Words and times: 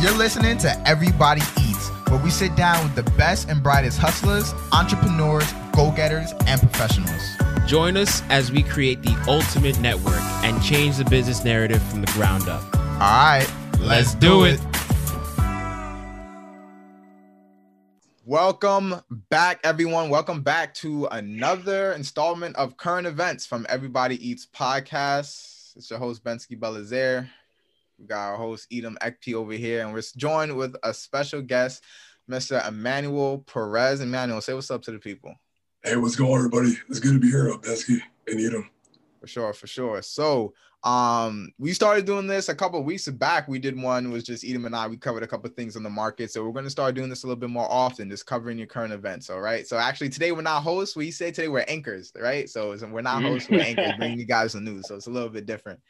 You're 0.00 0.16
listening 0.16 0.56
to 0.58 0.88
Everybody 0.88 1.42
Eats, 1.60 1.90
where 2.08 2.18
we 2.24 2.30
sit 2.30 2.56
down 2.56 2.82
with 2.82 2.94
the 2.94 3.02
best 3.18 3.50
and 3.50 3.62
brightest 3.62 3.98
hustlers, 3.98 4.54
entrepreneurs, 4.72 5.44
go 5.76 5.90
getters, 5.90 6.32
and 6.46 6.58
professionals. 6.58 7.20
Join 7.66 7.98
us 7.98 8.22
as 8.30 8.50
we 8.50 8.62
create 8.62 9.02
the 9.02 9.14
ultimate 9.28 9.78
network 9.78 10.22
and 10.42 10.62
change 10.62 10.96
the 10.96 11.04
business 11.04 11.44
narrative 11.44 11.82
from 11.82 12.00
the 12.00 12.10
ground 12.12 12.48
up. 12.48 12.62
All 12.74 12.98
right, 12.98 13.46
let's, 13.78 14.14
do 14.14 14.44
it. 14.44 14.58
Welcome 18.24 19.02
back, 19.28 19.60
everyone. 19.64 20.08
Welcome 20.08 20.40
back 20.40 20.72
to 20.76 21.08
another 21.10 21.92
installment 21.92 22.56
of 22.56 22.78
current 22.78 23.06
events 23.06 23.44
from 23.44 23.66
Everybody 23.68 24.16
Eats 24.26 24.46
podcast. 24.46 25.76
It's 25.76 25.90
your 25.90 25.98
host, 25.98 26.24
Bensky 26.24 26.58
Belazaire. 26.58 27.28
We 28.00 28.06
got 28.06 28.30
our 28.30 28.36
host, 28.36 28.66
Edom 28.72 28.96
Ekpe 29.02 29.34
over 29.34 29.52
here, 29.52 29.84
and 29.84 29.92
we're 29.92 30.02
joined 30.16 30.56
with 30.56 30.74
a 30.82 30.94
special 30.94 31.42
guest, 31.42 31.84
Mr. 32.30 32.66
Emmanuel 32.66 33.44
Perez. 33.46 34.00
Emmanuel, 34.00 34.40
say 34.40 34.54
what's 34.54 34.70
up 34.70 34.80
to 34.82 34.90
the 34.90 34.98
people. 34.98 35.34
Hey, 35.82 35.96
what's 35.96 36.16
going 36.16 36.32
on, 36.32 36.38
everybody? 36.38 36.78
It's 36.88 36.98
good 36.98 37.12
to 37.12 37.18
be 37.18 37.30
here, 37.30 37.52
Bensky 37.58 38.00
and 38.26 38.40
Edom. 38.40 38.70
For 39.20 39.26
sure, 39.26 39.52
for 39.52 39.66
sure. 39.66 40.00
So, 40.00 40.54
um, 40.82 41.52
we 41.58 41.74
started 41.74 42.06
doing 42.06 42.26
this 42.26 42.48
a 42.48 42.54
couple 42.54 42.82
weeks 42.82 43.06
back. 43.06 43.48
We 43.48 43.58
did 43.58 43.78
one 43.78 44.10
was 44.10 44.24
just 44.24 44.46
Edom 44.46 44.64
and 44.64 44.74
I. 44.74 44.86
We 44.86 44.96
covered 44.96 45.22
a 45.22 45.26
couple 45.26 45.50
things 45.50 45.76
on 45.76 45.82
the 45.82 45.90
market, 45.90 46.30
so 46.30 46.42
we're 46.42 46.52
going 46.52 46.64
to 46.64 46.70
start 46.70 46.94
doing 46.94 47.10
this 47.10 47.24
a 47.24 47.26
little 47.26 47.38
bit 47.38 47.50
more 47.50 47.70
often, 47.70 48.08
just 48.08 48.24
covering 48.24 48.56
your 48.56 48.66
current 48.66 48.94
events. 48.94 49.28
All 49.28 49.40
right. 49.40 49.66
So 49.66 49.76
actually, 49.76 50.08
today 50.08 50.32
we're 50.32 50.40
not 50.40 50.62
hosts. 50.62 50.96
We 50.96 51.10
say 51.10 51.32
today 51.32 51.48
we're 51.48 51.66
anchors, 51.68 52.12
right? 52.18 52.48
So 52.48 52.74
we're 52.90 53.02
not 53.02 53.22
hosts, 53.22 53.50
we're 53.50 53.60
anchors, 53.60 53.92
bringing 53.98 54.18
you 54.18 54.24
guys 54.24 54.54
the 54.54 54.62
news. 54.62 54.88
So 54.88 54.94
it's 54.94 55.06
a 55.06 55.10
little 55.10 55.28
bit 55.28 55.44
different. 55.44 55.80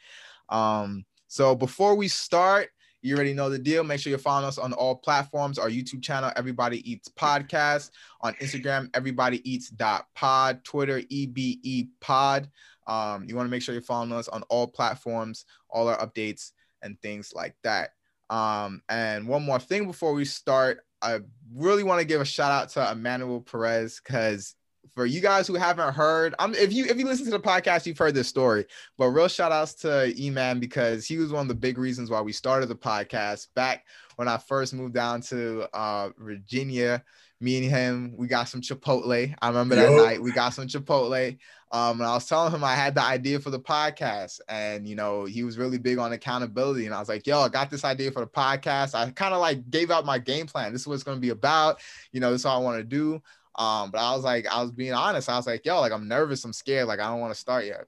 Um, 0.49 1.05
so 1.31 1.55
before 1.55 1.95
we 1.95 2.09
start, 2.09 2.67
you 3.01 3.15
already 3.15 3.33
know 3.33 3.49
the 3.49 3.57
deal. 3.57 3.85
Make 3.85 4.01
sure 4.01 4.09
you're 4.09 4.19
following 4.19 4.45
us 4.45 4.57
on 4.57 4.73
all 4.73 4.95
platforms. 4.95 5.57
Our 5.57 5.69
YouTube 5.69 6.03
channel, 6.03 6.29
Everybody 6.35 6.91
Eats 6.91 7.07
Podcast. 7.07 7.91
On 8.19 8.33
Instagram, 8.33 8.89
Everybody 8.93 9.39
Eats 9.49 9.69
dot 9.69 10.07
pod. 10.13 10.61
Twitter, 10.65 10.99
EBE 10.99 11.87
Pod. 12.01 12.49
Um, 12.85 13.23
you 13.29 13.37
want 13.37 13.47
to 13.47 13.49
make 13.49 13.61
sure 13.61 13.71
you're 13.71 13.81
following 13.81 14.11
us 14.11 14.27
on 14.27 14.43
all 14.49 14.67
platforms, 14.67 15.45
all 15.69 15.87
our 15.87 15.97
updates 16.05 16.51
and 16.81 17.01
things 17.01 17.31
like 17.33 17.55
that. 17.63 17.91
Um, 18.29 18.81
and 18.89 19.25
one 19.25 19.43
more 19.43 19.59
thing 19.59 19.87
before 19.87 20.11
we 20.11 20.25
start, 20.25 20.81
I 21.01 21.19
really 21.55 21.83
want 21.83 22.01
to 22.01 22.05
give 22.05 22.19
a 22.19 22.25
shout 22.25 22.51
out 22.51 22.69
to 22.71 22.91
Emmanuel 22.91 23.39
Perez 23.39 24.01
because 24.03 24.53
for 24.95 25.05
you 25.05 25.21
guys 25.21 25.47
who 25.47 25.55
haven't 25.55 25.93
heard, 25.93 26.35
I'm 26.39 26.53
if 26.55 26.73
you 26.73 26.85
if 26.85 26.97
you 26.97 27.05
listen 27.05 27.25
to 27.25 27.31
the 27.31 27.39
podcast, 27.39 27.85
you've 27.85 27.97
heard 27.97 28.15
this 28.15 28.27
story. 28.27 28.65
But 28.97 29.07
real 29.07 29.27
shout 29.27 29.51
outs 29.51 29.73
to 29.75 30.13
E-Man 30.19 30.59
because 30.59 31.05
he 31.05 31.17
was 31.17 31.31
one 31.31 31.43
of 31.43 31.47
the 31.47 31.55
big 31.55 31.77
reasons 31.77 32.09
why 32.09 32.21
we 32.21 32.33
started 32.33 32.67
the 32.67 32.75
podcast 32.75 33.47
back 33.55 33.85
when 34.15 34.27
I 34.27 34.37
first 34.37 34.73
moved 34.73 34.93
down 34.93 35.21
to 35.23 35.67
uh, 35.73 36.09
Virginia. 36.17 37.03
Me 37.39 37.57
and 37.57 37.71
him, 37.71 38.13
we 38.17 38.27
got 38.27 38.49
some 38.49 38.61
Chipotle. 38.61 39.33
I 39.41 39.47
remember 39.47 39.75
that 39.75 39.89
Yo. 39.89 40.05
night 40.05 40.21
we 40.21 40.31
got 40.31 40.53
some 40.53 40.67
Chipotle. 40.67 41.37
Um, 41.71 42.01
and 42.01 42.07
I 42.07 42.13
was 42.13 42.27
telling 42.27 42.51
him 42.51 42.63
I 42.65 42.75
had 42.75 42.95
the 42.95 43.01
idea 43.01 43.39
for 43.39 43.49
the 43.49 43.59
podcast, 43.59 44.41
and 44.49 44.87
you 44.87 44.95
know, 44.95 45.23
he 45.23 45.43
was 45.43 45.57
really 45.57 45.77
big 45.77 45.99
on 45.99 46.11
accountability. 46.11 46.85
And 46.85 46.93
I 46.93 46.99
was 46.99 47.07
like, 47.07 47.25
yo, 47.25 47.39
I 47.39 47.49
got 47.49 47.71
this 47.71 47.85
idea 47.85 48.11
for 48.11 48.19
the 48.19 48.27
podcast. 48.27 48.93
I 48.93 49.09
kind 49.11 49.33
of 49.33 49.39
like 49.39 49.69
gave 49.69 49.89
out 49.89 50.05
my 50.05 50.19
game 50.19 50.47
plan. 50.47 50.73
This 50.73 50.81
is 50.81 50.87
what 50.87 50.95
it's 50.95 51.03
gonna 51.03 51.21
be 51.21 51.29
about, 51.29 51.79
you 52.11 52.19
know, 52.19 52.31
this 52.31 52.41
is 52.41 52.45
all 52.45 52.61
I 52.61 52.63
want 52.63 52.77
to 52.79 52.83
do. 52.83 53.21
Um, 53.55 53.91
but 53.91 53.99
I 53.99 54.15
was 54.15 54.23
like, 54.23 54.47
I 54.47 54.61
was 54.61 54.71
being 54.71 54.93
honest. 54.93 55.29
I 55.29 55.35
was 55.37 55.47
like, 55.47 55.65
yo, 55.65 55.79
like 55.79 55.91
I'm 55.91 56.07
nervous, 56.07 56.43
I'm 56.45 56.53
scared, 56.53 56.87
like 56.87 56.99
I 56.99 57.09
don't 57.09 57.19
want 57.19 57.33
to 57.33 57.39
start 57.39 57.65
yet. 57.65 57.85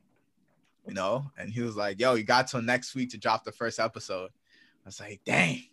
You 0.87 0.93
know, 0.93 1.31
and 1.37 1.49
he 1.49 1.61
was 1.61 1.77
like, 1.77 1.99
yo, 1.99 2.15
you 2.15 2.23
got 2.23 2.47
till 2.47 2.61
next 2.61 2.93
week 2.93 3.11
to 3.11 3.17
drop 3.17 3.45
the 3.45 3.51
first 3.53 3.79
episode. 3.79 4.29
I 4.85 4.87
was 4.87 4.99
like, 4.99 5.21
dang, 5.25 5.63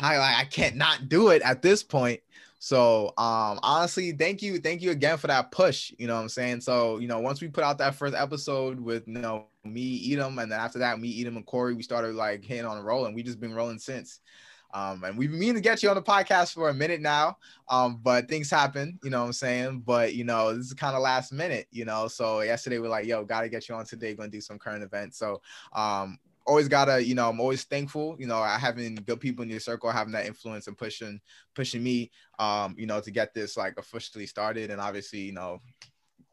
I 0.00 0.16
like 0.16 0.36
I 0.36 0.44
can't 0.44 0.76
not 0.76 1.08
do 1.08 1.28
it 1.28 1.42
at 1.42 1.60
this 1.60 1.82
point. 1.82 2.20
So 2.60 3.08
um 3.18 3.60
honestly, 3.62 4.12
thank 4.12 4.40
you, 4.40 4.58
thank 4.58 4.80
you 4.80 4.90
again 4.90 5.18
for 5.18 5.26
that 5.26 5.52
push. 5.52 5.92
You 5.98 6.06
know 6.06 6.14
what 6.14 6.22
I'm 6.22 6.28
saying? 6.30 6.62
So, 6.62 6.98
you 6.98 7.06
know, 7.06 7.20
once 7.20 7.42
we 7.42 7.48
put 7.48 7.64
out 7.64 7.78
that 7.78 7.94
first 7.94 8.14
episode 8.14 8.80
with 8.80 9.06
you 9.06 9.20
know 9.20 9.46
me, 9.64 10.12
Edom, 10.12 10.38
and 10.38 10.50
then 10.50 10.58
after 10.58 10.78
that, 10.78 10.98
me, 10.98 11.20
Edom, 11.20 11.36
and 11.36 11.46
Corey, 11.46 11.74
we 11.74 11.82
started 11.82 12.14
like 12.14 12.44
hitting 12.44 12.64
on 12.64 12.78
a 12.78 12.82
roll, 12.82 13.04
and 13.04 13.14
we 13.14 13.22
just 13.22 13.40
been 13.40 13.54
rolling 13.54 13.78
since. 13.78 14.20
Um, 14.72 15.04
and 15.04 15.16
we've 15.16 15.30
been 15.30 15.38
meaning 15.38 15.54
to 15.56 15.60
get 15.60 15.82
you 15.82 15.88
on 15.88 15.96
the 15.96 16.02
podcast 16.02 16.54
for 16.54 16.68
a 16.68 16.74
minute 16.74 17.00
now. 17.00 17.38
Um, 17.68 18.00
but 18.02 18.28
things 18.28 18.50
happen, 18.50 18.98
you 19.02 19.10
know 19.10 19.20
what 19.20 19.26
I'm 19.26 19.32
saying? 19.32 19.82
But 19.86 20.14
you 20.14 20.24
know, 20.24 20.54
this 20.54 20.66
is 20.66 20.74
kind 20.74 20.94
of 20.94 21.02
last 21.02 21.32
minute, 21.32 21.66
you 21.70 21.84
know. 21.84 22.08
So 22.08 22.40
yesterday 22.40 22.78
we're 22.78 22.88
like, 22.88 23.06
yo, 23.06 23.24
gotta 23.24 23.48
get 23.48 23.68
you 23.68 23.74
on 23.74 23.84
today, 23.84 24.14
gonna 24.14 24.28
do 24.28 24.40
some 24.40 24.58
current 24.58 24.82
events. 24.82 25.18
So 25.18 25.40
um 25.72 26.18
always 26.48 26.66
gotta, 26.66 27.04
you 27.04 27.14
know, 27.14 27.28
I'm 27.28 27.40
always 27.40 27.64
thankful, 27.64 28.16
you 28.18 28.26
know, 28.26 28.42
having 28.42 28.94
good 28.94 29.20
people 29.20 29.42
in 29.42 29.50
your 29.50 29.60
circle, 29.60 29.90
having 29.90 30.14
that 30.14 30.26
influence 30.26 30.66
and 30.66 30.76
pushing, 30.78 31.20
pushing 31.54 31.82
me, 31.82 32.10
um, 32.38 32.74
you 32.78 32.86
know, 32.86 33.00
to 33.00 33.10
get 33.10 33.34
this 33.34 33.56
like 33.56 33.78
officially 33.78 34.26
started. 34.26 34.70
And 34.70 34.80
obviously, 34.80 35.20
you 35.20 35.32
know, 35.32 35.60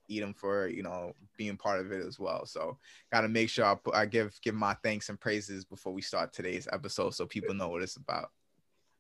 Edom 0.09 0.33
for 0.33 0.67
you 0.67 0.83
know 0.83 1.13
being 1.38 1.57
part 1.57 1.79
of 1.79 1.91
it 1.91 2.05
as 2.05 2.19
well. 2.19 2.45
So 2.45 2.77
got 3.11 3.21
to 3.21 3.27
make 3.27 3.49
sure 3.49 3.66
I, 3.66 3.75
put, 3.75 3.95
I 3.95 4.05
give 4.05 4.39
give 4.41 4.55
my 4.55 4.75
thanks 4.83 5.09
and 5.09 5.19
praises 5.19 5.66
before 5.66 5.93
we 5.93 6.01
start 6.01 6.33
today's 6.33 6.67
episode, 6.71 7.13
so 7.13 7.25
people 7.25 7.53
know 7.53 7.69
what 7.69 7.81
it's 7.81 7.97
about. 7.97 8.31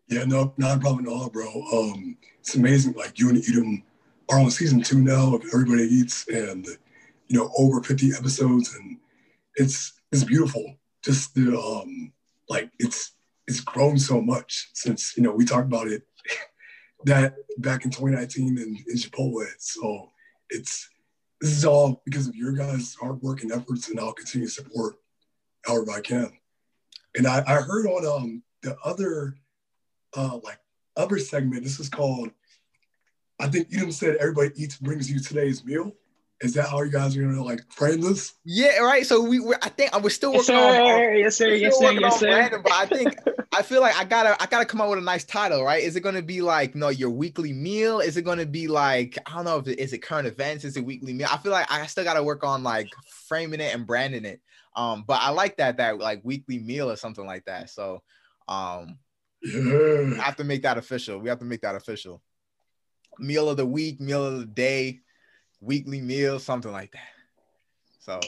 Yeah, 0.07 0.25
no, 0.25 0.53
not 0.57 0.77
a 0.77 0.79
problem 0.79 1.07
at 1.07 1.11
all, 1.11 1.29
bro. 1.29 1.47
Um, 1.73 2.17
it's 2.39 2.55
amazing. 2.55 2.93
Like 2.93 3.19
you 3.19 3.29
and 3.29 3.43
Edom 3.49 3.83
are 4.29 4.39
on 4.39 4.51
season 4.51 4.81
two 4.81 5.01
now 5.01 5.35
of 5.35 5.43
Everybody 5.53 5.83
Eats, 5.83 6.27
and 6.27 6.65
you 7.27 7.37
know 7.37 7.51
over 7.57 7.81
50 7.81 8.11
episodes, 8.17 8.75
and 8.75 8.97
it's 9.55 9.93
it's 10.11 10.23
beautiful. 10.23 10.75
Just 11.03 11.33
the 11.33 11.57
um, 11.57 12.11
like 12.49 12.69
it's 12.79 13.13
it's 13.47 13.59
grown 13.59 13.97
so 13.97 14.21
much 14.21 14.69
since 14.73 15.15
you 15.17 15.23
know 15.23 15.31
we 15.31 15.45
talked 15.45 15.67
about 15.67 15.87
it 15.87 16.03
that 17.05 17.35
back 17.57 17.85
in 17.85 17.91
2019 17.91 18.57
in, 18.57 18.77
in 18.87 18.95
Chipotle. 18.95 19.45
So 19.57 20.11
it's 20.49 20.89
this 21.41 21.51
is 21.51 21.65
all 21.65 22.01
because 22.05 22.27
of 22.27 22.35
your 22.35 22.53
guys' 22.53 22.95
hard 22.99 23.21
work 23.21 23.43
and 23.43 23.51
efforts, 23.51 23.89
and 23.89 23.99
I'll 23.99 24.13
continue 24.13 24.47
to 24.47 24.53
support 24.53 24.95
however 25.65 25.91
I 25.91 26.01
can. 26.01 26.31
And 27.15 27.27
I, 27.27 27.43
I 27.45 27.61
heard 27.61 27.85
on 27.85 28.05
um 28.05 28.43
the 28.61 28.77
other 28.83 29.37
uh 30.15 30.39
like 30.43 30.59
other 30.95 31.19
segment, 31.19 31.63
this 31.63 31.79
is 31.79 31.89
called 31.89 32.31
I 33.39 33.47
think 33.47 33.67
Edom 33.73 33.91
said 33.91 34.15
everybody 34.17 34.51
eats 34.55 34.77
brings 34.77 35.11
you 35.11 35.19
today's 35.19 35.65
meal. 35.65 35.91
Is 36.41 36.53
that 36.55 36.69
how 36.69 36.81
you 36.81 36.91
guys 36.91 37.15
are 37.15 37.21
gonna 37.21 37.43
like 37.43 37.61
frame 37.71 38.01
this? 38.01 38.33
Yeah, 38.43 38.79
right. 38.79 39.05
So 39.05 39.21
we, 39.21 39.39
we're, 39.39 39.57
I 39.61 39.69
think 39.69 39.97
we're 40.01 40.09
still 40.09 40.33
Yes, 40.33 40.49
working 40.49 40.55
on. 40.55 40.73
Yes, 41.17 41.37
sir. 41.37 41.49
Yes, 41.49 41.77
sir. 41.79 41.85
working 41.85 42.01
Yes, 42.01 42.13
on 42.13 42.19
sir. 42.19 42.27
branding, 42.27 42.61
but 42.61 42.73
I 42.73 42.85
think 42.85 43.17
I 43.53 43.61
feel 43.61 43.79
like 43.79 43.95
I 43.95 44.03
gotta 44.03 44.41
I 44.41 44.45
gotta 44.47 44.65
come 44.65 44.81
up 44.81 44.89
with 44.89 44.99
a 44.99 45.01
nice 45.01 45.23
title, 45.23 45.63
right? 45.63 45.81
Is 45.81 45.95
it 45.95 46.01
gonna 46.01 46.21
be 46.21 46.41
like 46.41 46.75
no 46.75 46.89
your 46.89 47.09
weekly 47.09 47.53
meal? 47.53 48.01
Is 48.01 48.17
it 48.17 48.23
gonna 48.23 48.45
be 48.45 48.67
like 48.67 49.17
I 49.25 49.35
don't 49.35 49.45
know 49.45 49.57
if 49.59 49.67
it, 49.67 49.79
is 49.79 49.93
it 49.93 49.99
current 49.99 50.27
events? 50.27 50.65
Is 50.65 50.75
it 50.75 50.85
weekly 50.85 51.13
meal? 51.13 51.27
I 51.31 51.37
feel 51.37 51.53
like 51.53 51.71
I 51.71 51.85
still 51.85 52.03
gotta 52.03 52.23
work 52.23 52.43
on 52.43 52.63
like 52.63 52.89
framing 53.29 53.61
it 53.61 53.73
and 53.73 53.87
branding 53.87 54.25
it. 54.25 54.41
Um, 54.75 55.05
but 55.07 55.21
I 55.21 55.29
like 55.29 55.55
that 55.57 55.77
that 55.77 55.99
like 55.99 56.19
weekly 56.25 56.59
meal 56.59 56.91
or 56.91 56.97
something 56.97 57.25
like 57.25 57.45
that. 57.45 57.69
So 57.69 58.03
um 58.49 58.99
we 59.41 59.51
Yeah. 59.51 60.21
have 60.21 60.35
to 60.35 60.43
make 60.43 60.63
that 60.63 60.77
official. 60.77 61.19
We 61.19 61.29
have 61.29 61.39
to 61.39 61.45
make 61.45 61.61
that 61.61 61.75
official. 61.75 62.21
Meal 63.17 63.49
of 63.49 63.55
the 63.55 63.65
week, 63.65 64.01
meal 64.01 64.25
of 64.25 64.39
the 64.39 64.45
day, 64.45 64.99
weekly 65.61 66.01
meal, 66.01 66.39
something 66.39 66.71
like 66.71 66.91
that. 66.91 67.09
So 67.99 68.19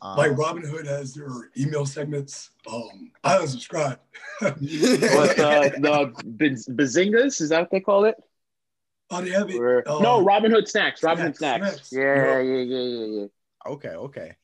um, 0.00 0.16
Like 0.16 0.36
Robin 0.36 0.64
Hood 0.64 0.86
has 0.86 1.14
their 1.14 1.28
email 1.58 1.86
segments. 1.86 2.50
Um, 2.72 3.10
I 3.24 3.38
unsubscribe. 3.38 3.98
What 4.40 5.36
the 5.36 5.72
the 5.80 6.24
Biz- 6.36 6.68
bazingas? 6.68 7.40
Is 7.40 7.48
that 7.50 7.60
what 7.60 7.70
they 7.70 7.80
call 7.80 8.04
it? 8.04 8.16
Oh, 9.10 9.20
they 9.20 9.30
have 9.30 9.50
it. 9.50 9.56
Or- 9.56 9.86
uh, 9.88 10.00
no, 10.00 10.24
Robinhood 10.24 10.66
snacks. 10.68 11.00
Robinhood 11.02 11.36
snacks, 11.36 11.38
snacks. 11.38 11.88
snacks. 11.88 11.92
Yeah, 11.92 12.14
Yeah. 12.14 12.40
yeah, 12.40 12.62
yeah, 12.62 12.78
yeah, 12.78 13.06
yeah. 13.20 13.26
Okay, 13.72 13.88
okay. 13.90 14.36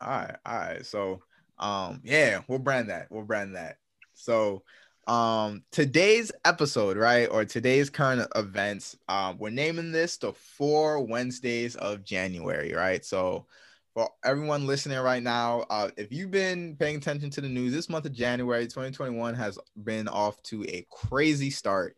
All 0.00 0.08
right, 0.08 0.36
all 0.46 0.56
right. 0.58 0.86
So, 0.86 1.22
um, 1.58 2.00
yeah, 2.04 2.42
we'll 2.46 2.58
brand 2.60 2.90
that. 2.90 3.06
We'll 3.10 3.24
brand 3.24 3.56
that. 3.56 3.78
So, 4.14 4.62
um, 5.08 5.64
today's 5.72 6.30
episode, 6.44 6.96
right, 6.98 7.26
or 7.30 7.44
today's 7.44 7.88
current 7.88 8.30
events, 8.36 8.96
um, 9.08 9.38
we're 9.38 9.50
naming 9.50 9.90
this 9.90 10.18
the 10.18 10.32
four 10.32 11.00
Wednesdays 11.00 11.76
of 11.76 12.04
January, 12.04 12.74
right? 12.74 13.04
So, 13.04 13.46
for 13.94 14.10
everyone 14.22 14.66
listening 14.66 14.98
right 14.98 15.22
now, 15.22 15.64
uh, 15.70 15.90
if 15.96 16.12
you've 16.12 16.30
been 16.30 16.76
paying 16.76 16.96
attention 16.96 17.30
to 17.30 17.40
the 17.40 17.48
news, 17.48 17.72
this 17.72 17.88
month 17.88 18.04
of 18.04 18.12
January 18.12 18.64
2021 18.64 19.34
has 19.34 19.58
been 19.82 20.06
off 20.08 20.40
to 20.44 20.62
a 20.64 20.86
crazy 20.90 21.50
start. 21.50 21.96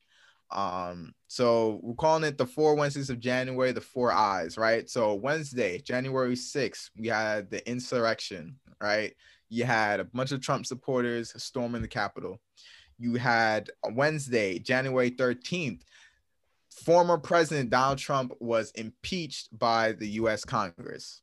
Um, 0.53 1.13
so 1.29 1.79
we're 1.83 1.95
calling 1.95 2.25
it 2.25 2.39
the 2.39 2.47
four 2.47 2.75
Wednesdays 2.75 3.11
of 3.11 3.21
January, 3.21 3.73
the 3.73 3.81
four 3.81 4.13
eyes, 4.13 4.57
right? 4.57 4.89
So 4.89 5.15
Wednesday, 5.15 5.79
January 5.81 6.35
6th, 6.35 6.91
we 6.97 7.09
had 7.09 7.51
the 7.51 7.69
insurrection, 7.69 8.57
right? 8.81 9.13
You 9.49 9.65
had 9.65 10.01
a 10.01 10.05
bunch 10.05 10.33
of 10.33 10.41
Trump 10.41 10.67
supporters 10.67 11.33
storming 11.37 11.83
the 11.83 11.89
Capitol. 11.89 12.41
You 13.01 13.15
had 13.15 13.71
Wednesday, 13.93 14.59
January 14.59 15.11
13th, 15.11 15.81
former 16.69 17.17
President 17.17 17.71
Donald 17.71 17.99
Trump 17.99 18.33
was 18.41 18.71
impeached 18.73 19.59
by 19.59 19.93
the 19.93 20.07
US 20.09 20.45
Congress. 20.45 21.23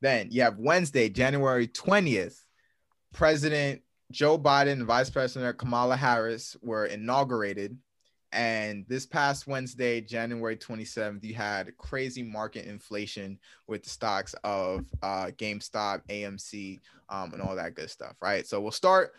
Then 0.00 0.28
you 0.30 0.42
have 0.42 0.58
Wednesday, 0.58 1.08
January 1.08 1.66
20th, 1.66 2.40
President 3.12 3.82
Joe 4.12 4.38
Biden 4.38 4.72
and 4.72 4.86
Vice 4.86 5.10
President 5.10 5.58
Kamala 5.58 5.96
Harris 5.96 6.56
were 6.62 6.86
inaugurated. 6.86 7.76
And 8.30 8.86
this 8.88 9.04
past 9.04 9.46
Wednesday, 9.46 10.00
January 10.00 10.56
27th, 10.56 11.22
you 11.22 11.34
had 11.34 11.76
crazy 11.76 12.22
market 12.22 12.64
inflation 12.64 13.38
with 13.66 13.82
the 13.82 13.90
stocks 13.90 14.34
of 14.44 14.86
uh, 15.02 15.26
GameStop, 15.36 16.02
AMC, 16.08 16.80
um, 17.10 17.32
and 17.34 17.42
all 17.42 17.56
that 17.56 17.74
good 17.74 17.90
stuff, 17.90 18.14
right? 18.22 18.46
So 18.46 18.60
we'll 18.60 18.70
start 18.70 19.12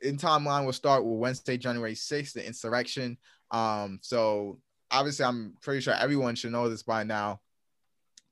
in 0.00 0.16
timeline. 0.16 0.64
We'll 0.64 0.72
start 0.72 1.04
with 1.04 1.18
Wednesday, 1.18 1.56
January 1.56 1.94
6th, 1.94 2.32
the 2.32 2.46
insurrection. 2.46 3.18
Um, 3.50 3.98
so 4.02 4.58
obviously, 4.90 5.24
I'm 5.24 5.54
pretty 5.60 5.80
sure 5.80 5.94
everyone 5.94 6.34
should 6.34 6.52
know 6.52 6.68
this 6.68 6.82
by 6.82 7.04
now. 7.04 7.40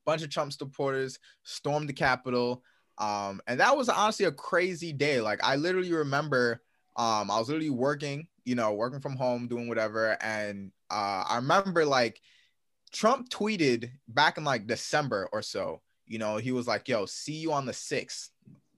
Bunch 0.05 0.23
of 0.23 0.29
Trump 0.29 0.53
supporters 0.53 1.19
stormed 1.43 1.89
the 1.89 1.93
Capitol. 1.93 2.63
Um, 2.97 3.41
and 3.47 3.59
that 3.59 3.77
was 3.77 3.89
honestly 3.89 4.25
a 4.25 4.31
crazy 4.31 4.93
day. 4.93 5.21
Like 5.21 5.43
I 5.43 5.55
literally 5.55 5.93
remember 5.93 6.61
um, 6.95 7.29
I 7.29 7.37
was 7.37 7.47
literally 7.47 7.69
working, 7.69 8.27
you 8.43 8.55
know, 8.55 8.73
working 8.73 8.99
from 8.99 9.15
home, 9.15 9.47
doing 9.47 9.67
whatever. 9.67 10.17
And 10.21 10.71
uh, 10.89 11.23
I 11.27 11.35
remember 11.35 11.85
like 11.85 12.19
Trump 12.91 13.29
tweeted 13.29 13.91
back 14.07 14.37
in 14.37 14.43
like 14.43 14.65
December 14.65 15.29
or 15.31 15.43
so, 15.43 15.81
you 16.07 16.17
know, 16.17 16.37
he 16.37 16.51
was 16.51 16.67
like, 16.67 16.87
yo, 16.87 17.05
see 17.05 17.33
you 17.33 17.53
on 17.53 17.65
the 17.65 17.71
6th. 17.71 18.29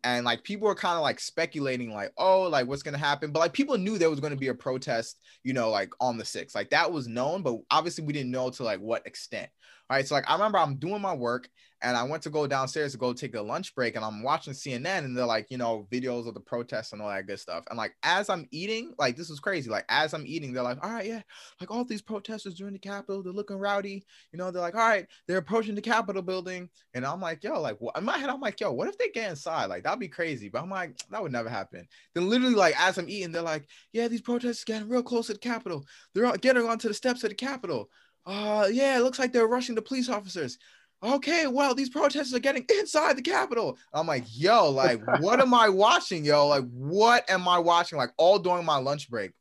And 0.03 0.25
like 0.25 0.43
people 0.43 0.67
were 0.67 0.75
kind 0.75 0.95
of 0.95 1.01
like 1.01 1.19
speculating, 1.19 1.91
like, 1.93 2.11
oh, 2.17 2.43
like 2.43 2.67
what's 2.67 2.83
gonna 2.83 2.97
happen? 2.97 3.31
But 3.31 3.39
like 3.39 3.53
people 3.53 3.77
knew 3.77 3.97
there 3.97 4.09
was 4.09 4.19
gonna 4.19 4.35
be 4.35 4.47
a 4.47 4.53
protest, 4.53 5.19
you 5.43 5.53
know, 5.53 5.69
like 5.69 5.91
on 5.99 6.17
the 6.17 6.23
6th. 6.23 6.55
Like 6.55 6.69
that 6.69 6.91
was 6.91 7.07
known, 7.07 7.41
but 7.41 7.57
obviously 7.69 8.05
we 8.05 8.13
didn't 8.13 8.31
know 8.31 8.49
to 8.49 8.63
like 8.63 8.79
what 8.79 9.05
extent. 9.05 9.49
All 9.89 9.97
right. 9.97 10.07
So 10.07 10.15
like 10.15 10.29
I 10.29 10.33
remember 10.33 10.57
I'm 10.59 10.75
doing 10.75 11.01
my 11.01 11.13
work 11.13 11.49
and 11.81 11.95
I 11.95 12.03
went 12.03 12.23
to 12.23 12.29
go 12.29 12.45
downstairs 12.45 12.91
to 12.91 12.97
go 12.97 13.13
take 13.13 13.35
a 13.35 13.41
lunch 13.41 13.73
break, 13.73 13.95
and 13.95 14.03
I'm 14.03 14.21
watching 14.21 14.53
CNN, 14.53 15.05
and 15.05 15.17
they're 15.17 15.25
like, 15.25 15.47
you 15.49 15.57
know, 15.57 15.87
videos 15.91 16.27
of 16.27 16.33
the 16.33 16.39
protests 16.41 16.91
and 16.91 17.01
all 17.01 17.07
that 17.09 17.25
good 17.25 17.39
stuff. 17.39 17.63
And 17.69 17.77
like 17.77 17.95
as 18.03 18.29
I'm 18.29 18.47
eating, 18.51 18.93
like 18.99 19.15
this 19.15 19.29
was 19.29 19.39
crazy. 19.39 19.69
Like 19.69 19.85
as 19.87 20.13
I'm 20.13 20.25
eating, 20.27 20.51
they're 20.51 20.63
like, 20.63 20.83
all 20.83 20.91
right, 20.91 21.05
yeah, 21.05 21.21
like 21.61 21.71
all 21.71 21.85
these 21.85 22.01
protesters 22.01 22.55
during 22.55 22.73
the 22.73 22.79
Capitol, 22.79 23.23
they're 23.23 23.31
looking 23.31 23.57
rowdy. 23.57 24.05
You 24.33 24.39
know, 24.39 24.51
they're 24.51 24.61
like, 24.61 24.75
all 24.75 24.87
right, 24.87 25.07
they're 25.27 25.37
approaching 25.37 25.75
the 25.75 25.81
Capitol 25.81 26.21
building, 26.21 26.69
and 26.93 27.05
I'm 27.05 27.21
like, 27.21 27.43
yo, 27.43 27.61
like 27.61 27.77
what? 27.79 27.97
in 27.97 28.03
my 28.03 28.17
head, 28.17 28.29
I'm 28.29 28.41
like, 28.41 28.59
yo, 28.59 28.73
what 28.73 28.89
if 28.89 28.97
they 28.97 29.09
get 29.09 29.29
inside? 29.29 29.67
Like 29.67 29.83
that'd 29.83 29.99
be 29.99 30.09
crazy. 30.09 30.49
But 30.49 30.61
I'm 30.61 30.69
like, 30.69 30.97
that 31.09 31.21
would 31.21 31.31
never 31.31 31.49
happen. 31.49 31.87
Then 32.13 32.29
literally, 32.29 32.55
like 32.55 32.79
as 32.79 32.97
I'm 32.97 33.09
eating, 33.09 33.31
they're 33.31 33.41
like, 33.41 33.67
yeah, 33.93 34.07
these 34.07 34.21
protesters 34.21 34.65
getting 34.65 34.89
real 34.89 35.03
close 35.03 35.27
to 35.27 35.33
the 35.33 35.39
Capitol. 35.39 35.85
They're 36.13 36.31
getting 36.37 36.67
onto 36.67 36.89
the 36.89 36.93
steps 36.93 37.23
of 37.23 37.29
the 37.29 37.35
Capitol. 37.35 37.89
Uh, 38.25 38.67
yeah, 38.71 38.97
it 38.97 39.01
looks 39.01 39.19
like 39.19 39.31
they're 39.33 39.47
rushing 39.47 39.75
the 39.75 39.81
police 39.81 40.09
officers 40.09 40.57
okay, 41.01 41.47
well, 41.47 41.73
these 41.73 41.89
protesters 41.89 42.33
are 42.33 42.39
getting 42.39 42.65
inside 42.79 43.17
the 43.17 43.21
Capitol. 43.21 43.77
I'm 43.93 44.07
like, 44.07 44.25
yo, 44.27 44.69
like, 44.69 45.01
what 45.21 45.39
am 45.39 45.53
I 45.53 45.69
watching, 45.69 46.25
yo? 46.25 46.47
Like, 46.47 46.65
what 46.71 47.29
am 47.29 47.47
I 47.47 47.59
watching? 47.59 47.97
Like, 47.97 48.11
all 48.17 48.39
during 48.39 48.65
my 48.65 48.77
lunch 48.77 49.09
break. 49.09 49.31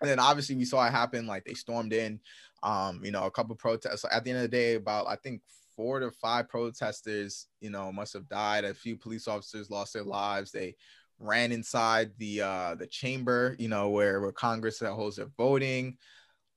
And 0.00 0.10
then 0.10 0.18
obviously 0.18 0.56
we 0.56 0.64
saw 0.64 0.86
it 0.86 0.90
happen. 0.90 1.26
Like, 1.26 1.44
they 1.44 1.54
stormed 1.54 1.92
in. 1.92 2.20
Um, 2.64 3.00
you 3.04 3.10
know, 3.10 3.24
a 3.24 3.30
couple 3.30 3.56
protests. 3.56 4.04
At 4.10 4.22
the 4.22 4.30
end 4.30 4.38
of 4.38 4.42
the 4.42 4.56
day, 4.56 4.74
about 4.74 5.08
I 5.08 5.16
think 5.16 5.42
four 5.74 5.98
to 5.98 6.12
five 6.12 6.48
protesters, 6.48 7.48
you 7.60 7.70
know, 7.70 7.90
must 7.90 8.12
have 8.12 8.28
died. 8.28 8.64
A 8.64 8.72
few 8.72 8.96
police 8.96 9.26
officers 9.26 9.68
lost 9.68 9.94
their 9.94 10.04
lives. 10.04 10.52
They 10.52 10.76
ran 11.18 11.50
inside 11.50 12.12
the 12.18 12.40
uh 12.42 12.76
the 12.76 12.86
chamber, 12.86 13.56
you 13.58 13.66
know, 13.66 13.90
where 13.90 14.20
where 14.20 14.30
Congress 14.30 14.78
holds 14.78 15.16
their 15.16 15.30
voting, 15.36 15.98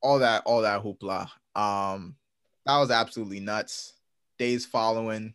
all 0.06 0.20
that, 0.20 0.42
all 0.46 0.62
that 0.62 0.82
hoopla. 0.82 1.28
Um, 1.54 2.16
that 2.64 2.78
was 2.78 2.90
absolutely 2.90 3.40
nuts. 3.40 3.94
Days 4.38 4.64
following, 4.64 5.34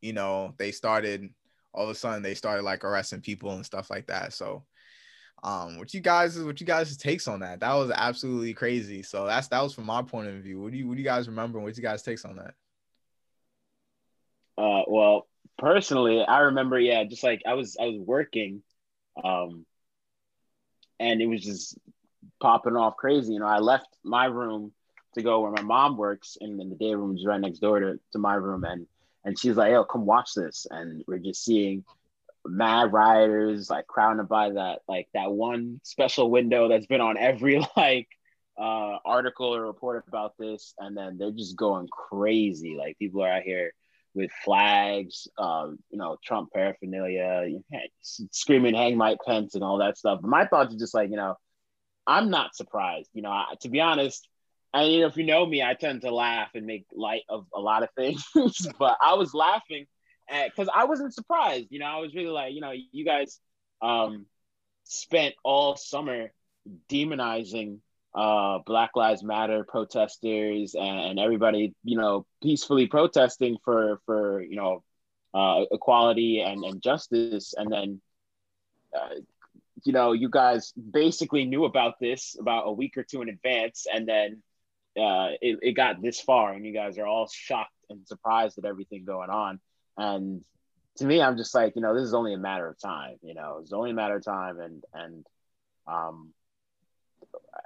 you 0.00 0.12
know, 0.12 0.54
they 0.58 0.72
started 0.72 1.30
all 1.72 1.84
of 1.84 1.90
a 1.90 1.94
sudden 1.94 2.22
they 2.22 2.34
started 2.34 2.62
like 2.62 2.84
arresting 2.84 3.20
people 3.20 3.52
and 3.52 3.64
stuff 3.64 3.90
like 3.90 4.06
that. 4.08 4.32
So 4.32 4.64
um 5.42 5.78
what 5.78 5.94
you 5.94 6.00
guys 6.00 6.36
is 6.36 6.44
what 6.44 6.60
you 6.60 6.66
guys 6.66 6.96
takes 6.96 7.28
on 7.28 7.40
that? 7.40 7.60
That 7.60 7.74
was 7.74 7.90
absolutely 7.94 8.52
crazy. 8.54 9.02
So 9.02 9.26
that's 9.26 9.48
that 9.48 9.62
was 9.62 9.72
from 9.72 9.86
my 9.86 10.02
point 10.02 10.28
of 10.28 10.34
view. 10.42 10.60
What 10.60 10.72
do 10.72 10.78
you 10.78 10.88
what 10.88 10.94
do 10.94 11.00
you 11.00 11.04
guys 11.04 11.28
remember 11.28 11.60
what 11.60 11.76
you 11.76 11.82
guys 11.82 12.02
takes 12.02 12.24
on 12.24 12.36
that? 12.36 12.54
Uh 14.58 14.82
well 14.88 15.28
personally 15.58 16.24
i 16.24 16.38
remember 16.38 16.80
yeah 16.80 17.04
just 17.04 17.22
like 17.22 17.42
i 17.46 17.52
was 17.52 17.76
i 17.78 17.84
was 17.84 18.00
working 18.00 18.62
um 19.22 19.66
and 20.98 21.20
it 21.20 21.26
was 21.26 21.42
just 21.42 21.78
popping 22.40 22.76
off 22.76 22.96
crazy 22.96 23.34
you 23.34 23.40
know 23.40 23.46
i 23.46 23.58
left 23.58 23.88
my 24.04 24.26
room 24.26 24.72
to 25.14 25.22
go 25.22 25.40
where 25.40 25.50
my 25.50 25.62
mom 25.62 25.96
works, 25.96 26.36
and 26.40 26.58
then 26.58 26.70
the 26.70 26.76
day 26.76 26.94
room 26.94 27.16
is 27.16 27.26
right 27.26 27.40
next 27.40 27.58
door 27.58 27.80
to, 27.80 27.98
to 28.12 28.18
my 28.18 28.34
room, 28.34 28.64
and 28.64 28.86
and 29.24 29.38
she's 29.38 29.56
like, 29.56 29.72
"Yo, 29.72 29.84
come 29.84 30.06
watch 30.06 30.34
this," 30.34 30.66
and 30.70 31.04
we're 31.06 31.18
just 31.18 31.44
seeing 31.44 31.84
mad 32.46 32.92
rioters 32.92 33.68
like 33.68 33.86
crowding 33.86 34.24
by 34.24 34.50
that 34.50 34.80
like 34.88 35.06
that 35.12 35.30
one 35.30 35.78
special 35.84 36.30
window 36.30 36.68
that's 36.68 36.86
been 36.86 37.02
on 37.02 37.18
every 37.18 37.60
like 37.76 38.08
uh 38.58 38.96
article 39.04 39.54
or 39.54 39.62
report 39.66 40.04
about 40.08 40.34
this, 40.38 40.74
and 40.78 40.96
then 40.96 41.18
they're 41.18 41.30
just 41.30 41.56
going 41.56 41.88
crazy. 41.88 42.76
Like 42.76 42.98
people 42.98 43.22
are 43.22 43.30
out 43.32 43.42
here 43.42 43.72
with 44.12 44.30
flags, 44.44 45.28
um, 45.38 45.78
you 45.90 45.98
know, 45.98 46.16
Trump 46.24 46.52
paraphernalia, 46.52 47.46
screaming 48.02 48.74
"Hang 48.74 48.96
Mike 48.96 49.18
Pence" 49.26 49.54
and 49.54 49.64
all 49.64 49.78
that 49.78 49.98
stuff. 49.98 50.20
But 50.22 50.28
my 50.28 50.46
thoughts 50.46 50.74
are 50.74 50.78
just 50.78 50.94
like, 50.94 51.10
you 51.10 51.16
know, 51.16 51.36
I'm 52.06 52.30
not 52.30 52.54
surprised. 52.54 53.10
You 53.12 53.22
know, 53.22 53.30
I, 53.30 53.54
to 53.60 53.68
be 53.68 53.80
honest, 53.80 54.28
and 54.72 54.92
you 54.92 55.00
know, 55.00 55.06
if 55.06 55.16
you 55.16 55.24
know 55.24 55.44
me, 55.44 55.62
I 55.62 55.74
tend 55.74 56.02
to 56.02 56.14
laugh 56.14 56.50
and 56.54 56.66
make 56.66 56.86
light 56.92 57.22
of 57.28 57.46
a 57.54 57.60
lot 57.60 57.82
of 57.82 57.90
things. 57.96 58.24
but 58.78 58.96
I 59.00 59.14
was 59.14 59.34
laughing 59.34 59.86
because 60.28 60.68
I 60.72 60.84
wasn't 60.84 61.14
surprised. 61.14 61.68
You 61.70 61.80
know, 61.80 61.86
I 61.86 61.98
was 61.98 62.14
really 62.14 62.28
like, 62.28 62.54
you 62.54 62.60
know, 62.60 62.72
you 62.72 63.04
guys 63.04 63.40
um, 63.82 64.26
spent 64.84 65.34
all 65.44 65.76
summer 65.76 66.32
demonizing 66.88 67.78
uh, 68.14 68.58
Black 68.64 68.90
Lives 68.94 69.22
Matter 69.22 69.64
protesters 69.64 70.74
and, 70.74 71.00
and, 71.00 71.18
everybody, 71.18 71.74
you 71.84 71.96
know, 71.96 72.26
peacefully 72.42 72.86
protesting 72.86 73.56
for 73.64 74.00
for 74.04 74.42
you 74.42 74.56
know 74.56 74.82
uh, 75.32 75.64
equality 75.70 76.40
and, 76.40 76.64
and 76.64 76.82
justice, 76.82 77.54
and 77.56 77.72
then. 77.72 78.00
Uh, 78.92 79.20
you 79.84 79.92
know, 79.92 80.12
you 80.12 80.28
guys 80.28 80.72
basically 80.72 81.44
knew 81.44 81.64
about 81.64 81.94
this 82.00 82.36
about 82.38 82.66
a 82.66 82.72
week 82.72 82.96
or 82.96 83.02
two 83.02 83.22
in 83.22 83.28
advance, 83.28 83.86
and 83.92 84.06
then 84.08 84.42
uh, 84.96 85.30
it, 85.40 85.58
it 85.62 85.72
got 85.72 86.02
this 86.02 86.20
far 86.20 86.52
and 86.52 86.66
you 86.66 86.72
guys 86.72 86.98
are 86.98 87.06
all 87.06 87.28
shocked 87.28 87.72
and 87.88 88.06
surprised 88.06 88.58
at 88.58 88.64
everything 88.64 89.04
going 89.04 89.30
on. 89.30 89.60
And 89.96 90.44
to 90.96 91.04
me, 91.04 91.22
I'm 91.22 91.36
just 91.36 91.54
like, 91.54 91.76
you 91.76 91.82
know, 91.82 91.94
this 91.94 92.04
is 92.04 92.14
only 92.14 92.34
a 92.34 92.38
matter 92.38 92.68
of 92.68 92.78
time, 92.78 93.16
you 93.22 93.34
know, 93.34 93.58
it's 93.62 93.72
only 93.72 93.90
a 93.90 93.94
matter 93.94 94.16
of 94.16 94.24
time. 94.24 94.58
And, 94.58 94.84
and, 94.92 95.26
um, 95.86 96.32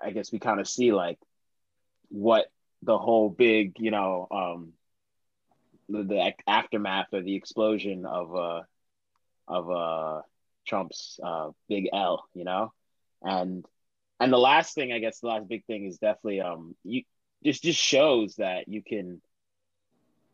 I 0.02 0.10
guess 0.10 0.32
we 0.32 0.38
kind 0.38 0.60
of 0.60 0.68
see 0.68 0.92
like 0.92 1.18
what 2.08 2.46
the 2.82 2.98
whole 2.98 3.30
big, 3.30 3.76
you 3.78 3.90
know, 3.90 4.28
um, 4.30 4.72
the, 5.88 6.02
the 6.02 6.32
aftermath 6.46 7.12
of 7.12 7.24
the 7.24 7.36
explosion 7.36 8.04
of, 8.04 8.36
uh, 8.36 8.62
of, 9.48 9.70
uh, 9.70 10.20
Trump's, 10.66 11.18
uh, 11.22 11.50
big 11.68 11.88
L, 11.92 12.24
you 12.34 12.44
know, 12.44 12.72
and, 13.22 13.64
and 14.20 14.32
the 14.32 14.38
last 14.38 14.74
thing, 14.74 14.92
I 14.92 14.98
guess, 14.98 15.20
the 15.20 15.28
last 15.28 15.48
big 15.48 15.64
thing 15.66 15.86
is 15.86 15.98
definitely, 15.98 16.40
um, 16.40 16.74
you, 16.84 17.02
this 17.42 17.60
just 17.60 17.78
shows 17.78 18.36
that 18.36 18.68
you 18.68 18.82
can 18.82 19.20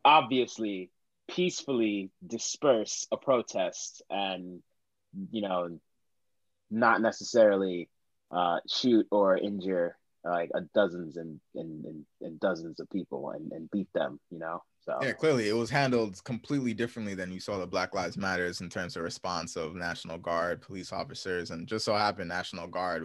obviously 0.05 0.91
peacefully 1.29 2.11
disperse 2.27 3.07
a 3.13 3.17
protest 3.17 4.03
and 4.11 4.63
you 5.31 5.43
know 5.43 5.79
not 6.71 7.01
necessarily 7.01 7.89
uh, 8.31 8.59
shoot 8.69 9.07
or 9.11 9.37
injure 9.37 9.97
like 10.25 10.51
dozens 10.75 11.17
and, 11.17 11.41
and, 11.55 11.85
and, 11.85 12.05
and, 12.21 12.39
dozens 12.39 12.79
of 12.79 12.89
people 12.91 13.31
and, 13.31 13.51
and 13.53 13.71
beat 13.71 13.89
them 13.93 14.21
you 14.31 14.39
know 14.39 14.63
so. 14.81 14.99
Yeah 15.03 15.13
clearly 15.13 15.49
it 15.49 15.57
was 15.57 15.71
handled 15.71 16.23
completely 16.25 16.75
differently 16.75 17.15
than 17.15 17.33
you 17.33 17.41
saw 17.41 17.59
the 17.59 17.67
black 17.67 17.95
lives 17.95 18.17
matters 18.17 18.61
in 18.61 18.69
terms 18.69 18.97
of 18.97 19.03
response 19.03 19.57
of 19.57 19.75
national 19.75 20.19
guard 20.19 20.63
police 20.63 20.93
officers 20.93 21.51
and 21.51 21.67
just 21.67 21.85
so 21.85 21.95
happened 21.95 22.29
national 22.29 22.67
guard 22.67 23.05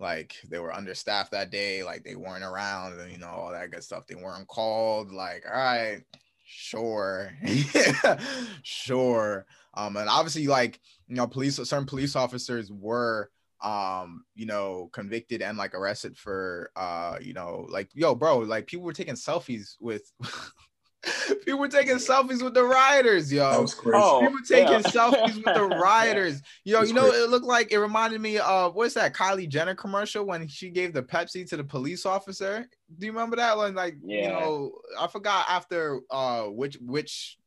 like 0.00 0.34
they 0.48 0.58
were 0.58 0.74
understaffed 0.74 1.30
that 1.30 1.50
day 1.50 1.84
like 1.84 2.02
they 2.02 2.16
weren't 2.16 2.42
around 2.42 2.98
and 2.98 3.12
you 3.12 3.18
know 3.18 3.28
all 3.28 3.52
that 3.52 3.70
good 3.70 3.84
stuff. 3.84 4.06
They 4.06 4.14
weren't 4.14 4.48
called 4.48 5.12
like 5.12 5.44
all 5.46 5.56
right 5.56 6.00
sure. 6.46 7.32
Sure. 8.62 9.46
Um 9.74 9.96
and 9.96 10.08
obviously 10.08 10.46
like 10.46 10.80
you 11.06 11.16
know 11.16 11.26
police 11.26 11.56
certain 11.56 11.86
police 11.86 12.16
officers 12.16 12.72
were 12.72 13.30
um 13.62 14.24
you 14.34 14.46
know 14.46 14.88
convicted 14.92 15.42
and 15.42 15.58
like 15.58 15.74
arrested 15.74 16.16
for 16.16 16.70
uh 16.76 17.18
you 17.20 17.34
know 17.34 17.66
like 17.68 17.90
yo 17.92 18.14
bro 18.14 18.38
like 18.38 18.66
people 18.66 18.86
were 18.86 18.94
taking 18.94 19.14
selfies 19.14 19.74
with 19.80 20.10
People 21.44 21.60
were 21.60 21.68
taking 21.68 21.96
selfies 21.96 22.42
with 22.42 22.54
the 22.54 22.62
rioters, 22.62 23.32
yo. 23.32 23.50
That 23.50 23.60
was 23.60 23.74
crazy. 23.74 23.98
Oh, 24.02 24.20
People 24.20 24.38
taking 24.46 24.72
yeah. 24.72 24.80
selfies 24.80 25.34
with 25.36 25.54
the 25.54 25.66
rioters. 25.82 26.42
Yo, 26.64 26.82
you 26.82 26.92
know, 26.92 27.08
crazy. 27.08 27.24
it 27.24 27.30
looked 27.30 27.46
like 27.46 27.72
it 27.72 27.78
reminded 27.78 28.20
me 28.20 28.38
of 28.38 28.74
what's 28.74 28.94
that 28.94 29.14
Kylie 29.14 29.48
Jenner 29.48 29.74
commercial 29.74 30.26
when 30.26 30.46
she 30.46 30.68
gave 30.68 30.92
the 30.92 31.02
Pepsi 31.02 31.48
to 31.48 31.56
the 31.56 31.64
police 31.64 32.04
officer. 32.04 32.68
Do 32.98 33.06
you 33.06 33.12
remember 33.12 33.36
that 33.36 33.56
one? 33.56 33.74
Like, 33.74 33.96
yeah. 34.04 34.22
you 34.22 34.28
know, 34.28 34.72
I 34.98 35.06
forgot 35.06 35.46
after 35.48 36.00
uh 36.10 36.44
which 36.44 36.76
which 36.80 37.38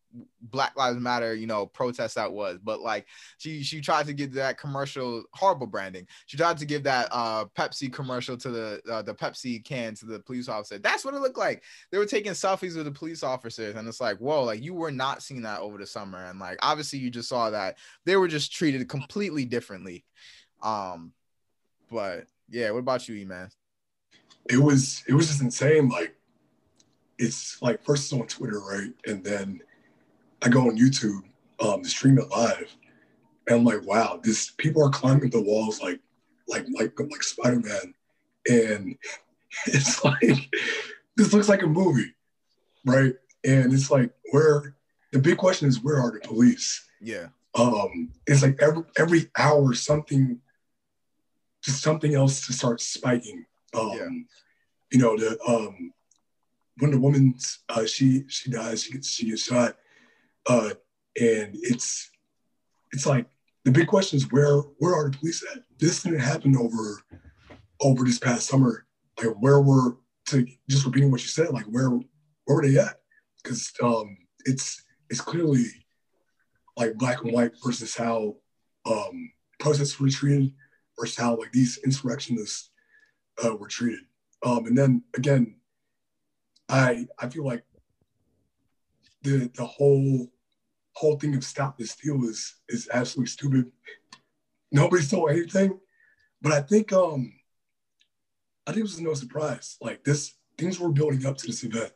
Black 0.42 0.76
Lives 0.78 1.00
Matter, 1.00 1.34
you 1.34 1.48
know, 1.48 1.66
protest 1.66 2.16
that 2.16 2.32
was, 2.32 2.60
but 2.64 2.82
like 2.82 3.08
she 3.38 3.64
she 3.64 3.82
tried 3.82 4.06
to 4.08 4.14
give 4.14 4.34
that 4.34 4.58
commercial 4.58 5.24
horrible 5.34 5.68
branding. 5.68 6.08
She 6.26 6.38
tried 6.38 6.58
to 6.58 6.66
give 6.66 6.84
that 6.84 7.08
uh 7.12 7.46
Pepsi 7.58 7.92
commercial 7.92 8.38
to 8.38 8.50
the 8.50 8.82
uh, 8.92 9.02
the 9.02 9.14
Pepsi 9.14 9.64
can 9.64 9.96
to 9.96 10.06
the 10.06 10.20
police 10.20 10.50
officer. 10.50 10.78
That's 10.78 11.04
what 11.04 11.14
it 11.14 11.22
looked 11.22 11.38
like. 11.38 11.64
They 11.92 11.98
were 11.98 12.06
taking 12.06 12.34
selfies 12.34 12.76
with 12.76 12.86
the 12.86 12.92
police 12.92 13.24
officers, 13.24 13.76
and 13.76 13.88
it's 13.88 14.02
like, 14.02 14.18
whoa, 14.18 14.44
like 14.44 14.62
you 14.62 14.74
were 14.74 14.92
not 14.92 15.24
seeing 15.24 15.42
that 15.44 15.62
over 15.62 15.78
the 15.78 15.88
summer, 15.88 16.26
and 16.26 16.40
like 16.40 16.60
obviously 16.62 17.00
you 17.00 17.10
just 17.10 17.30
saw 17.30 17.50
that 17.50 17.78
they 18.06 18.16
were 18.16 18.28
just 18.28 18.54
treated 18.54 18.88
completely 18.88 19.46
differently. 19.46 20.06
Um, 20.62 21.14
but 21.92 22.26
yeah, 22.50 22.72
what 22.72 22.80
about 22.80 23.08
you, 23.08 23.16
E 23.16 23.26
man? 23.26 23.50
It 24.50 24.58
was 24.58 25.04
it 25.08 25.14
was 25.14 25.28
just 25.28 25.42
insane. 25.42 25.90
Like 25.90 26.16
it's 27.18 27.62
like 27.62 27.84
first 27.84 28.12
it's 28.12 28.20
on 28.20 28.28
Twitter, 28.28 28.60
right? 28.60 28.92
And 29.06 29.24
then 29.24 29.62
I 30.44 30.50
go 30.50 30.68
on 30.68 30.78
YouTube 30.78 31.24
um, 31.60 31.84
to 31.84 31.90
stream 31.90 32.18
it 32.20 32.30
live. 32.30 32.76
And 33.48 33.60
I'm 33.60 33.66
like, 33.66 33.86
wow, 33.86 34.20
this 34.22 34.52
people 34.52 34.84
are 34.84 34.90
climbing 34.90 35.30
the 35.30 35.42
walls 35.42 35.82
like 35.82 36.00
like 36.48 36.66
like 36.72 36.94
like 37.00 37.24
Spider-Man. 37.24 37.94
And 38.50 38.98
it's 39.68 40.04
like 40.04 40.54
this 41.16 41.34
looks 41.34 41.50
like 41.50 41.64
a 41.64 41.68
movie, 41.68 42.14
right? 42.86 43.14
And 43.44 43.74
it's 43.74 43.90
like 43.90 44.12
where 44.32 44.76
the 45.12 45.20
big 45.20 45.38
question 45.38 45.68
is 45.68 45.82
where 45.82 45.98
are 45.98 46.12
the 46.12 46.20
police? 46.20 46.86
Yeah. 47.02 47.28
Um, 47.56 48.12
it's 48.28 48.42
like 48.42 48.62
every 48.62 48.84
every 48.98 49.32
hour 49.38 49.74
something 49.74 50.40
just 51.64 51.82
something 51.82 52.14
else 52.14 52.46
to 52.48 52.54
start 52.54 52.82
spiking. 52.82 53.46
Um, 53.74 53.92
yeah. 53.94 54.10
you 54.92 55.00
know, 55.00 55.18
the 55.18 55.40
um 55.48 55.94
when 56.80 56.92
the 56.92 57.00
woman's 57.00 57.60
uh, 57.70 57.86
she 57.86 58.26
she 58.28 58.50
dies, 58.50 58.84
she 58.84 58.92
gets 58.92 59.10
she 59.10 59.30
gets 59.30 59.44
shot, 59.44 59.78
uh, 60.48 60.70
and 61.20 61.52
it's 61.54 62.10
it's 62.92 63.06
like 63.06 63.28
the 63.66 63.72
big 63.72 63.88
question 63.88 64.18
is 64.18 64.32
where 64.32 64.58
where 64.80 64.94
are 64.94 65.10
the 65.10 65.18
police 65.18 65.44
at? 65.54 65.64
This 65.80 66.04
didn't 66.04 66.20
happen 66.20 66.56
over 66.58 67.02
over 67.82 68.04
this 68.04 68.20
past 68.20 68.48
summer. 68.48 68.86
Like 69.18 69.36
where 69.40 69.62
were 69.62 69.98
to 70.28 70.46
just 70.70 70.86
repeating 70.86 71.12
what 71.12 71.22
you 71.22 71.28
said, 71.28 71.50
like 71.50 71.66
where 71.66 71.90
where 71.90 72.04
were 72.48 72.68
they 72.68 72.78
at? 72.78 72.98
Because 73.42 73.72
um, 73.82 74.18
it's 74.46 74.84
it's 75.10 75.22
clearly 75.22 75.66
like 76.78 76.96
black 76.96 77.24
and 77.24 77.34
white 77.34 77.52
versus 77.64 77.96
how 77.96 78.36
um, 78.86 79.32
protests 79.60 80.00
were 80.00 80.10
treated 80.10 80.54
versus 81.00 81.18
how 81.18 81.38
like 81.38 81.52
these 81.52 81.80
insurrectionists 81.86 82.72
uh, 83.44 83.56
were 83.56 83.68
treated. 83.68 84.02
Um, 84.46 84.66
and 84.66 84.78
then 84.78 85.04
again, 85.16 85.56
I 86.70 87.08
I 87.20 87.30
feel 87.30 87.46
like 87.46 87.64
the 89.22 89.50
the 89.56 89.66
whole 89.66 90.28
whole 90.96 91.18
thing 91.18 91.36
of 91.36 91.44
stop 91.44 91.78
the 91.78 91.86
steal 91.86 92.24
is 92.26 92.56
is 92.70 92.90
absolutely 92.94 93.30
stupid. 93.30 93.72
Nobody 94.72 95.04
stole 95.04 95.30
anything, 95.30 95.80
but 96.42 96.52
I 96.52 96.62
think 96.62 96.94
um 96.94 97.34
I 98.66 98.72
think 98.72 98.80
it 98.80 98.84
was 98.84 99.02
no 99.02 99.14
surprise. 99.14 99.78
Like 99.82 100.04
this, 100.04 100.36
things 100.58 100.80
were 100.80 100.92
building 100.92 101.26
up 101.26 101.38
to 101.38 101.48
this 101.48 101.64
event. 101.64 101.92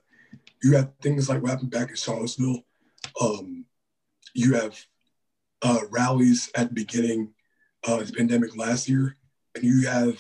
You 0.62 0.75
have 0.75 0.92
things 1.01 1.30
like 1.30 1.42
what 1.42 1.51
happened 1.51 1.72
back 1.72 1.89
in 1.89 1.96
Charlottesville. 1.96 2.63
Um, 3.22 3.66
you 4.34 4.56
have 4.56 4.77
uh, 5.62 5.82
rallies 5.89 6.51
at 6.56 6.70
the 6.70 6.74
beginning 6.74 7.34
of 7.88 8.08
the 8.08 8.13
pandemic 8.13 8.58
last 8.58 8.89
year, 8.89 9.16
and 9.56 9.63
you 9.63 9.88
have 9.88 10.18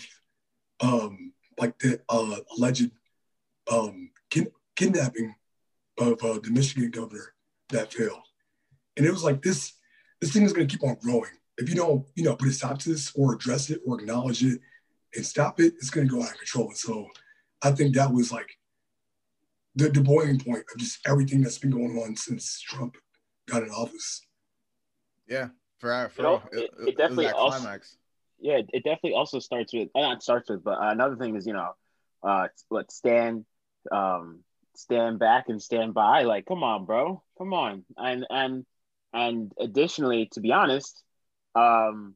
um, 0.79 1.33
like 1.59 1.77
the 1.79 1.99
uh, 2.09 2.37
alleged 2.57 2.91
um, 3.71 4.11
kin- 4.29 4.51
kidnapping 4.75 5.35
of 5.99 6.23
uh, 6.23 6.39
the 6.41 6.49
Michigan 6.49 6.91
governor 6.91 7.33
that 7.69 7.91
failed. 7.91 8.26
And 8.97 9.05
it 9.05 9.11
was 9.11 9.23
like 9.23 9.41
this, 9.41 9.73
this 10.19 10.33
thing 10.33 10.43
is 10.43 10.53
going 10.53 10.67
to 10.67 10.71
keep 10.71 10.87
on 10.87 10.97
growing. 11.01 11.31
If 11.57 11.69
you 11.69 11.75
don't, 11.75 12.05
you 12.15 12.23
know, 12.23 12.35
put 12.35 12.49
a 12.49 12.51
stop 12.51 12.79
to 12.79 12.89
this 12.89 13.11
or 13.15 13.33
address 13.33 13.69
it 13.69 13.81
or 13.85 13.99
acknowledge 13.99 14.43
it 14.43 14.59
and 15.15 15.25
stop 15.25 15.59
it, 15.59 15.73
it's 15.77 15.89
going 15.89 16.07
to 16.07 16.13
go 16.13 16.21
out 16.21 16.31
of 16.31 16.37
control. 16.37 16.67
And 16.67 16.77
so 16.77 17.07
I 17.61 17.71
think 17.71 17.95
that 17.95 18.11
was 18.11 18.31
like 18.31 18.49
the, 19.75 19.89
the 19.89 20.01
boiling 20.01 20.39
point 20.39 20.63
of 20.73 20.79
just 20.79 20.99
everything 21.07 21.41
that's 21.41 21.57
been 21.57 21.71
going 21.71 21.97
on 21.97 22.15
since 22.15 22.59
Trump 22.61 22.97
got 23.47 23.63
in 23.63 23.69
office. 23.69 24.21
Yeah, 25.27 25.49
for, 25.79 25.91
our, 25.91 26.09
for 26.09 26.21
you 26.21 26.27
know, 26.27 26.43
it, 26.51 26.57
it, 26.57 26.87
it, 26.89 26.97
definitely 26.97 27.27
also, 27.27 27.59
climax. 27.59 27.97
Yeah, 28.39 28.61
it 28.69 28.83
definitely 28.83 29.13
also 29.13 29.39
starts 29.39 29.73
with 29.73 29.89
not 29.95 30.23
starts 30.23 30.49
with, 30.49 30.63
but 30.63 30.77
another 30.79 31.15
thing 31.15 31.35
is 31.35 31.45
you 31.45 31.53
know, 31.53 31.71
uh, 32.23 32.47
what 32.69 32.91
stand 32.91 33.45
um, 33.91 34.39
stand 34.75 35.19
back 35.19 35.49
and 35.49 35.61
stand 35.61 35.93
by. 35.93 36.23
Like, 36.23 36.45
come 36.45 36.63
on, 36.63 36.85
bro, 36.85 37.23
come 37.37 37.53
on. 37.53 37.83
And 37.97 38.25
and 38.29 38.65
and 39.17 39.51
additionally, 39.59 40.29
to 40.33 40.41
be 40.41 40.51
honest, 40.51 41.01
um, 41.55 42.15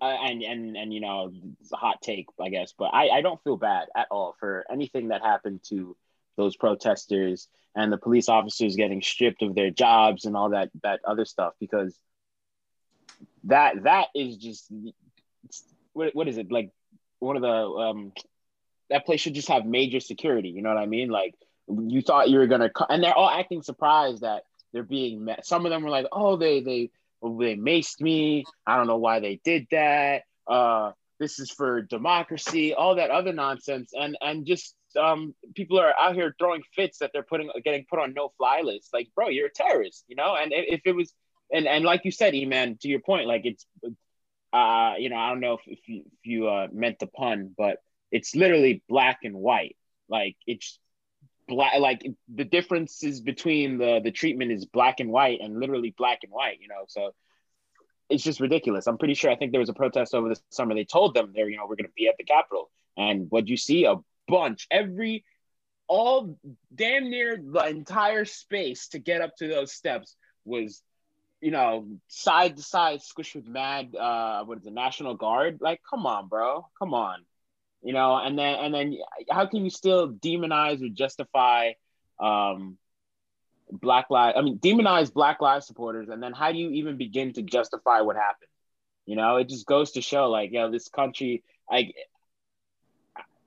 and 0.00 0.42
and 0.42 0.76
and 0.76 0.94
you 0.94 1.00
know, 1.00 1.32
it's 1.60 1.72
a 1.72 1.76
hot 1.76 2.00
take, 2.02 2.26
I 2.40 2.48
guess, 2.48 2.72
but 2.78 2.94
I 2.94 3.08
I 3.08 3.20
don't 3.20 3.42
feel 3.42 3.56
bad 3.56 3.88
at 3.96 4.08
all 4.10 4.36
for 4.38 4.64
anything 4.70 5.08
that 5.08 5.22
happened 5.22 5.60
to 5.68 5.96
those 6.36 6.56
protesters 6.56 7.48
and 7.74 7.92
the 7.92 7.98
police 7.98 8.28
officers 8.28 8.76
getting 8.76 9.02
stripped 9.02 9.42
of 9.42 9.54
their 9.54 9.70
jobs 9.70 10.24
and 10.24 10.36
all 10.36 10.50
that 10.50 10.70
that 10.82 11.00
other 11.04 11.24
stuff 11.24 11.54
because 11.60 11.98
that 13.44 13.82
that 13.82 14.06
is 14.14 14.36
just 14.36 14.72
what, 15.92 16.14
what 16.14 16.28
is 16.28 16.38
it 16.38 16.50
like 16.50 16.70
one 17.18 17.36
of 17.36 17.42
the 17.42 17.48
um 17.48 18.12
that 18.90 19.06
place 19.06 19.20
should 19.20 19.34
just 19.34 19.48
have 19.48 19.64
major 19.64 20.00
security. 20.00 20.48
You 20.48 20.62
know 20.62 20.68
what 20.68 20.78
I 20.78 20.86
mean? 20.86 21.08
Like 21.08 21.34
you 21.68 22.02
thought 22.02 22.28
you 22.28 22.38
were 22.38 22.46
gonna, 22.46 22.70
and 22.88 23.02
they're 23.02 23.16
all 23.16 23.30
acting 23.30 23.62
surprised 23.62 24.22
that 24.22 24.42
they're 24.72 24.82
being 24.82 25.24
met. 25.24 25.46
Some 25.46 25.66
of 25.66 25.70
them 25.70 25.82
were 25.82 25.90
like, 25.90 26.06
"Oh, 26.12 26.36
they 26.36 26.60
they 26.60 26.90
they 27.22 27.56
maced 27.56 28.00
me. 28.00 28.44
I 28.66 28.76
don't 28.76 28.86
know 28.86 28.98
why 28.98 29.20
they 29.20 29.40
did 29.44 29.66
that. 29.70 30.22
Uh, 30.46 30.92
this 31.18 31.38
is 31.38 31.50
for 31.50 31.82
democracy. 31.82 32.74
All 32.74 32.96
that 32.96 33.10
other 33.10 33.32
nonsense, 33.32 33.92
and 33.94 34.16
and 34.20 34.46
just 34.46 34.74
um, 34.96 35.34
people 35.54 35.78
are 35.78 35.94
out 35.98 36.14
here 36.14 36.34
throwing 36.38 36.62
fits 36.74 36.98
that 36.98 37.10
they're 37.12 37.22
putting 37.22 37.50
getting 37.64 37.84
put 37.88 37.98
on 37.98 38.14
no 38.14 38.32
fly 38.36 38.62
lists. 38.62 38.90
Like, 38.92 39.08
bro, 39.14 39.28
you're 39.28 39.46
a 39.46 39.52
terrorist, 39.52 40.04
you 40.08 40.16
know. 40.16 40.34
And 40.34 40.52
if 40.54 40.80
it 40.84 40.92
was, 40.92 41.12
and 41.52 41.66
and 41.66 41.84
like 41.84 42.04
you 42.04 42.10
said, 42.10 42.34
E-man, 42.34 42.78
to 42.80 42.88
your 42.88 43.00
point, 43.00 43.28
like 43.28 43.42
it's, 43.44 43.66
uh, 44.52 44.94
you 44.98 45.10
know, 45.10 45.16
I 45.16 45.28
don't 45.30 45.40
know 45.40 45.54
if, 45.54 45.60
if 45.66 45.80
you 45.86 46.02
if 46.06 46.26
you 46.26 46.48
uh, 46.48 46.68
meant 46.72 46.98
the 46.98 47.06
pun, 47.06 47.54
but 47.56 47.78
it's 48.10 48.34
literally 48.34 48.82
black 48.88 49.20
and 49.22 49.36
white. 49.36 49.76
Like 50.08 50.36
it's 50.46 50.78
black. 51.50 51.78
Like 51.78 52.06
the 52.32 52.44
differences 52.44 53.20
between 53.20 53.76
the 53.76 54.00
the 54.02 54.12
treatment 54.12 54.52
is 54.52 54.64
black 54.64 55.00
and 55.00 55.10
white, 55.10 55.40
and 55.42 55.58
literally 55.58 55.94
black 55.96 56.20
and 56.22 56.32
white. 56.32 56.58
You 56.60 56.68
know, 56.68 56.84
so 56.88 57.10
it's 58.08 58.24
just 58.24 58.40
ridiculous. 58.40 58.86
I'm 58.86 58.98
pretty 58.98 59.14
sure. 59.14 59.30
I 59.30 59.36
think 59.36 59.52
there 59.52 59.60
was 59.60 59.68
a 59.68 59.74
protest 59.74 60.14
over 60.14 60.28
the 60.28 60.40
summer. 60.50 60.74
They 60.74 60.84
told 60.84 61.14
them 61.14 61.32
they're 61.34 61.48
you 61.48 61.56
know 61.56 61.64
we're 61.64 61.76
going 61.76 61.86
to 61.86 61.92
be 61.96 62.08
at 62.08 62.14
the 62.16 62.24
Capitol, 62.24 62.70
and 62.96 63.30
what 63.30 63.48
you 63.48 63.56
see 63.56 63.84
a 63.84 63.96
bunch 64.28 64.68
every 64.70 65.24
all 65.88 66.38
damn 66.72 67.10
near 67.10 67.36
the 67.36 67.66
entire 67.66 68.24
space 68.24 68.88
to 68.88 69.00
get 69.00 69.20
up 69.20 69.34
to 69.36 69.48
those 69.48 69.72
steps 69.72 70.16
was 70.44 70.82
you 71.40 71.50
know, 71.50 71.86
side 72.08 72.54
to 72.58 72.62
side 72.62 73.00
squish 73.00 73.34
with 73.34 73.46
mad 73.46 73.94
uh 73.96 74.44
what 74.44 74.58
is 74.58 74.64
the 74.64 74.70
National 74.70 75.14
Guard? 75.14 75.58
Like, 75.60 75.80
come 75.88 76.06
on, 76.06 76.28
bro. 76.28 76.66
Come 76.78 76.94
on 76.94 77.24
you 77.82 77.92
know 77.92 78.16
and 78.16 78.38
then 78.38 78.58
and 78.58 78.74
then 78.74 78.96
how 79.30 79.46
can 79.46 79.64
you 79.64 79.70
still 79.70 80.12
demonize 80.12 80.84
or 80.84 80.88
justify 80.88 81.72
um 82.20 82.76
black 83.70 84.10
lives 84.10 84.36
i 84.38 84.42
mean 84.42 84.58
demonize 84.58 85.12
black 85.12 85.40
lives 85.40 85.66
supporters 85.66 86.08
and 86.08 86.22
then 86.22 86.32
how 86.32 86.52
do 86.52 86.58
you 86.58 86.70
even 86.70 86.96
begin 86.96 87.32
to 87.32 87.42
justify 87.42 88.00
what 88.00 88.16
happened? 88.16 88.48
You 89.06 89.16
know 89.16 89.36
it 89.36 89.48
just 89.48 89.66
goes 89.66 89.92
to 89.92 90.02
show 90.02 90.28
like 90.28 90.52
you 90.52 90.58
know 90.58 90.70
this 90.70 90.88
country 90.88 91.42
like 91.70 91.94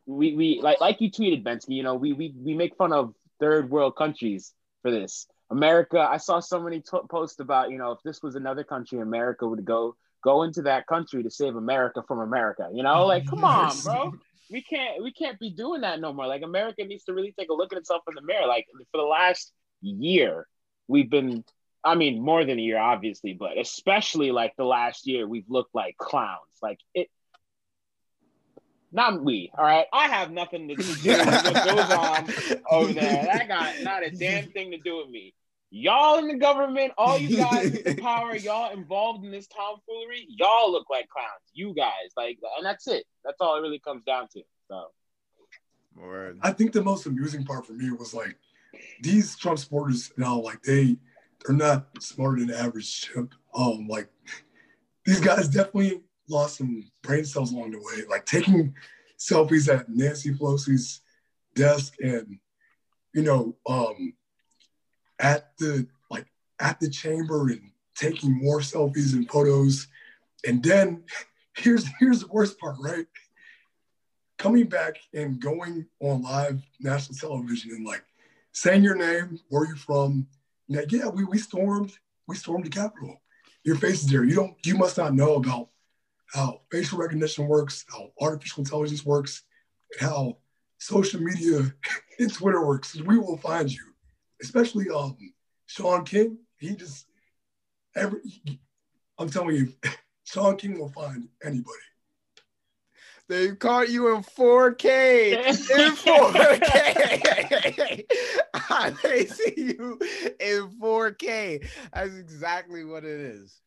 we 0.06 0.36
we 0.36 0.60
like 0.62 0.82
like 0.82 1.00
you 1.02 1.10
tweeted 1.12 1.44
bensky 1.44 1.76
you 1.76 1.84
know 1.84 1.96
we 1.96 2.14
we, 2.14 2.34
we 2.38 2.54
make 2.54 2.76
fun 2.76 2.92
of 2.92 3.14
third 3.40 3.70
world 3.70 3.96
countries 3.96 4.54
for 4.82 4.92
this. 4.92 5.28
America 5.50 6.00
i 6.00 6.18
saw 6.18 6.40
so 6.40 6.60
many 6.60 6.80
t- 6.82 6.98
posts 7.10 7.40
about 7.40 7.70
you 7.70 7.78
know 7.78 7.92
if 7.92 8.00
this 8.04 8.24
was 8.24 8.36
another 8.36 8.64
country 8.64 9.00
america 9.00 9.48
would 9.48 9.64
go 9.64 9.96
go 10.24 10.44
into 10.44 10.64
that 10.64 10.88
country 10.88 11.24
to 11.24 11.30
save 11.30 11.56
America 11.56 12.04
from 12.08 12.20
America. 12.20 12.70
You 12.74 12.84
know, 12.84 13.06
like 13.06 13.28
come 13.28 13.44
on, 13.44 13.76
bro. 13.84 14.14
We 14.50 14.62
can't 14.62 15.04
we 15.04 15.12
can't 15.12 15.40
be 15.40 15.52
doing 15.52 15.82
that 15.82 16.00
no 16.00 16.14
more. 16.14 16.28
Like 16.28 16.42
America 16.42 16.84
needs 16.84 17.04
to 17.06 17.14
really 17.14 17.34
take 17.38 17.50
a 17.50 17.54
look 17.54 17.74
at 17.74 17.80
itself 17.80 18.04
in 18.08 18.16
the 18.16 18.22
mirror. 18.22 18.48
Like 18.48 18.68
for 18.92 18.98
the 18.98 19.08
last 19.08 19.52
year, 19.82 20.48
we've 20.88 21.10
been 21.10 21.44
I 21.84 21.96
mean 21.96 22.22
more 22.22 22.46
than 22.46 22.60
a 22.60 22.62
year, 22.62 22.80
obviously, 22.80 23.34
but 23.34 23.58
especially 23.58 24.32
like 24.32 24.56
the 24.58 24.66
last 24.66 25.08
year, 25.08 25.28
we've 25.28 25.50
looked 25.50 25.76
like 25.76 25.98
clowns. 25.98 26.40
Like 26.62 26.80
it 26.94 27.10
not 28.92 29.24
we, 29.24 29.52
all 29.58 29.64
right. 29.64 29.88
I 29.92 30.08
have 30.08 30.30
nothing 30.30 30.68
to 30.68 30.76
do 30.76 30.84
with 30.84 31.04
what 31.04 31.66
goes 31.66 31.92
on 31.92 32.30
over 32.70 32.94
there. 32.94 33.26
That 33.26 33.48
got 33.48 33.82
not 33.82 34.04
a 34.04 34.12
damn 34.12 34.52
thing 34.52 34.70
to 34.70 34.78
do 34.78 34.98
with 34.98 35.10
me 35.10 35.34
y'all 35.74 36.20
in 36.20 36.28
the 36.28 36.36
government, 36.36 36.94
all 37.00 37.18
you 37.18 37.36
guys 37.36 37.74
in 37.74 37.98
power, 37.98 38.36
y'all 38.36 38.72
involved 38.72 39.26
in 39.26 39.32
this 39.32 39.48
tomfoolery, 39.48 40.28
y'all 40.30 40.72
look 40.72 40.88
like 40.90 41.10
clowns. 41.10 41.28
You 41.54 41.74
guys, 41.74 42.12
like, 42.16 42.38
and 42.58 42.66
that's 42.66 42.88
it. 42.88 43.06
That's 43.26 43.38
all 43.42 43.58
it 43.58 43.62
really 43.62 43.80
comes 43.80 44.04
down 44.06 44.28
to. 44.34 44.44
So, 44.68 44.92
Word. 45.96 46.38
I 46.44 46.52
think 46.52 46.74
the 46.74 46.84
most 46.84 47.08
amusing 47.08 47.44
part 47.44 47.66
for 47.66 47.74
me 47.74 47.92
was 47.92 48.14
like 48.14 48.38
these 49.02 49.36
Trump 49.36 49.58
supporters 49.58 50.12
now, 50.16 50.40
like 50.40 50.62
they 50.62 50.96
they're 51.46 51.56
not 51.56 51.88
smarter 52.00 52.40
than 52.40 52.54
average 52.54 53.02
chimp. 53.02 53.34
Um, 53.56 53.88
like 53.88 54.10
these 55.06 55.20
guys 55.20 55.48
definitely 55.48 56.02
lost 56.30 56.58
some 56.58 56.84
brain 57.02 57.26
cells 57.26 57.52
along 57.52 57.72
the 57.72 57.80
way. 57.80 58.06
Like 58.08 58.26
taking 58.26 58.76
selfies 59.18 59.74
at 59.74 59.90
Nancy 59.90 60.34
Pelosi's 60.34 61.02
desk 61.56 61.96
and 62.00 62.38
you 63.14 63.22
know, 63.22 63.56
um, 63.68 64.14
at 65.24 65.58
the 65.58 65.88
like 66.12 66.28
at 66.60 66.80
the 66.80 66.90
chamber 66.90 67.48
and 67.48 67.72
taking 67.96 68.38
more 68.44 68.60
selfies 68.60 69.14
and 69.14 69.28
photos. 69.28 69.88
And 70.46 70.62
then 70.62 71.04
here's 71.58 71.88
here's 72.00 72.20
the 72.20 72.28
worst 72.28 72.60
part, 72.60 72.76
right? 72.80 73.08
Coming 74.38 74.68
back 74.68 74.98
and 75.14 75.40
going 75.40 75.88
on 76.00 76.22
live 76.22 76.62
national 76.80 77.18
television 77.18 77.72
and 77.72 77.86
like 77.86 78.04
saying 78.52 78.84
your 78.84 78.96
name, 78.96 79.40
where 79.50 79.66
you 79.66 79.76
from. 79.76 80.28
Like, 80.70 80.92
yeah, 80.92 81.08
we, 81.08 81.24
we 81.26 81.38
stormed, 81.38 81.92
we 82.28 82.36
stormed 82.36 82.66
the 82.66 82.70
Capitol. 82.70 83.22
Your 83.64 83.76
face 83.76 84.04
is 84.04 84.10
there. 84.10 84.24
You 84.24 84.36
don't, 84.36 84.56
you 84.66 84.76
must 84.76 84.98
not 84.98 85.14
know 85.14 85.36
about 85.36 85.70
how 86.34 86.62
facial 86.72 87.00
recognition 87.00 87.48
works, 87.48 87.86
how 87.90 88.12
artificial 88.20 88.64
intelligence 88.64 89.06
works, 89.06 89.44
and 89.92 90.10
how 90.10 90.38
social 90.78 91.22
media 91.22 91.74
and 92.20 92.34
Twitter 92.34 92.66
works. 92.66 92.96
We 92.96 93.18
will 93.18 93.38
find 93.38 93.72
you. 93.72 93.93
Especially 94.44 94.90
um 94.90 95.18
Shaun 95.66 96.06
King. 96.06 96.38
He 96.58 96.76
just 96.76 97.08
every 97.96 98.20
I'm 99.18 99.30
telling 99.30 99.56
you, 99.56 99.74
Shaun 100.26 100.58
King 100.58 100.78
will 100.80 100.90
find 100.90 101.30
anybody. 101.44 101.80
They 103.30 103.56
caught 103.56 103.90
you 103.90 104.14
in 104.16 104.22
4K. 104.22 105.34
in 105.48 105.96
4K. 105.96 106.62
they 109.04 109.26
see 109.28 109.54
you 109.56 109.98
in 110.40 110.70
4K. 110.80 111.66
That's 111.94 112.16
exactly 112.16 112.84
what 112.84 113.06
it 113.06 113.20
is. 113.22 113.62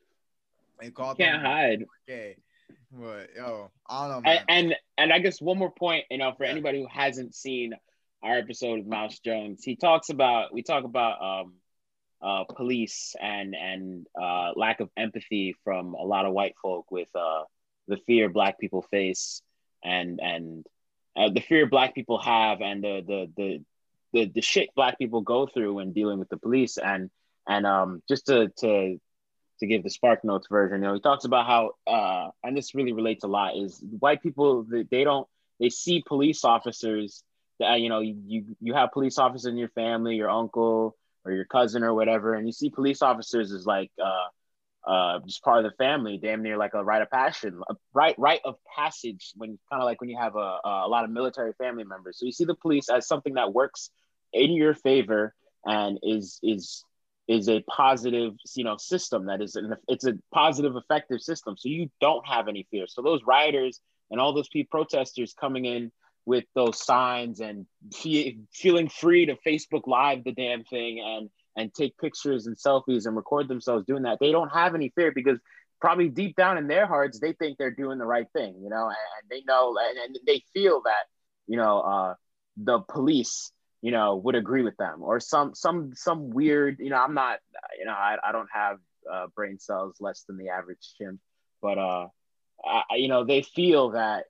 They 0.79 0.91
caught 0.91 1.17
can't 1.17 1.41
hide. 1.41 1.87
4K. 2.09 2.35
But 2.93 3.31
yo, 3.35 3.71
I 3.89 4.09
don't 4.09 4.23
know. 4.23 4.31
And, 4.31 4.45
and, 4.49 4.77
and 4.99 5.13
I 5.13 5.21
guess 5.21 5.41
one 5.41 5.59
more 5.59 5.73
point, 5.73 6.05
you 6.11 6.19
know, 6.19 6.33
for 6.37 6.45
yeah. 6.45 6.51
anybody 6.51 6.81
who 6.81 6.89
hasn't 6.91 7.35
seen 7.35 7.73
our 8.23 8.39
episode 8.39 8.81
of 8.81 8.87
Mouse 8.87 9.19
Jones, 9.21 9.63
he 9.65 9.77
talks 9.77 10.09
about 10.11 10.53
we 10.53 10.63
talk 10.63 10.85
about 10.85 11.23
um 11.23 11.55
uh 12.23 12.45
police 12.45 13.15
and 13.21 13.55
and 13.55 14.07
uh 14.21 14.53
lack 14.57 14.81
of 14.81 14.91
empathy 14.97 15.55
from 15.65 15.95
a 15.95 16.03
lot 16.03 16.25
of 16.25 16.33
white 16.33 16.55
folk 16.63 16.91
with 16.91 17.09
uh 17.15 17.45
the 17.89 17.99
fear 18.07 18.29
black 18.29 18.59
people 18.59 18.83
face 18.83 19.43
and 19.85 20.21
and 20.21 20.67
uh, 21.17 21.31
the 21.31 21.41
fear 21.41 21.67
black 21.67 21.95
people 21.95 22.19
have 22.19 22.61
and 22.61 22.83
the 22.83 23.03
the 23.07 23.31
the 23.37 23.65
the, 24.13 24.33
the 24.35 24.41
shit 24.41 24.75
black 24.75 24.99
people 24.99 25.21
go 25.21 25.47
through 25.47 25.75
when 25.75 25.93
dealing 25.93 26.19
with 26.19 26.29
the 26.29 26.37
police. 26.39 26.79
And 26.79 27.11
and 27.47 27.67
um 27.67 28.03
just 28.09 28.27
to 28.27 28.49
to 28.59 29.01
to 29.61 29.67
give 29.67 29.83
the 29.83 29.91
spark 29.91 30.23
notes 30.25 30.49
version 30.51 30.83
you 30.83 30.89
know 30.89 30.95
he 30.95 31.01
talks 31.01 31.25
about 31.25 31.47
how 31.47 31.71
uh 31.87 32.31
and 32.45 32.57
this 32.57 32.75
really 32.75 32.93
relates 32.93 33.25
a 33.25 33.29
lot 33.29 33.57
is 33.57 33.83
white 34.01 34.23
people 34.23 34.67
they 34.91 35.05
don't 35.05 35.27
they 35.61 35.71
see 35.71 36.03
police 36.07 36.45
officers 36.45 37.23
that 37.59 37.81
you 37.81 37.89
know 37.89 38.01
you 38.01 38.57
you 38.61 38.75
have 38.75 38.93
police 38.93 39.19
officers 39.19 39.47
in 39.47 39.57
your 39.57 39.71
family 39.71 40.17
your 40.17 40.31
uncle 40.31 40.97
or 41.25 41.33
your 41.33 41.45
cousin 41.45 41.83
or 41.83 41.95
whatever 41.95 42.35
and 42.35 42.47
you 42.47 42.53
see 42.53 42.71
police 42.71 43.03
officers 43.03 43.53
as 43.53 43.67
like 43.67 43.91
uh 44.03 44.27
uh, 44.87 45.19
just 45.27 45.43
part 45.43 45.59
of 45.59 45.65
the 45.69 45.77
family, 45.77 46.17
damn 46.17 46.45
near 46.45 46.57
like 46.57 46.73
a 46.75 46.85
rite 46.85 47.03
of 47.03 47.11
passion, 47.11 47.61
a 47.69 47.75
right 47.93 48.15
rite 48.19 48.41
of 48.45 48.55
passage. 48.77 49.33
When 49.35 49.59
kind 49.69 49.83
of 49.83 49.85
like 49.85 50.01
when 50.01 50.09
you 50.09 50.17
have 50.17 50.37
a, 50.37 50.59
a 50.65 50.87
lot 50.89 51.03
of 51.03 51.11
military 51.11 51.53
family 51.55 51.83
members, 51.83 52.21
so 52.21 52.25
you 52.25 52.31
see 52.31 52.45
the 52.45 52.55
police 52.55 52.89
as 52.89 53.09
something 53.09 53.35
that 53.35 53.53
works 53.53 53.91
in 54.33 54.53
your 54.53 54.75
favor 54.75 55.35
and 55.65 55.99
is 56.03 56.39
is 56.43 56.85
is 57.29 57.49
a 57.49 57.63
positive 57.63 58.35
you 58.55 58.65
know 58.65 58.77
system 58.77 59.27
that 59.27 59.43
is 59.43 59.57
an, 59.57 59.75
it's 59.89 60.07
a 60.07 60.15
positive 60.33 60.77
effective 60.77 61.21
system 61.21 61.57
so 61.57 61.69
you 61.69 61.91
don't 62.01 62.27
have 62.27 62.47
any 62.47 62.67
fear 62.71 62.87
so 62.87 63.03
those 63.03 63.21
rioters 63.27 63.81
and 64.11 64.21
all 64.21 64.33
those 64.33 64.49
people 64.49 64.79
protesters 64.79 65.35
coming 65.35 65.65
in 65.65 65.91
with 66.27 66.45
those 66.55 66.85
signs 66.85 67.41
and 67.41 67.67
fe- 67.95 68.39
feeling 68.53 68.89
free 68.89 69.27
to 69.27 69.37
facebook 69.47 69.87
live 69.87 70.25
the 70.25 70.33
damn 70.33 70.65
thing 70.65 71.01
and 71.01 71.31
and 71.57 71.73
take 71.73 71.97
pictures 71.99 72.47
and 72.47 72.57
selfies 72.57 73.07
and 73.07 73.17
record 73.17 73.49
themselves 73.49 73.85
doing 73.87 74.03
that, 74.03 74.19
they 74.21 74.31
don't 74.31 74.51
have 74.51 74.75
any 74.75 74.93
fear 74.95 75.11
because 75.11 75.39
probably 75.81 76.09
deep 76.09 76.37
down 76.37 76.59
in 76.59 76.69
their 76.69 76.87
hearts, 76.87 77.19
they 77.19 77.33
think 77.33 77.59
they're 77.59 77.71
doing 77.71 77.99
the 77.99 78.07
right 78.07 78.27
thing, 78.33 78.55
you 78.63 78.69
know, 78.69 78.87
and, 78.87 79.31
they 79.31 79.43
know 79.47 79.75
and, 79.89 79.99
and, 79.99 80.19
they 80.27 80.43
feel 80.53 80.83
that, 80.85 81.05
you 81.47 81.57
know, 81.57 81.81
uh, 81.81 82.15
the 82.57 82.81
police, 82.81 83.51
you 83.83 83.91
know, 83.91 84.17
would 84.17 84.35
agree 84.35 84.63
with 84.63 84.77
them 84.77 85.03
or 85.03 85.21
some, 85.21 85.55
some, 85.55 85.93
some 85.95 86.31
weird, 86.31 86.79
you 86.79 86.91
know, 86.91 86.97
I'm 86.97 87.15
not, 87.15 87.39
you 87.79 87.87
know, 87.87 87.93
I, 87.93 88.17
I 88.27 88.33
don't 88.33 88.49
have 88.53 88.79
uh, 89.11 89.27
brain 89.35 89.59
cells 89.59 89.97
less 90.01 90.25
than 90.27 90.37
the 90.37 90.51
average 90.51 90.95
chimp, 90.99 91.21
but, 91.63 91.79
uh, 91.79 92.09
I, 92.65 92.97
you 92.97 93.09
know, 93.09 93.25
they 93.25 93.43
feel 93.43 93.91
that 93.91 94.25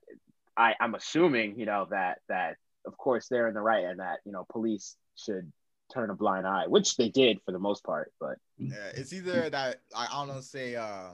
I, 0.57 0.75
I'm 0.79 0.95
assuming, 0.95 1.59
you 1.59 1.65
know, 1.65 1.87
that, 1.91 2.19
that 2.29 2.57
of 2.85 2.97
course 2.97 3.27
they're 3.29 3.47
in 3.47 3.53
the 3.53 3.61
right 3.61 3.85
and 3.85 3.99
that, 3.99 4.19
you 4.25 4.31
know, 4.31 4.45
police 4.51 4.95
should 5.15 5.51
turn 5.93 6.09
a 6.09 6.15
blind 6.15 6.47
eye, 6.47 6.65
which 6.67 6.97
they 6.97 7.09
did 7.09 7.39
for 7.45 7.51
the 7.51 7.59
most 7.59 7.83
part. 7.83 8.11
But 8.19 8.37
yeah, 8.57 8.91
it's 8.95 9.13
either 9.13 9.49
that 9.49 9.81
I, 9.95 10.07
don't 10.11 10.27
know, 10.27 10.41
say, 10.41 10.75
uh, 10.75 11.11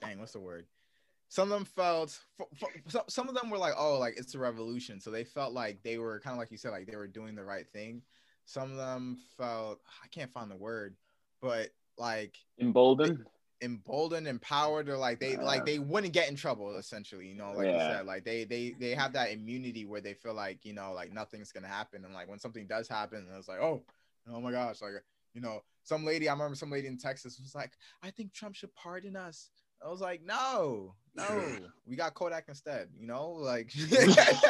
dang, 0.00 0.18
what's 0.18 0.32
the 0.32 0.40
word? 0.40 0.66
Some 1.28 1.50
of 1.50 1.58
them 1.58 1.64
felt, 1.64 2.20
some 3.08 3.28
of 3.28 3.34
them 3.34 3.48
were 3.48 3.56
like, 3.56 3.72
oh, 3.78 3.98
like 3.98 4.18
it's 4.18 4.34
a 4.34 4.38
revolution, 4.38 5.00
so 5.00 5.10
they 5.10 5.24
felt 5.24 5.54
like 5.54 5.82
they 5.82 5.96
were 5.96 6.20
kind 6.20 6.34
of 6.34 6.38
like 6.38 6.50
you 6.50 6.58
said, 6.58 6.72
like 6.72 6.86
they 6.86 6.96
were 6.96 7.06
doing 7.06 7.34
the 7.34 7.44
right 7.44 7.66
thing. 7.72 8.02
Some 8.44 8.70
of 8.70 8.76
them 8.76 9.16
felt, 9.38 9.80
I 10.04 10.08
can't 10.08 10.30
find 10.30 10.50
the 10.50 10.56
word, 10.56 10.94
but 11.40 11.70
like 11.96 12.36
emboldened 12.60 13.24
emboldened, 13.62 14.26
empowered, 14.26 14.88
or 14.88 14.96
like 14.96 15.20
they 15.20 15.36
like 15.36 15.64
they 15.64 15.78
wouldn't 15.78 16.12
get 16.12 16.28
in 16.28 16.36
trouble 16.36 16.76
essentially, 16.76 17.26
you 17.26 17.34
know, 17.34 17.52
like 17.52 17.66
yeah. 17.66 17.72
you 17.72 17.94
said, 17.94 18.06
like 18.06 18.24
they 18.24 18.44
they 18.44 18.74
they 18.78 18.94
have 18.94 19.12
that 19.14 19.30
immunity 19.30 19.84
where 19.84 20.00
they 20.00 20.14
feel 20.14 20.34
like, 20.34 20.64
you 20.64 20.74
know, 20.74 20.92
like 20.92 21.12
nothing's 21.12 21.52
gonna 21.52 21.68
happen. 21.68 22.04
And 22.04 22.12
like 22.12 22.28
when 22.28 22.38
something 22.38 22.66
does 22.66 22.88
happen, 22.88 23.26
it's 23.38 23.48
like, 23.48 23.60
oh, 23.60 23.82
oh 24.30 24.40
my 24.40 24.50
gosh, 24.50 24.82
like 24.82 24.92
you 25.34 25.40
know, 25.40 25.62
some 25.84 26.04
lady, 26.04 26.28
I 26.28 26.32
remember 26.32 26.56
some 26.56 26.70
lady 26.70 26.88
in 26.88 26.98
Texas 26.98 27.40
was 27.40 27.54
like, 27.54 27.72
I 28.02 28.10
think 28.10 28.32
Trump 28.32 28.54
should 28.54 28.74
pardon 28.74 29.16
us. 29.16 29.50
I 29.84 29.88
was 29.88 30.00
like, 30.00 30.22
no, 30.24 30.94
no, 31.14 31.58
we 31.86 31.96
got 31.96 32.14
Kodak 32.14 32.44
instead, 32.48 32.88
you 32.96 33.06
know, 33.06 33.32
like 33.32 33.70
we 33.90 34.14
got 34.14 34.42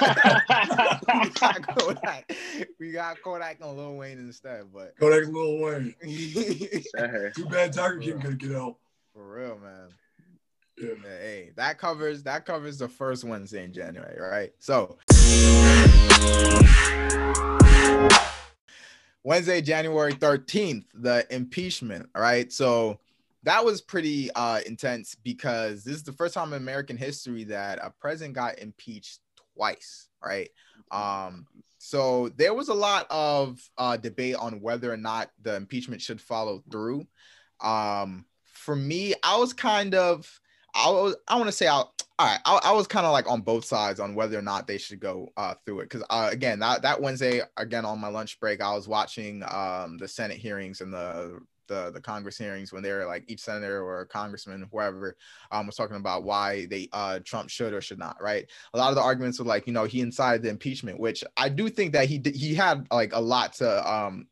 Kodak, 1.78 2.32
we 2.78 2.92
got 2.92 3.20
Kodak 3.22 3.58
and 3.62 3.76
Lil 3.76 3.96
Wayne 3.96 4.18
instead, 4.18 4.66
but 4.74 4.94
Kodak 4.98 5.24
and 5.24 5.34
Lil 5.34 5.58
Wayne. 5.58 5.94
Too 7.34 7.46
bad 7.46 7.72
Tiger 7.72 7.98
King 7.98 8.20
couldn't 8.20 8.38
get 8.38 8.52
out. 8.52 8.76
For 9.12 9.22
real, 9.22 9.58
man. 9.58 9.88
Yeah. 10.78 10.94
Hey, 11.02 11.50
that 11.56 11.78
covers 11.78 12.22
that 12.22 12.46
covers 12.46 12.78
the 12.78 12.88
first 12.88 13.24
Wednesday 13.24 13.62
in 13.62 13.72
January, 13.72 14.18
right? 14.18 14.52
So 14.58 14.96
Wednesday, 19.22 19.60
January 19.60 20.14
13th, 20.14 20.86
the 20.94 21.26
impeachment, 21.30 22.08
right? 22.16 22.50
So 22.50 22.98
that 23.42 23.62
was 23.62 23.82
pretty 23.82 24.30
uh 24.32 24.60
intense 24.66 25.14
because 25.14 25.84
this 25.84 25.96
is 25.96 26.04
the 26.04 26.12
first 26.12 26.32
time 26.32 26.54
in 26.54 26.62
American 26.62 26.96
history 26.96 27.44
that 27.44 27.80
a 27.82 27.90
president 27.90 28.34
got 28.34 28.60
impeached 28.60 29.20
twice, 29.54 30.08
right? 30.24 30.48
Um 30.90 31.46
so 31.76 32.30
there 32.36 32.54
was 32.54 32.68
a 32.68 32.74
lot 32.74 33.06
of 33.10 33.60
uh 33.76 33.98
debate 33.98 34.36
on 34.36 34.62
whether 34.62 34.90
or 34.90 34.96
not 34.96 35.30
the 35.42 35.54
impeachment 35.54 36.00
should 36.00 36.20
follow 36.20 36.62
through. 36.70 37.06
Um 37.60 38.24
for 38.62 38.76
me, 38.76 39.14
I 39.24 39.36
was 39.36 39.52
kind 39.52 39.94
of 39.94 40.40
I 40.74 40.88
was 40.90 41.16
I 41.28 41.36
want 41.36 41.48
to 41.48 41.52
say 41.52 41.66
I 41.66 41.72
all 41.72 41.92
right 42.20 42.38
I, 42.46 42.60
I 42.64 42.72
was 42.72 42.86
kind 42.86 43.04
of 43.04 43.12
like 43.12 43.28
on 43.28 43.40
both 43.40 43.64
sides 43.64 44.00
on 44.00 44.14
whether 44.14 44.38
or 44.38 44.42
not 44.42 44.66
they 44.66 44.78
should 44.78 45.00
go 45.00 45.32
uh, 45.36 45.54
through 45.66 45.80
it. 45.80 45.90
Because 45.90 46.04
uh, 46.08 46.28
again 46.30 46.60
that 46.60 46.82
that 46.82 47.00
Wednesday 47.00 47.42
again 47.56 47.84
on 47.84 48.00
my 48.00 48.08
lunch 48.08 48.38
break 48.40 48.62
I 48.62 48.74
was 48.74 48.88
watching 48.88 49.42
um, 49.48 49.98
the 49.98 50.08
Senate 50.08 50.38
hearings 50.38 50.80
and 50.80 50.92
the 50.92 51.40
the 51.66 51.90
the 51.90 52.00
Congress 52.00 52.38
hearings 52.38 52.72
when 52.72 52.82
they 52.82 52.92
were 52.92 53.04
like 53.04 53.24
each 53.28 53.40
senator 53.40 53.84
or 53.84 54.04
congressman 54.06 54.68
whoever 54.70 55.16
um, 55.50 55.66
was 55.66 55.76
talking 55.76 55.96
about 55.96 56.22
why 56.22 56.66
they 56.66 56.88
uh, 56.92 57.18
Trump 57.24 57.50
should 57.50 57.74
or 57.74 57.80
should 57.80 57.98
not 57.98 58.16
right? 58.22 58.48
A 58.74 58.78
lot 58.78 58.90
of 58.90 58.94
the 58.94 59.02
arguments 59.02 59.40
were 59.40 59.44
like 59.44 59.66
you 59.66 59.72
know 59.72 59.84
he 59.84 60.00
incited 60.00 60.42
the 60.42 60.50
impeachment 60.50 61.00
which 61.00 61.24
I 61.36 61.48
do 61.48 61.68
think 61.68 61.92
that 61.94 62.08
he 62.08 62.18
did, 62.18 62.36
he 62.36 62.54
had 62.54 62.86
like 62.92 63.12
a 63.12 63.20
lot 63.20 63.54
to 63.54 63.92
um, 63.92 64.28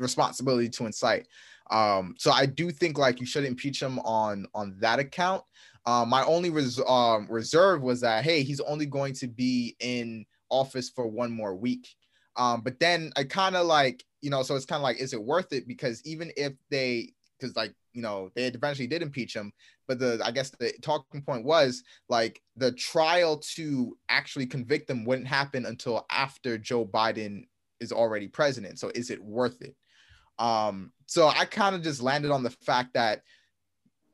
responsibility 0.00 0.68
to 0.70 0.86
incite 0.86 1.28
um, 1.70 2.14
so 2.18 2.32
I 2.32 2.46
do 2.46 2.70
think 2.70 2.98
like 2.98 3.20
you 3.20 3.26
should 3.26 3.44
impeach 3.44 3.80
him 3.80 3.98
on 4.00 4.46
on 4.54 4.76
that 4.80 4.98
account. 4.98 5.44
Um, 5.86 6.08
my 6.08 6.24
only 6.24 6.50
res- 6.50 6.80
um, 6.86 7.26
reserve 7.30 7.82
was 7.82 8.00
that 8.00 8.24
hey, 8.24 8.42
he's 8.42 8.60
only 8.60 8.86
going 8.86 9.14
to 9.14 9.28
be 9.28 9.76
in 9.80 10.26
office 10.50 10.90
for 10.90 11.06
one 11.06 11.30
more 11.30 11.54
week. 11.54 11.88
Um, 12.36 12.60
but 12.62 12.78
then 12.80 13.12
I 13.16 13.24
kind 13.24 13.56
of 13.56 13.66
like 13.66 14.04
you 14.20 14.30
know, 14.30 14.42
so 14.42 14.54
it's 14.54 14.66
kind 14.66 14.78
of 14.78 14.82
like, 14.82 14.98
is 14.98 15.12
it 15.14 15.22
worth 15.22 15.52
it? 15.52 15.66
Because 15.66 16.02
even 16.04 16.30
if 16.36 16.52
they, 16.70 17.14
because 17.38 17.56
like 17.56 17.74
you 17.92 18.02
know, 18.02 18.30
they 18.34 18.46
eventually 18.46 18.86
did 18.86 19.02
impeach 19.02 19.34
him, 19.34 19.52
but 19.88 19.98
the 19.98 20.20
I 20.24 20.30
guess 20.30 20.50
the 20.50 20.72
talking 20.82 21.22
point 21.22 21.44
was 21.44 21.82
like 22.08 22.42
the 22.56 22.72
trial 22.72 23.38
to 23.54 23.96
actually 24.08 24.46
convict 24.46 24.88
them 24.88 25.04
wouldn't 25.04 25.28
happen 25.28 25.66
until 25.66 26.06
after 26.10 26.58
Joe 26.58 26.84
Biden 26.84 27.46
is 27.80 27.92
already 27.92 28.28
president. 28.28 28.78
So 28.78 28.90
is 28.94 29.10
it 29.10 29.22
worth 29.22 29.62
it? 29.62 29.74
Um, 30.40 30.92
so 31.06 31.28
I 31.28 31.44
kind 31.44 31.76
of 31.76 31.82
just 31.82 32.02
landed 32.02 32.32
on 32.32 32.42
the 32.42 32.50
fact 32.50 32.94
that 32.94 33.22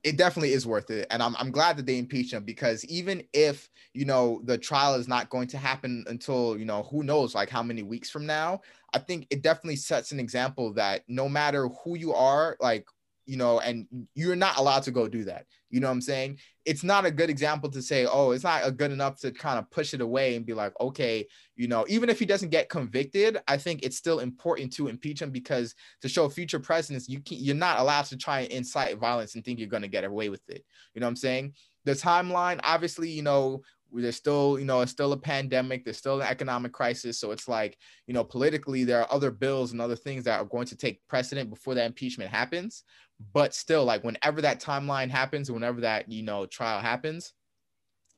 it 0.03 0.17
definitely 0.17 0.53
is 0.53 0.67
worth 0.67 0.91
it. 0.91 1.07
And 1.11 1.23
I'm, 1.23 1.35
I'm 1.39 1.51
glad 1.51 1.77
that 1.77 1.87
they 1.87 1.99
impeached 1.99 2.33
him 2.33 2.45
because 2.45 2.85
even 2.85 3.25
if, 3.33 3.69
you 3.93 4.05
know, 4.05 4.41
the 4.45 4.59
trial 4.59 4.95
is 4.95 5.09
not 5.09 5.31
going 5.31 5.49
to 5.49 5.59
happen 5.59 6.05
until, 6.07 6.57
you 6.57 6.65
know, 6.65 6.85
who 6.85 7.03
knows, 7.03 7.35
like 7.35 7.51
how 7.51 7.63
many 7.63 7.83
weeks 7.83 8.11
from 8.11 8.27
now, 8.27 8.61
I 8.93 8.99
think 8.99 9.27
it 9.31 9.43
definitely 9.43 9.77
sets 9.77 10.13
an 10.13 10.21
example 10.21 10.73
that 10.75 11.03
no 11.09 11.29
matter 11.29 11.69
who 11.83 11.97
you 11.97 12.13
are, 12.13 12.57
like 12.61 12.87
you 13.27 13.37
know, 13.37 13.61
and 13.61 13.87
you're 14.15 14.37
not 14.37 14.57
allowed 14.57 14.85
to 14.85 14.93
go 14.93 15.09
do 15.09 15.25
that. 15.25 15.47
You 15.69 15.81
know 15.81 15.89
what 15.89 15.95
I'm 15.95 16.01
saying? 16.01 16.39
It's 16.65 16.85
not 16.85 17.05
a 17.05 17.11
good 17.11 17.29
example 17.29 17.69
to 17.71 17.83
say, 17.83 18.07
oh, 18.07 18.31
it's 18.31 18.45
not 18.45 18.67
a 18.67 18.71
good 18.71 18.93
enough 18.93 19.21
to 19.21 19.33
kind 19.33 19.59
of 19.59 19.69
push 19.71 19.95
it 19.95 20.01
away 20.01 20.37
and 20.37 20.47
be 20.47 20.55
like, 20.55 20.73
okay, 20.81 21.27
you 21.57 21.67
know, 21.67 21.85
even 21.89 22.09
if 22.09 22.21
he 22.21 22.25
doesn't 22.25 22.51
get 22.51 22.69
convicted, 22.69 23.39
I 23.49 23.57
think 23.57 23.83
it's 23.83 23.97
still 23.97 24.21
important 24.21 24.73
to 24.75 24.87
impeach 24.89 25.21
him 25.21 25.31
because 25.31 25.75
to 26.03 26.09
show 26.09 26.29
future 26.29 26.61
presidents, 26.61 27.09
you 27.09 27.21
can 27.21 27.39
you're 27.39 27.57
not 27.57 27.81
allowed 27.81 28.07
to 28.07 28.17
try 28.17 28.41
and 28.41 28.53
incite 28.53 28.97
violence 28.99 29.35
and 29.35 29.45
think 29.45 29.59
you're 29.59 29.69
going 29.69 29.83
to 29.83 29.89
get 29.89 30.05
away 30.05 30.29
with 30.29 30.49
it. 30.49 30.65
You 30.95 31.01
know 31.01 31.07
what 31.07 31.11
I'm 31.11 31.17
saying? 31.17 31.55
The 31.85 31.93
timeline, 31.93 32.61
obviously, 32.65 33.11
you 33.11 33.23
know, 33.23 33.63
there's 33.93 34.17
still 34.17 34.59
you 34.59 34.65
know 34.65 34.81
it's 34.81 34.93
still 34.93 35.13
a 35.13 35.17
pandemic 35.17 35.85
there's 35.85 35.97
still 35.97 36.21
an 36.21 36.27
economic 36.27 36.73
crisis 36.73 37.19
so 37.19 37.31
it's 37.31 37.49
like 37.49 37.79
you 38.07 38.15
know 38.15 38.25
politically 38.25 38.85
there 38.85 39.01
are 39.01 39.13
other 39.13 39.31
bills 39.31 39.73
and 39.73 39.81
other 39.81 39.97
things 39.97 40.25
that 40.25 40.41
are 40.41 40.45
going 40.45 40.67
to 40.67 40.77
take 40.77 41.07
precedent 41.09 41.51
before 41.51 41.75
that 41.75 41.87
impeachment 41.87 42.31
happens. 42.31 42.85
But 43.33 43.55
still 43.55 43.85
like 43.85 44.05
whenever 44.05 44.43
that 44.43 44.61
timeline 44.61 45.09
happens 45.09 45.51
whenever 45.51 45.81
that 45.81 46.11
you 46.11 46.23
know 46.23 46.47
trial 46.47 46.81
happens 46.81 47.33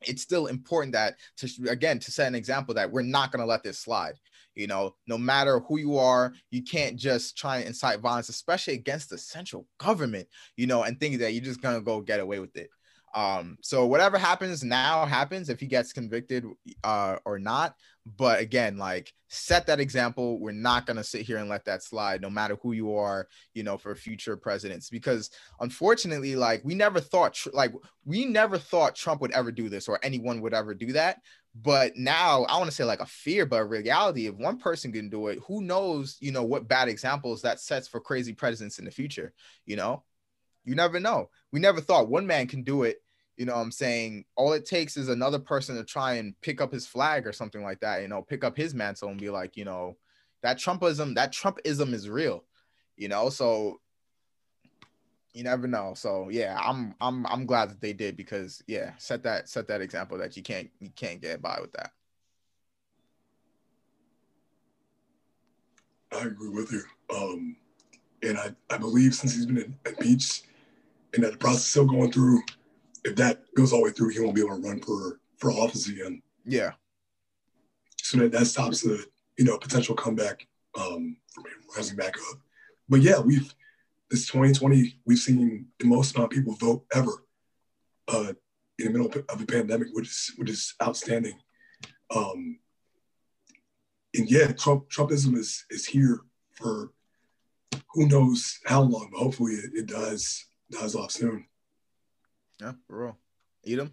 it's 0.03 0.23
still 0.23 0.47
important 0.47 0.93
that 0.93 1.15
to 1.37 1.49
again 1.69 1.99
to 1.99 2.13
set 2.13 2.29
an 2.29 2.35
example 2.35 2.75
that 2.75 2.91
we're 2.91 3.03
not 3.03 3.33
going 3.33 3.41
to 3.41 3.47
let 3.47 3.63
this 3.63 3.79
slide. 3.79 4.15
You 4.55 4.67
know 4.67 4.97
no 5.07 5.17
matter 5.17 5.61
who 5.61 5.79
you 5.79 5.99
are 5.99 6.33
you 6.51 6.65
can't 6.65 6.97
just 6.97 7.39
try 7.39 7.59
and 7.59 7.69
incite 7.69 8.01
violence 8.01 8.29
especially 8.29 8.75
against 8.75 9.09
the 9.09 9.19
central 9.19 9.67
government 9.79 10.27
you 10.57 10.67
know 10.67 10.83
and 10.83 10.99
think 10.99 11.21
that 11.21 11.33
you're 11.33 11.45
just 11.45 11.63
going 11.63 11.77
to 11.77 11.81
go 11.81 12.01
get 12.01 12.19
away 12.19 12.41
with 12.41 12.57
it 12.57 12.69
um, 13.19 13.59
so 13.63 13.85
whatever 13.85 14.17
happens 14.17 14.63
now 14.63 15.05
happens 15.05 15.49
if 15.49 15.59
he 15.59 15.67
gets 15.67 15.93
convicted 15.93 16.45
uh, 16.85 17.17
or 17.25 17.41
not. 17.41 17.75
But 18.07 18.39
again, 18.41 18.79
like 18.79 19.13
set 19.27 19.67
that 19.67 19.81
example. 19.81 20.39
We're 20.39 20.53
not 20.53 20.87
gonna 20.87 21.03
sit 21.03 21.23
here 21.23 21.39
and 21.39 21.49
let 21.49 21.65
that 21.65 21.83
slide, 21.83 22.23
no 22.23 22.31
matter 22.31 22.57
who 22.63 22.75
you 22.75 22.95
are, 22.95 23.27
you 23.55 23.65
know, 23.65 23.77
for 23.77 23.97
future 23.97 24.37
presidents. 24.37 24.89
Because 24.89 25.31
unfortunately, 25.59 26.37
like 26.37 26.65
we 26.65 26.77
never 26.77 27.01
thought, 27.01 27.37
like 27.53 27.73
we 28.05 28.25
never 28.25 28.57
thought 28.57 28.95
Trump 28.95 29.21
would 29.21 29.33
ever 29.33 29.51
do 29.51 29.69
this 29.69 29.89
or 29.89 29.99
anyone 30.05 30.41
would 30.43 30.55
ever 30.55 30.73
do 30.73 30.93
that. 30.93 31.19
But 31.61 31.97
now 31.97 32.45
I 32.45 32.57
want 32.57 32.71
to 32.71 32.77
say 32.77 32.85
like 32.85 33.01
a 33.01 33.07
fear, 33.07 33.47
but 33.47 33.63
a 33.63 33.65
reality. 33.65 34.29
If 34.29 34.37
one 34.37 34.59
person 34.59 34.93
can 34.93 35.11
do 35.11 35.27
it, 35.27 35.41
who 35.45 35.61
knows, 35.61 36.19
you 36.21 36.31
know, 36.31 36.45
what 36.45 36.69
bad 36.69 36.87
examples 36.87 37.43
that 37.43 37.59
sets 37.59 37.89
for 37.89 37.99
crazy 37.99 38.33
presidents 38.33 38.79
in 38.79 38.85
the 38.85 38.93
future, 38.93 39.35
you 39.67 39.75
know? 39.75 40.05
You 40.65 40.75
never 40.75 41.01
know. 41.01 41.31
We 41.51 41.61
never 41.61 41.81
thought 41.81 42.11
one 42.11 42.27
man 42.27 42.47
can 42.47 42.63
do 42.63 42.83
it. 42.83 42.99
You 43.39 43.47
know 43.47 43.55
what 43.55 43.63
I'm 43.63 43.71
saying? 43.71 44.25
All 44.35 44.53
it 44.53 44.67
takes 44.67 44.97
is 44.97 45.09
another 45.09 45.39
person 45.39 45.77
to 45.77 45.85
try 45.85 46.15
and 46.15 46.39
pick 46.41 46.61
up 46.61 46.73
his 46.73 46.89
flag 46.89 47.25
or 47.25 47.33
something 47.33 47.63
like 47.63 47.79
that, 47.81 48.03
you 48.03 48.09
know, 48.09 48.21
pick 48.21 48.43
up 48.43 48.57
his 48.57 48.75
mantle 48.75 49.11
and 49.11 49.21
be 49.21 49.31
like, 49.31 49.57
you 49.57 49.65
know, 49.65 49.97
that 50.43 50.59
Trumpism, 50.59 51.15
that 51.15 51.33
Trumpism 51.33 51.93
is 51.93 52.11
real, 52.11 52.45
you 52.97 53.07
know. 53.09 53.31
So 53.31 53.81
you 55.33 55.45
never 55.45 55.69
know. 55.69 55.95
So 55.95 56.31
yeah, 56.31 56.59
I'm 56.61 56.97
I'm 57.01 57.25
I'm 57.27 57.47
glad 57.47 57.71
that 57.71 57.81
they 57.81 57.93
did 57.93 58.17
because 58.17 58.61
yeah, 58.67 58.93
set 58.99 59.23
that 59.23 59.49
set 59.49 59.69
that 59.69 59.83
example 59.83 60.19
that 60.19 60.37
you 60.37 60.43
can't 60.43 60.69
you 60.81 60.91
can't 60.97 61.23
get 61.23 61.41
by 61.41 61.59
with 61.61 61.73
that. 61.75 61.93
I 66.11 66.23
agree 66.23 66.49
with 66.49 66.73
you. 66.73 66.83
Um, 67.15 67.57
and 68.23 68.37
I, 68.37 68.51
I 68.69 68.79
believe 68.79 69.15
since 69.15 69.35
he's 69.35 69.47
been 69.47 69.77
impeached, 69.87 70.47
and 71.15 71.23
that 71.23 71.33
the 71.33 71.39
process 71.39 71.61
is 71.61 71.67
still 71.67 71.87
going 71.87 72.11
through. 72.11 72.41
If 73.09 73.17
that 73.17 73.43
goes 73.57 73.73
all 73.73 73.81
the 73.81 73.85
way 73.87 73.91
through, 73.91 74.11
he 74.11 74.21
won't 74.21 74.35
be 74.35 74.43
able 74.43 74.61
to 74.61 74.69
run 74.69 74.81
for 74.81 75.21
for 75.39 75.51
office 75.51 75.89
again. 75.89 76.23
Yeah. 76.45 76.73
So 78.03 78.19
that, 78.19 78.33
that 78.33 78.47
stops 78.47 78.83
the 78.83 79.05
you 79.39 79.45
know 79.45 79.59
potential 79.59 79.95
comeback 79.95 80.47
um, 80.79 81.17
from 81.33 81.45
him 81.45 81.53
rising 81.77 81.97
back 81.97 82.17
up. 82.31 82.39
But 82.89 83.01
yeah, 83.01 83.21
we've 83.21 83.55
this 84.11 84.27
2020 84.27 85.01
we've 85.05 85.19
seen 85.19 85.67
the 85.79 85.87
most 85.87 86.15
amount 86.15 86.33
of 86.33 86.37
people 86.37 86.55
vote 86.55 86.85
ever 86.95 87.25
uh, 88.09 88.33
in 88.79 88.93
the 88.93 88.99
middle 88.99 89.25
of 89.29 89.41
a 89.41 89.47
pandemic, 89.47 89.89
which 89.93 90.09
is 90.09 90.33
which 90.37 90.51
is 90.51 90.75
outstanding. 90.83 91.39
Um, 92.15 92.59
and 94.15 94.31
yeah, 94.31 94.53
Trump 94.53 94.89
Trumpism 94.91 95.37
is 95.37 95.65
is 95.71 95.87
here 95.87 96.21
for 96.53 96.93
who 97.93 98.09
knows 98.09 98.59
how 98.67 98.83
long, 98.83 99.09
but 99.13 99.19
hopefully 99.19 99.55
it, 99.55 99.71
it 99.75 99.87
does 99.87 100.47
dies 100.71 100.95
off 100.95 101.11
soon. 101.11 101.47
Yeah, 102.61 102.73
for 102.87 102.99
real. 103.05 103.19
Edom? 103.67 103.93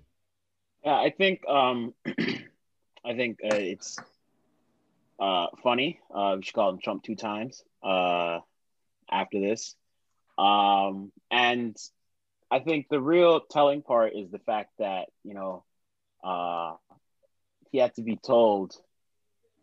Yeah, 0.83 0.95
I 0.95 1.11
think 1.11 1.47
um 1.47 1.93
I 2.07 3.13
think 3.15 3.39
uh, 3.43 3.55
it's 3.55 3.97
uh 5.19 5.47
funny. 5.63 5.99
Uh 6.13 6.35
we 6.37 6.43
should 6.43 6.53
call 6.53 6.69
him 6.69 6.79
Trump 6.83 7.03
two 7.03 7.15
times 7.15 7.63
uh 7.83 8.39
after 9.11 9.39
this. 9.39 9.75
Um 10.37 11.11
and 11.31 11.75
I 12.51 12.59
think 12.59 12.87
the 12.89 13.01
real 13.01 13.41
telling 13.41 13.81
part 13.81 14.13
is 14.15 14.31
the 14.31 14.39
fact 14.39 14.71
that, 14.79 15.07
you 15.23 15.33
know, 15.33 15.63
uh 16.23 16.73
he 17.71 17.77
had 17.79 17.93
to 17.95 18.01
be 18.03 18.15
told 18.15 18.73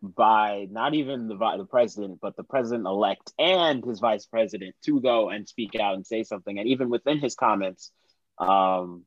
by 0.02 0.66
not 0.70 0.94
even 0.94 1.28
the 1.28 1.36
the 1.36 1.66
president, 1.68 2.18
but 2.20 2.36
the 2.36 2.42
president 2.42 2.86
elect 2.86 3.32
and 3.38 3.84
his 3.84 4.00
vice 4.00 4.26
president 4.26 4.74
to 4.84 5.00
go 5.00 5.30
and 5.30 5.48
speak 5.48 5.76
out 5.76 5.94
and 5.94 6.06
say 6.06 6.24
something. 6.24 6.58
And 6.58 6.68
even 6.68 6.90
within 6.90 7.18
his 7.18 7.34
comments, 7.34 7.92
um, 8.38 9.04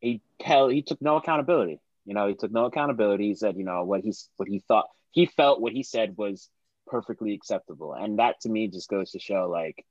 he 0.00 0.20
tell 0.40 0.68
he 0.68 0.82
took 0.82 1.00
no 1.00 1.16
accountability. 1.16 1.80
You 2.04 2.14
know, 2.14 2.28
he 2.28 2.34
took 2.34 2.50
no 2.50 2.66
accountability. 2.66 3.28
He 3.28 3.34
said, 3.34 3.56
you 3.56 3.64
know, 3.64 3.84
what 3.84 4.02
he's 4.02 4.28
what 4.36 4.48
he 4.48 4.60
thought 4.66 4.86
he 5.10 5.26
felt 5.26 5.60
what 5.60 5.72
he 5.72 5.82
said 5.82 6.16
was 6.16 6.48
perfectly 6.86 7.34
acceptable, 7.34 7.94
and 7.94 8.18
that 8.18 8.40
to 8.42 8.48
me 8.48 8.68
just 8.68 8.88
goes 8.88 9.12
to 9.12 9.18
show 9.18 9.48
like 9.50 9.84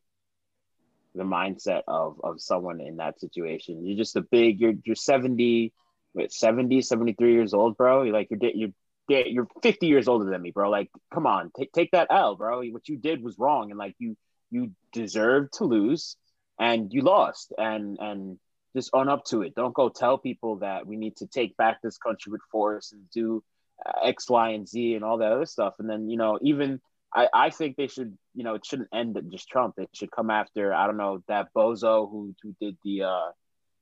the 1.16 1.24
mindset 1.24 1.82
of 1.88 2.20
of 2.24 2.42
someone 2.42 2.82
in 2.82 2.98
that 2.98 3.20
situation. 3.20 3.86
You're 3.86 3.98
just 3.98 4.16
a 4.16 4.22
big. 4.22 4.60
You're 4.60 4.74
you're 4.84 4.96
70. 4.96 5.74
What, 6.14 6.34
70 6.34 6.82
73 6.82 7.32
years 7.32 7.54
old 7.54 7.78
bro 7.78 8.04
you're 8.04 8.12
like 8.14 8.28
you're 8.30 8.52
you're 8.54 8.72
you're 9.08 9.48
50 9.62 9.88
years 9.88 10.08
older 10.08 10.30
than 10.30 10.42
me, 10.42 10.52
bro. 10.52 10.70
Like, 10.70 10.90
come 11.14 11.26
on, 11.26 11.52
take 11.58 11.72
take 11.72 11.92
that 11.92 12.08
L, 12.10 12.36
bro. 12.36 12.64
What 12.70 12.88
you 12.88 12.98
did 12.98 13.24
was 13.24 13.38
wrong, 13.38 13.70
and 13.70 13.80
like 13.80 13.96
you 14.00 14.16
you 14.50 14.72
deserved 14.94 15.54
to 15.54 15.66
lose, 15.66 16.18
and 16.60 16.92
you 16.94 17.02
lost, 17.02 17.54
and 17.58 17.98
and 18.00 18.40
just 18.76 18.92
own 18.94 19.10
up 19.10 19.26
to 19.26 19.42
it. 19.42 19.56
Don't 19.56 19.74
go 19.74 19.90
tell 19.90 20.18
people 20.18 20.58
that 20.58 20.86
we 20.88 20.96
need 20.96 21.18
to 21.18 21.28
take 21.28 21.58
back 21.58 21.82
this 21.82 21.98
country 21.98 22.32
with 22.32 22.42
force 22.52 22.92
and 22.92 23.10
do 23.12 23.44
uh, 23.86 24.08
X, 24.08 24.30
Y, 24.30 24.50
and 24.50 24.68
Z 24.68 24.96
and 24.96 25.04
all 25.04 25.18
that 25.18 25.32
other 25.32 25.46
stuff. 25.46 25.76
And 25.80 25.90
then 25.90 26.10
you 26.10 26.18
know, 26.18 26.40
even 26.42 26.80
I 27.14 27.28
I 27.34 27.50
think 27.50 27.76
they 27.76 27.88
should 27.88 28.18
you 28.34 28.44
know 28.44 28.56
it 28.56 28.66
shouldn't 28.66 28.90
end 28.94 29.18
at 29.18 29.30
just 29.30 29.50
Trump. 29.50 29.76
It 29.78 29.90
should 29.94 30.12
come 30.12 30.30
after 30.30 30.74
I 30.74 30.88
don't 30.88 30.98
know 30.98 31.24
that 31.28 31.54
bozo 31.56 32.10
who 32.10 32.36
who 32.42 32.56
did 32.60 32.78
the 32.84 33.04
uh 33.04 33.32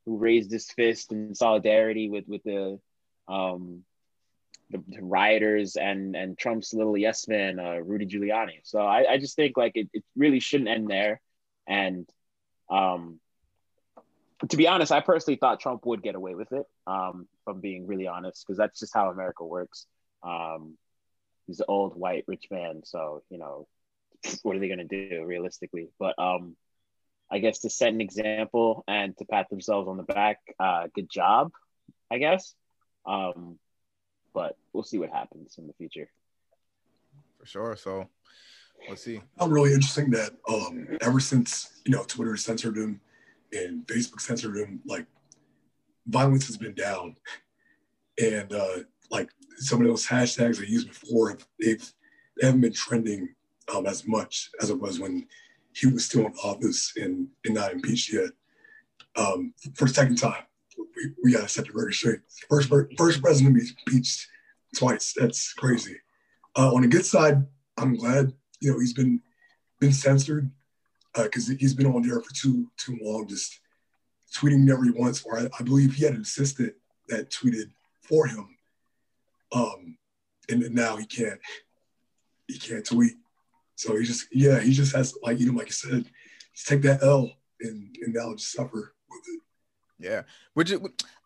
who 0.05 0.17
raised 0.17 0.51
his 0.51 0.71
fist 0.71 1.11
in 1.11 1.35
solidarity 1.35 2.09
with 2.09 2.25
with 2.27 2.43
the 2.43 2.79
um 3.27 3.83
the, 4.71 4.83
the, 4.87 5.01
rioters 5.01 5.75
and 5.75 6.15
and 6.15 6.37
Trump's 6.37 6.73
little 6.73 6.97
yes 6.97 7.27
man, 7.27 7.59
uh, 7.59 7.77
Rudy 7.77 8.05
Giuliani. 8.05 8.59
So 8.63 8.79
I, 8.79 9.13
I 9.13 9.17
just 9.17 9.35
think 9.35 9.57
like 9.57 9.73
it, 9.75 9.89
it 9.93 10.03
really 10.15 10.39
shouldn't 10.39 10.69
end 10.69 10.87
there. 10.89 11.21
And 11.67 12.07
um, 12.69 13.19
to 14.47 14.57
be 14.57 14.67
honest, 14.67 14.91
I 14.91 15.01
personally 15.01 15.37
thought 15.37 15.59
Trump 15.59 15.85
would 15.85 16.01
get 16.01 16.15
away 16.15 16.35
with 16.35 16.51
it. 16.53 16.65
Um, 16.87 17.27
from 17.43 17.59
being 17.59 17.87
really 17.87 18.07
honest, 18.07 18.45
because 18.45 18.57
that's 18.57 18.79
just 18.79 18.93
how 18.93 19.09
America 19.09 19.43
works. 19.43 19.85
Um, 20.23 20.77
he's 21.47 21.59
an 21.59 21.65
old 21.67 21.95
white 21.95 22.23
rich 22.27 22.45
man, 22.49 22.81
so 22.85 23.23
you 23.29 23.37
know 23.37 23.67
what 24.43 24.55
are 24.55 24.59
they 24.59 24.69
gonna 24.69 24.85
do 24.85 25.23
realistically? 25.25 25.89
But 25.99 26.17
um, 26.17 26.55
I 27.29 27.39
guess 27.39 27.59
to 27.59 27.69
set 27.69 27.93
an 27.93 28.01
example 28.01 28.83
and 28.87 29.17
to 29.17 29.25
pat 29.25 29.49
themselves 29.49 29.87
on 29.87 29.97
the 29.97 30.03
back, 30.03 30.39
uh, 30.59 30.87
good 30.93 31.09
job, 31.09 31.51
I 32.09 32.17
guess. 32.17 32.53
Um, 33.05 33.59
but 34.33 34.55
we'll 34.73 34.83
see 34.83 34.99
what 34.99 35.09
happens 35.09 35.55
in 35.57 35.67
the 35.67 35.73
future. 35.73 36.09
For 37.39 37.45
sure. 37.45 37.75
So 37.75 38.09
let's 38.87 39.03
see. 39.03 39.21
I'm 39.39 39.51
really 39.51 39.73
interesting 39.73 40.11
that 40.11 40.31
um, 40.47 40.97
ever 41.01 41.19
since 41.19 41.81
you 41.85 41.91
know 41.91 42.03
Twitter 42.03 42.31
has 42.31 42.43
censored 42.43 42.77
him 42.77 43.01
and 43.53 43.85
Facebook 43.87 44.21
censored 44.21 44.57
him, 44.57 44.81
like 44.85 45.05
violence 46.07 46.47
has 46.47 46.57
been 46.57 46.73
down, 46.73 47.15
and 48.21 48.53
uh, 48.53 48.79
like 49.09 49.29
some 49.57 49.81
of 49.81 49.87
those 49.87 50.05
hashtags 50.05 50.61
I 50.61 50.65
used 50.65 50.87
before, 50.87 51.37
they've 51.59 51.93
they 52.37 52.47
haven't 52.47 52.61
been 52.61 52.73
trending 52.73 53.35
um, 53.73 53.85
as 53.85 54.07
much 54.07 54.49
as 54.61 54.69
it 54.69 54.79
was 54.79 54.99
when 54.99 55.27
he 55.73 55.87
was 55.87 56.05
still 56.05 56.25
in 56.25 56.33
office 56.43 56.93
and, 56.95 57.27
and 57.45 57.55
not 57.55 57.73
impeached 57.73 58.13
yet. 58.13 58.29
Um, 59.15 59.53
for 59.75 59.85
the 59.85 59.93
second 59.93 60.17
time, 60.17 60.43
we, 60.77 61.11
we 61.23 61.33
got 61.33 61.41
to 61.41 61.47
set 61.49 61.65
the 61.65 61.73
record 61.73 61.93
straight. 61.93 62.19
First, 62.49 62.69
first 62.97 63.21
president 63.21 63.55
to 63.55 63.61
be 63.61 63.69
impeached 63.85 64.27
twice. 64.75 65.13
That's 65.15 65.53
crazy. 65.53 65.97
Uh, 66.57 66.73
on 66.73 66.81
the 66.81 66.87
good 66.87 67.05
side, 67.05 67.45
I'm 67.77 67.95
glad 67.95 68.33
you 68.59 68.71
know 68.71 68.79
he's 68.79 68.93
been 68.93 69.21
been 69.79 69.93
censored 69.93 70.49
because 71.23 71.49
uh, 71.49 71.53
he's 71.59 71.73
been 71.73 71.87
on 71.87 72.01
there 72.01 72.19
for 72.21 72.33
too 72.33 72.67
too 72.77 72.97
long, 73.01 73.27
just 73.27 73.59
tweeting 74.35 74.63
he 74.83 74.91
wants. 74.91 75.23
Or 75.25 75.39
I, 75.39 75.47
I, 75.59 75.63
believe 75.63 75.93
he 75.93 76.05
had 76.05 76.13
an 76.13 76.21
assistant 76.21 76.73
that 77.07 77.29
tweeted 77.31 77.71
for 78.01 78.27
him, 78.27 78.47
um, 79.51 79.97
and 80.49 80.73
now 80.73 80.95
he 80.97 81.05
can't 81.05 81.39
he 82.47 82.57
can't 82.57 82.85
tweet. 82.85 83.13
So 83.75 83.95
he 83.95 84.05
just 84.05 84.27
yeah 84.31 84.59
he 84.59 84.73
just 84.73 84.95
has 84.95 85.15
like 85.23 85.39
you 85.39 85.51
know 85.51 85.57
like 85.57 85.67
you 85.67 85.73
said, 85.73 86.05
just 86.53 86.67
take 86.67 86.81
that 86.83 87.03
L 87.03 87.31
and 87.61 87.95
and 88.01 88.13
now 88.13 88.33
just 88.33 88.51
suffer 88.51 88.93
with 89.09 89.21
it. 89.27 89.41
Yeah, 89.99 90.21
which 90.53 90.73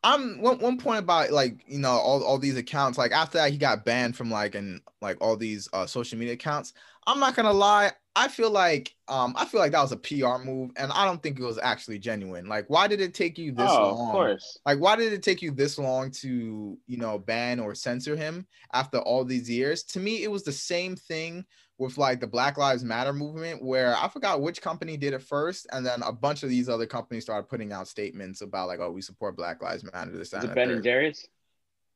I'm 0.04 0.42
one, 0.42 0.60
one 0.60 0.78
point 0.78 1.00
about 1.00 1.32
like 1.32 1.64
you 1.68 1.80
know 1.80 1.92
all, 1.92 2.24
all 2.24 2.38
these 2.38 2.58
accounts 2.58 2.98
like 2.98 3.12
after 3.12 3.38
that 3.38 3.52
he 3.52 3.58
got 3.58 3.86
banned 3.86 4.16
from 4.16 4.32
like 4.32 4.56
and 4.56 4.82
like 5.02 5.18
all 5.22 5.38
these 5.38 5.70
uh, 5.74 5.86
social 5.86 6.18
media 6.18 6.34
accounts. 6.34 6.74
I'm 7.06 7.20
not 7.20 7.36
gonna 7.36 7.54
lie, 7.54 7.92
I 8.16 8.28
feel 8.28 8.52
like 8.52 8.94
um 9.08 9.34
I 9.36 9.46
feel 9.46 9.60
like 9.60 9.72
that 9.72 9.82
was 9.82 9.92
a 9.92 9.98
PR 9.98 10.44
move, 10.44 10.72
and 10.78 10.92
I 10.92 11.06
don't 11.06 11.22
think 11.22 11.40
it 11.40 11.44
was 11.44 11.60
actually 11.62 12.00
genuine. 12.00 12.48
Like, 12.48 12.70
why 12.70 12.88
did 12.88 13.02
it 13.02 13.14
take 13.14 13.38
you 13.38 13.52
this 13.52 13.70
oh, 13.70 13.96
long? 13.96 14.08
Of 14.08 14.12
course. 14.14 14.60
Like, 14.66 14.80
why 14.80 14.96
did 14.96 15.14
it 15.14 15.24
take 15.24 15.42
you 15.42 15.52
this 15.52 15.80
long 15.80 16.12
to 16.22 16.78
you 16.86 16.98
know 16.98 17.18
ban 17.18 17.60
or 17.60 17.74
censor 17.74 18.16
him 18.16 18.46
after 18.72 19.00
all 19.00 19.26
these 19.26 19.50
years? 19.50 19.84
To 19.84 20.00
me, 20.00 20.24
it 20.24 20.32
was 20.32 20.44
the 20.44 20.52
same 20.52 20.96
thing 20.96 21.46
with 21.80 21.98
like 21.98 22.20
the 22.20 22.28
Black 22.28 22.58
Lives 22.58 22.84
Matter 22.84 23.14
movement, 23.14 23.64
where 23.64 23.96
I 23.98 24.08
forgot 24.08 24.42
which 24.42 24.62
company 24.62 24.96
did 24.96 25.14
it 25.14 25.24
first, 25.24 25.66
and 25.72 25.84
then 25.84 26.04
a 26.04 26.12
bunch 26.12 26.44
of 26.44 26.50
these 26.50 26.70
other 26.70 26.86
companies 26.86 27.24
started 27.24 27.50
putting 27.50 27.74
out 27.74 27.88
statements 27.88 28.42
about 28.42 28.68
like, 28.68 28.80
oh, 28.80 28.92
we 28.92 29.02
support 29.02 29.36
Black 29.36 29.62
Lives 29.62 29.84
Matter. 29.92 30.12
This 30.12 30.34
Is 30.34 30.44
it 30.44 30.54
Ben 30.54 30.70
and 30.70 30.84
Jerry's? 30.84 31.28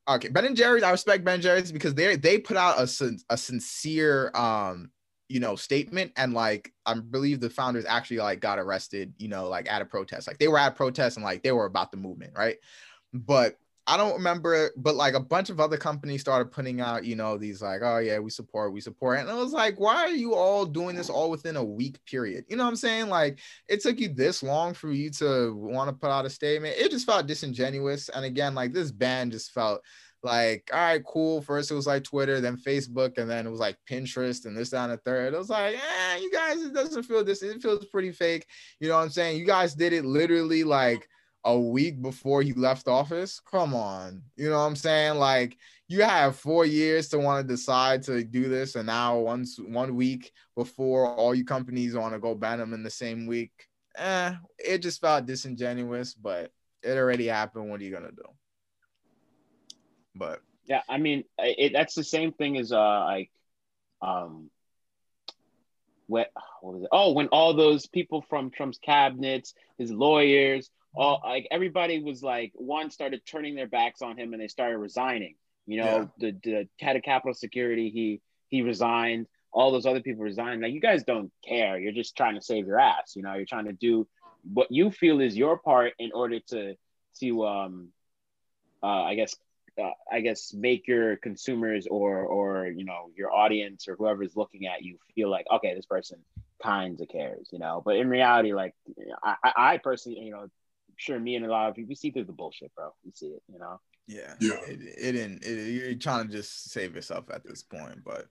Okay, 0.09 0.29
Ben 0.29 0.45
and 0.45 0.55
Jerry's. 0.55 0.83
I 0.83 0.91
respect 0.91 1.23
Ben 1.23 1.35
and 1.35 1.43
Jerry's 1.43 1.71
because 1.71 1.93
they 1.93 2.15
they 2.15 2.39
put 2.39 2.57
out 2.57 2.79
a 2.79 3.17
a 3.29 3.37
sincere 3.37 4.31
um 4.33 4.89
you 5.29 5.39
know 5.39 5.55
statement 5.55 6.11
and 6.15 6.33
like 6.33 6.73
i 6.85 6.93
believe 6.93 7.39
the 7.39 7.49
founders 7.49 7.85
actually 7.85 8.17
like 8.17 8.39
got 8.39 8.59
arrested 8.59 9.13
you 9.17 9.27
know 9.27 9.47
like 9.47 9.71
at 9.71 9.81
a 9.81 9.85
protest. 9.85 10.27
Like 10.27 10.37
they 10.37 10.47
were 10.47 10.59
at 10.59 10.71
a 10.71 10.75
protest 10.75 11.17
and 11.17 11.23
like 11.23 11.43
they 11.43 11.51
were 11.51 11.65
about 11.65 11.91
the 11.91 11.97
movement 11.97 12.33
right? 12.35 12.57
But 13.13 13.57
i 13.89 13.95
don't 13.95 14.15
remember 14.15 14.69
but 14.75 14.95
like 14.95 15.13
a 15.13 15.19
bunch 15.19 15.49
of 15.49 15.61
other 15.61 15.77
companies 15.77 16.19
started 16.19 16.51
putting 16.51 16.81
out 16.81 17.05
you 17.05 17.15
know 17.15 17.37
these 17.37 17.61
like 17.61 17.79
oh 17.81 17.99
yeah 17.99 18.19
we 18.19 18.29
support 18.29 18.73
we 18.73 18.81
support 18.81 19.17
and 19.17 19.29
i 19.29 19.33
was 19.33 19.53
like 19.53 19.79
why 19.79 19.95
are 19.95 20.09
you 20.09 20.35
all 20.35 20.65
doing 20.65 20.93
this 20.93 21.09
all 21.09 21.31
within 21.31 21.55
a 21.55 21.63
week 21.63 21.97
period? 22.05 22.43
You 22.49 22.57
know 22.57 22.65
what 22.65 22.69
i'm 22.69 22.75
saying? 22.75 23.07
Like 23.07 23.39
it 23.67 23.81
took 23.81 23.99
you 23.99 24.09
this 24.09 24.43
long 24.43 24.73
for 24.73 24.91
you 24.91 25.09
to 25.11 25.55
want 25.55 25.89
to 25.89 25.93
put 25.93 26.11
out 26.11 26.25
a 26.25 26.29
statement. 26.29 26.75
It 26.77 26.91
just 26.91 27.05
felt 27.05 27.27
disingenuous 27.27 28.09
and 28.09 28.25
again 28.25 28.53
like 28.53 28.73
this 28.73 28.91
band 28.91 29.31
just 29.31 29.53
felt 29.53 29.81
like, 30.23 30.69
all 30.73 30.79
right, 30.79 31.03
cool. 31.05 31.41
First 31.41 31.71
it 31.71 31.75
was 31.75 31.87
like 31.87 32.03
Twitter, 32.03 32.41
then 32.41 32.57
Facebook, 32.57 33.17
and 33.17 33.29
then 33.29 33.47
it 33.47 33.49
was 33.49 33.59
like 33.59 33.77
Pinterest 33.89 34.45
and 34.45 34.57
this, 34.57 34.69
down 34.69 34.89
the 34.89 34.97
third. 34.97 35.33
It 35.33 35.37
was 35.37 35.49
like, 35.49 35.75
eh, 35.75 36.17
you 36.17 36.31
guys, 36.31 36.61
it 36.61 36.73
doesn't 36.73 37.03
feel 37.03 37.23
this, 37.23 37.43
it 37.43 37.61
feels 37.61 37.85
pretty 37.85 38.11
fake. 38.11 38.45
You 38.79 38.89
know 38.89 38.95
what 38.95 39.03
I'm 39.03 39.09
saying? 39.09 39.37
You 39.37 39.45
guys 39.45 39.73
did 39.73 39.93
it 39.93 40.05
literally 40.05 40.63
like 40.63 41.07
a 41.43 41.57
week 41.57 42.01
before 42.01 42.41
he 42.41 42.53
left 42.53 42.87
office. 42.87 43.39
Come 43.39 43.73
on. 43.73 44.21
You 44.35 44.49
know 44.49 44.57
what 44.57 44.65
I'm 44.65 44.75
saying? 44.75 45.15
Like 45.17 45.57
you 45.87 46.03
have 46.03 46.35
four 46.35 46.65
years 46.65 47.07
to 47.09 47.19
want 47.19 47.47
to 47.47 47.53
decide 47.53 48.03
to 48.03 48.23
do 48.23 48.49
this, 48.49 48.75
and 48.75 48.87
now 48.87 49.17
once 49.17 49.57
one 49.57 49.95
week 49.95 50.33
before 50.55 51.07
all 51.07 51.33
you 51.33 51.45
companies 51.45 51.95
want 51.95 52.13
to 52.13 52.19
go 52.19 52.35
ban 52.35 52.59
them 52.59 52.73
in 52.73 52.83
the 52.83 52.89
same 52.89 53.25
week. 53.27 53.51
Eh, 53.97 54.33
it 54.59 54.79
just 54.79 54.99
felt 54.99 55.25
disingenuous, 55.25 56.13
but 56.13 56.51
it 56.83 56.97
already 56.97 57.27
happened. 57.27 57.69
What 57.69 57.79
are 57.79 57.83
you 57.83 57.93
gonna 57.93 58.11
do? 58.11 58.23
But 60.17 60.41
yeah, 60.65 60.81
I 60.87 60.97
mean, 60.97 61.23
it, 61.37 61.73
that's 61.73 61.95
the 61.95 62.03
same 62.03 62.33
thing 62.33 62.57
as 62.57 62.71
uh 62.71 63.05
like 63.05 63.31
um 64.01 64.49
what 66.07 66.31
what 66.61 66.73
was 66.73 66.83
it? 66.83 66.89
Oh, 66.91 67.11
when 67.13 67.27
all 67.27 67.53
those 67.53 67.85
people 67.85 68.21
from 68.29 68.49
Trump's 68.49 68.79
cabinets, 68.79 69.53
his 69.77 69.91
lawyers, 69.91 70.69
all 70.95 71.21
like 71.23 71.47
everybody 71.51 72.01
was 72.01 72.23
like 72.23 72.51
one 72.55 72.89
started 72.89 73.21
turning 73.25 73.55
their 73.55 73.67
backs 73.67 74.01
on 74.01 74.17
him 74.17 74.33
and 74.33 74.41
they 74.41 74.47
started 74.47 74.77
resigning. 74.77 75.35
You 75.65 75.81
know, 75.81 76.09
yeah. 76.17 76.31
the 76.31 76.39
the 76.43 76.69
head 76.79 76.95
of 76.95 77.03
Capitol 77.03 77.33
Security, 77.33 77.89
he 77.89 78.21
he 78.47 78.61
resigned. 78.61 79.27
All 79.51 79.71
those 79.71 79.85
other 79.85 80.01
people 80.01 80.23
resigned. 80.23 80.61
Like 80.61 80.73
you 80.73 80.81
guys 80.81 81.03
don't 81.03 81.31
care. 81.45 81.79
You're 81.79 81.93
just 81.93 82.15
trying 82.15 82.35
to 82.35 82.41
save 82.41 82.67
your 82.67 82.79
ass. 82.79 83.13
You 83.15 83.23
know, 83.23 83.33
you're 83.33 83.45
trying 83.45 83.65
to 83.65 83.73
do 83.73 84.07
what 84.53 84.67
you 84.71 84.91
feel 84.91 85.19
is 85.19 85.35
your 85.35 85.57
part 85.57 85.93
in 85.99 86.11
order 86.13 86.39
to 86.51 86.75
to 87.19 87.45
um 87.45 87.87
uh, 88.83 89.03
I 89.03 89.15
guess 89.15 89.35
uh, 89.79 89.91
I 90.11 90.21
guess 90.21 90.53
make 90.53 90.87
your 90.87 91.17
consumers 91.17 91.87
or 91.87 92.23
or 92.23 92.67
you 92.67 92.83
know 92.83 93.09
your 93.15 93.33
audience 93.33 93.87
or 93.87 93.95
whoever's 93.95 94.35
looking 94.35 94.67
at 94.67 94.83
you 94.83 94.97
feel 95.15 95.29
like 95.29 95.45
okay 95.51 95.73
this 95.75 95.85
person 95.85 96.19
kinds 96.63 97.01
of 97.01 97.07
cares 97.07 97.49
you 97.51 97.59
know? 97.59 97.81
But 97.83 97.97
in 97.97 98.09
reality 98.09 98.53
like 98.53 98.73
I, 99.23 99.35
I 99.55 99.77
personally 99.77 100.19
you 100.19 100.31
know 100.31 100.47
sure 100.95 101.19
me 101.19 101.35
and 101.35 101.45
a 101.45 101.49
lot 101.49 101.69
of 101.69 101.75
people 101.75 101.89
we 101.89 101.95
see 101.95 102.11
through 102.11 102.25
the 102.25 102.33
bullshit 102.33 102.73
bro. 102.75 102.89
We 103.05 103.11
see 103.13 103.27
it 103.27 103.43
you 103.51 103.59
know? 103.59 103.79
Yeah. 104.07 104.33
Yeah. 104.39 104.59
It, 104.67 104.79
it 104.81 105.11
didn't 105.13 105.43
it, 105.43 105.71
you're 105.71 105.95
trying 105.95 106.27
to 106.27 106.31
just 106.31 106.71
save 106.71 106.95
yourself 106.95 107.25
at 107.31 107.43
this 107.43 107.63
point 107.63 108.03
but 108.03 108.27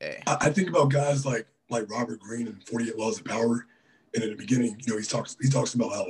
hey. 0.00 0.22
I, 0.26 0.36
I 0.42 0.50
think 0.50 0.68
about 0.68 0.90
guys 0.90 1.26
like 1.26 1.46
like 1.68 1.90
Robert 1.90 2.20
Greene 2.20 2.46
and 2.46 2.66
48 2.66 2.98
Laws 2.98 3.18
of 3.18 3.24
Power 3.24 3.66
and 4.14 4.24
in 4.24 4.30
the 4.30 4.36
beginning 4.36 4.80
you 4.86 4.92
know 4.92 4.98
he 4.98 5.04
talks 5.04 5.36
he 5.40 5.48
talks 5.48 5.74
about 5.74 5.92
how 5.92 6.06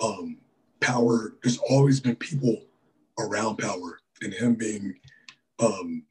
um 0.00 0.38
power 0.80 1.34
there's 1.42 1.58
always 1.58 2.00
been 2.00 2.16
people 2.16 2.62
around 3.18 3.56
power 3.56 3.98
and 4.22 4.32
him 4.32 4.54
being 4.54 4.94
um, 5.58 6.04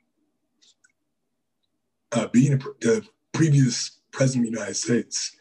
uh, 2.12 2.28
being 2.28 2.58
the 2.82 3.06
previous 3.32 4.00
president 4.12 4.46
of 4.46 4.54
the 4.54 4.60
United 4.60 4.76
States, 4.76 5.36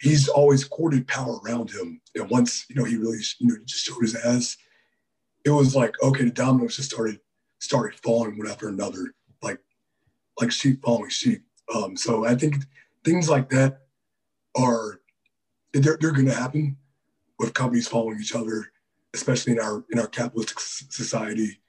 he's 0.00 0.28
always 0.28 0.64
courted 0.64 1.06
power 1.06 1.38
around 1.44 1.70
him. 1.70 2.00
And 2.14 2.28
once 2.30 2.66
you 2.68 2.76
know 2.76 2.84
he 2.84 2.96
really 2.96 3.18
you 3.38 3.48
know 3.48 3.56
just 3.64 3.84
showed 3.84 4.00
his 4.00 4.16
ass, 4.16 4.56
it 5.44 5.50
was 5.50 5.76
like 5.76 5.94
okay, 6.02 6.24
the 6.24 6.30
dominoes 6.30 6.76
just 6.76 6.90
started 6.90 7.20
started 7.60 7.98
falling 8.00 8.38
one 8.38 8.48
after 8.48 8.68
another, 8.68 9.14
like 9.42 9.58
like 10.40 10.50
sheep 10.50 10.82
following 10.82 11.10
sheep. 11.10 11.42
Um, 11.74 11.96
so 11.96 12.24
I 12.24 12.34
think 12.34 12.56
things 13.04 13.28
like 13.28 13.50
that 13.50 13.80
are 14.56 15.00
they're, 15.72 15.98
they're 16.00 16.12
going 16.12 16.26
to 16.26 16.34
happen 16.34 16.76
with 17.38 17.54
companies 17.54 17.86
following 17.86 18.18
each 18.20 18.34
other 18.34 18.66
especially 19.14 19.52
in 19.52 19.60
our 19.60 19.84
in 19.90 19.98
our 19.98 20.06
capitalistic 20.06 20.58
society. 20.60 21.60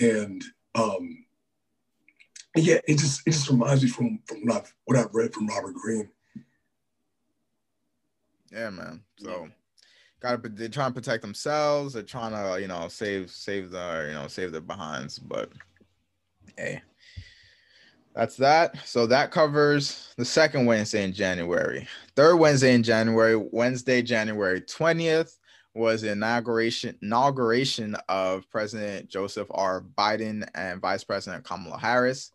And 0.00 0.42
um, 0.74 1.24
yeah, 2.56 2.78
it 2.86 2.98
just 2.98 3.22
it 3.26 3.32
just 3.32 3.50
reminds 3.50 3.82
me 3.82 3.88
from 3.88 4.20
from 4.26 4.42
what 4.44 4.56
I've 4.56 4.74
what 4.84 4.98
I've 4.98 5.14
read 5.14 5.34
from 5.34 5.46
Robert 5.46 5.74
Greene. 5.74 6.08
Yeah, 8.50 8.70
man. 8.70 9.02
So 9.18 9.48
got 10.20 10.42
to 10.42 10.48
they're 10.48 10.68
trying 10.68 10.90
to 10.90 11.00
protect 11.00 11.22
themselves. 11.22 11.94
They're 11.94 12.02
trying 12.02 12.32
to 12.32 12.60
you 12.60 12.68
know 12.68 12.88
save 12.88 13.30
save 13.30 13.70
the 13.70 14.06
you 14.08 14.14
know 14.14 14.28
save 14.28 14.52
their 14.52 14.60
behinds. 14.60 15.18
But 15.18 15.50
hey, 16.56 16.82
that's 18.14 18.36
that. 18.36 18.76
So 18.86 19.06
that 19.06 19.30
covers 19.30 20.12
the 20.16 20.24
second 20.24 20.66
Wednesday 20.66 21.04
in 21.04 21.12
January. 21.12 21.86
Third 22.14 22.36
Wednesday 22.36 22.74
in 22.74 22.82
January, 22.82 23.36
Wednesday, 23.36 24.02
January 24.02 24.60
20th 24.60 25.36
was 25.74 26.02
the 26.02 26.12
inauguration 26.12 26.98
inauguration 27.02 27.96
of 28.08 28.48
President 28.50 29.08
Joseph 29.08 29.48
R. 29.50 29.84
Biden 29.96 30.46
and 30.54 30.80
Vice 30.80 31.04
President 31.04 31.44
Kamala 31.44 31.78
Harris. 31.78 32.30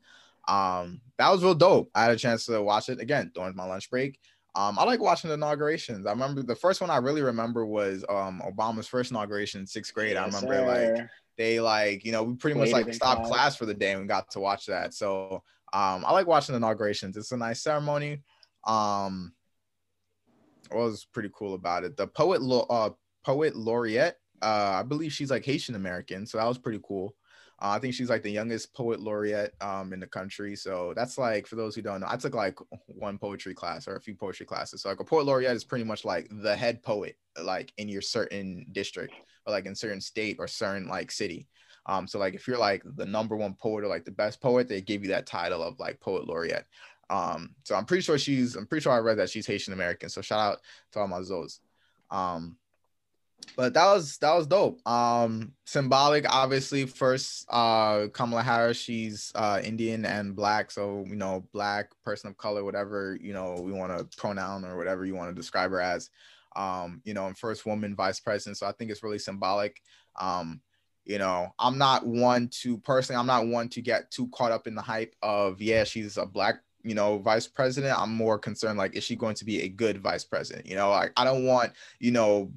Um, 0.47 1.01
that 1.17 1.29
was 1.29 1.43
real 1.43 1.55
dope. 1.55 1.91
I 1.93 2.03
had 2.03 2.11
a 2.11 2.17
chance 2.17 2.45
to 2.45 2.61
watch 2.61 2.89
it 2.89 2.99
again 2.99 3.31
during 3.35 3.55
my 3.55 3.65
lunch 3.65 3.89
break. 3.89 4.19
Um, 4.55 4.79
I 4.79 4.85
like 4.85 4.99
watching 4.99 5.27
the 5.27 5.35
inaugurations. 5.35 6.07
I 6.07 6.11
remember 6.11 6.41
the 6.41 6.55
first 6.55 6.81
one 6.81 6.89
I 6.89 6.97
really 6.97 7.21
remember 7.21 7.65
was 7.65 8.03
um 8.09 8.41
Obama's 8.43 8.87
first 8.87 9.11
inauguration 9.11 9.61
in 9.61 9.67
sixth 9.67 9.93
grade. 9.93 10.13
Yes, 10.13 10.21
I 10.23 10.25
remember 10.25 10.67
sir. 10.67 10.95
like 10.95 11.09
they 11.37 11.59
like 11.59 12.03
you 12.03 12.11
know 12.11 12.23
we 12.23 12.35
pretty 12.35 12.59
much 12.59 12.71
like 12.71 12.91
stopped 12.91 13.25
class. 13.25 13.31
class 13.31 13.55
for 13.55 13.67
the 13.67 13.73
day 13.73 13.91
and 13.91 14.01
we 14.01 14.07
got 14.07 14.31
to 14.31 14.39
watch 14.39 14.65
that. 14.65 14.95
So 14.95 15.43
um, 15.73 16.03
I 16.05 16.11
like 16.11 16.25
watching 16.25 16.53
the 16.53 16.57
inaugurations. 16.57 17.17
It's 17.17 17.31
a 17.31 17.37
nice 17.37 17.61
ceremony. 17.61 18.23
Um, 18.65 19.33
what 20.71 20.85
was 20.85 21.05
pretty 21.05 21.29
cool 21.33 21.53
about 21.53 21.83
it? 21.83 21.95
The 21.95 22.07
poet 22.07 22.41
uh, 22.69 22.89
poet 23.27 23.57
laureate. 23.57 24.15
Uh, 24.41 24.79
I 24.79 24.83
believe 24.83 25.11
she's 25.11 25.29
like 25.29 25.43
Haitian 25.43 25.75
American, 25.75 26.25
so 26.25 26.37
that 26.37 26.47
was 26.47 26.57
pretty 26.57 26.79
cool. 26.81 27.13
Uh, 27.61 27.71
I 27.71 27.79
think 27.79 27.93
she's 27.93 28.09
like 28.09 28.23
the 28.23 28.31
youngest 28.31 28.73
poet 28.73 29.01
laureate 29.01 29.53
um, 29.59 29.91
in 29.91 29.99
the 29.99 30.07
country. 30.07 30.55
So 30.55 30.93
that's 30.95 31.17
like 31.17 31.45
for 31.45 31.57
those 31.57 31.75
who 31.75 31.81
don't 31.81 31.99
know, 31.99 32.07
I 32.09 32.15
took 32.15 32.35
like 32.35 32.57
one 32.85 33.17
poetry 33.17 33.53
class 33.53 33.85
or 33.87 33.95
a 33.95 34.01
few 34.01 34.15
poetry 34.15 34.45
classes. 34.45 34.81
So 34.81 34.89
like 34.89 35.01
a 35.01 35.03
poet 35.03 35.25
laureate 35.25 35.55
is 35.55 35.65
pretty 35.65 35.83
much 35.83 36.05
like 36.05 36.29
the 36.31 36.55
head 36.55 36.83
poet, 36.83 37.17
like 37.43 37.73
in 37.77 37.89
your 37.89 38.01
certain 38.01 38.65
district 38.71 39.13
or 39.45 39.51
like 39.51 39.65
in 39.65 39.75
certain 39.75 39.99
state 39.99 40.37
or 40.39 40.47
certain 40.47 40.87
like 40.87 41.11
city. 41.11 41.47
Um, 41.87 42.07
so 42.07 42.19
like 42.19 42.35
if 42.35 42.47
you're 42.47 42.59
like 42.59 42.83
the 42.95 43.05
number 43.05 43.35
one 43.35 43.55
poet 43.55 43.83
or 43.83 43.87
like 43.87 44.05
the 44.05 44.11
best 44.11 44.39
poet, 44.39 44.69
they 44.69 44.81
give 44.81 45.01
you 45.01 45.09
that 45.09 45.25
title 45.25 45.63
of 45.63 45.79
like 45.79 45.99
poet 45.99 46.27
laureate. 46.27 46.65
Um, 47.09 47.55
so 47.63 47.75
I'm 47.75 47.85
pretty 47.85 48.03
sure 48.03 48.19
she's, 48.19 48.55
I'm 48.55 48.67
pretty 48.67 48.83
sure 48.83 48.93
I 48.93 48.99
read 48.99 49.17
that 49.17 49.31
she's 49.31 49.47
Haitian 49.47 49.73
American. 49.73 50.09
So 50.09 50.21
shout 50.21 50.39
out 50.39 50.59
to 50.91 50.99
all 50.99 51.07
my 51.07 51.19
Zoes. 51.19 51.59
Um, 52.11 52.57
but 53.55 53.73
that 53.73 53.85
was 53.85 54.17
that 54.19 54.33
was 54.35 54.47
dope. 54.47 54.87
Um, 54.87 55.53
symbolic, 55.65 56.31
obviously. 56.31 56.85
First, 56.85 57.45
uh, 57.49 58.07
Kamala 58.13 58.43
Harris, 58.43 58.77
she's 58.77 59.31
uh 59.35 59.59
Indian 59.63 60.05
and 60.05 60.35
black, 60.35 60.69
so 60.71 61.03
you 61.07 61.15
know, 61.15 61.43
black 61.53 61.89
person 62.03 62.29
of 62.29 62.37
color, 62.37 62.63
whatever 62.63 63.17
you 63.19 63.33
know 63.33 63.55
we 63.59 63.71
want 63.71 63.97
to 63.97 64.17
pronoun 64.17 64.63
or 64.63 64.77
whatever 64.77 65.05
you 65.05 65.15
want 65.15 65.29
to 65.29 65.35
describe 65.35 65.71
her 65.71 65.81
as. 65.81 66.09
Um, 66.55 67.01
you 67.03 67.13
know, 67.13 67.27
and 67.27 67.37
first 67.37 67.65
woman 67.65 67.95
vice 67.95 68.19
president. 68.19 68.57
So 68.57 68.67
I 68.67 68.71
think 68.71 68.89
it's 68.89 69.03
really 69.03 69.19
symbolic. 69.19 69.79
Um, 70.19 70.61
you 71.05 71.19
know, 71.19 71.49
I'm 71.59 71.77
not 71.77 72.05
one 72.05 72.49
to 72.61 72.77
personally, 72.79 73.19
I'm 73.19 73.27
not 73.27 73.47
one 73.47 73.69
to 73.69 73.81
get 73.81 74.11
too 74.11 74.27
caught 74.29 74.51
up 74.51 74.67
in 74.67 74.75
the 74.75 74.81
hype 74.81 75.15
of 75.21 75.61
yeah, 75.61 75.83
she's 75.83 76.17
a 76.17 76.25
black 76.25 76.61
you 76.83 76.95
know, 76.95 77.17
vice 77.17 77.47
president, 77.47 77.99
I'm 77.99 78.13
more 78.13 78.39
concerned 78.39 78.77
like, 78.77 78.95
is 78.95 79.03
she 79.03 79.15
going 79.17 79.35
to 79.35 79.45
be 79.45 79.61
a 79.61 79.67
good 79.67 79.97
vice 79.97 80.23
president? 80.23 80.67
You 80.67 80.75
know, 80.75 80.89
like 80.89 81.11
I 81.17 81.25
don't 81.25 81.45
want, 81.45 81.73
you 81.99 82.11
know, 82.11 82.51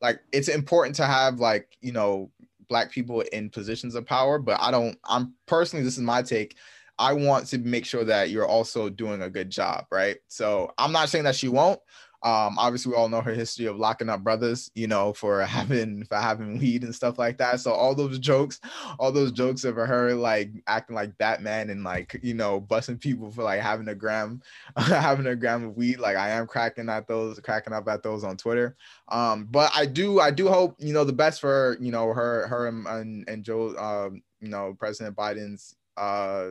like 0.00 0.20
it's 0.32 0.48
important 0.48 0.96
to 0.96 1.06
have 1.06 1.40
like 1.40 1.76
you 1.80 1.92
know 1.92 2.30
black 2.68 2.90
people 2.90 3.20
in 3.32 3.50
positions 3.50 3.94
of 3.94 4.06
power 4.06 4.38
but 4.38 4.60
i 4.60 4.70
don't 4.70 4.96
i'm 5.04 5.34
personally 5.46 5.84
this 5.84 5.96
is 5.96 6.02
my 6.02 6.22
take. 6.22 6.56
I 6.98 7.14
want 7.14 7.46
to 7.46 7.58
make 7.58 7.86
sure 7.86 8.04
that 8.04 8.28
you're 8.28 8.46
also 8.46 8.90
doing 8.90 9.22
a 9.22 9.30
good 9.30 9.50
job 9.50 9.86
right? 9.90 10.18
So 10.28 10.72
i'm 10.78 10.92
not 10.92 11.08
saying 11.08 11.24
that 11.24 11.34
she 11.34 11.48
won't 11.48 11.80
um, 12.22 12.58
obviously, 12.58 12.90
we 12.90 12.96
all 12.96 13.08
know 13.08 13.22
her 13.22 13.32
history 13.32 13.64
of 13.64 13.78
locking 13.78 14.10
up 14.10 14.22
brothers, 14.22 14.70
you 14.74 14.86
know, 14.86 15.14
for 15.14 15.40
having 15.46 16.04
for 16.04 16.16
having 16.16 16.58
weed 16.58 16.82
and 16.82 16.94
stuff 16.94 17.18
like 17.18 17.38
that. 17.38 17.60
So 17.60 17.72
all 17.72 17.94
those 17.94 18.18
jokes, 18.18 18.60
all 18.98 19.10
those 19.10 19.32
jokes 19.32 19.64
of 19.64 19.76
her 19.76 20.14
like 20.14 20.50
acting 20.66 20.96
like 20.96 21.16
Batman 21.16 21.70
and 21.70 21.82
like 21.82 22.20
you 22.22 22.34
know 22.34 22.60
busting 22.60 22.98
people 22.98 23.30
for 23.30 23.42
like 23.42 23.60
having 23.60 23.88
a 23.88 23.94
gram, 23.94 24.42
having 24.76 25.26
a 25.26 25.36
gram 25.36 25.64
of 25.64 25.76
weed. 25.76 25.98
Like 25.98 26.16
I 26.16 26.30
am 26.30 26.46
cracking 26.46 26.90
at 26.90 27.08
those, 27.08 27.40
cracking 27.40 27.72
up 27.72 27.88
at 27.88 28.02
those 28.02 28.22
on 28.22 28.36
Twitter. 28.36 28.76
Um, 29.08 29.48
but 29.50 29.72
I 29.74 29.86
do, 29.86 30.20
I 30.20 30.30
do 30.30 30.48
hope 30.48 30.76
you 30.78 30.92
know 30.92 31.04
the 31.04 31.12
best 31.14 31.40
for 31.40 31.78
you 31.80 31.90
know 31.90 32.12
her, 32.12 32.46
her 32.48 32.68
and 32.68 33.26
and 33.28 33.44
Joe, 33.44 33.74
um, 33.76 34.22
you 34.40 34.48
know, 34.48 34.76
President 34.78 35.16
Biden's 35.16 35.74
uh 35.96 36.50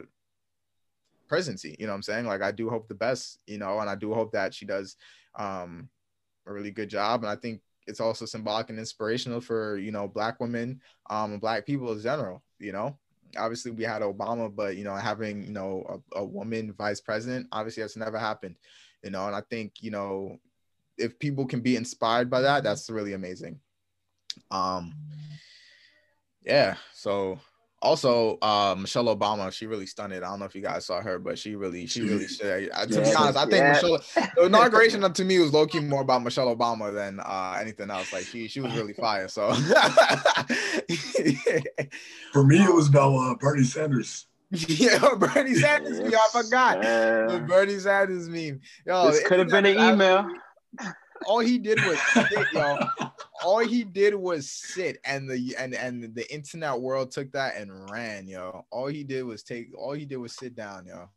presidency. 1.29 1.75
You 1.79 1.85
know 1.85 1.93
what 1.93 1.97
I'm 1.97 2.03
saying? 2.03 2.25
Like 2.25 2.41
I 2.41 2.51
do 2.51 2.69
hope 2.69 2.87
the 2.87 2.95
best, 2.95 3.39
you 3.47 3.59
know, 3.59 3.79
and 3.79 3.89
I 3.89 3.95
do 3.95 4.13
hope 4.13 4.33
that 4.33 4.53
she 4.53 4.65
does 4.65 4.97
um, 5.35 5.89
a 6.45 6.53
really 6.53 6.71
good 6.71 6.89
job. 6.89 7.23
And 7.23 7.29
I 7.29 7.35
think 7.35 7.61
it's 7.89 7.99
also 7.99 8.25
symbolic 8.25 8.69
and 8.69 8.77
inspirational 8.79 9.41
for 9.41 9.77
you 9.77 9.91
know 9.91 10.07
black 10.07 10.39
women 10.39 10.79
um 11.09 11.33
and 11.33 11.41
black 11.41 11.65
people 11.65 11.91
in 11.91 12.01
general 12.01 12.43
you 12.59 12.71
know? 12.71 12.97
Obviously 13.37 13.71
we 13.71 13.83
had 13.83 14.01
obama 14.01 14.53
but 14.53 14.77
you 14.77 14.83
know 14.83 14.95
having 14.95 15.43
you 15.43 15.51
know 15.51 16.01
a, 16.13 16.19
a, 16.19 16.25
woman 16.25 16.73
vice 16.73 17.01
president 17.01 17.47
obviously 17.51 17.81
that's 17.81 17.97
never 17.97 18.19
happened 18.19 18.55
you 19.03 19.09
know? 19.09 19.25
And 19.25 19.35
i 19.35 19.41
think 19.49 19.81
you 19.81 19.91
know 19.91 20.37
if 20.97 21.17
people 21.17 21.45
can 21.45 21.61
be 21.61 21.75
inspired 21.75 22.29
by 22.29 22.41
that 22.41 22.63
that's 22.63 22.89
really 22.89 23.13
amazing. 23.13 23.59
Um 24.51 24.93
yeah 26.43 26.75
so 26.93 27.39
also, 27.81 28.37
uh, 28.41 28.75
Michelle 28.77 29.05
Obama, 29.05 29.51
she 29.51 29.65
really 29.65 29.85
stunned. 29.85 30.13
I 30.13 30.19
don't 30.19 30.39
know 30.39 30.45
if 30.45 30.53
you 30.53 30.61
guys 30.61 30.85
saw 30.85 31.01
her, 31.01 31.17
but 31.17 31.39
she 31.39 31.55
really, 31.55 31.87
she 31.87 32.01
really 32.01 32.27
should. 32.27 32.69
Uh, 32.73 32.85
to 32.85 32.93
yeah. 32.93 33.03
be 33.03 33.15
honest, 33.15 33.37
I 33.37 33.45
think 33.45 33.53
yeah. 33.53 33.71
Michelle, 33.73 33.99
the 34.35 34.45
inauguration 34.45 35.13
to 35.13 35.25
me 35.25 35.39
was 35.39 35.53
low 35.53 35.65
key 35.65 35.79
more 35.79 36.01
about 36.01 36.21
Michelle 36.23 36.53
Obama 36.53 36.93
than 36.93 37.21
uh, 37.21 37.57
anything 37.59 37.89
else. 37.89 38.11
Like 38.11 38.25
she, 38.25 38.49
she 38.49 38.59
was 38.59 38.75
really 38.75 38.93
fire. 38.99 39.29
So 39.29 39.53
for 42.33 42.43
me, 42.43 42.63
it 42.63 42.73
was 42.73 42.89
about 42.89 43.15
uh, 43.15 43.35
Bernie 43.35 43.63
Sanders. 43.63 44.25
yeah, 44.51 44.99
Bernie 45.15 45.55
Sanders. 45.55 46.01
Yes. 46.03 46.35
I 46.35 46.41
forgot 46.41 46.81
the 46.81 47.45
Bernie 47.47 47.79
Sanders 47.79 48.27
meme. 48.27 48.59
Yo, 48.85 49.11
this 49.11 49.25
could 49.25 49.39
have 49.39 49.49
been 49.49 49.65
an 49.65 49.93
email. 49.93 50.27
All 51.25 51.39
he 51.39 51.57
did 51.57 51.79
was 51.85 51.99
sit, 52.13 52.47
yo 52.53 52.61
all 52.61 53.13
All 53.43 53.59
he 53.59 53.83
did 53.83 54.15
was 54.15 54.49
sit 54.49 54.97
and 55.05 55.29
the 55.29 55.55
and 55.57 55.73
and 55.73 56.13
the 56.15 56.33
internet 56.33 56.79
world 56.79 57.11
took 57.11 57.31
that 57.33 57.55
and 57.55 57.89
ran, 57.89 58.27
yo. 58.27 58.65
All 58.71 58.87
he 58.87 59.03
did 59.03 59.23
was 59.23 59.43
take 59.43 59.69
all 59.77 59.93
he 59.93 60.05
did 60.05 60.17
was 60.17 60.35
sit 60.35 60.55
down, 60.55 60.85
yo. 60.85 61.09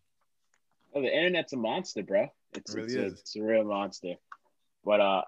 Oh, 0.95 1.01
the 1.01 1.09
internet's 1.09 1.53
a 1.53 1.57
monster, 1.57 2.03
bro. 2.03 2.29
It's, 2.53 2.75
it 2.75 2.77
really 2.77 2.95
it's, 2.95 3.15
is. 3.15 3.21
it's 3.21 3.37
a 3.37 3.43
real 3.43 3.65
monster. 3.65 4.15
But 4.85 5.01
uh 5.01 5.23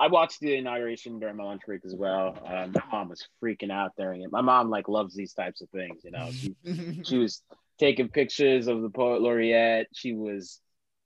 I 0.00 0.06
watched 0.06 0.40
the 0.40 0.54
inauguration 0.54 1.18
during 1.18 1.36
my 1.36 1.44
lunch 1.44 1.62
break 1.66 1.84
as 1.84 1.94
well. 1.94 2.38
Uh, 2.46 2.68
my 2.72 2.82
mom 2.92 3.08
was 3.08 3.26
freaking 3.42 3.72
out 3.72 3.92
during 3.96 4.22
it. 4.22 4.30
My 4.30 4.42
mom 4.42 4.70
like 4.70 4.88
loves 4.88 5.12
these 5.12 5.32
types 5.32 5.60
of 5.60 5.68
things, 5.70 6.04
you 6.04 6.12
know. 6.12 6.30
She, 6.30 6.54
she 7.04 7.18
was 7.18 7.42
taking 7.80 8.08
pictures 8.08 8.68
of 8.68 8.82
the 8.82 8.90
poet 8.90 9.22
laureate. 9.22 9.88
She 9.92 10.12
was 10.12 10.60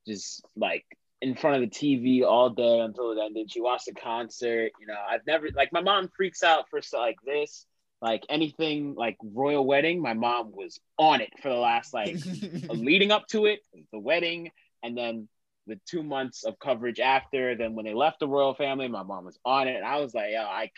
just 0.06 0.44
like 0.56 0.84
in 1.22 1.36
front 1.36 1.62
of 1.62 1.70
the 1.70 1.74
TV 1.74 2.26
all 2.26 2.50
day 2.50 2.80
until 2.80 3.12
it 3.12 3.18
ended. 3.24 3.50
She 3.50 3.60
watched 3.60 3.86
the 3.86 3.94
concert. 3.94 4.72
You 4.80 4.88
know, 4.88 4.98
I've 5.08 5.24
never 5.26 5.48
like 5.54 5.72
my 5.72 5.80
mom 5.80 6.10
freaks 6.14 6.42
out 6.42 6.68
for 6.68 6.82
stuff 6.82 7.00
like 7.00 7.18
this. 7.24 7.64
Like 8.02 8.24
anything 8.28 8.96
like 8.96 9.16
royal 9.22 9.64
wedding, 9.64 10.02
my 10.02 10.14
mom 10.14 10.50
was 10.50 10.80
on 10.98 11.20
it 11.20 11.30
for 11.40 11.48
the 11.48 11.54
last 11.54 11.94
like 11.94 12.16
leading 12.68 13.12
up 13.12 13.28
to 13.28 13.46
it, 13.46 13.60
the 13.92 14.00
wedding, 14.00 14.50
and 14.82 14.98
then 14.98 15.28
the 15.68 15.78
two 15.88 16.02
months 16.02 16.42
of 16.42 16.58
coverage 16.58 16.98
after. 16.98 17.54
Then 17.54 17.74
when 17.74 17.84
they 17.84 17.94
left 17.94 18.18
the 18.18 18.26
royal 18.26 18.54
family, 18.54 18.88
my 18.88 19.04
mom 19.04 19.24
was 19.24 19.38
on 19.44 19.68
it, 19.68 19.76
and 19.76 19.86
I 19.86 20.00
was 20.00 20.12
like, 20.12 20.32
"Yo, 20.32 20.40
I, 20.40 20.72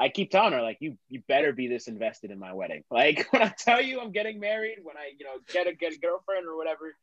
I 0.00 0.08
keep 0.08 0.32
telling 0.32 0.52
her 0.52 0.62
like, 0.62 0.78
you, 0.80 0.98
you 1.08 1.22
better 1.28 1.52
be 1.52 1.68
this 1.68 1.86
invested 1.86 2.32
in 2.32 2.38
my 2.40 2.52
wedding. 2.52 2.82
Like 2.90 3.28
when 3.30 3.42
I 3.42 3.54
tell 3.56 3.80
you 3.80 4.00
I'm 4.00 4.10
getting 4.10 4.40
married, 4.40 4.78
when 4.82 4.96
I, 4.96 5.12
you 5.16 5.24
know, 5.24 5.38
get 5.52 5.68
a 5.68 5.74
get 5.74 5.92
a 5.92 5.98
girlfriend 5.98 6.48
or 6.48 6.56
whatever, 6.56 6.96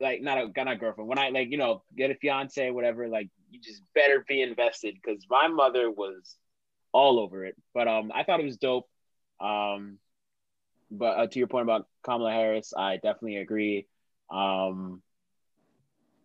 like 0.00 0.22
not 0.22 0.38
a 0.38 0.50
not 0.56 0.72
a 0.72 0.76
girlfriend. 0.76 1.08
When 1.08 1.18
i 1.18 1.30
like 1.30 1.50
you 1.50 1.58
know 1.58 1.82
get 1.96 2.10
a 2.10 2.14
fiance 2.14 2.70
whatever 2.70 3.08
like 3.08 3.28
you 3.50 3.60
just 3.60 3.82
better 3.94 4.24
be 4.26 4.42
invested 4.42 4.94
because 4.94 5.24
my 5.28 5.48
mother 5.48 5.90
was 5.90 6.36
all 6.92 7.18
over 7.18 7.44
it. 7.44 7.56
But 7.74 7.88
um 7.88 8.12
i 8.14 8.24
thought 8.24 8.40
it 8.40 8.46
was 8.46 8.58
dope. 8.58 8.88
Um 9.40 9.98
but 10.90 11.18
uh, 11.18 11.26
to 11.28 11.38
your 11.38 11.48
point 11.48 11.62
about 11.62 11.86
kamala 12.02 12.32
harris 12.32 12.72
i 12.76 12.96
definitely 12.96 13.36
agree. 13.36 13.86
Um 14.30 15.02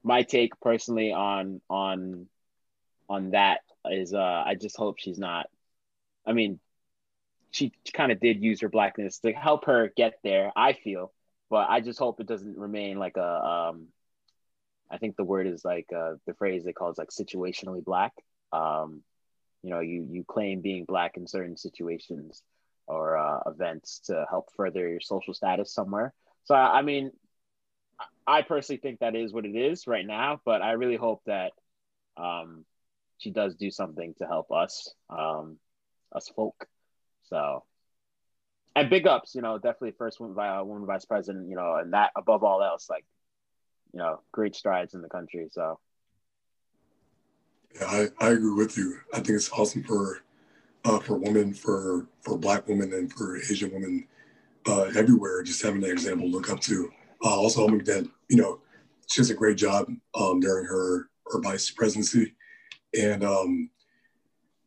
my 0.04 0.22
take 0.22 0.60
personally 0.62 1.12
on 1.12 1.62
on 1.70 2.28
on 3.10 3.32
that 3.32 3.62
is 3.90 4.14
uh 4.14 4.44
i 4.46 4.56
just 4.56 4.78
hope 4.78 5.00
she's 5.00 5.20
not 5.20 5.48
i 6.26 6.34
mean 6.34 6.60
she 7.52 7.72
kind 7.94 8.12
of 8.12 8.20
did 8.20 8.44
use 8.44 8.62
her 8.62 8.70
blackness 8.70 9.20
to 9.20 9.32
help 9.32 9.66
her 9.66 9.92
get 9.96 10.20
there 10.24 10.52
i 10.56 10.74
feel 10.74 11.12
but 11.50 11.70
I 11.70 11.82
just 11.82 12.00
hope 12.00 12.20
it 12.20 12.28
doesn't 12.28 12.58
remain 12.58 12.98
like 12.98 13.18
a. 13.18 13.72
Um, 13.72 13.88
I 14.90 14.98
think 14.98 15.16
the 15.16 15.24
word 15.24 15.48
is 15.48 15.66
like 15.66 15.88
uh, 15.96 16.14
the 16.28 16.34
phrase 16.36 16.64
they 16.64 16.74
call 16.74 16.92
is 16.92 16.98
like 16.98 17.10
situationally 17.10 17.84
black. 17.84 18.14
Um, 18.52 19.02
you 19.64 19.70
know, 19.72 19.80
you 19.80 20.08
you 20.10 20.24
claim 20.24 20.62
being 20.62 20.86
black 20.86 21.18
in 21.18 21.28
certain 21.28 21.58
situations 21.58 22.44
or 22.88 23.18
uh, 23.18 23.40
events 23.48 24.00
to 24.06 24.26
help 24.30 24.50
further 24.56 24.88
your 24.88 25.00
social 25.00 25.34
status 25.34 25.74
somewhere. 25.74 26.14
So 26.44 26.54
I 26.56 26.82
mean, 26.84 27.12
I 28.28 28.42
personally 28.42 28.80
think 28.80 29.00
that 29.00 29.16
is 29.16 29.34
what 29.34 29.46
it 29.46 29.56
is 29.56 29.88
right 29.88 30.06
now, 30.06 30.40
but 30.46 30.62
I 30.62 30.74
really 30.74 30.98
hope 30.98 31.22
that 31.26 31.52
um, 32.18 32.66
she 33.18 33.32
does 33.32 33.56
do 33.56 33.72
something 33.72 34.14
to 34.20 34.26
help 34.26 34.52
us, 34.52 34.94
um, 35.10 35.58
us 36.14 36.30
folk. 36.36 36.68
So 37.30 37.64
and 38.76 38.90
big 38.90 39.08
ups, 39.08 39.34
you 39.34 39.42
know, 39.42 39.58
definitely 39.58 39.94
first 39.98 40.20
woman, 40.20 40.38
uh, 40.38 40.64
woman 40.64 40.86
vice 40.86 41.06
president, 41.06 41.50
you 41.50 41.56
know, 41.56 41.76
and 41.76 41.94
that 41.94 42.12
above 42.16 42.44
all 42.44 42.62
else, 42.62 42.90
like, 42.90 43.06
you 43.94 44.00
know, 44.00 44.22
great 44.32 44.56
strides 44.56 44.94
in 44.94 45.02
the 45.02 45.08
country. 45.08 45.48
So, 45.52 45.80
yeah, 47.80 47.88
I, 47.88 48.08
I 48.20 48.30
agree 48.32 48.54
with 48.54 48.78
you. 48.78 49.00
I 49.14 49.18
think 49.18 49.30
it's 49.30 49.52
awesome 49.52 49.84
for 49.84 50.20
uh, 50.84 51.00
for 51.00 51.18
women, 51.18 51.54
for 51.54 52.08
for 52.22 52.38
Black 52.38 52.68
women, 52.68 52.94
and 52.94 53.12
for 53.12 53.38
Asian 53.38 53.74
women 53.74 54.08
uh, 54.68 54.84
everywhere. 54.96 55.42
Just 55.44 55.62
having 55.62 55.82
that 55.82 55.92
example 55.92 56.30
to 56.30 56.32
look 56.32 56.50
up 56.50 56.60
to. 56.62 56.92
Uh, 57.24 57.30
also, 57.36 57.62
hoping 57.62 57.84
that 57.86 58.08
you 58.30 58.38
know 58.38 58.60
she 59.08 59.20
does 59.20 59.30
a 59.30 59.34
great 59.34 59.58
job 59.58 59.90
um, 60.14 60.40
during 60.40 60.66
her 60.66 61.10
her 61.28 61.42
vice 61.42 61.72
presidency, 61.72 62.36
and 62.98 63.24
um, 63.24 63.70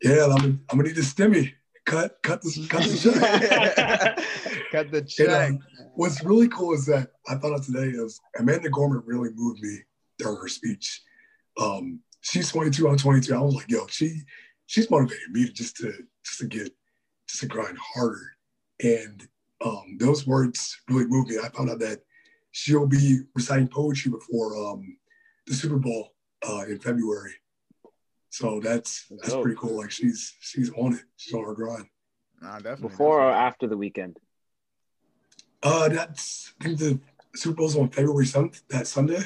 yeah, 0.03 0.27
I'm, 0.27 0.65
I'm 0.71 0.79
gonna 0.79 0.89
need 0.89 0.99
a 0.99 1.03
stimmy 1.03 1.55
cut 1.89 2.19
cut 2.23 2.43
the 2.43 2.67
cut 2.69 2.83
the 2.83 4.17
check. 4.17 4.69
cut 4.73 4.91
the 4.91 5.03
check. 5.03 5.29
And, 5.29 5.57
um, 5.57 5.67
what's 5.95 6.23
really 6.23 6.49
cool 6.49 6.75
is 6.75 6.87
that 6.87 7.11
I 7.29 7.37
thought 7.37 7.55
of 7.55 7.65
today 7.65 7.89
is 7.89 8.21
Amanda 8.39 8.69
Gorman 8.71 9.03
really 9.07 9.31
moved 9.35 9.61
me 9.63 9.79
during 10.19 10.37
her 10.37 10.49
speech. 10.49 11.03
Um, 11.61 12.01
she's 12.21 12.51
22, 12.51 12.89
I'm 12.89 12.97
22. 12.97 13.35
I 13.35 13.41
was 13.41 13.55
like, 13.55 13.71
yo, 13.71 13.87
she 13.89 14.21
she's 14.67 14.91
motivated 14.91 15.31
me 15.31 15.51
just 15.51 15.77
to 15.79 15.93
just 16.25 16.39
to 16.41 16.47
get 16.47 16.73
just 17.29 17.41
to 17.41 17.47
grind 17.47 17.79
harder. 17.79 18.33
And 18.83 19.27
um, 19.65 19.97
those 19.99 20.27
words 20.27 20.81
really 20.89 21.07
moved 21.07 21.31
me. 21.31 21.39
I 21.43 21.49
found 21.49 21.71
out 21.71 21.81
that 21.81 22.01
she'll 22.53 22.87
be 22.87 23.21
reciting 23.35 23.69
poetry 23.69 24.11
before 24.11 24.57
um, 24.57 24.97
the 25.47 25.55
Super 25.55 25.79
Bowl 25.79 26.15
uh, 26.49 26.65
in 26.69 26.79
February. 26.79 27.33
So 28.31 28.61
that's 28.61 29.07
that's 29.23 29.35
pretty 29.35 29.57
cool. 29.57 29.79
Like 29.79 29.91
she's 29.91 30.35
she's 30.41 30.71
on 30.77 30.95
it. 30.95 31.01
She's 31.17 31.35
on 31.35 31.45
her 31.45 31.55
grind. 31.55 31.87
Nah, 32.41 32.57
definitely. 32.57 32.89
Before 32.91 33.19
definitely. 33.21 33.35
or 33.35 33.47
after 33.47 33.67
the 33.67 33.77
weekend? 33.77 34.19
Uh, 35.63 35.89
that's 35.89 36.53
I 36.61 36.65
think 36.65 36.79
the 36.79 37.01
Super 37.35 37.57
Bowl's 37.57 37.77
on 37.77 37.89
February 37.91 38.27
seventh. 38.27 38.63
That 38.69 38.87
Sunday. 38.87 39.23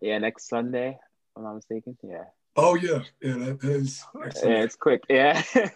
Yeah, 0.00 0.18
next 0.18 0.48
Sunday. 0.48 0.90
If 0.90 1.36
I'm 1.36 1.42
not 1.44 1.54
mistaken. 1.56 1.96
Yeah. 2.02 2.24
Oh 2.56 2.74
yeah, 2.76 3.00
yeah, 3.20 3.34
that, 3.38 3.60
that 3.60 3.70
is 3.70 4.04
excellent. 4.24 4.56
Yeah, 4.56 4.62
it's 4.64 4.76
quick. 4.76 5.02
Yeah. 5.08 5.42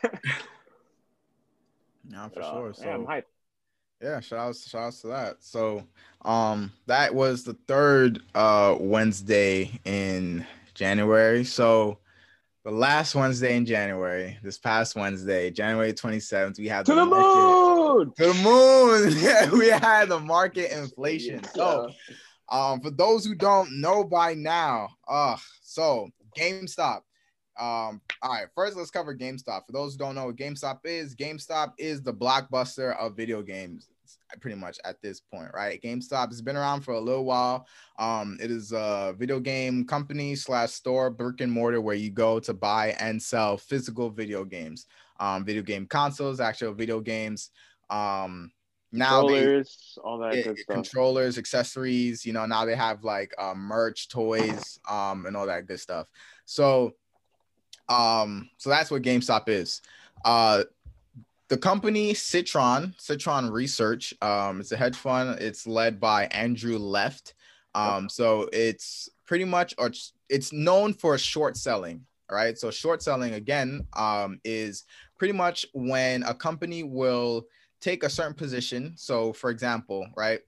Yeah, 2.11 2.29
for 2.29 2.41
Uh, 2.41 2.51
sure. 2.51 2.75
yeah, 2.81 2.95
I'm 2.95 3.03
So 3.05 3.11
hyped. 3.11 3.23
yeah, 4.03 4.21
shout 4.21 4.39
outs, 4.39 4.69
shout 4.69 4.83
outs 4.83 5.03
to 5.03 5.09
that. 5.09 5.37
So 5.43 5.87
um 6.25 6.73
that 6.87 7.15
was 7.15 7.45
the 7.45 7.55
third 7.67 8.23
uh 8.35 8.77
Wednesday 8.81 9.79
in 9.85 10.47
January. 10.75 11.45
So 11.45 11.99
the 12.69 12.75
last 12.75 13.15
Wednesday 13.15 13.57
in 13.57 13.65
January, 13.65 14.37
this 14.43 14.59
past 14.59 14.95
Wednesday, 14.95 15.51
January 15.51 15.91
27th, 15.95 16.59
we 16.59 16.69
had 16.69 16.85
To 16.85 16.95
the 16.95 17.07
market- 17.07 17.95
moon. 17.95 18.13
To 18.19 18.27
the 18.27 18.35
moon. 18.35 19.59
We 19.59 19.69
had 19.69 20.11
the 20.11 20.21
market 20.21 20.77
inflation. 20.79 21.43
So 21.55 21.89
um, 22.51 22.83
for 22.83 22.91
those 22.91 23.25
who 23.25 23.35
don't 23.35 23.81
know 23.81 24.05
by 24.05 24.35
now, 24.35 24.91
uh, 25.09 25.39
so 25.63 26.11
GameStop. 26.39 27.01
Um, 27.59 28.03
all 28.21 28.33
right, 28.33 28.49
first 28.55 28.77
let's 28.77 28.91
cover 28.91 29.17
GameStop. 29.17 29.63
For 29.67 29.73
those 29.73 29.95
who 29.95 29.99
don't 30.01 30.15
know 30.15 30.27
what 30.27 30.37
GameStop 30.37 30.81
is, 30.85 31.17
GameStop 31.17 31.73
is 31.79 32.03
the 32.03 32.13
blockbuster 32.13 32.95
of 32.99 33.17
video 33.17 33.41
games, 33.41 33.89
pretty 34.41 34.57
much 34.57 34.79
at 34.85 35.01
this 35.03 35.21
point, 35.21 35.51
right? 35.55 35.81
GameStop 35.83 36.29
has 36.29 36.43
been 36.43 36.57
around 36.57 36.83
for 36.83 36.95
a 36.95 37.01
little 37.01 37.25
while. 37.25 37.67
Um, 37.99 38.39
it 38.43 38.51
is 38.51 38.73
a 38.73 39.15
video 39.17 39.41
game 39.41 39.85
company 39.87 40.35
slash 40.35 40.73
store, 40.73 41.11
brick 41.11 41.41
and 41.41 41.51
mortar, 41.51 41.81
where 41.81 41.97
you 41.97 42.11
go 42.11 42.39
to 42.41 42.55
buy 42.55 42.97
and 43.01 43.23
sell 43.23 43.57
physical 43.57 44.11
video 44.11 44.45
games, 44.45 44.87
um, 45.21 45.45
video 45.45 45.63
game 45.63 45.87
consoles, 45.87 46.41
actual 46.41 46.75
video 46.75 47.01
games. 47.01 47.51
Um, 47.91 48.53
now 48.91 49.27
they 49.27 49.35
Controllers, 49.35 49.99
all 50.03 50.19
that 50.19 50.37
yeah, 50.37 50.43
good 50.45 50.59
stuff. 50.59 50.75
controllers, 50.75 51.39
accessories. 51.39 52.25
You 52.25 52.33
know, 52.33 52.47
now 52.47 52.65
they 52.65 52.75
have 52.75 53.05
like 53.05 53.35
uh, 53.39 53.55
merch, 53.55 54.09
toys, 54.09 54.79
um, 54.89 55.27
and 55.27 55.37
all 55.37 55.47
that 55.47 55.67
good 55.67 55.81
stuff. 55.81 56.07
So, 56.47 56.93
um, 57.89 58.49
so 58.57 58.71
that's 58.71 58.91
what 58.91 59.03
GameStop 59.03 59.49
is. 59.49 59.83
Uh, 60.25 60.65
the 61.49 61.57
company 61.57 62.13
Citron, 62.15 62.95
Citron 62.99 63.51
Research, 63.51 64.13
um, 64.21 64.61
it's 64.61 64.73
a 64.73 64.77
hedge 64.77 64.97
fund. 64.97 65.41
It's 65.41 65.67
led 65.67 65.99
by 65.99 66.27
Andrew 66.27 66.79
Left. 66.79 67.35
Um, 67.75 68.09
so 68.09 68.49
it's 68.53 69.09
pretty 69.27 69.45
much, 69.45 69.75
or 69.79 69.91
it's, 70.29 70.53
known 70.53 70.93
for 70.93 71.17
short 71.17 71.57
selling. 71.57 72.05
All 72.31 72.37
right. 72.37 72.59
So 72.59 72.71
short 72.71 73.03
selling 73.03 73.35
again 73.35 73.87
um, 73.95 74.41
is 74.45 74.85
pretty 75.17 75.33
much 75.33 75.67
when 75.73 76.23
a 76.25 76.35
company 76.35 76.83
will 76.83 77.47
take 77.81 78.03
a 78.03 78.11
certain 78.11 78.35
position. 78.35 78.93
So, 78.97 79.33
for 79.33 79.49
example, 79.49 80.07
right, 80.17 80.41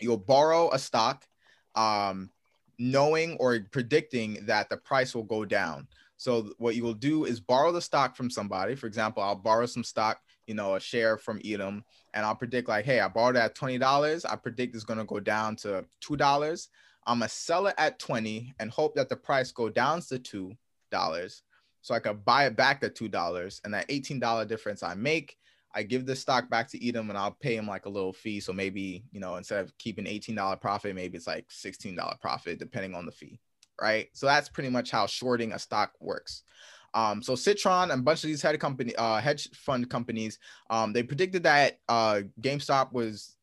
you'll 0.00 0.18
borrow 0.18 0.70
a 0.70 0.78
stock, 0.78 1.26
um, 1.74 2.30
knowing 2.78 3.36
or 3.40 3.58
predicting 3.72 4.46
that 4.46 4.68
the 4.68 4.76
price 4.76 5.14
will 5.14 5.24
go 5.24 5.44
down. 5.44 5.88
So, 6.18 6.50
what 6.58 6.74
you 6.74 6.82
will 6.82 6.94
do 6.94 7.24
is 7.24 7.40
borrow 7.40 7.70
the 7.70 7.80
stock 7.80 8.16
from 8.16 8.28
somebody. 8.28 8.74
For 8.74 8.88
example, 8.88 9.22
I'll 9.22 9.36
borrow 9.36 9.66
some 9.66 9.84
stock, 9.84 10.20
you 10.48 10.54
know, 10.54 10.74
a 10.74 10.80
share 10.80 11.16
from 11.16 11.40
Edom, 11.44 11.84
and 12.12 12.26
I'll 12.26 12.34
predict 12.34 12.68
like, 12.68 12.84
hey, 12.84 12.98
I 12.98 13.06
borrowed 13.06 13.36
at 13.36 13.54
twenty 13.54 13.78
dollars. 13.78 14.24
I 14.24 14.34
predict 14.34 14.74
it's 14.74 14.84
gonna 14.84 15.04
go 15.04 15.20
down 15.20 15.54
to 15.56 15.84
two 16.00 16.16
dollars. 16.16 16.70
I'm 17.06 17.20
gonna 17.20 17.28
sell 17.28 17.68
it 17.68 17.76
at 17.78 18.00
twenty 18.00 18.52
and 18.58 18.68
hope 18.70 18.96
that 18.96 19.08
the 19.08 19.16
price 19.16 19.52
go 19.52 19.68
down 19.68 20.00
to 20.08 20.18
two 20.18 20.54
dollars, 20.90 21.44
so 21.82 21.94
I 21.94 22.00
could 22.00 22.24
buy 22.24 22.46
it 22.46 22.56
back 22.56 22.82
at 22.82 22.96
two 22.96 23.08
dollars, 23.08 23.60
and 23.64 23.72
that 23.72 23.86
eighteen 23.88 24.18
dollar 24.18 24.44
difference 24.44 24.82
I 24.82 24.94
make. 24.94 25.36
I 25.72 25.84
give 25.84 26.06
the 26.06 26.16
stock 26.16 26.50
back 26.50 26.68
to 26.70 26.88
Edom 26.88 27.10
and 27.10 27.18
I'll 27.18 27.36
pay 27.40 27.54
him 27.54 27.66
like 27.68 27.86
a 27.86 27.90
little 27.90 28.12
fee. 28.12 28.40
So 28.40 28.52
maybe, 28.52 29.04
you 29.12 29.20
know, 29.20 29.36
instead 29.36 29.60
of 29.60 29.76
keeping 29.78 30.06
$18 30.06 30.60
profit, 30.60 30.94
maybe 30.94 31.16
it's 31.16 31.26
like 31.26 31.46
$16 31.50 32.20
profit, 32.20 32.58
depending 32.58 32.94
on 32.94 33.04
the 33.04 33.12
fee. 33.12 33.38
Right. 33.80 34.08
So 34.12 34.26
that's 34.26 34.48
pretty 34.48 34.70
much 34.70 34.90
how 34.90 35.06
shorting 35.06 35.52
a 35.52 35.58
stock 35.58 35.92
works. 36.00 36.42
Um, 36.94 37.22
so 37.22 37.34
Citron 37.34 37.90
and 37.90 38.00
a 38.00 38.02
bunch 38.02 38.24
of 38.24 38.28
these 38.28 38.42
hedge 38.42 38.58
company, 38.58 38.94
uh, 38.96 39.20
hedge 39.20 39.50
fund 39.52 39.88
companies, 39.90 40.38
um, 40.70 40.92
they 40.92 41.02
predicted 41.02 41.42
that 41.44 41.78
uh, 41.88 42.22
GameStop 42.40 42.92
was 42.92 43.36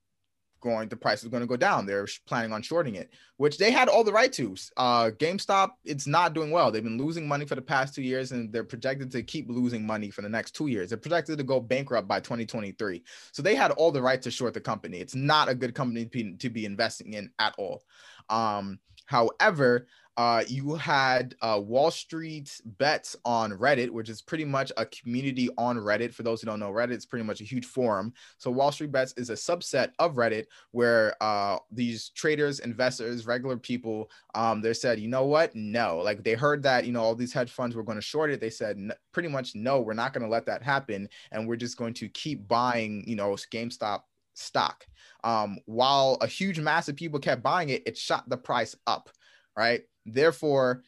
going, 0.66 0.90
the 0.90 0.96
price 0.96 1.22
was 1.22 1.30
going 1.30 1.42
to 1.42 1.48
go 1.48 1.56
down. 1.56 1.86
They're 1.86 2.08
planning 2.26 2.52
on 2.52 2.64
shorting 2.64 2.96
it, 2.96 3.12
which 3.38 3.60
they 3.60 3.70
had 3.70 3.88
all 3.88 4.04
the 4.04 4.12
right 4.12 4.34
to. 4.34 4.56
Uh, 4.76 5.12
GameStop, 5.12 5.70
it's 5.86 6.08
not 6.08 6.34
doing 6.34 6.50
well. 6.50 6.72
They've 6.72 6.84
been 6.84 6.98
losing 6.98 7.28
money 7.28 7.46
for 7.46 7.54
the 7.54 7.62
past 7.62 7.94
two 7.94 8.02
years, 8.02 8.32
and 8.32 8.52
they're 8.52 8.64
projected 8.64 9.12
to 9.12 9.22
keep 9.22 9.48
losing 9.48 9.86
money 9.86 10.10
for 10.10 10.24
the 10.24 10.30
next 10.30 10.52
two 10.52 10.68
years. 10.68 10.90
They're 10.90 10.98
projected 10.98 11.38
to 11.38 11.44
go 11.44 11.60
bankrupt 11.60 12.08
by 12.08 12.20
2023. 12.20 13.04
So 13.32 13.44
they 13.44 13.54
had 13.54 13.72
all 13.72 13.92
the 13.92 14.02
right 14.02 14.22
to 14.24 14.32
short 14.32 14.56
the 14.56 14.62
company. 14.62 14.98
It's 14.98 15.16
not 15.16 15.50
a 15.50 15.56
good 15.56 15.76
company 15.76 16.06
to 16.06 16.10
be, 16.10 16.34
to 16.34 16.50
be 16.50 16.66
investing 16.66 17.14
in 17.14 17.30
at 17.38 17.54
all. 17.60 17.84
Um, 18.30 18.80
however, 19.06 19.88
uh, 20.18 20.44
you 20.48 20.76
had 20.76 21.36
uh, 21.42 21.60
Wall 21.64 21.92
Street 21.92 22.62
bets 22.78 23.16
on 23.26 23.52
Reddit, 23.52 23.90
which 23.90 24.10
is 24.10 24.22
pretty 24.22 24.46
much 24.46 24.72
a 24.78 24.86
community 24.86 25.50
on 25.58 25.78
Reddit. 25.78 26.14
For 26.14 26.24
those 26.24 26.42
who 26.42 26.46
don't 26.46 26.60
know, 26.60 26.72
Reddit 26.72 26.98
is 26.98 27.06
pretty 27.06 27.26
much 27.26 27.42
a 27.42 27.46
huge 27.46 27.66
forum. 27.66 28.14
So 28.38 28.52
Wall 28.52 28.72
Street 28.72 28.92
bets 28.92 29.14
is 29.18 29.30
a 29.30 29.34
subset 29.34 29.92
of 30.00 30.16
Reddit 30.16 30.46
where 30.72 31.16
uh, 31.22 31.58
these 31.72 32.10
traders, 32.10 32.60
investors, 32.60 33.26
regular 33.26 33.58
people, 33.58 34.10
um, 34.34 34.62
they 34.62 34.74
said, 34.74 35.00
you 35.00 35.08
know 35.08 35.26
what? 35.26 35.56
No, 35.56 35.98
like 35.98 36.24
they 36.24 36.34
heard 36.34 36.64
that 36.64 36.86
you 36.86 36.92
know 36.92 37.02
all 37.02 37.16
these 37.16 37.34
hedge 37.34 37.52
funds 37.52 37.76
were 37.76 37.84
going 37.84 37.98
to 37.98 38.02
short 38.02 38.32
it. 38.32 38.40
They 38.40 38.50
said 38.50 38.78
"N- 38.78 38.92
pretty 39.12 39.30
much 39.30 39.56
no, 39.56 39.82
we're 39.82 39.94
not 39.94 40.14
going 40.14 40.24
to 40.24 40.30
let 40.30 40.46
that 40.46 40.64
happen, 40.64 41.10
and 41.32 41.48
we're 41.48 41.56
just 41.56 41.78
going 41.78 41.94
to 41.96 42.10
keep 42.10 42.48
buying, 42.48 43.04
you 43.08 43.16
know, 43.16 43.32
GameStop 43.52 44.02
stock. 44.34 44.86
Um, 45.24 45.58
while 45.66 46.18
a 46.22 46.28
huge 46.28 46.60
mass 46.60 46.88
of 46.88 46.96
people 46.96 47.20
kept 47.20 47.44
buying 47.44 47.70
it, 47.70 47.84
it 47.86 47.98
shot 47.98 48.30
the 48.30 48.38
price 48.38 48.76
up, 48.86 49.10
right? 49.58 49.82
Therefore, 50.06 50.84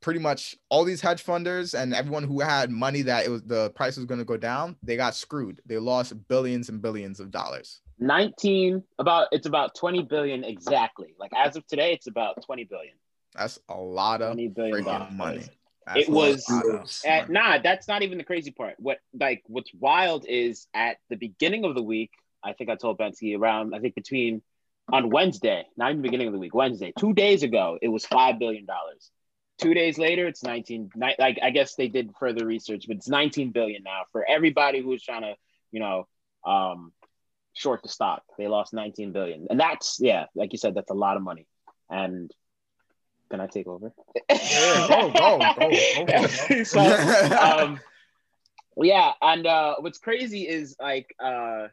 pretty 0.00 0.20
much 0.20 0.56
all 0.68 0.84
these 0.84 1.00
hedge 1.00 1.24
funders 1.24 1.74
and 1.74 1.92
everyone 1.92 2.22
who 2.22 2.40
had 2.40 2.70
money 2.70 3.02
that 3.02 3.26
it 3.26 3.28
was 3.30 3.42
the 3.42 3.70
price 3.70 3.96
was 3.96 4.06
going 4.06 4.18
to 4.20 4.24
go 4.24 4.36
down, 4.36 4.76
they 4.82 4.96
got 4.96 5.14
screwed. 5.14 5.60
They 5.66 5.78
lost 5.78 6.14
billions 6.28 6.68
and 6.68 6.80
billions 6.80 7.18
of 7.20 7.30
dollars. 7.30 7.80
19 8.00 8.82
about 9.00 9.26
it's 9.32 9.46
about 9.46 9.74
20 9.74 10.02
billion 10.04 10.44
exactly. 10.44 11.14
Like 11.18 11.32
as 11.36 11.56
of 11.56 11.66
today, 11.66 11.92
it's 11.92 12.06
about 12.06 12.42
20 12.44 12.64
billion. 12.64 12.94
That's 13.34 13.58
a 13.68 13.74
lot 13.76 14.22
of 14.22 14.28
20 14.34 14.48
billion 14.48 14.76
freaking 14.76 14.84
dollars. 14.84 15.12
money. 15.12 15.38
It 15.38 15.50
That's 15.86 16.08
a 16.08 16.12
was- 16.12 16.48
lot 16.50 16.66
of 16.66 16.74
Uh, 17.06 17.08
money. 17.22 17.32
nah, 17.32 17.58
that's 17.58 17.88
not 17.88 18.02
even 18.02 18.18
the 18.18 18.24
crazy 18.24 18.50
part. 18.52 18.76
What 18.78 18.98
like 19.18 19.42
what's 19.46 19.72
wild 19.74 20.26
is 20.28 20.68
at 20.74 20.98
the 21.10 21.16
beginning 21.16 21.64
of 21.64 21.74
the 21.74 21.82
week, 21.82 22.12
I 22.44 22.52
think 22.52 22.70
I 22.70 22.76
told 22.76 22.98
Bensky 22.98 23.36
around 23.36 23.74
I 23.74 23.80
think 23.80 23.94
between 23.96 24.42
on 24.92 25.10
Wednesday, 25.10 25.66
not 25.76 25.90
even 25.90 26.02
beginning 26.02 26.28
of 26.28 26.32
the 26.32 26.38
week, 26.38 26.54
Wednesday, 26.54 26.92
two 26.98 27.12
days 27.12 27.42
ago, 27.42 27.78
it 27.80 27.88
was 27.88 28.04
five 28.06 28.38
billion 28.38 28.64
dollars. 28.64 29.10
Two 29.60 29.74
days 29.74 29.98
later, 29.98 30.26
it's 30.26 30.42
19. 30.44 30.90
ni- 30.94 31.16
Like 31.18 31.38
I 31.42 31.50
guess 31.50 31.74
they 31.74 31.88
did 31.88 32.12
further 32.18 32.46
research, 32.46 32.84
but 32.86 32.96
it's 32.96 33.08
19 33.08 33.50
billion 33.50 33.82
now 33.82 34.02
for 34.12 34.24
everybody 34.28 34.80
who 34.80 34.88
was 34.88 35.02
trying 35.02 35.22
to, 35.22 35.34
you 35.72 35.80
know, 35.80 36.06
um, 36.46 36.92
short 37.54 37.82
the 37.82 37.88
stock. 37.88 38.22
They 38.38 38.46
lost 38.46 38.72
19 38.72 39.12
billion, 39.12 39.48
and 39.50 39.58
that's 39.58 39.98
yeah, 40.00 40.26
like 40.34 40.52
you 40.52 40.58
said, 40.58 40.74
that's 40.74 40.90
a 40.90 40.94
lot 40.94 41.16
of 41.16 41.22
money. 41.22 41.46
And 41.90 42.30
can 43.30 43.40
I 43.40 43.46
take 43.46 43.66
over? 43.66 43.92
Yeah, 44.30 44.86
go, 44.88 45.10
go, 45.10 45.38
go, 45.58 46.06
go. 46.06 46.26
so, 46.64 46.80
um, 47.36 47.80
yeah, 48.76 49.12
and 49.20 49.46
uh, 49.46 49.74
what's 49.80 49.98
crazy 49.98 50.46
is 50.48 50.76
like 50.80 51.14
uh, 51.18 51.66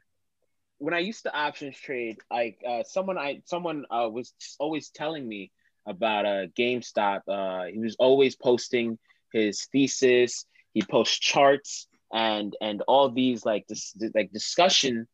when 0.78 0.94
I 0.94 1.00
used 1.00 1.24
to 1.24 1.36
options 1.36 1.78
trade, 1.78 2.18
like 2.32 2.60
uh, 2.68 2.84
someone 2.84 3.18
I 3.18 3.42
someone 3.46 3.86
uh, 3.90 4.10
was 4.12 4.34
always 4.60 4.90
telling 4.90 5.28
me 5.28 5.52
about 5.88 6.26
uh, 6.26 6.48
GameStop. 6.58 7.22
Uh, 7.28 7.66
he 7.66 7.80
was 7.80 7.96
always 8.00 8.36
posting 8.36 8.98
his 9.32 9.66
thesis. 9.72 10.46
He 10.74 10.82
posts 10.82 11.18
charts 11.18 11.88
and 12.14 12.56
and 12.62 12.82
all 12.88 13.10
these 13.10 13.46
like 13.46 13.68
this 13.68 13.96
like 14.14 14.32
discussion 14.32 15.08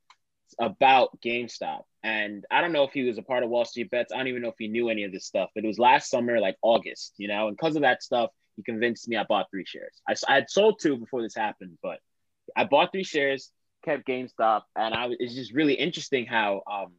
about 0.60 1.20
GameStop. 1.22 1.84
And 2.04 2.46
I 2.50 2.62
don't 2.62 2.72
know 2.72 2.84
if 2.84 2.94
he 2.94 3.04
was 3.04 3.18
a 3.18 3.24
part 3.24 3.44
of 3.44 3.50
Wall 3.50 3.66
Street 3.66 3.92
Bets. 3.92 4.12
I 4.12 4.18
don't 4.18 4.28
even 4.28 4.42
know 4.42 4.50
if 4.50 4.56
he 4.58 4.68
knew 4.68 4.90
any 4.90 5.04
of 5.04 5.12
this 5.12 5.26
stuff. 5.26 5.50
But 5.54 5.64
it 5.64 5.68
was 5.68 5.80
last 5.80 6.10
summer, 6.10 6.40
like 6.40 6.58
August, 6.62 7.14
you 7.18 7.28
know. 7.28 7.48
And 7.48 7.56
because 7.56 7.76
of 7.76 7.84
that 7.84 8.04
stuff, 8.04 8.32
he 8.56 8.64
convinced 8.64 9.08
me 9.08 9.18
I 9.18 9.24
bought 9.24 9.48
three 9.52 9.66
shares. 9.66 10.02
I, 10.08 10.16
I 10.28 10.36
had 10.36 10.50
sold 10.50 10.80
two 10.82 10.98
before 10.98 11.22
this 11.22 11.36
happened, 11.36 11.78
but 11.82 12.00
I 12.56 12.66
bought 12.66 12.92
three 12.92 13.04
shares, 13.04 13.52
kept 13.84 14.08
GameStop, 14.08 14.64
and 14.76 14.94
I 14.94 15.10
it's 15.20 15.36
just 15.36 15.54
really 15.54 15.74
interesting 15.74 16.26
how 16.26 16.62
um, 16.72 16.94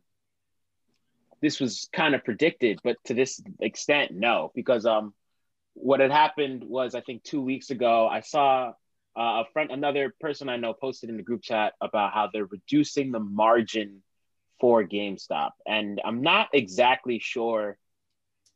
this 1.41 1.61
was 1.61 1.89
kind 1.93 2.15
of 2.15 2.25
predicted, 2.25 2.81
but 2.85 2.97
to 3.07 3.15
this 3.15 3.43
extent, 3.61 4.13
no, 4.13 4.53
because 4.55 4.87
um, 4.87 5.15
what 5.75 6.01
had 6.01 6.11
happened 6.11 6.65
was 6.65 6.95
I 6.95 7.01
think 7.01 7.23
two 7.23 7.41
weeks 7.43 7.71
ago 7.71 8.09
I 8.09 8.21
saw 8.21 8.73
uh, 9.17 9.43
a 9.43 9.45
friend, 9.53 9.71
another 9.71 10.15
person 10.21 10.49
I 10.49 10.57
know, 10.57 10.73
posted 10.73 11.11
in 11.11 11.17
the 11.17 11.23
group 11.23 11.43
chat 11.43 11.75
about 11.81 12.13
how 12.13 12.31
they're 12.33 12.47
reducing 12.47 13.13
the 13.13 13.21
margin 13.21 14.03
for 14.61 14.85
GameStop, 14.85 15.51
and 15.67 16.01
I'm 16.05 16.23
not 16.23 16.49
exactly 16.53 17.19
sure 17.19 17.77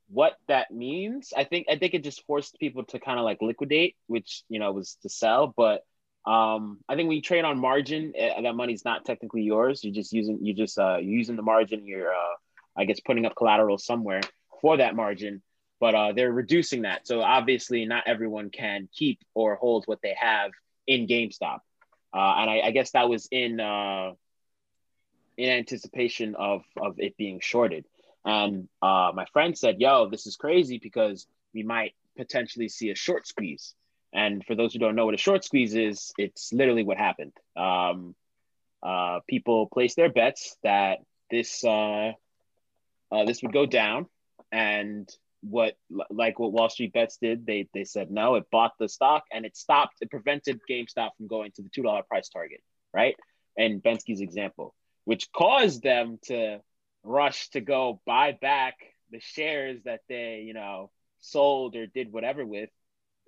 what 0.09 0.35
that 0.47 0.71
means. 0.71 1.33
I 1.37 1.45
think 1.45 1.67
I 1.69 1.77
think 1.77 1.95
it 1.95 2.05
just 2.05 2.25
forced 2.27 2.59
people 2.59 2.85
to 2.85 3.01
kind 3.01 3.19
of 3.19 3.25
like 3.25 3.43
liquidate, 3.43 3.97
which 4.07 4.45
you 4.49 4.59
know 4.59 4.73
was 4.73 4.97
to 5.03 5.09
sell. 5.09 5.53
But 5.57 5.83
um, 6.27 6.79
I 6.89 6.97
think 6.97 7.07
when 7.09 7.17
you 7.17 7.23
trade 7.23 7.45
on 7.45 7.59
margin, 7.59 8.13
uh, 8.21 8.41
that 8.41 8.55
money's 8.57 8.85
not 8.85 9.05
technically 9.05 9.43
yours. 9.43 9.85
You're 9.85 9.95
just 9.95 10.13
using 10.13 10.39
you 10.43 10.55
just 10.55 10.77
uh, 10.79 10.97
you're 10.97 11.19
using 11.19 11.37
the 11.37 11.43
margin. 11.43 11.87
You're 11.87 12.11
uh, 12.13 12.35
I 12.77 12.85
guess 12.85 12.99
putting 13.01 13.27
up 13.27 13.37
collateral 13.37 13.79
somewhere 13.79 14.21
for 14.61 14.77
that 14.79 14.97
margin. 14.97 15.43
but 15.79 15.95
uh, 15.95 16.13
they're 16.13 16.33
reducing 16.33 16.83
that. 16.83 17.07
So 17.07 17.21
obviously, 17.21 17.85
not 17.85 18.05
everyone 18.07 18.51
can 18.51 18.89
keep 18.93 19.21
or 19.35 19.55
hold 19.55 19.85
what 19.87 20.01
they 20.03 20.17
have 20.19 20.51
in 20.87 21.07
GameStop, 21.07 21.61
uh, 22.13 22.35
and 22.39 22.51
I, 22.51 22.61
I, 22.65 22.71
guess 22.71 22.93
that 22.93 23.09
was 23.09 23.29
in 23.31 23.61
uh, 23.61 24.13
in 25.37 25.51
anticipation 25.51 26.35
of 26.35 26.63
of 26.77 26.99
it 26.99 27.17
being 27.17 27.39
shorted. 27.41 27.85
And 28.25 28.69
uh, 28.83 29.13
my 29.15 29.27
friend 29.33 29.57
said, 29.57 29.77
"Yo, 29.79 30.09
this 30.09 30.27
is 30.27 30.35
crazy 30.35 30.79
because 30.83 31.29
we 31.55 31.63
might 31.63 31.95
potentially 32.17 32.69
see 32.69 32.91
a 32.91 32.97
short 32.97 33.29
squeeze." 33.29 33.75
And 34.13 34.45
for 34.45 34.55
those 34.55 34.73
who 34.73 34.79
don't 34.79 34.95
know 34.95 35.05
what 35.05 35.15
a 35.15 35.19
short 35.19 35.45
squeeze 35.45 35.75
is, 35.75 36.13
it's 36.17 36.53
literally 36.53 36.85
what 36.85 36.97
happened. 36.97 37.33
Um, 37.57 38.15
uh, 38.83 39.21
people 39.29 39.67
placed 39.67 39.97
their 39.97 40.11
bets 40.11 40.57
that 40.63 40.99
this 41.31 41.65
uh, 41.65 42.13
uh, 43.11 43.25
this 43.25 43.43
would 43.43 43.53
go 43.53 43.67
down, 43.67 44.07
and 44.53 45.09
what 45.41 45.77
like 46.11 46.39
what 46.39 46.53
Wall 46.53 46.69
Street 46.69 46.93
Bets 46.93 47.19
did, 47.21 47.47
they 47.47 47.69
they 47.75 47.85
said 47.85 48.11
no, 48.11 48.37
it 48.37 48.45
bought 48.51 48.73
the 48.79 48.89
stock 48.89 49.25
and 49.33 49.45
it 49.45 49.57
stopped, 49.57 49.97
it 50.01 50.11
prevented 50.11 50.61
GameStop 50.69 51.11
from 51.17 51.27
going 51.27 51.53
to 51.53 51.63
the 51.63 51.69
two 51.69 51.83
dollar 51.83 52.03
price 52.03 52.29
target, 52.29 52.63
right? 52.93 53.17
And 53.57 53.83
Bensky's 53.83 54.21
example, 54.21 54.75
which 55.05 55.31
caused 55.33 55.83
them 55.83 56.19
to 56.25 56.61
rush 57.03 57.49
to 57.51 57.61
go 57.61 58.01
buy 58.05 58.33
back 58.33 58.77
the 59.11 59.21
shares 59.21 59.81
that 59.85 60.01
they 60.09 60.43
you 60.45 60.55
know 60.55 60.91
sold 61.21 61.77
or 61.77 61.87
did 61.87 62.13
whatever 62.13 62.45
with 62.45 62.71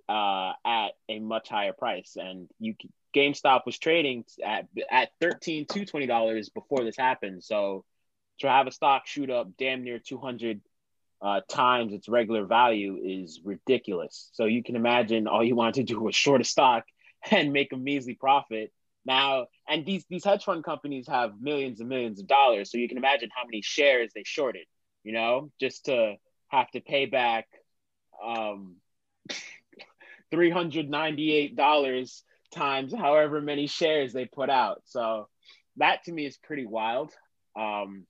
uh, 0.09 0.53
at 0.65 0.93
a 1.09 1.19
much 1.19 1.49
higher 1.49 1.73
price, 1.73 2.17
and 2.17 2.49
you 2.59 2.75
GameStop 3.15 3.67
was 3.67 3.79
trading 3.79 4.25
at 4.45 4.67
at 4.91 5.11
thirteen 5.21 5.67
to 5.67 5.85
twenty 5.85 6.07
dollars 6.07 6.49
before 6.49 6.85
this 6.85 6.97
happened. 6.97 7.45
So 7.45 7.85
to 8.41 8.49
have 8.49 8.67
a 8.67 8.71
stock 8.71 9.07
shoot 9.07 9.31
up 9.31 9.57
damn 9.59 9.85
near 9.85 9.99
two 9.99 10.19
hundred 10.19 10.61
uh, 11.21 11.41
times 11.49 11.93
its 11.93 12.09
regular 12.09 12.45
value 12.45 12.99
is 13.03 13.41
ridiculous. 13.45 14.31
So 14.33 14.45
you 14.45 14.63
can 14.63 14.77
imagine 14.77 15.27
all 15.27 15.43
you 15.43 15.57
wanted 15.57 15.87
to 15.87 15.95
do 15.95 16.01
was 16.01 16.15
short 16.15 16.41
a 16.41 16.45
stock 16.45 16.85
and 17.31 17.53
make 17.53 17.73
a 17.73 17.77
measly 17.77 18.15
profit. 18.15 18.73
Now, 19.05 19.47
and 19.69 19.87
these 19.87 20.05
these 20.09 20.25
hedge 20.25 20.45
fund 20.45 20.65
companies 20.65 21.09
have 21.09 21.41
millions 21.41 21.81
and 21.81 21.89
millions 21.89 22.21
of 22.21 22.27
dollars, 22.27 22.71
so 22.71 22.79
you 22.79 22.89
can 22.89 22.99
imagine 22.99 23.31
how 23.35 23.45
many 23.45 23.63
shares 23.63 24.13
they 24.15 24.25
shorted. 24.25 24.67
You 25.03 25.13
know, 25.13 25.51
just 25.61 25.87
to 25.87 26.17
have 26.49 26.71
to 26.73 26.81
pay 26.81 27.07
back 27.07 27.47
um, 28.23 28.77
three 30.31 30.51
hundred 30.51 30.89
ninety 30.91 31.33
eight 31.33 31.57
dollars 31.57 32.23
times 32.55 32.95
however 32.95 33.41
many 33.41 33.67
shares 33.67 34.13
they 34.13 34.25
put 34.25 34.51
out. 34.51 34.83
So 34.87 35.29
that 35.77 36.05
to 36.05 36.13
me 36.13 36.27
is 36.27 36.37
pretty 36.37 36.67
wild. 36.67 37.13
Um, 37.57 38.07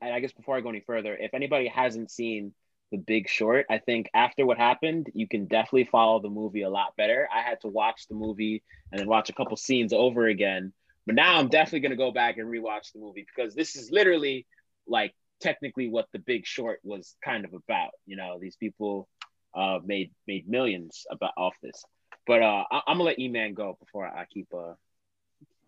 and 0.00 0.12
I 0.12 0.20
guess 0.20 0.32
before 0.32 0.56
I 0.56 0.60
go 0.60 0.70
any 0.70 0.80
further, 0.80 1.16
if 1.16 1.32
anybody 1.34 1.68
hasn't 1.68 2.10
seen 2.10 2.52
The 2.90 2.98
Big 2.98 3.28
Short, 3.28 3.66
I 3.70 3.78
think 3.78 4.10
after 4.14 4.44
what 4.44 4.58
happened, 4.58 5.10
you 5.14 5.28
can 5.28 5.46
definitely 5.46 5.84
follow 5.84 6.20
the 6.20 6.28
movie 6.28 6.62
a 6.62 6.70
lot 6.70 6.96
better. 6.96 7.28
I 7.32 7.42
had 7.42 7.60
to 7.60 7.68
watch 7.68 8.08
the 8.08 8.14
movie 8.14 8.62
and 8.90 8.98
then 8.98 9.08
watch 9.08 9.30
a 9.30 9.32
couple 9.32 9.56
scenes 9.56 9.92
over 9.92 10.26
again. 10.26 10.72
But 11.06 11.14
now 11.14 11.38
I'm 11.38 11.48
definitely 11.48 11.80
going 11.80 11.90
to 11.90 11.96
go 11.96 12.10
back 12.12 12.38
and 12.38 12.48
rewatch 12.48 12.92
the 12.92 13.00
movie 13.00 13.24
because 13.26 13.54
this 13.54 13.76
is 13.76 13.90
literally 13.90 14.46
like 14.86 15.14
technically 15.40 15.88
what 15.88 16.08
The 16.12 16.18
Big 16.18 16.46
Short 16.46 16.80
was 16.82 17.14
kind 17.24 17.44
of 17.44 17.52
about. 17.54 17.90
You 18.06 18.16
know, 18.16 18.38
these 18.40 18.56
people 18.56 19.08
uh, 19.54 19.78
made 19.84 20.10
made 20.26 20.48
millions 20.48 21.04
about 21.10 21.32
off 21.36 21.54
this. 21.62 21.84
But 22.26 22.42
uh, 22.42 22.64
I, 22.70 22.76
am 22.88 22.98
gonna 22.98 23.04
let 23.04 23.18
E 23.18 23.28
Man 23.28 23.54
go 23.54 23.76
before 23.80 24.06
I 24.06 24.24
keep 24.32 24.48
uh 24.54 24.74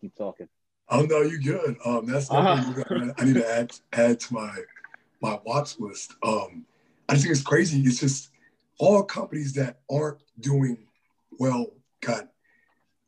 keep 0.00 0.14
talking. 0.16 0.48
Oh 0.88 1.02
no, 1.02 1.22
you 1.22 1.40
good. 1.40 1.76
Um, 1.84 2.06
that's 2.06 2.30
uh-huh. 2.30 3.12
I 3.18 3.24
need 3.24 3.34
to 3.34 3.50
add 3.50 3.72
add 3.92 4.20
to 4.20 4.34
my 4.34 4.56
my 5.20 5.38
watch 5.44 5.78
list. 5.78 6.14
Um, 6.22 6.66
I 7.08 7.14
just 7.14 7.24
think 7.24 7.36
it's 7.36 7.44
crazy. 7.44 7.80
It's 7.80 8.00
just 8.00 8.30
all 8.78 9.02
companies 9.02 9.52
that 9.54 9.78
aren't 9.90 10.18
doing 10.40 10.78
well 11.38 11.66
got 12.00 12.28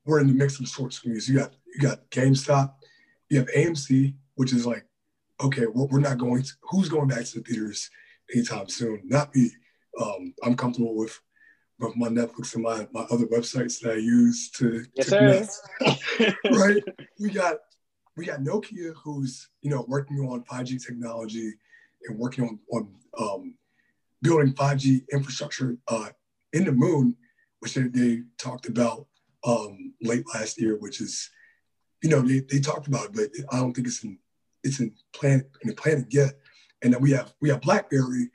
we're 0.04 0.20
in 0.20 0.28
the 0.28 0.32
mix 0.32 0.58
of 0.58 0.68
short 0.68 0.92
squeeze. 0.92 1.28
You 1.28 1.38
got 1.38 1.52
you 1.74 1.80
got 1.80 2.08
GameStop, 2.10 2.74
you 3.28 3.38
have 3.38 3.48
AMC, 3.48 4.14
which 4.36 4.52
is 4.52 4.66
like, 4.66 4.86
okay, 5.40 5.66
we're, 5.66 5.86
we're 5.86 6.00
not 6.00 6.18
going 6.18 6.42
to 6.42 6.52
who's 6.62 6.88
going 6.88 7.08
back 7.08 7.24
to 7.24 7.40
the 7.40 7.44
theaters 7.44 7.90
anytime 8.34 8.68
soon? 8.68 9.02
Not 9.04 9.34
me. 9.34 9.50
Um, 10.00 10.34
I'm 10.42 10.56
comfortable 10.56 10.94
with 10.94 11.18
with 11.78 11.96
my 11.96 12.08
Netflix 12.08 12.54
and 12.54 12.62
my, 12.62 12.88
my 12.92 13.02
other 13.10 13.26
websites 13.26 13.80
that 13.80 13.92
I 13.92 13.96
use 13.96 14.50
to, 14.52 14.84
yes, 14.94 15.08
to 15.08 16.34
right. 16.52 16.82
We 17.20 17.30
got 17.30 17.58
we 18.16 18.24
got 18.24 18.40
Nokia 18.40 18.94
who's 19.02 19.48
you 19.62 19.70
know 19.70 19.84
working 19.88 20.18
on 20.20 20.44
5G 20.44 20.84
technology 20.84 21.52
and 22.08 22.18
working 22.18 22.44
on 22.44 22.58
on 22.72 22.94
um, 23.18 23.54
building 24.22 24.54
5G 24.54 25.02
infrastructure 25.12 25.76
uh, 25.88 26.08
in 26.52 26.64
the 26.64 26.72
moon, 26.72 27.16
which 27.60 27.74
they, 27.74 27.82
they 27.82 28.22
talked 28.38 28.68
about 28.68 29.06
um, 29.46 29.94
late 30.02 30.24
last 30.34 30.60
year, 30.60 30.76
which 30.76 31.00
is 31.00 31.30
you 32.02 32.10
know 32.10 32.20
they, 32.20 32.40
they 32.40 32.60
talked 32.60 32.86
about 32.86 33.06
it, 33.06 33.14
but 33.14 33.54
I 33.54 33.58
don't 33.60 33.74
think 33.74 33.86
it's 33.86 34.02
in 34.02 34.18
it's 34.62 34.80
in 34.80 34.92
plan 35.12 35.44
in 35.62 35.68
the 35.68 35.74
planning 35.74 36.06
yet. 36.10 36.34
And 36.82 36.92
then 36.92 37.00
we 37.00 37.12
have 37.12 37.32
we 37.40 37.50
have 37.50 37.60
BlackBerry. 37.60 38.30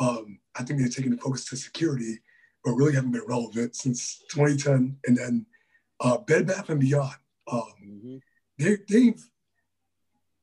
Um, 0.00 0.38
I 0.56 0.62
think 0.62 0.78
they're 0.78 0.88
taking 0.88 1.12
the 1.12 1.18
focus 1.18 1.44
to 1.46 1.56
security 1.56 2.20
but 2.64 2.72
really 2.72 2.94
haven't 2.94 3.12
been 3.12 3.22
relevant 3.28 3.76
since 3.76 4.24
2010. 4.30 4.96
And 5.06 5.16
then 5.16 5.46
uh, 6.00 6.18
Bed 6.18 6.46
Bath 6.46 6.70
and 6.70 6.80
Beyond, 6.80 7.14
um, 7.50 7.62
mm-hmm. 7.84 8.16
they, 8.58 8.78
they've 8.88 9.22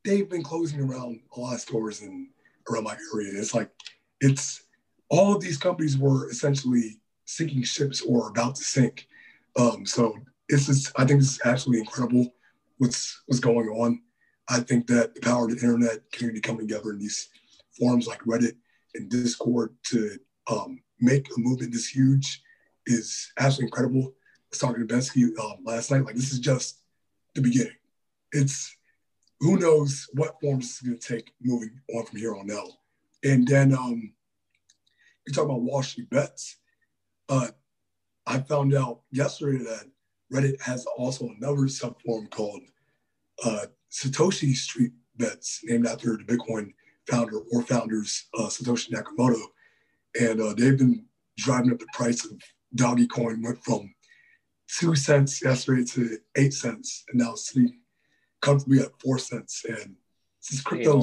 they've 0.03 0.29
been 0.29 0.43
closing 0.43 0.81
around 0.81 1.19
a 1.35 1.39
lot 1.39 1.55
of 1.55 1.61
stores 1.61 2.01
in 2.01 2.29
around 2.69 2.83
my 2.83 2.97
area. 3.13 3.39
It's 3.39 3.53
like 3.53 3.71
it's 4.19 4.63
all 5.09 5.35
of 5.35 5.41
these 5.41 5.57
companies 5.57 5.97
were 5.97 6.29
essentially 6.29 6.99
sinking 7.25 7.63
ships 7.63 8.01
or 8.01 8.29
about 8.29 8.55
to 8.55 8.63
sink. 8.63 9.07
Um, 9.57 9.85
so 9.85 10.15
it's 10.47 10.67
just, 10.67 10.91
I 10.97 11.05
think 11.05 11.21
it's 11.21 11.43
absolutely 11.45 11.81
incredible 11.81 12.33
what's 12.77 13.21
what's 13.25 13.39
going 13.39 13.67
on. 13.69 14.01
I 14.47 14.59
think 14.59 14.87
that 14.87 15.15
the 15.15 15.21
power 15.21 15.45
of 15.45 15.51
the 15.51 15.65
internet 15.65 16.11
community 16.11 16.41
coming 16.41 16.67
together 16.67 16.91
in 16.91 16.99
these 16.99 17.29
forums 17.77 18.07
like 18.07 18.21
Reddit 18.21 18.55
and 18.95 19.09
Discord 19.09 19.75
to 19.85 20.17
um, 20.49 20.81
make 20.99 21.27
a 21.27 21.39
movement 21.39 21.73
this 21.73 21.87
huge 21.87 22.41
is 22.85 23.31
absolutely 23.39 23.67
incredible. 23.67 24.13
I 24.13 24.47
was 24.49 24.59
talking 24.59 24.87
to 24.87 24.93
Bensky 24.93 25.25
um, 25.39 25.63
last 25.63 25.91
night. 25.91 26.05
Like 26.05 26.15
this 26.15 26.31
is 26.31 26.39
just 26.39 26.79
the 27.35 27.41
beginning. 27.41 27.73
It's 28.31 28.75
who 29.39 29.57
knows 29.57 30.07
what 30.13 30.39
forms 30.39 30.65
it's 30.65 30.81
going 30.81 30.99
to 30.99 31.07
take 31.15 31.33
moving 31.41 31.79
on 31.95 32.05
from 32.05 32.19
here 32.19 32.35
on 32.35 32.51
out. 32.51 32.69
And 33.23 33.47
then 33.47 33.73
um, 33.73 34.13
you 35.25 35.33
talk 35.33 35.45
about 35.45 35.61
Wall 35.61 35.83
Street 35.83 36.09
bets. 36.09 36.57
Uh, 37.29 37.47
I 38.27 38.39
found 38.39 38.73
out 38.73 39.01
yesterday 39.11 39.63
that 39.63 39.85
Reddit 40.31 40.61
has 40.61 40.85
also 40.97 41.29
another 41.29 41.63
subform 41.63 42.29
called 42.29 42.61
uh, 43.43 43.65
Satoshi 43.91 44.55
Street 44.55 44.91
Bets, 45.17 45.61
named 45.63 45.87
after 45.87 46.17
the 46.17 46.23
Bitcoin 46.23 46.73
founder 47.11 47.39
or 47.51 47.61
founders 47.63 48.27
uh, 48.37 48.47
Satoshi 48.47 48.91
Nakamoto 48.91 49.41
and 50.19 50.41
uh, 50.41 50.53
they've 50.57 50.77
been 50.77 51.05
driving 51.37 51.71
up 51.71 51.79
the 51.79 51.87
price 51.93 52.25
of 52.25 52.31
doggy 52.75 53.07
coin 53.07 53.41
went 53.41 53.63
from 53.63 53.93
two 54.79 54.95
cents 54.95 55.43
yesterday 55.43 55.83
to 55.83 56.17
eight 56.37 56.53
cents 56.53 57.03
and 57.09 57.19
now 57.19 57.33
it's 57.33 57.49
sitting 57.49 57.79
comfortably 58.41 58.79
at 58.79 58.99
four 59.01 59.17
cents 59.17 59.63
and 59.67 59.95
this 60.41 60.53
is 60.53 60.61
crypto 60.61 61.01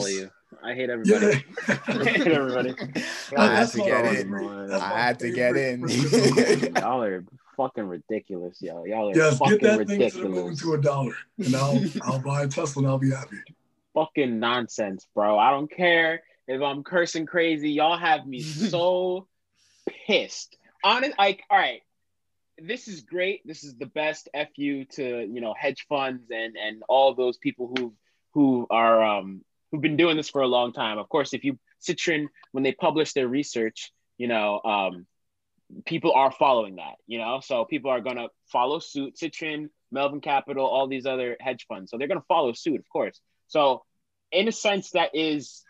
I 0.65 0.75
hate 0.75 0.91
everybody. 0.91 1.45
Yeah. 1.69 1.79
I 1.87 2.05
hate 2.05 2.27
everybody. 2.27 2.75
I 3.37 3.57
had 3.57 3.71
to 3.71 3.83
get 3.83 4.07
in. 4.07 4.35
I 4.73 4.79
had 4.79 5.19
to 5.19 5.31
get 5.31 5.57
in. 5.57 6.75
Y'all 6.75 7.03
are 7.03 7.25
fucking 7.57 7.85
ridiculous, 7.85 8.63
y'all. 8.63 8.87
Y'all 8.87 9.11
are 9.11 9.17
yes, 9.17 9.39
fucking 9.39 9.59
get 9.59 9.63
that 9.63 9.79
ridiculous. 9.79 10.15
thing 10.15 10.57
to, 10.57 10.63
to 10.63 10.73
a 10.75 10.81
dollar, 10.81 11.13
and 11.39 11.55
I'll 11.55 11.83
I'll 12.03 12.19
buy 12.21 12.45
a 12.45 12.49
Tesla 12.49 12.83
and 12.83 12.91
I'll 12.91 12.99
be 12.99 13.11
happy. 13.11 13.37
Fucking 13.99 14.39
nonsense, 14.39 15.09
bro. 15.13 15.37
I 15.37 15.51
don't 15.51 15.71
care 15.71 16.23
if 16.47 16.63
I'm 16.63 16.85
cursing 16.85 17.27
crazy, 17.27 17.71
y'all 17.71 17.99
have 17.99 18.25
me 18.25 18.41
so 18.71 19.27
pissed. 20.07 20.57
Honest, 20.85 21.19
like, 21.19 21.43
all 21.51 21.59
right, 21.59 21.81
this 22.57 22.87
is 22.87 23.03
great. 23.03 23.43
This 23.45 23.65
is 23.65 23.77
the 23.77 23.87
best 23.87 24.29
fu 24.33 24.85
to 24.85 25.27
you 25.29 25.41
know 25.41 25.53
hedge 25.59 25.87
funds 25.89 26.31
and 26.31 26.57
and 26.57 26.83
all 26.89 27.15
those 27.15 27.39
people 27.39 27.73
who 27.77 27.95
who 28.35 28.67
are 28.71 29.05
um 29.05 29.43
who've 29.71 29.81
been 29.81 29.97
doing 29.97 30.17
this 30.17 30.31
for 30.31 30.43
a 30.43 30.47
long 30.47 30.73
time. 30.73 30.99
Of 30.99 31.09
course, 31.09 31.35
if 31.35 31.43
you 31.43 31.59
Citron 31.81 32.29
when 32.53 32.63
they 32.65 32.73
publish 32.73 33.13
their 33.13 33.29
research, 33.29 33.93
you 34.17 34.29
know, 34.29 34.61
um, 34.65 35.07
people 35.85 36.13
are 36.13 36.31
following 36.31 36.77
that. 36.77 36.95
You 37.07 37.19
know, 37.19 37.41
so 37.43 37.65
people 37.65 37.91
are 37.91 38.01
gonna 38.01 38.29
follow 38.47 38.79
suit. 38.79 39.19
Citron, 39.19 39.71
Melvin 39.91 40.21
Capital, 40.21 40.67
all 40.67 40.87
these 40.87 41.07
other 41.07 41.37
hedge 41.41 41.67
funds, 41.69 41.91
so 41.91 41.99
they're 41.99 42.09
gonna 42.09 42.23
follow 42.29 42.53
suit, 42.53 42.79
of 42.79 42.89
course. 42.89 43.21
So, 43.49 43.85
in 44.33 44.49
a 44.49 44.53
sense, 44.53 44.91
that 44.91 45.15
is 45.15 45.65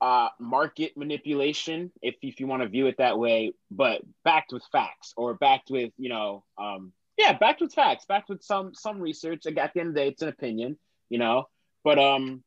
uh, 0.00 0.28
market 0.38 0.96
manipulation, 0.96 1.90
if, 2.02 2.16
if 2.22 2.40
you 2.40 2.46
want 2.46 2.62
to 2.62 2.68
view 2.68 2.86
it 2.86 2.98
that 2.98 3.18
way, 3.18 3.52
but 3.70 4.02
backed 4.24 4.52
with 4.52 4.62
facts 4.72 5.14
or 5.16 5.34
backed 5.34 5.70
with, 5.70 5.92
you 5.96 6.08
know, 6.08 6.44
um, 6.58 6.92
yeah, 7.16 7.32
backed 7.32 7.62
with 7.62 7.72
facts, 7.72 8.04
backed 8.04 8.28
with 8.28 8.42
some 8.42 8.74
some 8.74 9.00
research. 9.00 9.46
Like 9.46 9.56
at 9.56 9.72
the 9.72 9.80
end 9.80 9.88
of 9.90 9.94
the 9.94 10.00
day, 10.00 10.08
it's 10.08 10.22
an 10.22 10.28
opinion, 10.28 10.76
you 11.08 11.18
know. 11.18 11.48
But 11.82 11.98
um, 11.98 12.42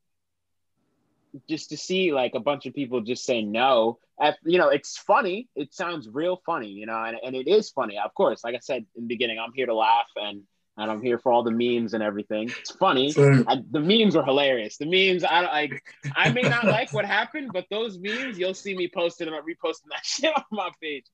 just 1.49 1.69
to 1.69 1.77
see 1.77 2.13
like 2.13 2.35
a 2.35 2.39
bunch 2.39 2.65
of 2.65 2.73
people 2.73 3.01
just 3.01 3.25
say 3.25 3.41
no. 3.41 3.97
You 4.43 4.57
know, 4.59 4.69
it's 4.69 4.97
funny. 4.97 5.47
It 5.55 5.73
sounds 5.73 6.07
real 6.11 6.41
funny, 6.45 6.67
you 6.67 6.85
know, 6.85 7.03
and, 7.03 7.17
and 7.23 7.35
it 7.35 7.47
is 7.47 7.69
funny. 7.69 7.97
Of 7.97 8.13
course, 8.13 8.43
like 8.43 8.53
I 8.53 8.59
said 8.59 8.85
in 8.95 9.03
the 9.03 9.07
beginning, 9.07 9.39
I'm 9.39 9.53
here 9.53 9.65
to 9.65 9.73
laugh 9.73 10.07
and 10.15 10.43
and 10.79 10.89
I'm 10.89 11.01
here 11.01 11.19
for 11.19 11.31
all 11.31 11.43
the 11.43 11.51
memes 11.51 11.93
and 11.93 12.01
everything. 12.01 12.49
It's 12.59 12.71
funny. 12.71 13.13
I, 13.17 13.61
the 13.69 13.79
memes 13.79 14.15
are 14.15 14.23
hilarious. 14.23 14.77
The 14.77 14.85
memes, 14.85 15.23
I 15.23 15.41
like. 15.41 15.83
I 16.15 16.31
may 16.31 16.41
not 16.41 16.63
like 16.77 16.93
what 16.93 17.05
happened, 17.05 17.51
but 17.53 17.65
those 17.69 17.99
memes, 17.99 18.39
you'll 18.39 18.53
see 18.53 18.75
me 18.75 18.89
posting 18.93 19.29
them, 19.29 19.35
reposting 19.35 19.89
that 19.91 20.03
shit 20.03 20.33
on 20.35 20.43
my 20.51 20.69
page. 20.81 21.05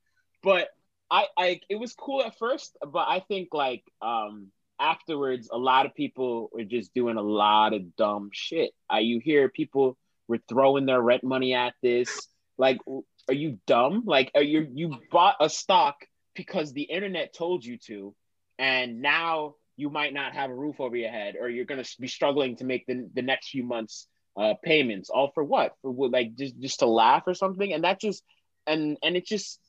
But 0.44 0.70
I, 1.10 1.26
I, 1.38 1.60
it 1.70 1.76
was 1.76 1.94
cool 1.94 2.24
at 2.24 2.38
first, 2.38 2.78
but 2.82 3.08
I 3.08 3.20
think 3.20 3.50
like 3.54 3.84
um 4.02 4.52
afterwards, 4.80 5.50
a 5.52 5.58
lot 5.58 5.86
of 5.86 5.96
people 5.96 6.50
were 6.54 6.64
just 6.64 6.94
doing 6.94 7.18
a 7.18 7.22
lot 7.22 7.74
of 7.74 7.96
dumb 7.96 8.30
shit. 8.34 8.72
Uh, 8.94 8.98
you 8.98 9.20
hear 9.20 9.50
people 9.50 9.98
were 10.28 10.40
throwing 10.48 10.86
their 10.86 11.02
rent 11.02 11.24
money 11.24 11.54
at 11.54 11.74
this. 11.82 12.28
Like, 12.58 12.80
are 13.28 13.34
you 13.34 13.60
dumb? 13.68 14.04
Like, 14.06 14.32
are 14.36 14.44
you 14.44 14.68
you 14.74 14.98
bought 15.12 15.38
a 15.40 15.50
stock 15.50 16.06
because 16.36 16.74
the 16.74 16.84
internet 16.84 17.34
told 17.34 17.64
you 17.66 17.78
to, 17.88 18.14
and 18.60 19.02
now 19.02 19.56
you 19.78 19.90
might 19.90 20.14
not 20.14 20.34
have 20.34 20.50
a 20.50 20.56
roof 20.56 20.80
over 20.80 20.96
your 20.96 21.12
head, 21.12 21.36
or 21.40 21.50
you're 21.50 21.66
gonna 21.66 21.86
be 22.00 22.08
struggling 22.08 22.56
to 22.58 22.64
make 22.66 22.86
the 22.86 23.10
the 23.14 23.22
next 23.22 23.50
few 23.50 23.64
months 23.64 24.08
uh, 24.38 24.54
payments. 24.64 25.10
All 25.10 25.32
for 25.34 25.44
what? 25.44 25.74
For 25.82 25.92
what 25.92 26.12
like 26.12 26.36
just 26.36 26.60
just 26.60 26.80
to 26.80 26.86
laugh 26.86 27.24
or 27.28 27.34
something? 27.34 27.74
And 27.74 27.84
that 27.84 28.00
just 28.00 28.24
and 28.68 28.98
and 29.04 29.16
it 29.16 29.26
just 29.26 29.60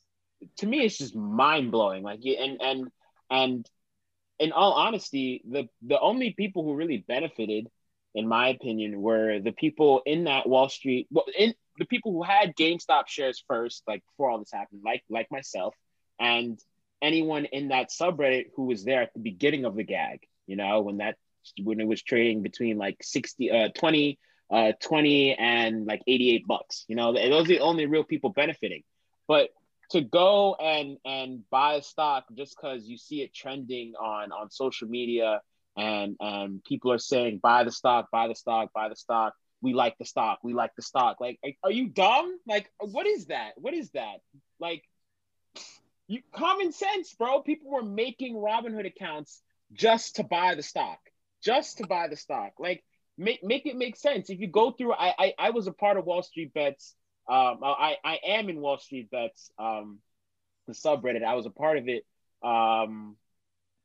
to 0.58 0.66
me 0.66 0.84
it's 0.84 0.98
just 0.98 1.16
mind 1.16 1.72
blowing. 1.72 2.02
Like 2.02 2.20
and 2.24 2.60
and 2.60 2.88
and 3.30 3.70
in 4.38 4.52
all 4.52 4.72
honesty, 4.72 5.42
the 5.48 5.68
the 5.82 5.98
only 5.98 6.32
people 6.32 6.62
who 6.64 6.74
really 6.74 7.04
benefited, 7.06 7.68
in 8.14 8.28
my 8.28 8.48
opinion, 8.48 9.00
were 9.00 9.40
the 9.40 9.52
people 9.52 10.02
in 10.04 10.24
that 10.24 10.48
Wall 10.48 10.68
Street. 10.68 11.06
Well, 11.10 11.24
in 11.36 11.54
the 11.78 11.86
people 11.86 12.12
who 12.12 12.22
had 12.22 12.56
GameStop 12.56 13.08
shares 13.08 13.42
first, 13.48 13.82
like 13.86 14.02
before 14.06 14.30
all 14.30 14.38
this 14.38 14.52
happened, 14.52 14.82
like 14.84 15.02
like 15.08 15.30
myself, 15.30 15.74
and 16.18 16.58
anyone 17.02 17.44
in 17.46 17.68
that 17.68 17.90
subreddit 17.90 18.46
who 18.54 18.64
was 18.64 18.84
there 18.84 19.02
at 19.02 19.12
the 19.14 19.20
beginning 19.20 19.64
of 19.64 19.76
the 19.76 19.84
gag. 19.84 20.20
You 20.46 20.56
know, 20.56 20.80
when 20.82 20.98
that 20.98 21.16
when 21.62 21.80
it 21.80 21.86
was 21.86 22.02
trading 22.02 22.42
between 22.42 22.78
like 22.78 22.96
60 23.02 23.50
uh 23.50 23.68
20 23.74 24.18
uh 24.50 24.72
20 24.80 25.34
and 25.34 25.86
like 25.86 26.02
88 26.06 26.46
bucks 26.46 26.84
you 26.88 26.96
know 26.96 27.12
those 27.12 27.44
are 27.44 27.48
the 27.48 27.60
only 27.60 27.86
real 27.86 28.04
people 28.04 28.30
benefiting. 28.30 28.82
But 29.28 29.50
to 29.90 30.00
go 30.00 30.54
and 30.54 30.98
and 31.04 31.48
buy 31.50 31.74
a 31.74 31.82
stock 31.82 32.24
just 32.34 32.56
because 32.56 32.86
you 32.86 32.98
see 32.98 33.22
it 33.22 33.34
trending 33.34 33.94
on 33.94 34.32
on 34.32 34.50
social 34.50 34.88
media 34.88 35.40
and 35.76 36.16
and 36.20 36.64
people 36.64 36.92
are 36.92 36.98
saying 36.98 37.38
buy 37.42 37.64
the 37.64 37.72
stock 37.72 38.08
buy 38.10 38.28
the 38.28 38.34
stock 38.34 38.72
buy 38.74 38.88
the 38.88 38.96
stock. 38.96 39.34
We 39.62 39.72
like 39.72 39.96
the 39.98 40.04
stock 40.04 40.38
we 40.42 40.52
like 40.54 40.74
the 40.76 40.82
stock. 40.82 41.18
Like 41.20 41.38
are 41.62 41.72
you 41.72 41.88
dumb? 41.88 42.38
Like 42.46 42.70
what 42.80 43.06
is 43.06 43.26
that? 43.26 43.52
What 43.56 43.74
is 43.74 43.90
that? 43.90 44.18
Like 44.60 44.82
you 46.08 46.20
common 46.32 46.72
sense 46.72 47.14
bro 47.14 47.40
people 47.40 47.70
were 47.70 47.82
making 47.82 48.34
robinhood 48.34 48.86
accounts 48.86 49.42
just 49.72 50.16
to 50.16 50.24
buy 50.24 50.54
the 50.54 50.62
stock 50.62 50.98
just 51.42 51.78
to 51.78 51.86
buy 51.86 52.08
the 52.08 52.16
stock 52.16 52.52
like 52.58 52.82
make, 53.18 53.42
make 53.42 53.66
it 53.66 53.76
make 53.76 53.96
sense 53.96 54.30
if 54.30 54.40
you 54.40 54.46
go 54.46 54.70
through 54.70 54.92
I, 54.92 55.14
I 55.18 55.34
i 55.38 55.50
was 55.50 55.66
a 55.66 55.72
part 55.72 55.96
of 55.96 56.04
wall 56.04 56.22
street 56.22 56.54
bets 56.54 56.94
um, 57.28 57.58
I, 57.62 57.96
I 58.04 58.20
am 58.24 58.48
in 58.48 58.60
Wall 58.60 58.78
Street 58.78 59.10
Bets, 59.10 59.50
um, 59.58 59.98
the 60.68 60.74
subreddit. 60.74 61.24
I 61.24 61.34
was 61.34 61.46
a 61.46 61.50
part 61.50 61.78
of 61.78 61.88
it. 61.88 62.04
Um, 62.42 63.16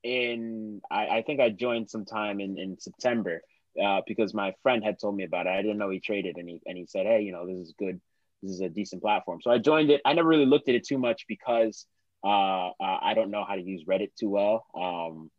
in 0.04 0.82
I, 0.90 1.08
I 1.08 1.22
think 1.24 1.40
I 1.40 1.50
joined 1.50 1.90
sometime 1.90 2.40
in, 2.40 2.58
in 2.58 2.80
September 2.80 3.42
uh, 3.82 4.02
because 4.08 4.34
my 4.34 4.54
friend 4.64 4.84
had 4.84 5.00
told 5.00 5.16
me 5.16 5.24
about 5.24 5.48
it. 5.48 5.52
I 5.52 5.62
didn't 5.62 5.78
know 5.78 5.90
he 5.90 6.00
traded, 6.00 6.38
and 6.38 6.48
he 6.48 6.60
and 6.66 6.78
he 6.78 6.86
said, 6.86 7.06
"Hey, 7.06 7.22
you 7.22 7.32
know, 7.32 7.48
this 7.48 7.58
is 7.58 7.74
good. 7.78 8.00
This 8.44 8.52
is 8.52 8.62
a 8.62 8.70
decent 8.70 9.02
platform." 9.02 9.40
So 9.42 9.50
I 9.52 9.58
joined 9.58 9.90
it. 9.90 10.02
I 10.06 10.14
never 10.14 10.28
really 10.28 10.46
looked 10.46 10.70
at 10.70 10.76
it 10.76 10.88
too 10.88 10.98
much 10.98 11.26
because 11.28 11.86
uh, 12.24 12.70
uh, 12.70 12.74
I 12.80 13.14
don't 13.16 13.32
know 13.32 13.46
how 13.48 13.56
to 13.56 13.62
use 13.62 13.84
Reddit 13.88 14.12
too 14.20 14.30
well. 14.30 14.66
Um, 14.76 15.32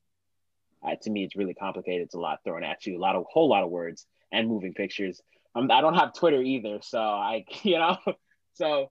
uh, 0.85 0.97
to 1.03 1.11
me, 1.11 1.25
it's 1.25 1.37
really 1.37 1.55
complicated. 1.55 2.03
It's 2.03 2.15
a 2.15 2.19
lot 2.19 2.41
thrown 2.45 2.65
at 2.65 2.85
you, 2.87 2.99
a 2.99 2.99
lot 2.99 3.17
of 3.17 3.25
whole 3.31 3.49
lot 3.49 3.63
of 3.63 3.71
words 3.71 4.07
and 4.33 4.49
moving 4.49 4.75
pictures. 4.75 5.21
Um, 5.55 5.71
I 5.71 5.81
don't 5.81 5.95
have 5.95 6.15
Twitter 6.15 6.41
either, 6.41 6.79
so 6.83 6.99
I, 6.99 7.45
you 7.63 7.79
know, 7.79 7.97
so, 8.55 8.91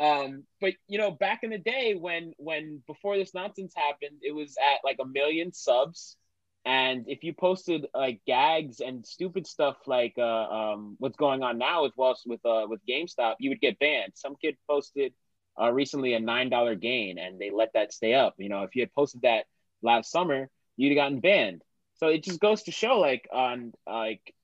um, 0.00 0.44
but 0.60 0.74
you 0.88 0.98
know, 0.98 1.10
back 1.10 1.40
in 1.42 1.50
the 1.50 1.58
day 1.58 1.94
when 1.98 2.32
when 2.38 2.82
before 2.86 3.16
this 3.16 3.34
nonsense 3.34 3.74
happened, 3.76 4.20
it 4.22 4.34
was 4.34 4.56
at 4.60 4.80
like 4.84 4.98
a 5.00 5.06
million 5.06 5.52
subs, 5.52 6.16
and 6.64 7.04
if 7.08 7.24
you 7.24 7.34
posted 7.34 7.86
like 7.94 8.20
gags 8.26 8.80
and 8.80 9.04
stupid 9.04 9.46
stuff 9.46 9.76
like 9.86 10.14
uh, 10.18 10.22
um, 10.48 10.96
what's 10.98 11.16
going 11.16 11.42
on 11.42 11.58
now 11.58 11.82
with 11.82 11.92
with 12.26 12.44
uh, 12.44 12.66
with 12.68 12.80
GameStop, 12.88 13.36
you 13.38 13.50
would 13.50 13.60
get 13.60 13.78
banned. 13.78 14.12
Some 14.14 14.36
kid 14.40 14.56
posted 14.68 15.12
uh, 15.60 15.70
recently 15.70 16.14
a 16.14 16.20
nine 16.20 16.50
dollar 16.50 16.74
gain, 16.74 17.18
and 17.18 17.38
they 17.38 17.50
let 17.50 17.72
that 17.74 17.92
stay 17.92 18.14
up. 18.14 18.34
You 18.38 18.48
know, 18.48 18.62
if 18.62 18.74
you 18.74 18.82
had 18.82 18.92
posted 18.92 19.22
that 19.22 19.46
last 19.82 20.10
summer, 20.10 20.48
you'd 20.76 20.90
have 20.90 21.04
gotten 21.04 21.20
banned. 21.20 21.62
So 21.96 22.08
it 22.08 22.24
just 22.24 22.40
goes 22.40 22.64
to 22.64 22.72
show, 22.72 22.98
like 22.98 23.28
on 23.32 23.72
like 23.86 24.34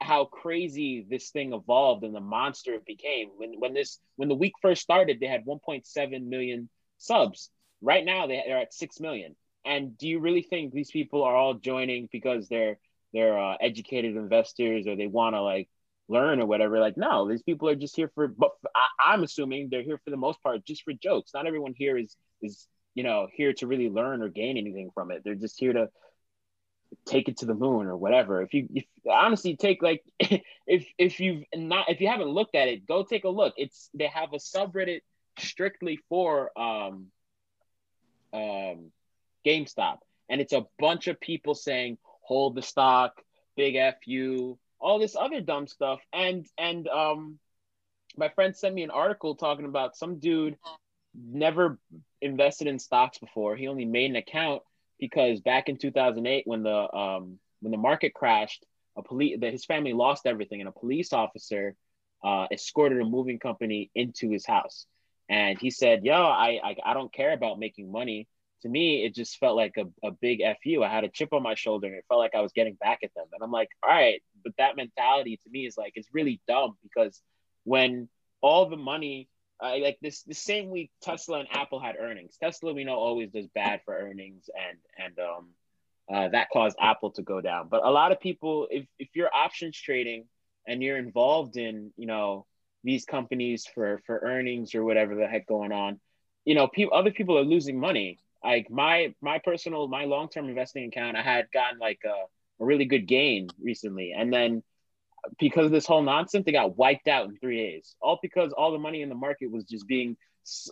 how 0.00 0.24
crazy 0.26 1.06
this 1.08 1.30
thing 1.30 1.52
evolved 1.52 2.04
and 2.04 2.14
the 2.14 2.20
monster 2.20 2.74
it 2.74 2.84
became. 2.86 3.30
When 3.36 3.58
when 3.58 3.74
this 3.74 3.98
when 4.16 4.28
the 4.28 4.34
week 4.34 4.54
first 4.60 4.82
started, 4.82 5.20
they 5.20 5.26
had 5.26 5.44
1.7 5.44 6.26
million 6.26 6.68
subs. 6.98 7.50
Right 7.82 8.04
now, 8.04 8.26
they, 8.26 8.42
they're 8.46 8.58
at 8.58 8.74
six 8.74 9.00
million. 9.00 9.36
And 9.64 9.98
do 9.98 10.06
you 10.08 10.20
really 10.20 10.42
think 10.42 10.72
these 10.72 10.90
people 10.90 11.22
are 11.24 11.34
all 11.34 11.54
joining 11.54 12.08
because 12.12 12.48
they're 12.48 12.78
they're 13.12 13.38
uh, 13.38 13.56
educated 13.60 14.16
investors 14.16 14.86
or 14.86 14.96
they 14.96 15.06
want 15.06 15.34
to 15.34 15.42
like 15.42 15.68
learn 16.08 16.40
or 16.40 16.46
whatever? 16.46 16.78
Like, 16.78 16.96
no, 16.96 17.28
these 17.28 17.42
people 17.42 17.68
are 17.68 17.74
just 17.74 17.96
here 17.96 18.10
for. 18.14 18.28
But 18.28 18.50
I, 18.74 19.12
I'm 19.12 19.22
assuming 19.22 19.68
they're 19.70 19.82
here 19.82 20.00
for 20.04 20.10
the 20.10 20.16
most 20.16 20.42
part 20.42 20.64
just 20.64 20.82
for 20.82 20.92
jokes. 20.92 21.32
Not 21.34 21.46
everyone 21.46 21.74
here 21.76 21.96
is 21.96 22.16
is 22.42 22.66
you 22.94 23.02
know 23.02 23.28
here 23.32 23.52
to 23.54 23.66
really 23.66 23.88
learn 23.88 24.22
or 24.22 24.28
gain 24.28 24.56
anything 24.56 24.90
from 24.94 25.10
it. 25.10 25.22
They're 25.24 25.34
just 25.34 25.58
here 25.58 25.72
to 25.72 25.88
take 27.04 27.28
it 27.28 27.38
to 27.38 27.46
the 27.46 27.54
moon 27.54 27.86
or 27.86 27.96
whatever. 27.96 28.42
If 28.42 28.54
you 28.54 28.68
if, 28.74 28.84
honestly 29.10 29.56
take 29.56 29.82
like 29.82 30.02
if 30.66 30.86
if 30.98 31.20
you've 31.20 31.44
not 31.54 31.88
if 31.88 32.00
you 32.00 32.08
haven't 32.08 32.28
looked 32.28 32.54
at 32.54 32.68
it, 32.68 32.86
go 32.86 33.04
take 33.04 33.24
a 33.24 33.28
look. 33.28 33.54
It's 33.56 33.88
they 33.94 34.06
have 34.06 34.32
a 34.32 34.38
subreddit 34.38 35.00
strictly 35.38 36.00
for 36.08 36.50
um 36.58 37.06
um 38.32 38.90
GameStop, 39.46 39.98
and 40.28 40.40
it's 40.40 40.52
a 40.52 40.66
bunch 40.78 41.06
of 41.06 41.20
people 41.20 41.54
saying 41.54 41.98
hold 42.22 42.56
the 42.56 42.62
stock, 42.62 43.12
big 43.56 43.76
F 43.76 43.94
you, 44.06 44.58
all 44.80 44.98
this 44.98 45.16
other 45.16 45.40
dumb 45.40 45.66
stuff. 45.66 46.00
And 46.12 46.46
and 46.58 46.88
um 46.88 47.38
my 48.16 48.28
friend 48.30 48.56
sent 48.56 48.74
me 48.74 48.82
an 48.82 48.90
article 48.90 49.34
talking 49.34 49.66
about 49.66 49.96
some 49.96 50.18
dude 50.18 50.56
never 51.14 51.78
invested 52.20 52.66
in 52.66 52.78
stocks 52.78 53.18
before. 53.18 53.56
He 53.56 53.68
only 53.68 53.84
made 53.84 54.10
an 54.10 54.16
account 54.16 54.62
because 54.98 55.40
back 55.40 55.68
in 55.68 55.76
2008 55.76 56.46
when 56.46 56.62
the 56.62 56.96
um, 56.96 57.38
when 57.60 57.72
the 57.72 57.78
market 57.78 58.14
crashed 58.14 58.64
a 58.96 59.02
police 59.02 59.38
that 59.40 59.52
his 59.52 59.64
family 59.64 59.92
lost 59.92 60.26
everything 60.26 60.60
and 60.60 60.68
a 60.68 60.72
police 60.72 61.12
officer 61.12 61.74
uh, 62.24 62.46
escorted 62.50 63.00
a 63.00 63.04
moving 63.04 63.38
company 63.38 63.90
into 63.94 64.30
his 64.30 64.46
house 64.46 64.86
and 65.28 65.58
he 65.58 65.70
said 65.70 66.04
yo 66.04 66.14
I, 66.14 66.60
I 66.64 66.76
i 66.84 66.94
don't 66.94 67.12
care 67.12 67.32
about 67.32 67.58
making 67.58 67.90
money 67.90 68.26
to 68.62 68.68
me 68.68 69.04
it 69.04 69.14
just 69.14 69.38
felt 69.38 69.56
like 69.56 69.74
a, 69.76 69.84
a 70.06 70.12
big 70.12 70.40
fu 70.62 70.82
i 70.82 70.88
had 70.88 71.04
a 71.04 71.08
chip 71.08 71.32
on 71.32 71.42
my 71.42 71.54
shoulder 71.54 71.88
and 71.88 71.96
it 71.96 72.04
felt 72.08 72.20
like 72.20 72.34
i 72.34 72.40
was 72.40 72.52
getting 72.52 72.74
back 72.74 73.00
at 73.02 73.12
them 73.14 73.26
and 73.32 73.42
i'm 73.42 73.50
like 73.50 73.68
all 73.82 73.90
right 73.90 74.22
but 74.46 74.54
that 74.58 74.76
mentality 74.76 75.40
to 75.42 75.50
me 75.50 75.66
is 75.66 75.76
like 75.76 75.92
it's 75.96 76.08
really 76.12 76.40
dumb 76.46 76.76
because 76.84 77.20
when 77.64 78.08
all 78.40 78.68
the 78.70 78.76
money 78.76 79.28
uh, 79.60 79.76
like 79.82 79.98
this 80.00 80.22
the 80.22 80.34
same 80.34 80.70
week 80.70 80.90
Tesla 81.02 81.40
and 81.40 81.48
Apple 81.50 81.80
had 81.80 81.96
earnings. 81.98 82.36
Tesla 82.38 82.72
we 82.72 82.84
know 82.84 82.94
always 82.94 83.30
does 83.30 83.48
bad 83.48 83.80
for 83.84 83.96
earnings 83.96 84.48
and 84.54 84.78
and 85.04 85.18
um 85.18 85.48
uh, 86.12 86.28
that 86.28 86.48
caused 86.52 86.76
Apple 86.80 87.10
to 87.10 87.22
go 87.22 87.40
down. 87.40 87.66
But 87.68 87.84
a 87.84 87.90
lot 87.90 88.12
of 88.12 88.20
people 88.20 88.68
if 88.70 88.86
if 88.98 89.08
you're 89.14 89.34
options 89.34 89.76
trading 89.76 90.26
and 90.66 90.82
you're 90.82 90.98
involved 90.98 91.56
in, 91.56 91.92
you 91.96 92.06
know, 92.06 92.46
these 92.84 93.04
companies 93.04 93.66
for 93.74 94.00
for 94.06 94.20
earnings 94.22 94.74
or 94.74 94.84
whatever 94.84 95.14
the 95.16 95.26
heck 95.26 95.46
going 95.46 95.72
on, 95.72 95.98
you 96.44 96.54
know, 96.54 96.68
people 96.68 96.96
other 96.96 97.10
people 97.10 97.36
are 97.38 97.44
losing 97.44 97.80
money. 97.80 98.18
Like 98.44 98.70
my 98.70 99.14
my 99.20 99.38
personal 99.38 99.88
my 99.88 100.04
long-term 100.04 100.48
investing 100.48 100.84
account, 100.84 101.16
I 101.16 101.22
had 101.22 101.50
gotten 101.52 101.78
like 101.78 102.00
a, 102.04 102.26
a 102.60 102.64
really 102.64 102.84
good 102.84 103.06
gain 103.06 103.48
recently. 103.60 104.12
And 104.16 104.32
then 104.32 104.62
because 105.38 105.66
of 105.66 105.72
this 105.72 105.86
whole 105.86 106.02
nonsense, 106.02 106.44
they 106.44 106.52
got 106.52 106.76
wiped 106.76 107.08
out 107.08 107.28
in 107.28 107.36
three 107.36 107.56
days. 107.56 107.94
All 108.00 108.18
because 108.22 108.52
all 108.52 108.72
the 108.72 108.78
money 108.78 109.02
in 109.02 109.08
the 109.08 109.14
market 109.14 109.50
was 109.50 109.64
just 109.64 109.86
being 109.86 110.16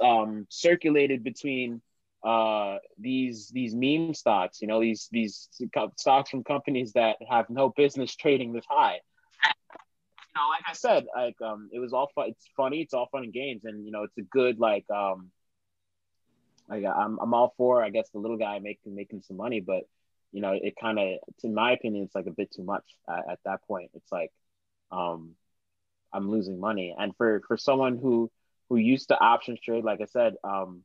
um, 0.00 0.46
circulated 0.48 1.24
between 1.24 1.82
uh, 2.24 2.78
these 2.98 3.50
these 3.50 3.74
meme 3.74 4.14
stocks. 4.14 4.62
You 4.62 4.68
know, 4.68 4.80
these 4.80 5.08
these 5.12 5.48
stocks 5.96 6.30
from 6.30 6.44
companies 6.44 6.92
that 6.92 7.16
have 7.28 7.50
no 7.50 7.70
business 7.70 8.14
trading 8.16 8.52
this 8.52 8.64
high. 8.68 9.00
You 9.44 10.40
know, 10.40 10.48
like 10.48 10.64
I 10.66 10.72
said, 10.72 11.06
like 11.14 11.36
um, 11.42 11.68
it 11.72 11.78
was 11.78 11.92
all 11.92 12.10
fun. 12.14 12.30
It's 12.30 12.48
funny. 12.56 12.80
It's 12.80 12.94
all 12.94 13.08
fun 13.12 13.24
and 13.24 13.32
games, 13.32 13.62
and 13.64 13.84
you 13.84 13.92
know, 13.92 14.04
it's 14.04 14.18
a 14.18 14.22
good 14.22 14.58
like 14.58 14.84
um, 14.90 15.30
like 16.68 16.84
I'm 16.84 17.18
I'm 17.20 17.34
all 17.34 17.54
for 17.56 17.84
I 17.84 17.90
guess 17.90 18.08
the 18.10 18.18
little 18.18 18.38
guy 18.38 18.58
making 18.58 18.94
making 18.94 19.22
some 19.22 19.36
money, 19.36 19.60
but 19.60 19.84
you 20.34 20.40
know, 20.40 20.50
it 20.52 20.74
kind 20.80 20.98
of, 20.98 21.18
in 21.44 21.54
my 21.54 21.70
opinion, 21.72 22.02
it's 22.02 22.14
like 22.14 22.26
a 22.26 22.32
bit 22.32 22.50
too 22.50 22.64
much 22.64 22.82
at, 23.08 23.30
at 23.30 23.38
that 23.44 23.62
point. 23.68 23.92
It's 23.94 24.10
like, 24.10 24.32
um, 24.90 25.36
I'm 26.12 26.28
losing 26.28 26.58
money. 26.58 26.92
And 26.98 27.16
for 27.16 27.40
for 27.46 27.56
someone 27.56 27.98
who 27.98 28.30
who 28.68 28.76
used 28.76 29.08
to 29.08 29.18
options 29.18 29.60
trade, 29.60 29.84
like 29.84 30.00
I 30.00 30.06
said, 30.06 30.34
um, 30.42 30.82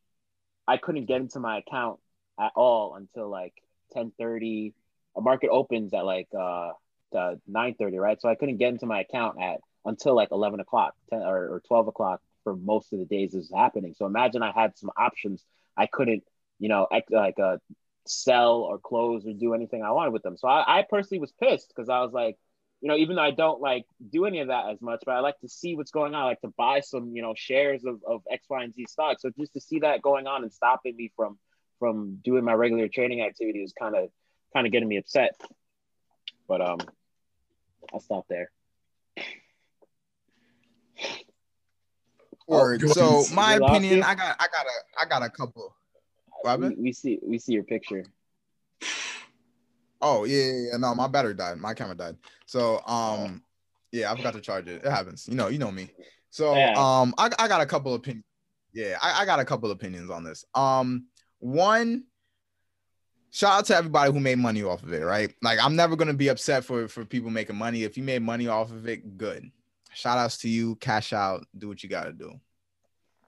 I 0.67 0.77
couldn't 0.77 1.05
get 1.05 1.19
into 1.21 1.39
my 1.39 1.57
account 1.57 1.99
at 2.39 2.51
all 2.55 2.93
until 2.93 3.27
like 3.27 3.55
10:30. 3.95 4.73
A 5.17 5.21
market 5.21 5.49
opens 5.49 5.95
at 5.95 6.05
like 6.05 6.27
uh, 6.37 6.73
9:30, 7.15 7.99
right? 7.99 8.21
So 8.21 8.29
I 8.29 8.35
couldn't 8.35 8.57
get 8.57 8.69
into 8.69 8.85
my 8.85 9.01
account 9.01 9.41
at 9.41 9.61
until 9.83 10.15
like 10.15 10.29
11 10.31 10.59
o'clock, 10.59 10.93
10 11.09 11.21
or, 11.23 11.55
or 11.55 11.61
12 11.67 11.87
o'clock 11.87 12.21
for 12.43 12.55
most 12.55 12.93
of 12.93 12.99
the 12.99 13.05
days 13.05 13.31
this 13.31 13.51
happening. 13.51 13.95
So 13.97 14.05
imagine 14.05 14.43
I 14.43 14.51
had 14.51 14.77
some 14.77 14.91
options 14.95 15.43
I 15.75 15.87
couldn't, 15.87 16.23
you 16.59 16.69
know, 16.69 16.87
like 16.91 17.39
uh, 17.39 17.57
sell 18.05 18.61
or 18.61 18.79
close 18.79 19.25
or 19.25 19.33
do 19.33 19.53
anything 19.53 19.83
I 19.83 19.91
wanted 19.91 20.13
with 20.13 20.23
them. 20.23 20.37
So 20.37 20.47
I, 20.47 20.79
I 20.79 20.85
personally 20.89 21.19
was 21.19 21.31
pissed 21.31 21.69
because 21.69 21.89
I 21.89 22.01
was 22.01 22.11
like, 22.11 22.37
you 22.81 22.87
know, 22.87 22.95
even 22.95 23.17
though 23.17 23.23
I 23.23 23.31
don't 23.31 23.61
like 23.61 23.85
do 24.09 24.25
any 24.25 24.39
of 24.39 24.47
that 24.47 24.69
as 24.69 24.81
much, 24.81 25.03
but 25.05 25.13
I 25.13 25.19
like 25.19 25.39
to 25.41 25.49
see 25.49 25.75
what's 25.75 25.91
going 25.91 26.15
on. 26.15 26.21
I 26.21 26.25
like 26.25 26.41
to 26.41 26.53
buy 26.57 26.79
some, 26.79 27.13
you 27.15 27.21
know, 27.21 27.33
shares 27.35 27.83
of, 27.83 28.01
of 28.07 28.21
X, 28.31 28.45
Y, 28.49 28.63
and 28.63 28.73
Z 28.73 28.85
stocks. 28.87 29.21
So 29.21 29.31
just 29.37 29.53
to 29.53 29.59
see 29.59 29.79
that 29.79 30.01
going 30.01 30.27
on 30.27 30.43
and 30.43 30.53
stopping 30.53 30.95
me 30.95 31.11
from 31.15 31.37
from 31.77 32.19
doing 32.23 32.43
my 32.43 32.53
regular 32.53 32.87
trading 32.89 33.21
activity 33.21 33.61
was 33.61 33.73
kind 33.73 33.95
of 33.95 34.09
kind 34.53 34.65
of 34.65 34.71
getting 34.71 34.87
me 34.87 34.97
upset. 34.97 35.39
But 36.47 36.61
um, 36.61 36.79
I'll 37.93 37.99
stop 37.99 38.25
there. 38.29 38.51
Word. 42.47 42.89
So 42.89 43.25
my 43.33 43.55
opinion, 43.55 44.03
I 44.03 44.15
got 44.15 44.35
I 44.39 44.47
got 44.47 44.65
a 44.65 45.01
I 45.01 45.05
got 45.05 45.23
a 45.23 45.29
couple. 45.29 45.75
We, 46.69 46.75
we, 46.75 46.93
see 46.93 47.19
we 47.21 47.37
see 47.37 47.53
your 47.53 47.63
picture. 47.63 48.05
Oh 50.01 50.23
yeah, 50.23 50.43
yeah, 50.43 50.69
yeah, 50.71 50.77
no, 50.77 50.95
my 50.95 51.07
battery 51.07 51.33
died. 51.33 51.57
My 51.57 51.73
camera 51.73 51.95
died. 51.95 52.17
So 52.45 52.81
um 52.85 53.43
yeah, 53.91 54.11
I 54.11 54.15
forgot 54.15 54.33
to 54.33 54.41
charge 54.41 54.67
it. 54.67 54.83
It 54.83 54.89
happens. 54.89 55.27
You 55.27 55.35
know, 55.35 55.47
you 55.47 55.57
know 55.57 55.71
me. 55.71 55.91
So 56.29 56.55
yeah. 56.55 56.73
um 56.77 57.13
I, 57.17 57.29
I 57.37 57.47
got 57.47 57.61
a 57.61 57.65
couple 57.65 57.93
of 57.93 57.99
opinions. 57.99 58.25
Yeah, 58.71 58.97
I, 59.01 59.21
I 59.21 59.25
got 59.25 59.39
a 59.39 59.45
couple 59.45 59.71
opinions 59.71 60.09
on 60.09 60.23
this. 60.23 60.45
Um 60.55 61.07
one 61.39 62.05
shout 63.31 63.59
out 63.59 63.65
to 63.65 63.75
everybody 63.75 64.11
who 64.11 64.19
made 64.19 64.37
money 64.37 64.63
off 64.63 64.83
of 64.83 64.93
it, 64.93 65.03
right? 65.03 65.33
Like 65.41 65.59
I'm 65.61 65.75
never 65.75 65.95
gonna 65.95 66.13
be 66.13 66.29
upset 66.29 66.63
for 66.63 66.87
for 66.87 67.03
people 67.03 67.29
making 67.29 67.57
money. 67.57 67.83
If 67.83 67.97
you 67.97 68.03
made 68.03 68.21
money 68.21 68.47
off 68.47 68.71
of 68.71 68.87
it, 68.87 69.17
good 69.17 69.51
shout 69.93 70.17
outs 70.17 70.37
to 70.39 70.49
you. 70.49 70.75
Cash 70.75 71.13
out. 71.13 71.45
Do 71.57 71.67
what 71.67 71.83
you 71.83 71.89
got 71.89 72.05
to 72.05 72.13
do. 72.13 72.39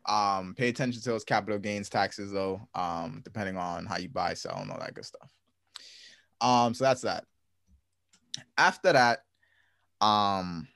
Um, 0.06 0.56
pay 0.58 0.70
attention 0.70 1.02
to 1.02 1.10
those 1.10 1.24
capital 1.24 1.60
gains 1.60 1.90
taxes 1.90 2.32
though. 2.32 2.68
Um, 2.76 3.22
depending 3.24 3.58
on 3.58 3.86
how 3.86 3.98
you 3.98 4.10
buy, 4.10 4.34
sell, 4.34 4.58
and 4.58 4.72
all 4.72 4.80
that 4.80 4.94
good 4.94 5.06
stuff. 5.06 5.32
Um, 6.40 6.74
so 6.74 6.84
that's 6.84 7.02
that. 7.02 7.26
After 8.58 8.94
that, 8.94 9.24
um, 10.00 10.68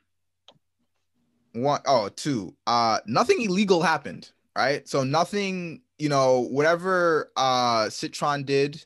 one 1.54 1.82
oh 1.88 2.10
two. 2.10 2.56
Uh, 2.68 3.00
nothing 3.06 3.42
illegal 3.42 3.82
happened, 3.82 4.32
right? 4.56 4.88
So 4.88 5.04
nothing, 5.04 5.82
you 5.98 6.10
know, 6.10 6.42
whatever 6.42 7.32
uh 7.36 7.90
Citron 7.90 8.44
did 8.44 8.86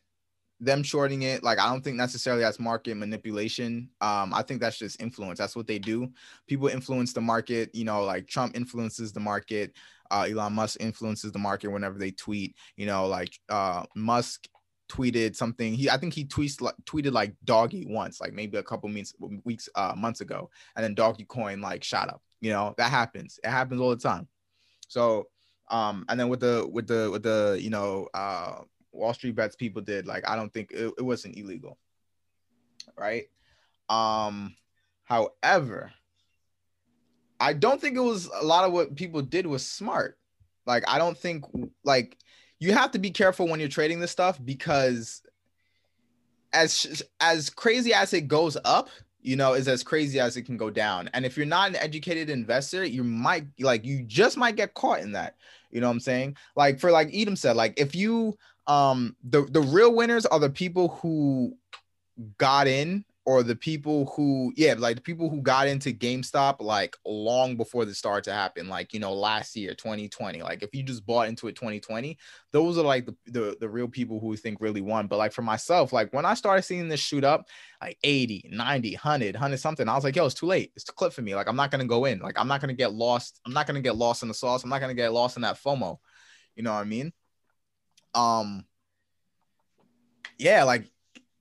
them 0.62 0.84
shorting 0.84 1.22
it 1.22 1.42
like 1.42 1.58
i 1.58 1.70
don't 1.70 1.84
think 1.84 1.96
necessarily 1.96 2.42
that's 2.42 2.60
market 2.60 2.96
manipulation 2.96 3.90
um 4.02 4.34
i 4.34 4.42
think 4.42 4.60
that's 4.60 4.78
just 4.78 5.02
influence 5.02 5.40
that's 5.40 5.56
what 5.56 5.68
they 5.68 5.80
do 5.80 6.10
people 6.48 6.68
influence 6.68 7.14
the 7.14 7.22
market 7.22 7.74
you 7.74 7.86
know 7.86 8.04
like 8.04 8.28
trump 8.28 8.56
influences 8.56 9.14
the 9.14 9.20
market 9.20 9.74
uh 10.12 10.28
elon 10.30 10.54
musk 10.54 10.78
influences 10.80 11.32
the 11.32 11.40
market 11.40 11.70
whenever 11.70 11.98
they 11.98 12.12
tweet 12.12 12.56
you 12.76 12.86
know 12.86 13.08
like 13.08 13.38
uh 13.50 13.84
musk 13.96 14.48
tweeted 14.90 15.36
something 15.36 15.74
he 15.74 15.90
i 15.90 15.98
think 15.98 16.14
he 16.14 16.26
tweets 16.26 16.62
like 16.62 16.76
tweeted 16.86 17.12
like 17.12 17.34
doggy 17.44 17.86
once 17.88 18.20
like 18.20 18.34
maybe 18.34 18.58
a 18.58 18.64
couple 18.64 18.90
weeks 18.90 19.14
weeks 19.44 19.70
uh 19.76 19.94
months 19.96 20.22
ago 20.22 20.50
and 20.76 20.84
then 20.84 20.96
doggy 20.96 21.26
coin 21.26 21.62
like 21.62 21.84
shot 21.84 22.10
up 22.10 22.22
you 22.42 22.52
know 22.52 22.74
that 22.78 22.90
happens 22.90 23.40
it 23.44 23.50
happens 23.50 23.80
all 23.80 23.92
the 23.92 23.96
time 23.96 24.28
so 24.88 25.28
um 25.70 26.06
and 26.10 26.20
then 26.20 26.28
with 26.28 26.40
the 26.40 26.68
with 26.72 26.88
the 26.88 27.10
with 27.12 27.22
the 27.22 27.60
you 27.62 27.70
know 27.70 28.08
uh 28.16 28.56
Wall 28.92 29.14
Street 29.14 29.36
bets 29.36 29.56
people 29.56 29.82
did. 29.82 30.08
Like 30.08 30.28
I 30.28 30.36
don't 30.36 30.54
think 30.54 30.72
it, 30.72 30.94
it 30.98 31.02
wasn't 31.02 31.38
illegal. 31.38 31.78
Right. 32.98 33.26
Um, 33.88 34.56
however, 35.04 35.92
I 37.40 37.54
don't 37.54 37.80
think 37.80 37.96
it 37.96 38.02
was 38.02 38.30
a 38.42 38.46
lot 38.46 38.66
of 38.66 38.74
what 38.74 38.96
people 38.96 39.22
did 39.22 39.46
was 39.48 39.66
smart. 39.66 40.18
Like 40.66 40.84
I 40.88 40.98
don't 40.98 41.18
think 41.18 41.46
like 41.84 42.18
you 42.60 42.74
have 42.74 42.92
to 42.92 43.00
be 43.00 43.12
careful 43.12 43.48
when 43.48 43.60
you're 43.60 43.70
trading 43.70 44.00
this 44.00 44.12
stuff 44.12 44.40
because 44.44 45.22
as 46.54 47.04
as 47.20 47.50
crazy 47.50 47.94
as 47.94 48.14
it 48.14 48.28
goes 48.28 48.58
up, 48.66 48.90
you 49.22 49.36
know, 49.36 49.54
is 49.54 49.68
as 49.68 49.84
crazy 49.84 50.20
as 50.20 50.38
it 50.38 50.44
can 50.44 50.58
go 50.58 50.70
down. 50.70 51.10
And 51.14 51.26
if 51.26 51.38
you're 51.38 51.46
not 51.46 51.70
an 51.70 51.76
educated 51.78 52.30
investor, 52.30 52.84
you 52.84 53.04
might 53.04 53.48
like 53.60 53.86
you 53.86 54.04
just 54.04 54.38
might 54.38 54.56
get 54.56 54.74
caught 54.74 55.00
in 55.00 55.14
that. 55.14 55.36
You 55.72 55.82
know 55.82 55.88
what 55.88 55.94
I'm 55.94 56.00
saying? 56.00 56.36
Like 56.56 56.80
for 56.80 56.92
like 56.92 57.10
Edom 57.14 57.36
said, 57.36 57.56
like 57.56 57.74
if 57.78 57.96
you 57.96 58.38
um 58.68 59.16
the 59.24 59.44
the 59.44 59.62
real 59.62 59.94
winners 59.94 60.26
are 60.26 60.40
the 60.40 60.50
people 60.50 60.90
who 61.02 61.56
got 62.38 62.68
in 62.68 63.06
or 63.30 63.44
the 63.44 63.56
people 63.56 64.12
who 64.16 64.52
yeah 64.58 64.74
like 64.76 64.96
the 64.96 65.02
people 65.04 65.30
who 65.30 65.40
got 65.40 65.68
into 65.68 65.92
GameStop 65.92 66.56
like 66.62 66.98
long 67.06 67.58
before 67.58 67.86
the 67.86 67.94
start 67.94 68.24
to 68.24 68.34
happen 68.34 68.68
like 68.68 68.92
you 68.92 69.00
know 69.00 69.14
last 69.14 69.56
year 69.56 69.76
2020 69.76 70.42
like 70.42 70.64
if 70.64 70.74
you 70.74 70.82
just 70.82 71.06
bought 71.06 71.28
into 71.28 71.48
it 71.48 71.56
2020 71.56 72.18
those 72.52 72.80
are 72.80 72.84
like 72.84 73.06
the, 73.06 73.16
the 73.28 73.56
the 73.60 73.70
real 73.70 73.88
people 73.88 74.20
who 74.20 74.36
think 74.36 74.60
really 74.60 74.82
won. 74.82 75.06
But 75.06 75.18
like 75.18 75.32
for 75.32 75.44
myself 75.44 75.94
like 75.94 76.12
when 76.12 76.26
I 76.26 76.34
started 76.34 76.64
seeing 76.64 76.88
this 76.88 77.00
shoot 77.00 77.24
up 77.24 77.46
like 77.80 78.00
80 78.04 78.50
90 78.52 78.94
100 78.96 79.36
100 79.36 79.58
something 79.60 79.88
I 79.88 79.94
was 79.94 80.04
like 80.04 80.16
yo 80.16 80.26
it's 80.26 80.34
too 80.34 80.48
late. 80.48 80.72
It's 80.76 80.86
too 80.86 80.94
clip 80.94 81.14
for 81.14 81.22
me. 81.22 81.36
Like 81.36 81.48
I'm 81.48 81.56
not 81.56 81.70
to 81.72 81.86
go 81.86 82.06
in. 82.06 82.18
Like 82.22 82.40
I'm 82.40 82.48
not 82.48 82.62
to 82.62 82.74
get 82.74 82.94
lost. 82.94 83.40
I'm 83.46 83.54
not 83.54 83.68
to 83.68 83.80
get 83.80 83.96
lost 83.96 84.24
in 84.24 84.28
the 84.28 84.34
sauce. 84.34 84.64
I'm 84.64 84.72
not 84.72 84.80
to 84.80 84.96
get 84.96 85.14
lost 85.14 85.36
in 85.36 85.44
that 85.44 85.62
FOMO. 85.64 85.98
You 86.56 86.64
know 86.64 86.74
what 86.74 86.80
I 86.80 86.86
mean? 86.86 87.14
Um 88.16 88.66
yeah 90.40 90.64
like 90.64 90.90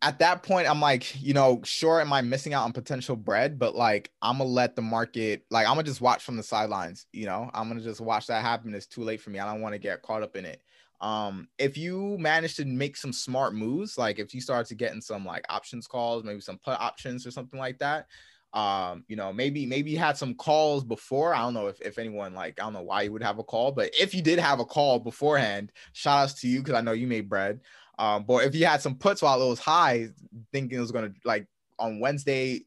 at 0.02 0.20
that 0.20 0.42
point 0.42 0.68
i'm 0.68 0.80
like 0.80 1.20
you 1.20 1.34
know 1.34 1.60
sure 1.64 2.00
am 2.00 2.12
i 2.12 2.20
missing 2.20 2.54
out 2.54 2.64
on 2.64 2.72
potential 2.72 3.16
bread? 3.16 3.58
But 3.58 3.74
like 3.74 4.10
i'm 4.22 4.38
gonna 4.38 4.50
let 4.50 4.76
the 4.76 4.82
market 4.82 5.44
like 5.50 5.66
i'm 5.66 5.74
gonna 5.74 5.82
just 5.84 6.00
watch 6.00 6.22
from 6.22 6.36
the 6.36 6.42
sidelines 6.42 7.06
you 7.12 7.26
know? 7.26 7.50
I'm 7.52 7.68
gonna 7.68 7.80
just 7.80 8.00
watch 8.00 8.26
that 8.28 8.42
happen. 8.42 8.74
It's 8.74 8.86
too 8.86 9.02
late 9.02 9.20
for 9.20 9.30
me. 9.30 9.38
I 9.38 9.50
don't 9.50 9.60
want 9.60 9.74
to 9.74 9.78
get 9.78 10.02
caught 10.02 10.22
up 10.22 10.36
in 10.36 10.44
it. 10.44 10.62
Um 11.00 11.48
if 11.58 11.76
you 11.76 12.16
manage 12.18 12.56
to 12.56 12.64
make 12.64 12.96
some 12.96 13.12
smart 13.12 13.54
moves 13.54 13.98
like 13.98 14.18
if 14.18 14.34
you 14.34 14.40
start 14.40 14.66
to 14.68 14.74
get 14.74 14.92
in 14.92 15.00
some 15.00 15.24
like 15.24 15.44
options 15.48 15.86
calls 15.86 16.24
maybe 16.24 16.40
some 16.40 16.58
put 16.58 16.80
options 16.80 17.26
or 17.26 17.30
something 17.30 17.58
like 17.58 17.78
that 17.78 18.06
um 18.54 19.04
you 19.08 19.16
know 19.16 19.32
maybe 19.32 19.66
maybe 19.66 19.90
you 19.90 19.98
had 19.98 20.16
some 20.16 20.34
calls 20.34 20.82
before. 20.82 21.34
I 21.34 21.40
don't 21.40 21.54
know 21.54 21.66
if, 21.66 21.80
if 21.82 21.98
anyone 21.98 22.34
like 22.34 22.58
i 22.58 22.64
don't 22.64 22.72
know 22.72 22.82
why 22.82 23.02
you 23.02 23.12
would 23.12 23.22
have 23.22 23.38
a 23.38 23.44
call 23.44 23.72
but 23.72 23.90
if 23.98 24.14
you 24.14 24.22
did 24.22 24.38
have 24.38 24.58
a 24.58 24.64
call 24.64 24.98
beforehand 24.98 25.70
shout 25.92 26.22
outs 26.22 26.40
to 26.40 26.48
you 26.48 26.60
because 26.60 26.74
i 26.74 26.80
know 26.80 26.92
you 26.92 27.06
made 27.06 27.28
bread 27.28 27.60
um 27.98 28.24
but 28.24 28.44
if 28.44 28.54
you 28.54 28.66
had 28.66 28.80
some 28.80 28.94
puts 28.94 29.22
while 29.22 29.42
it 29.42 29.48
was 29.48 29.58
high 29.58 30.08
thinking 30.52 30.78
it 30.78 30.80
was 30.80 30.92
gonna 30.92 31.12
like 31.24 31.46
on 31.78 32.00
wednesday 32.00 32.60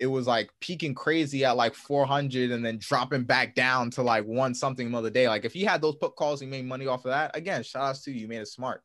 it 0.00 0.06
was 0.06 0.26
like 0.26 0.50
peaking 0.60 0.94
crazy 0.94 1.44
at 1.44 1.56
like 1.56 1.74
400 1.74 2.50
and 2.50 2.64
then 2.64 2.78
dropping 2.78 3.24
back 3.24 3.54
down 3.54 3.90
to 3.92 4.02
like 4.02 4.24
one 4.24 4.54
something 4.54 4.86
another 4.86 5.08
day. 5.08 5.26
Like 5.26 5.44
if 5.44 5.56
you 5.56 5.66
had 5.66 5.80
those 5.80 5.96
put 5.96 6.16
calls 6.16 6.42
and 6.42 6.50
made 6.50 6.66
money 6.66 6.86
off 6.86 7.04
of 7.04 7.12
that 7.12 7.34
again 7.34 7.62
shout 7.62 7.82
outs 7.82 8.02
to 8.04 8.12
you. 8.12 8.20
You 8.20 8.28
made 8.28 8.40
it 8.40 8.48
smart. 8.48 8.82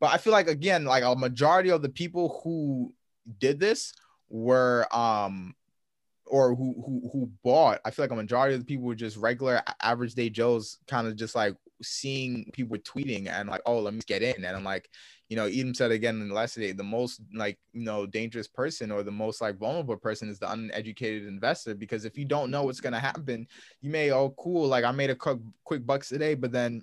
But 0.00 0.12
i 0.12 0.18
feel 0.18 0.32
like 0.32 0.48
again 0.48 0.84
like 0.84 1.04
a 1.04 1.16
majority 1.16 1.70
of 1.70 1.82
the 1.82 1.88
people 1.88 2.40
who 2.42 2.92
did 3.38 3.60
this 3.60 3.92
were 4.28 4.86
um 4.94 5.54
or 6.26 6.54
who 6.54 6.74
who 6.74 7.10
who 7.12 7.30
bought, 7.44 7.80
I 7.84 7.90
feel 7.90 8.04
like 8.04 8.10
a 8.10 8.16
majority 8.16 8.54
of 8.54 8.60
the 8.60 8.66
people 8.66 8.86
were 8.86 8.94
just 8.94 9.18
regular 9.18 9.62
average 9.82 10.14
day 10.14 10.30
Joes, 10.30 10.78
kind 10.86 11.06
of 11.06 11.14
just 11.14 11.34
like 11.34 11.54
seeing 11.82 12.50
people 12.54 12.78
tweeting 12.78 13.28
and 13.28 13.50
like, 13.50 13.60
oh, 13.66 13.80
let 13.80 13.92
me 13.92 14.00
get 14.06 14.22
in. 14.22 14.42
And 14.42 14.56
I'm 14.56 14.64
like, 14.64 14.88
you 15.28 15.36
know, 15.36 15.46
Edom 15.46 15.74
said 15.74 15.90
again 15.90 16.20
in 16.20 16.28
the 16.28 16.34
last 16.34 16.56
day, 16.56 16.72
the 16.72 16.82
most 16.82 17.20
like 17.34 17.58
you 17.72 17.84
know 17.84 18.06
dangerous 18.06 18.48
person 18.48 18.90
or 18.90 19.02
the 19.02 19.10
most 19.10 19.40
like 19.40 19.58
vulnerable 19.58 19.96
person 19.96 20.28
is 20.28 20.38
the 20.38 20.50
uneducated 20.50 21.26
investor 21.26 21.74
because 21.74 22.04
if 22.04 22.18
you 22.18 22.24
don't 22.24 22.50
know 22.50 22.64
what's 22.64 22.80
gonna 22.80 22.98
happen, 22.98 23.46
you 23.80 23.90
may 23.90 24.12
oh 24.12 24.34
cool 24.38 24.66
like 24.66 24.84
I 24.84 24.90
made 24.92 25.10
a 25.10 25.14
quick 25.14 25.38
quick 25.64 25.86
bucks 25.86 26.08
today, 26.08 26.34
but 26.34 26.52
then 26.52 26.82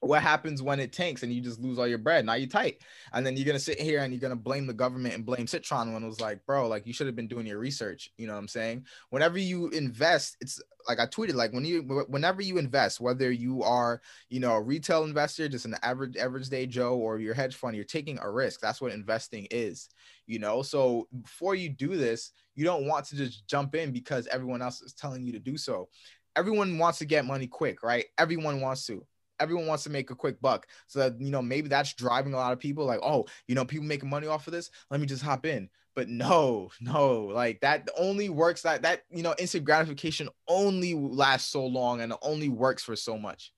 what 0.00 0.22
happens 0.22 0.62
when 0.62 0.80
it 0.80 0.92
tanks 0.92 1.22
and 1.22 1.32
you 1.32 1.40
just 1.40 1.60
lose 1.60 1.78
all 1.78 1.86
your 1.86 1.98
bread? 1.98 2.24
Now 2.24 2.34
you 2.34 2.46
tight. 2.46 2.82
And 3.12 3.26
then 3.26 3.36
you're 3.36 3.46
gonna 3.46 3.58
sit 3.58 3.80
here 3.80 4.00
and 4.00 4.12
you're 4.12 4.20
gonna 4.20 4.36
blame 4.36 4.66
the 4.66 4.74
government 4.74 5.14
and 5.14 5.24
blame 5.24 5.46
Citron 5.46 5.92
when 5.92 6.02
it 6.02 6.06
was 6.06 6.20
like, 6.20 6.44
bro, 6.46 6.68
like 6.68 6.86
you 6.86 6.92
should 6.92 7.06
have 7.06 7.16
been 7.16 7.28
doing 7.28 7.46
your 7.46 7.58
research. 7.58 8.10
You 8.18 8.26
know 8.26 8.34
what 8.34 8.40
I'm 8.40 8.48
saying? 8.48 8.86
Whenever 9.10 9.38
you 9.38 9.68
invest, 9.68 10.36
it's 10.40 10.60
like 10.88 11.00
I 11.00 11.06
tweeted, 11.06 11.34
like 11.34 11.52
when 11.52 11.64
you 11.64 11.82
whenever 11.82 12.42
you 12.42 12.58
invest, 12.58 13.00
whether 13.00 13.30
you 13.30 13.62
are, 13.62 14.00
you 14.28 14.40
know, 14.40 14.52
a 14.52 14.62
retail 14.62 15.04
investor, 15.04 15.48
just 15.48 15.64
an 15.64 15.76
average 15.82 16.16
average 16.16 16.48
day 16.48 16.66
Joe, 16.66 16.94
or 16.94 17.18
your 17.18 17.34
hedge 17.34 17.56
fund, 17.56 17.74
you're 17.74 17.84
taking 17.84 18.18
a 18.20 18.30
risk. 18.30 18.60
That's 18.60 18.80
what 18.80 18.92
investing 18.92 19.48
is, 19.50 19.88
you 20.26 20.38
know. 20.38 20.62
So 20.62 21.08
before 21.22 21.54
you 21.54 21.68
do 21.68 21.96
this, 21.96 22.32
you 22.54 22.64
don't 22.64 22.86
want 22.86 23.06
to 23.06 23.16
just 23.16 23.46
jump 23.46 23.74
in 23.74 23.92
because 23.92 24.26
everyone 24.28 24.62
else 24.62 24.80
is 24.80 24.92
telling 24.92 25.24
you 25.24 25.32
to 25.32 25.38
do 25.38 25.56
so. 25.56 25.88
Everyone 26.36 26.78
wants 26.78 26.98
to 26.98 27.06
get 27.06 27.24
money 27.24 27.46
quick, 27.46 27.82
right? 27.82 28.04
Everyone 28.18 28.60
wants 28.60 28.86
to 28.86 29.04
everyone 29.40 29.66
wants 29.66 29.84
to 29.84 29.90
make 29.90 30.10
a 30.10 30.14
quick 30.14 30.40
buck. 30.40 30.66
So 30.86 30.98
that, 31.00 31.20
you 31.20 31.30
know, 31.30 31.42
maybe 31.42 31.68
that's 31.68 31.94
driving 31.94 32.34
a 32.34 32.36
lot 32.36 32.52
of 32.52 32.58
people 32.58 32.84
like, 32.84 33.00
oh, 33.02 33.26
you 33.46 33.54
know, 33.54 33.64
people 33.64 33.86
making 33.86 34.10
money 34.10 34.26
off 34.26 34.46
of 34.46 34.52
this. 34.52 34.70
Let 34.90 35.00
me 35.00 35.06
just 35.06 35.22
hop 35.22 35.46
in. 35.46 35.68
But 35.94 36.08
no, 36.08 36.70
no, 36.80 37.24
like 37.24 37.60
that 37.60 37.88
only 37.98 38.28
works 38.28 38.62
that 38.62 38.82
that 38.82 39.02
you 39.10 39.22
know, 39.22 39.34
instant 39.38 39.64
gratification 39.64 40.28
only 40.48 40.94
lasts 40.94 41.50
so 41.50 41.66
long 41.66 42.00
and 42.00 42.12
only 42.22 42.48
works 42.48 42.82
for 42.82 42.96
so 42.96 43.18
much, 43.18 43.52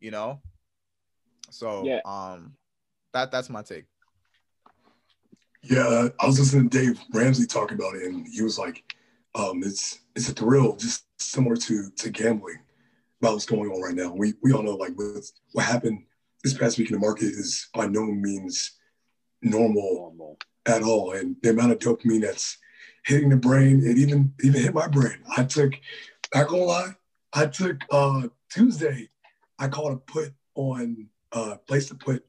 you 0.00 0.10
know. 0.10 0.40
So 1.50 1.84
yeah. 1.84 2.00
um 2.04 2.54
that 3.12 3.30
that's 3.30 3.50
my 3.50 3.62
take. 3.62 3.84
Yeah, 5.62 6.08
I 6.18 6.26
was 6.26 6.40
listening 6.40 6.68
to 6.70 6.78
Dave 6.78 7.00
Ramsey 7.12 7.46
talk 7.46 7.70
about 7.70 7.94
it, 7.94 8.02
and 8.02 8.26
he 8.26 8.42
was 8.42 8.58
like, 8.58 8.82
um, 9.36 9.62
"It's 9.62 10.00
it's 10.16 10.28
a 10.28 10.32
thrill, 10.32 10.76
just 10.76 11.04
similar 11.20 11.54
to 11.54 11.88
to 11.88 12.10
gambling 12.10 12.58
about 13.22 13.34
what's 13.34 13.46
going 13.46 13.70
on 13.70 13.80
right 13.80 13.94
now. 13.94 14.12
We 14.12 14.34
we 14.42 14.52
all 14.52 14.64
know 14.64 14.74
like 14.74 14.96
with 14.96 15.30
what 15.52 15.64
happened 15.64 16.04
this 16.42 16.54
past 16.54 16.76
week 16.76 16.90
in 16.90 16.94
the 16.94 17.00
market 17.00 17.26
is 17.26 17.68
by 17.72 17.86
no 17.86 18.04
means 18.04 18.72
normal, 19.42 20.12
normal. 20.16 20.38
at 20.66 20.82
all, 20.82 21.12
and 21.12 21.36
the 21.42 21.50
amount 21.50 21.72
of 21.72 21.78
dopamine 21.78 22.22
that's 22.22 22.58
hitting 23.06 23.28
the 23.28 23.36
brain, 23.36 23.82
it 23.84 23.96
even 23.96 24.34
even 24.42 24.60
hit 24.60 24.74
my 24.74 24.88
brain. 24.88 25.18
I 25.36 25.44
took, 25.44 25.72
not 26.34 26.48
gonna 26.48 26.64
lie, 26.64 26.90
I 27.32 27.46
took 27.46 27.76
uh 27.92 28.28
Tuesday, 28.50 29.08
I 29.58 29.68
called 29.68 29.92
a 29.92 29.96
put 29.96 30.32
on 30.56 31.08
uh 31.30 31.56
place 31.68 31.86
to 31.88 31.94
put 31.94 32.24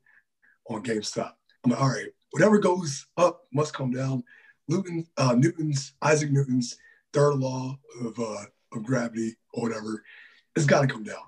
on 0.69 0.83
GameStop. 0.83 1.33
I'm 1.63 1.71
like, 1.71 1.81
all 1.81 1.89
right, 1.89 2.07
whatever 2.31 2.59
goes 2.59 3.07
up 3.17 3.47
must 3.51 3.73
come 3.73 3.91
down. 3.91 4.23
Newton, 4.67 5.05
uh, 5.17 5.35
Newton's, 5.35 5.93
Isaac 6.01 6.31
Newton's 6.31 6.77
third 7.11 7.35
law 7.35 7.77
of, 8.01 8.17
uh, 8.17 8.45
of 8.73 8.83
gravity 8.83 9.35
or 9.53 9.63
whatever, 9.67 10.03
it's 10.55 10.65
got 10.65 10.81
to 10.81 10.87
come 10.87 11.03
down. 11.03 11.23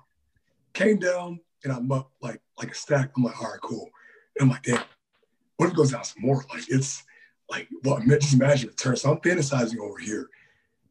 Came 0.72 0.98
down 0.98 1.40
and 1.64 1.72
I'm 1.72 1.90
up 1.90 2.10
like 2.20 2.40
like 2.58 2.70
a 2.70 2.74
stack. 2.74 3.10
I'm 3.16 3.24
like, 3.24 3.40
all 3.40 3.50
right, 3.50 3.60
cool. 3.62 3.90
And 4.38 4.44
I'm 4.44 4.50
like, 4.50 4.62
damn, 4.62 4.82
what 5.56 5.66
if 5.66 5.72
it 5.72 5.76
goes 5.76 5.92
down 5.92 6.04
some 6.04 6.22
more? 6.22 6.44
Like 6.52 6.64
it's 6.68 7.02
like, 7.50 7.68
well, 7.84 8.00
just 8.06 8.34
imagine 8.34 8.70
it 8.70 8.76
turns. 8.76 9.02
So 9.02 9.10
I'm 9.10 9.18
fantasizing 9.18 9.78
over 9.78 9.98
here. 9.98 10.28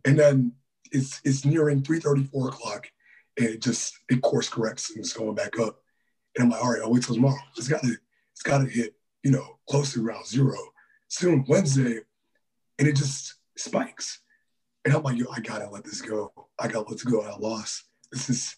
And 0.05 0.17
then 0.17 0.53
it's 0.91 1.21
it's 1.23 1.45
nearing 1.45 1.81
3:30, 1.81 2.29
4 2.29 2.47
o'clock, 2.49 2.91
and 3.37 3.47
it 3.47 3.61
just 3.61 3.93
it 4.09 4.21
course 4.21 4.49
corrects 4.49 4.91
and 4.91 4.99
it's 4.99 5.13
going 5.13 5.35
back 5.35 5.59
up. 5.59 5.79
And 6.35 6.43
I'm 6.43 6.49
like, 6.49 6.63
all 6.63 6.71
right, 6.71 6.81
I'll 6.81 6.91
wait 6.91 7.03
till 7.03 7.15
tomorrow. 7.15 7.37
It's 7.57 7.67
got 7.67 7.81
to 7.81 7.95
it's 8.33 8.43
got 8.43 8.59
to 8.59 8.65
hit 8.65 8.95
you 9.25 9.31
know, 9.31 9.57
close 9.67 9.93
to 9.93 10.05
around 10.05 10.27
zero. 10.27 10.55
Soon 11.07 11.43
Wednesday, 11.47 11.99
and 12.77 12.87
it 12.87 12.95
just 12.95 13.35
spikes. 13.57 14.19
And 14.85 14.93
I'm 14.93 15.01
like, 15.01 15.17
yo, 15.17 15.25
I 15.35 15.39
gotta 15.39 15.67
let 15.69 15.83
this 15.83 16.01
go. 16.01 16.31
I 16.59 16.67
gotta 16.67 16.87
let 16.87 16.91
this 16.91 17.03
go. 17.03 17.21
I 17.21 17.35
lost. 17.37 17.85
This 18.15 18.29
is 18.29 18.55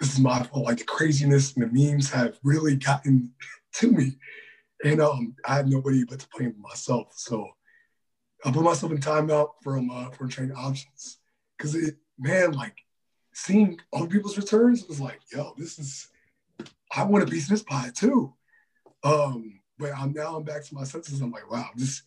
this 0.00 0.14
is 0.14 0.18
my 0.18 0.42
fault. 0.42 0.64
Like 0.64 0.78
the 0.78 0.84
craziness 0.84 1.54
and 1.54 1.62
the 1.62 1.92
memes 1.92 2.10
have 2.10 2.38
really 2.42 2.74
gotten 2.74 3.32
to 3.74 3.92
me. 3.92 4.16
And 4.82 5.00
um, 5.00 5.36
I 5.44 5.56
had 5.56 5.68
nobody 5.68 6.04
but 6.04 6.20
to 6.20 6.28
blame 6.34 6.54
myself. 6.58 7.12
So 7.16 7.48
I 8.44 8.50
put 8.50 8.62
myself 8.62 8.92
in 8.92 8.98
timeout 8.98 9.50
from 9.62 9.90
uh, 9.90 10.08
from 10.10 10.30
trading 10.30 10.56
options. 10.56 11.18
Cause 11.58 11.74
it, 11.74 11.96
man, 12.18 12.52
like 12.52 12.78
seeing 13.34 13.78
other 13.92 14.06
people's 14.06 14.38
returns 14.38 14.86
was 14.88 15.00
like, 15.00 15.20
yo, 15.30 15.52
this 15.58 15.78
is 15.78 16.08
I 16.96 17.04
want 17.04 17.24
a 17.24 17.30
piece 17.30 17.44
of 17.44 17.50
this 17.50 17.62
pie 17.62 17.90
too. 17.94 18.32
Um, 19.02 19.60
but 19.78 19.92
I'm 19.94 20.14
now 20.14 20.36
I'm 20.36 20.44
back 20.44 20.64
to 20.64 20.74
my 20.74 20.84
senses. 20.84 21.20
I'm 21.20 21.30
like, 21.30 21.50
wow, 21.50 21.68
this 21.76 22.02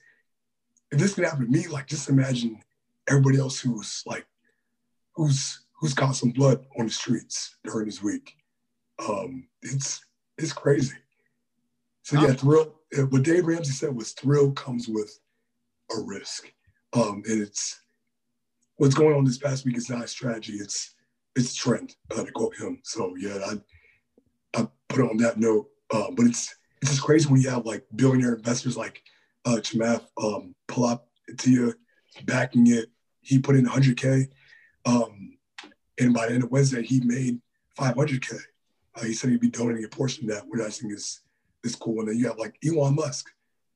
if 0.91 0.97
this 0.97 1.13
can 1.13 1.25
happen 1.25 1.45
to 1.45 1.51
me, 1.51 1.67
like 1.67 1.85
just 1.85 2.09
imagine 2.09 2.59
everybody 3.07 3.37
else 3.37 3.59
who's 3.59 4.01
like 4.07 4.25
who's 5.15 5.61
who's 5.79 5.93
caught 5.93 6.15
some 6.15 6.31
blood 6.31 6.65
on 6.77 6.85
the 6.85 6.91
streets 6.91 7.57
during 7.63 7.85
this 7.85 8.01
week. 8.01 8.33
Um, 9.07 9.47
it's 9.61 10.01
it's 10.37 10.53
crazy. 10.53 10.95
So 12.03 12.19
yeah, 12.21 12.33
thrill. 12.33 12.73
What 13.09 13.23
Dave 13.23 13.45
Ramsey 13.45 13.73
said 13.73 13.95
was 13.95 14.13
thrill 14.13 14.51
comes 14.51 14.87
with 14.87 15.19
a 15.95 16.01
risk, 16.01 16.51
um, 16.93 17.21
and 17.27 17.41
it's 17.41 17.79
what's 18.77 18.95
going 18.95 19.15
on 19.15 19.25
this 19.25 19.37
past 19.37 19.65
week 19.65 19.77
is 19.77 19.89
not 19.89 20.03
a 20.03 20.07
strategy. 20.07 20.53
It's 20.53 20.95
it's 21.35 21.53
a 21.53 21.55
trend 21.55 21.95
uh, 22.11 22.23
to 22.23 22.31
quote 22.31 22.55
him. 22.55 22.79
So 22.83 23.15
yeah, 23.17 23.37
I 23.45 24.59
I 24.59 24.67
put 24.89 25.05
it 25.05 25.09
on 25.09 25.17
that 25.17 25.37
note. 25.37 25.67
Uh, 25.91 26.11
but 26.15 26.25
it's 26.25 26.55
it's 26.81 26.91
just 26.91 27.03
crazy 27.03 27.29
when 27.29 27.41
you 27.41 27.49
have 27.49 27.65
like 27.65 27.85
billionaire 27.95 28.35
investors 28.35 28.77
like 28.77 29.01
uh, 29.45 29.57
Chamath 29.57 30.05
um, 30.21 30.55
Palihapitiya 30.67 31.73
backing 32.25 32.67
it. 32.67 32.87
He 33.21 33.39
put 33.39 33.55
in 33.55 33.65
100K. 33.65 34.27
Um, 34.85 35.36
and 35.99 36.13
by 36.13 36.27
the 36.27 36.33
end 36.33 36.43
of 36.43 36.51
Wednesday, 36.51 36.83
he 36.83 36.99
made 37.01 37.39
500K. 37.77 38.39
Uh, 38.95 39.03
he 39.03 39.13
said 39.13 39.29
he'd 39.29 39.39
be 39.39 39.49
donating 39.49 39.83
a 39.83 39.89
portion 39.89 40.29
of 40.29 40.35
that, 40.35 40.47
which 40.47 40.61
I 40.61 40.69
think 40.69 40.93
is, 40.93 41.21
is 41.63 41.75
cool. 41.75 41.99
And 41.99 42.09
then 42.09 42.17
you 42.17 42.27
have 42.27 42.37
like 42.37 42.57
Elon 42.65 42.95
Musk 42.95 43.29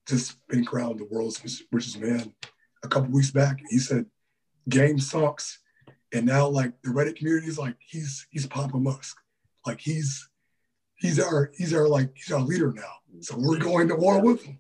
just 0.08 0.36
been 0.48 0.66
crowned 0.66 1.00
the 1.00 1.06
world's 1.06 1.64
richest 1.72 2.00
man 2.00 2.34
a 2.84 2.88
couple 2.88 3.12
weeks 3.12 3.32
back. 3.32 3.60
He 3.70 3.80
said, 3.80 4.06
Gamestonk. 4.70 5.58
And 6.14 6.26
now 6.26 6.48
like 6.48 6.74
the 6.82 6.90
Reddit 6.90 7.16
community 7.16 7.48
is 7.48 7.58
like, 7.58 7.76
he's, 7.80 8.28
he's 8.32 8.48
Papa 8.48 8.78
Musk. 8.78 9.18
Like 9.66 9.80
he's, 9.80 10.28
he's 11.02 11.20
our 11.20 11.52
he's 11.58 11.74
our 11.74 11.88
like 11.88 12.12
he's 12.16 12.32
our 12.32 12.40
leader 12.40 12.72
now. 12.74 12.94
So 13.20 13.36
we're 13.38 13.58
going 13.58 13.88
to 13.90 13.96
war 13.96 14.22
with 14.22 14.44
him. 14.44 14.60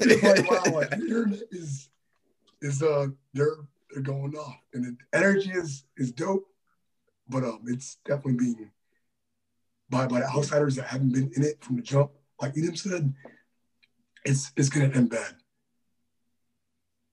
like, 0.00 0.50
wow, 0.50 0.62
like 0.72 0.92
is 1.50 1.88
is 2.60 2.82
uh 2.82 3.06
they're 3.32 3.56
they're 3.90 4.02
going 4.02 4.34
off, 4.34 4.56
and 4.74 4.84
the 4.84 4.96
energy 5.18 5.50
is 5.50 5.84
is 5.96 6.12
dope, 6.12 6.46
but 7.28 7.44
um 7.44 7.60
it's 7.66 7.98
definitely 8.04 8.34
being 8.34 8.70
by 9.90 10.06
by 10.06 10.20
the 10.20 10.26
outsiders 10.26 10.76
that 10.76 10.86
haven't 10.86 11.12
been 11.12 11.30
in 11.36 11.44
it 11.44 11.62
from 11.62 11.76
the 11.76 11.82
jump. 11.82 12.10
Like 12.40 12.56
Edom 12.56 12.76
said, 12.76 13.14
it's 14.24 14.52
it's 14.56 14.68
gonna 14.68 14.92
end 14.94 15.10
bad. 15.10 15.34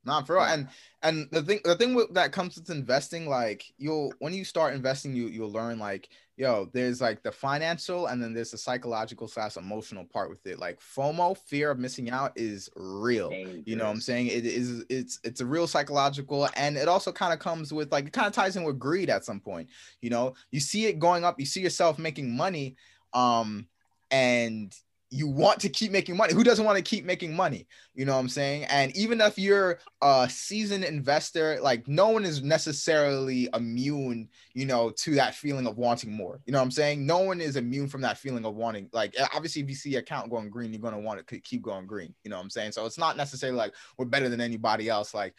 Not 0.09 0.27
for 0.27 0.35
real. 0.35 0.43
And 0.43 0.67
and 1.01 1.27
the 1.31 1.43
thing 1.43 1.59
the 1.63 1.75
thing 1.75 1.95
that 2.11 2.31
comes 2.31 2.57
with 2.57 2.69
investing, 2.69 3.29
like 3.29 3.63
you'll 3.77 4.11
when 4.19 4.33
you 4.33 4.43
start 4.43 4.73
investing, 4.73 5.15
you 5.15 5.27
you'll 5.27 5.51
learn 5.51 5.79
like 5.79 6.09
yo, 6.35 6.69
there's 6.73 7.01
like 7.01 7.21
the 7.21 7.31
financial 7.31 8.07
and 8.07 8.23
then 8.23 8.33
there's 8.33 8.51
the 8.51 8.57
psychological 8.57 9.27
slash 9.27 9.57
emotional 9.57 10.05
part 10.05 10.29
with 10.29 10.47
it. 10.47 10.57
Like 10.57 10.79
FOMO, 10.79 11.37
fear 11.37 11.69
of 11.69 11.79
missing 11.79 12.09
out, 12.09 12.31
is 12.35 12.69
real. 12.75 13.29
Dangerous. 13.29 13.63
You 13.65 13.75
know 13.75 13.83
what 13.83 13.91
I'm 13.91 14.01
saying? 14.01 14.27
It 14.27 14.45
is 14.45 14.83
it's 14.89 15.19
it's 15.23 15.41
a 15.41 15.45
real 15.45 15.67
psychological 15.67 16.49
and 16.55 16.77
it 16.77 16.87
also 16.87 17.11
kind 17.11 17.33
of 17.33 17.39
comes 17.39 17.71
with 17.71 17.91
like 17.91 18.07
it 18.07 18.13
kind 18.13 18.25
of 18.25 18.33
ties 18.33 18.55
in 18.55 18.63
with 18.63 18.79
greed 18.79 19.09
at 19.09 19.25
some 19.25 19.39
point. 19.39 19.69
You 20.01 20.09
know, 20.09 20.33
you 20.49 20.59
see 20.59 20.87
it 20.87 20.97
going 20.97 21.23
up, 21.23 21.39
you 21.39 21.45
see 21.45 21.61
yourself 21.61 21.99
making 21.99 22.35
money, 22.35 22.77
um, 23.13 23.67
and 24.09 24.73
you 25.11 25.27
want 25.27 25.59
to 25.59 25.69
keep 25.69 25.91
making 25.91 26.15
money. 26.15 26.33
Who 26.33 26.43
doesn't 26.43 26.65
want 26.65 26.77
to 26.77 26.83
keep 26.83 27.03
making 27.03 27.35
money? 27.35 27.67
You 27.95 28.05
know 28.05 28.13
what 28.13 28.19
I'm 28.19 28.29
saying? 28.29 28.65
And 28.65 28.95
even 28.95 29.19
if 29.21 29.39
you're 29.39 29.79
a 30.01 30.27
seasoned 30.29 30.83
investor, 30.83 31.59
like 31.61 31.87
no 31.87 32.09
one 32.09 32.25
is 32.25 32.43
necessarily 32.43 33.49
immune, 33.53 34.29
you 34.53 34.65
know, 34.65 34.91
to 34.91 35.15
that 35.15 35.33
feeling 35.33 35.65
of 35.65 35.77
wanting 35.77 36.11
more. 36.11 36.41
You 36.45 36.53
know 36.53 36.59
what 36.59 36.65
I'm 36.65 36.71
saying? 36.71 37.05
No 37.05 37.19
one 37.19 37.41
is 37.41 37.55
immune 37.55 37.87
from 37.87 38.01
that 38.01 38.19
feeling 38.19 38.45
of 38.45 38.55
wanting, 38.55 38.89
like, 38.93 39.15
eh, 39.17 39.25
obviously, 39.33 39.63
if 39.63 39.69
you 39.69 39.75
see 39.75 39.89
your 39.89 40.01
account 40.01 40.29
going 40.29 40.49
green, 40.49 40.71
you're 40.71 40.91
to 40.91 40.97
want 40.97 41.25
to 41.25 41.39
keep 41.39 41.63
going 41.63 41.87
green. 41.87 42.13
You 42.23 42.29
know 42.29 42.37
what 42.37 42.43
I'm 42.43 42.49
saying? 42.51 42.73
So 42.73 42.85
it's 42.85 42.99
not 42.99 43.17
necessarily 43.17 43.57
like 43.57 43.73
we're 43.97 44.05
better 44.05 44.29
than 44.29 44.41
anybody 44.41 44.89
else. 44.89 45.13
Like, 45.13 45.33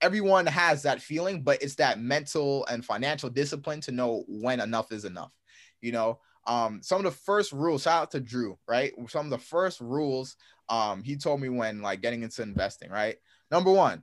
everyone 0.00 0.46
has 0.46 0.82
that 0.82 1.02
feeling, 1.02 1.42
but 1.42 1.62
it's 1.62 1.76
that 1.76 1.98
mental 1.98 2.64
and 2.66 2.84
financial 2.84 3.30
discipline 3.30 3.80
to 3.82 3.92
know 3.92 4.24
when 4.28 4.60
enough 4.60 4.92
is 4.92 5.04
enough. 5.04 5.32
You 5.80 5.92
know, 5.92 6.20
um, 6.46 6.80
some 6.82 6.98
of 6.98 7.04
the 7.04 7.18
first 7.18 7.52
rules, 7.52 7.82
shout 7.82 8.02
out 8.02 8.10
to 8.12 8.20
Drew, 8.20 8.58
right? 8.68 8.92
Some 9.08 9.26
of 9.26 9.30
the 9.30 9.38
first 9.38 9.80
rules 9.80 10.36
um, 10.68 11.02
he 11.02 11.16
told 11.16 11.40
me 11.40 11.48
when 11.48 11.82
like 11.82 12.00
getting 12.00 12.22
into 12.22 12.42
investing, 12.42 12.90
right? 12.90 13.16
Number 13.50 13.70
one, 13.70 14.02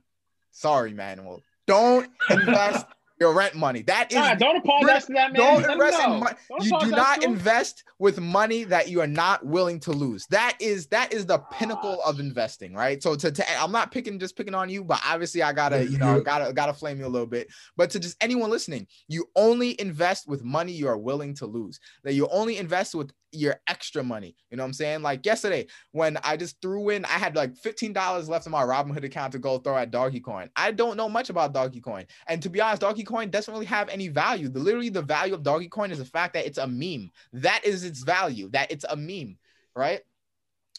sorry, 0.50 0.92
Manuel, 0.92 1.42
don't 1.66 2.08
invest 2.30 2.86
your 3.20 3.32
rent 3.32 3.54
money. 3.54 3.82
That 3.82 4.10
is 4.10 4.16
nah, 4.16 4.34
don't 4.34 4.56
apologize 4.56 5.06
to 5.06 5.12
that 5.12 5.32
man. 5.32 5.62
Don't 5.62 5.70
invest 5.70 6.02
in 6.02 6.10
money. 6.20 6.36
You 6.60 6.80
do 6.80 6.90
not 6.90 7.22
invest 7.22 7.84
with 7.98 8.20
money 8.20 8.64
that 8.64 8.88
you 8.88 9.00
are 9.00 9.06
not 9.06 9.44
willing 9.46 9.78
to 9.80 9.92
lose. 9.92 10.26
That 10.30 10.56
is 10.60 10.86
that 10.88 11.12
is 11.12 11.26
the 11.26 11.38
pinnacle 11.52 12.00
of 12.02 12.18
investing, 12.18 12.74
right? 12.74 13.02
So 13.02 13.14
to, 13.16 13.30
to 13.30 13.60
I'm 13.60 13.72
not 13.72 13.92
picking 13.92 14.18
just 14.18 14.36
picking 14.36 14.54
on 14.54 14.68
you, 14.68 14.84
but 14.84 15.00
obviously 15.06 15.42
I 15.42 15.52
gotta 15.52 15.84
you 15.84 15.98
know 15.98 16.20
gotta 16.20 16.52
gotta 16.52 16.74
flame 16.74 16.98
you 16.98 17.06
a 17.06 17.08
little 17.08 17.26
bit. 17.26 17.48
But 17.76 17.90
to 17.90 18.00
just 18.00 18.16
anyone 18.22 18.50
listening, 18.50 18.86
you 19.08 19.26
only 19.36 19.80
invest 19.80 20.28
with 20.28 20.42
money 20.42 20.72
you 20.72 20.88
are 20.88 20.98
willing 20.98 21.34
to 21.34 21.46
lose. 21.46 21.78
That 22.02 22.14
you 22.14 22.28
only 22.28 22.58
invest 22.58 22.94
with 22.94 23.12
your 23.34 23.60
extra 23.66 24.02
money. 24.02 24.36
You 24.50 24.56
know 24.56 24.62
what 24.62 24.68
I'm 24.68 24.74
saying? 24.74 25.02
Like 25.02 25.26
yesterday, 25.26 25.66
when 25.92 26.16
I 26.22 26.36
just 26.36 26.60
threw 26.62 26.90
in, 26.90 27.04
I 27.04 27.18
had 27.18 27.36
like 27.36 27.54
$15 27.54 28.28
left 28.28 28.46
in 28.46 28.52
my 28.52 28.62
Robinhood 28.62 29.04
account 29.04 29.32
to 29.32 29.38
go 29.38 29.58
throw 29.58 29.76
at 29.76 29.90
Doggy 29.90 30.20
Coin. 30.20 30.48
I 30.56 30.70
don't 30.70 30.96
know 30.96 31.08
much 31.08 31.30
about 31.30 31.52
Doggy 31.52 31.80
Coin. 31.80 32.06
And 32.28 32.42
to 32.42 32.48
be 32.48 32.60
honest, 32.60 32.82
Doggy 32.82 33.03
Coin 33.04 33.30
doesn't 33.30 33.52
really 33.52 33.66
have 33.66 33.88
any 33.88 34.08
value. 34.08 34.48
The 34.48 34.60
literally 34.60 34.88
the 34.88 35.02
value 35.02 35.34
of 35.34 35.42
Doggy 35.42 35.68
Coin 35.68 35.90
is 35.90 35.98
the 35.98 36.04
fact 36.04 36.34
that 36.34 36.46
it's 36.46 36.58
a 36.58 36.66
meme. 36.66 37.10
That 37.32 37.64
is 37.64 37.84
its 37.84 38.02
value, 38.02 38.48
that 38.50 38.70
it's 38.70 38.84
a 38.88 38.96
meme, 38.96 39.38
right? 39.74 40.00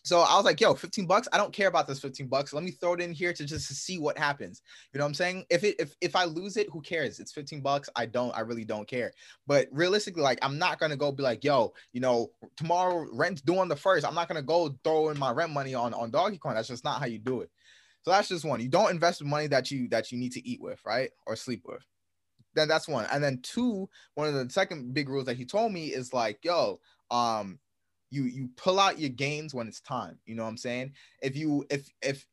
So 0.05 0.19
I 0.19 0.35
was 0.35 0.45
like, 0.45 0.61
yo, 0.61 0.75
15 0.75 1.07
bucks. 1.07 1.27
I 1.33 1.37
don't 1.37 1.51
care 1.51 1.67
about 1.67 1.87
this 1.87 1.99
15 1.99 2.27
bucks. 2.27 2.53
Let 2.53 2.63
me 2.63 2.69
throw 2.69 2.93
it 2.93 3.01
in 3.01 3.11
here 3.11 3.33
to 3.33 3.43
just 3.43 3.67
to 3.69 3.73
see 3.73 3.97
what 3.97 4.19
happens. 4.19 4.61
You 4.93 4.99
know 4.99 5.03
what 5.03 5.09
I'm 5.09 5.13
saying? 5.15 5.45
If 5.49 5.63
it 5.63 5.77
if 5.79 5.95
if 5.99 6.15
I 6.15 6.25
lose 6.25 6.57
it, 6.57 6.69
who 6.69 6.79
cares? 6.81 7.19
It's 7.19 7.31
15 7.31 7.61
bucks. 7.61 7.89
I 7.95 8.05
don't, 8.05 8.29
I 8.37 8.41
really 8.41 8.65
don't 8.65 8.87
care. 8.87 9.13
But 9.47 9.67
realistically, 9.71 10.21
like 10.21 10.37
I'm 10.43 10.59
not 10.59 10.79
gonna 10.79 10.95
go 10.95 11.11
be 11.11 11.23
like, 11.23 11.43
yo, 11.43 11.73
you 11.91 12.01
know, 12.01 12.29
tomorrow 12.55 13.07
rent's 13.13 13.41
due 13.41 13.57
on 13.57 13.67
the 13.67 13.75
first. 13.75 14.05
I'm 14.05 14.13
not 14.13 14.27
gonna 14.27 14.43
go 14.43 14.77
throw 14.83 15.09
in 15.09 15.17
my 15.17 15.31
rent 15.31 15.51
money 15.51 15.73
on 15.73 15.91
on 15.95 16.11
Doggy 16.11 16.37
Coin. 16.37 16.53
That's 16.53 16.67
just 16.67 16.83
not 16.83 16.99
how 16.99 17.07
you 17.07 17.17
do 17.17 17.41
it. 17.41 17.49
So 18.03 18.11
that's 18.11 18.29
just 18.29 18.45
one. 18.45 18.61
You 18.61 18.69
don't 18.69 18.91
invest 18.91 19.23
money 19.23 19.47
that 19.47 19.71
you 19.71 19.89
that 19.89 20.11
you 20.11 20.19
need 20.19 20.33
to 20.33 20.47
eat 20.47 20.61
with, 20.61 20.79
right? 20.85 21.09
Or 21.25 21.35
sleep 21.35 21.63
with. 21.65 21.83
Then 22.55 22.67
that's 22.67 22.87
one. 22.87 23.05
And 23.11 23.23
then 23.23 23.39
two, 23.43 23.89
one 24.15 24.27
of 24.27 24.33
the 24.33 24.49
second 24.49 24.93
big 24.93 25.09
rules 25.09 25.25
that 25.25 25.37
he 25.37 25.45
told 25.45 25.71
me 25.71 25.87
is 25.87 26.13
like, 26.13 26.39
yo, 26.43 26.79
um, 27.11 27.59
you 28.11 28.23
you 28.23 28.49
pull 28.55 28.79
out 28.79 28.99
your 28.99 29.09
gains 29.09 29.53
when 29.53 29.67
it's 29.67 29.81
time 29.81 30.17
you 30.25 30.35
know 30.35 30.43
what 30.43 30.49
i'm 30.49 30.57
saying 30.57 30.93
if 31.21 31.35
you 31.35 31.65
if 31.69 31.89
if 32.01 32.25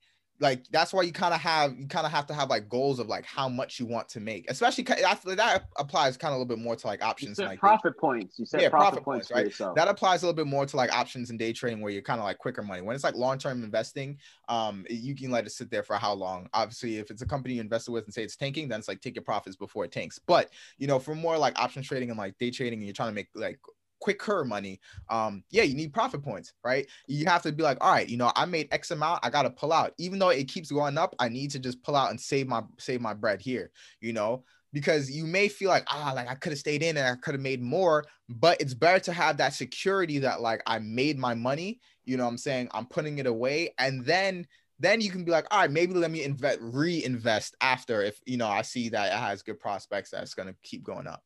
like 0.43 0.65
that's 0.71 0.93
why 0.93 1.03
you 1.03 1.13
kind 1.13 1.33
of 1.33 1.41
have 1.41 1.79
you 1.79 1.87
kind 1.87 2.05
of 2.05 2.13
have 2.13 2.27
to 2.27 2.35
have 2.35 2.51
like 2.51 2.69
goals 2.69 2.99
of 2.99 3.07
like 3.07 3.25
how 3.25 3.49
much 3.49 3.79
you 3.79 3.87
want 3.87 4.09
to 4.09 4.19
make 4.19 4.45
especially 4.51 4.83
that 4.83 5.63
applies 5.79 6.17
kind 6.17 6.33
of 6.33 6.37
a 6.37 6.43
little 6.43 6.57
bit 6.57 6.63
more 6.63 6.75
to 6.75 6.87
like 6.87 7.03
options 7.03 7.39
you 7.39 7.47
like 7.47 7.61
profit 7.61 7.97
points 7.97 8.39
you 8.39 8.45
said 8.45 8.61
yeah, 8.61 8.69
profit, 8.69 9.05
profit 9.05 9.05
points, 9.05 9.29
points 9.31 9.61
right? 9.61 9.75
that 9.77 9.87
applies 9.87 10.23
a 10.23 10.27
little 10.27 10.37
bit 10.37 10.49
more 10.49 10.67
to 10.67 10.77
like 10.77 10.93
options 10.93 11.31
and 11.31 11.39
day 11.39 11.53
trading 11.53 11.81
where 11.81 11.93
you're 11.93 12.03
kind 12.03 12.19
of 12.19 12.25
like 12.25 12.39
quicker 12.39 12.63
money. 12.63 12.83
When 12.83 12.95
it's 12.95 13.05
like 13.05 13.15
long-term 13.15 13.63
investing 13.63 14.19
um 14.49 14.85
you 14.91 15.15
can 15.15 15.31
let 15.31 15.47
it 15.47 15.51
sit 15.51 15.71
there 15.71 15.85
for 15.85 15.97
how 15.97 16.13
long. 16.13 16.49
Obviously 16.53 16.99
if 16.99 17.11
it's 17.11 17.23
a 17.23 17.27
company 17.27 17.55
you 17.55 17.61
invested 17.61 17.93
with 17.93 18.05
and 18.05 18.13
say 18.13 18.25
it's 18.25 18.37
tanking 18.37 18.69
then 18.69 18.81
it's 18.81 18.89
like 18.89 19.01
take 19.01 19.15
your 19.15 19.23
profits 19.23 19.55
before 19.55 19.85
it 19.85 19.93
tanks. 19.93 20.19
But 20.19 20.51
you 20.79 20.89
know 20.89 20.99
for 20.99 21.15
more 21.15 21.39
like 21.39 21.59
options 21.59 21.87
trading 21.87 22.11
and 22.11 22.19
like 22.19 22.37
day 22.39 22.51
trading 22.51 22.81
and 22.81 22.87
you're 22.87 22.95
trying 22.95 23.11
to 23.11 23.15
make 23.15 23.29
like 23.35 23.61
quicker 24.03 24.45
money, 24.45 24.81
um, 25.11 25.45
yeah, 25.51 25.63
you 25.63 25.77
need 25.77 25.95
profit 25.95 26.23
points, 26.25 26.53
right? 26.65 26.89
You 27.07 27.25
have 27.27 27.43
to 27.43 27.53
be 27.53 27.63
like, 27.63 27.79
all 27.81 27.93
right, 27.93 28.09
you 28.09 28.17
know, 28.17 28.33
I 28.35 28.45
made 28.47 28.69
X 28.73 28.91
amount, 28.91 29.21
I 29.23 29.31
gotta 29.31 29.49
pull 29.49 29.73
out. 29.73 29.93
Even 29.97 30.19
though 30.19 30.31
it 30.31 30.49
keeps 30.49 30.73
going 30.73 30.99
up, 30.99 31.15
I 31.21 31.29
need 31.29 31.53
to 31.53 31.61
just 31.61 31.81
pull 31.85 31.95
out 31.95 32.11
and 32.11 32.21
save 32.21 32.49
my 32.49 32.63
save 32.79 33.01
my 33.01 33.15
bread 33.15 33.41
here, 33.41 33.71
you 34.01 34.13
know, 34.13 34.43
because 34.73 35.09
you 35.09 35.25
may 35.25 35.47
feel 35.47 35.69
like, 35.69 35.85
ah, 35.87 36.13
like 36.17 36.29
I 36.29 36.35
could 36.35 36.51
have 36.51 36.59
stayed 36.59 36.83
in 36.83 36.97
and 36.97 37.07
I 37.07 37.15
could 37.15 37.35
have 37.35 37.41
made 37.41 37.63
more, 37.63 38.05
but 38.29 38.61
it's 38.61 38.75
better 38.75 38.99
to 39.05 39.13
have 39.13 39.37
that 39.37 39.55
security 39.55 40.19
that 40.19 40.41
like 40.41 40.63
I 40.67 40.81
made 40.81 41.17
my 41.17 41.35
money, 41.35 41.79
you 42.05 42.17
know 42.17 42.27
I'm 42.27 42.39
saying? 42.39 42.71
I'm 42.73 42.87
putting 42.87 43.19
it 43.19 43.27
away, 43.29 43.73
and 43.79 44.05
then 44.05 44.49
then 44.81 45.01
you 45.01 45.11
can 45.11 45.25
be 45.25 45.31
like, 45.31 45.47
all 45.53 45.61
right, 45.61 45.71
maybe 45.71 45.95
let 45.95 46.11
me 46.11 46.25
invest 46.25 46.59
reinvest 46.61 47.55
after 47.61 48.03
if 48.03 48.21
you 48.27 48.37
know 48.37 48.49
I 48.49 48.63
see 48.63 48.89
that 48.89 49.13
it 49.13 49.17
has 49.17 49.43
good 49.43 49.61
prospects 49.61 50.11
that's 50.11 50.35
gonna 50.35 50.57
keep 50.65 50.83
going 50.83 51.07
up. 51.07 51.23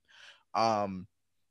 Um, 0.54 1.06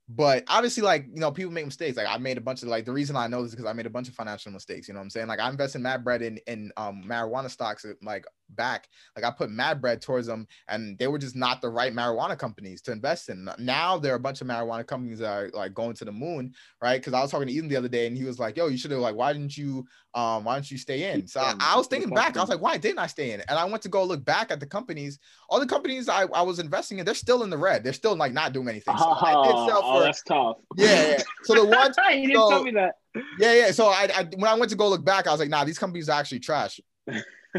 but 0.08 0.44
obviously 0.48 0.84
like 0.84 1.08
you 1.12 1.20
know 1.20 1.32
people 1.32 1.52
make 1.52 1.66
mistakes 1.66 1.98
like 1.98 2.08
i 2.08 2.18
made 2.18 2.38
a 2.38 2.42
bunch 2.42 2.62
of 2.62 2.70
like 2.70 2.86
the 2.86 2.92
reason 2.92 3.16
i 3.16 3.26
know 3.26 3.42
this 3.42 3.50
is 3.50 3.56
because 3.56 3.70
i 3.70 3.74
made 3.74 3.88
a 3.88 3.90
bunch 3.90 4.08
of 4.08 4.14
financial 4.14 4.52
mistakes 4.52 4.88
you 4.88 4.94
know 4.94 5.00
what 5.00 5.06
i'm 5.06 5.10
saying? 5.10 5.28
Like 5.28 5.40
i 5.40 5.50
invested 5.50 5.80
mad 5.80 6.04
bread 6.04 6.22
in 6.22 6.38
in 6.48 6.72
um 6.78 7.04
marijuana 7.08 7.50
stocks 7.50 7.86
like 8.04 8.26
back. 8.50 8.88
Like 9.16 9.26
i 9.26 9.32
put 9.32 9.50
mad 9.50 9.82
bread 9.82 10.02
towards 10.02 10.28
them 10.28 10.48
and 10.68 10.98
they 10.98 11.08
were 11.08 11.18
just 11.18 11.36
not 11.36 11.62
the 11.62 11.70
right 11.70 11.94
marijuana 11.94 12.38
companies 12.38 12.82
to 12.84 12.92
invest 12.92 13.30
in. 13.30 13.50
Now 13.60 13.98
there 13.98 14.14
are 14.14 14.18
a 14.18 14.20
bunch 14.20 14.42
of 14.42 14.48
marijuana 14.48 14.86
companies 14.86 15.20
that 15.20 15.32
are 15.32 15.50
like 15.54 15.74
going 15.74 15.96
to 15.96 16.06
the 16.06 16.12
moon 16.12 16.54
right? 16.82 17.00
Because 17.00 17.14
i 17.14 17.22
was 17.22 17.32
talking 17.32 17.48
to 17.48 17.54
Ethan 17.54 17.68
the 17.68 17.76
other 17.76 17.88
day 17.88 18.08
and 18.08 18.18
he 18.18 18.24
was 18.24 18.40
like 18.40 18.58
yo 18.58 18.68
you 18.68 18.78
should 18.78 18.92
have 18.92 19.00
like 19.00 19.16
why 19.16 19.34
didn't 19.34 19.58
you 19.58 19.86
um 20.14 20.44
why 20.44 20.54
don't 20.54 20.70
you 20.70 20.78
stay 20.78 21.12
in? 21.12 21.28
So 21.28 21.42
I, 21.42 21.56
I 21.60 21.78
was 21.78 21.88
thinking 21.88 22.10
back. 22.10 22.38
I 22.38 22.42
was 22.42 22.50
like 22.50 22.62
why 22.62 22.78
didn't 22.78 23.00
i 23.00 23.08
stay 23.08 23.32
in? 23.32 23.42
And 23.42 23.58
i 23.58 23.66
went 23.66 23.84
to 23.84 23.90
go 23.90 24.04
look 24.04 24.24
back 24.24 24.52
at 24.52 24.60
the 24.60 24.66
companies. 24.66 25.20
All 25.50 25.60
the 25.60 25.66
companies 25.66 26.10
I, 26.10 26.24
I 26.34 26.42
was 26.42 26.60
investing 26.60 27.00
in 27.00 27.06
they're 27.06 27.14
still 27.14 27.44
in 27.44 27.50
the 27.50 27.58
red. 27.58 27.84
They're 27.84 27.94
still 27.94 28.16
like 28.16 28.34
not 28.34 28.54
doing 28.54 28.70
anything. 28.70 28.98
So 28.98 29.06
oh, 29.08 29.82
oh 29.84 30.00
that's 30.02 30.24
tough. 30.24 30.58
Yeah, 30.78 31.08
yeah. 31.08 31.24
so 31.44 31.56
the 31.56 31.66
one 31.66 31.94
you 32.20 32.28
didn't 32.28 32.42
so, 32.42 32.50
tell 32.50 32.64
me 32.64 32.72
that. 32.72 32.96
Yeah 33.40 33.54
yeah. 33.54 33.72
So 33.72 33.88
I, 33.88 34.10
I 34.16 34.24
when 34.36 34.50
i 34.50 34.54
went 34.54 34.70
to 34.72 34.78
go 34.78 34.90
look 34.90 35.04
back 35.04 35.28
i 35.28 35.32
was 35.32 35.40
like 35.40 35.50
nah 35.50 35.64
these 35.64 35.80
companies 35.80 36.10
are 36.10 36.20
actually 36.20 36.40
trash 36.40 36.80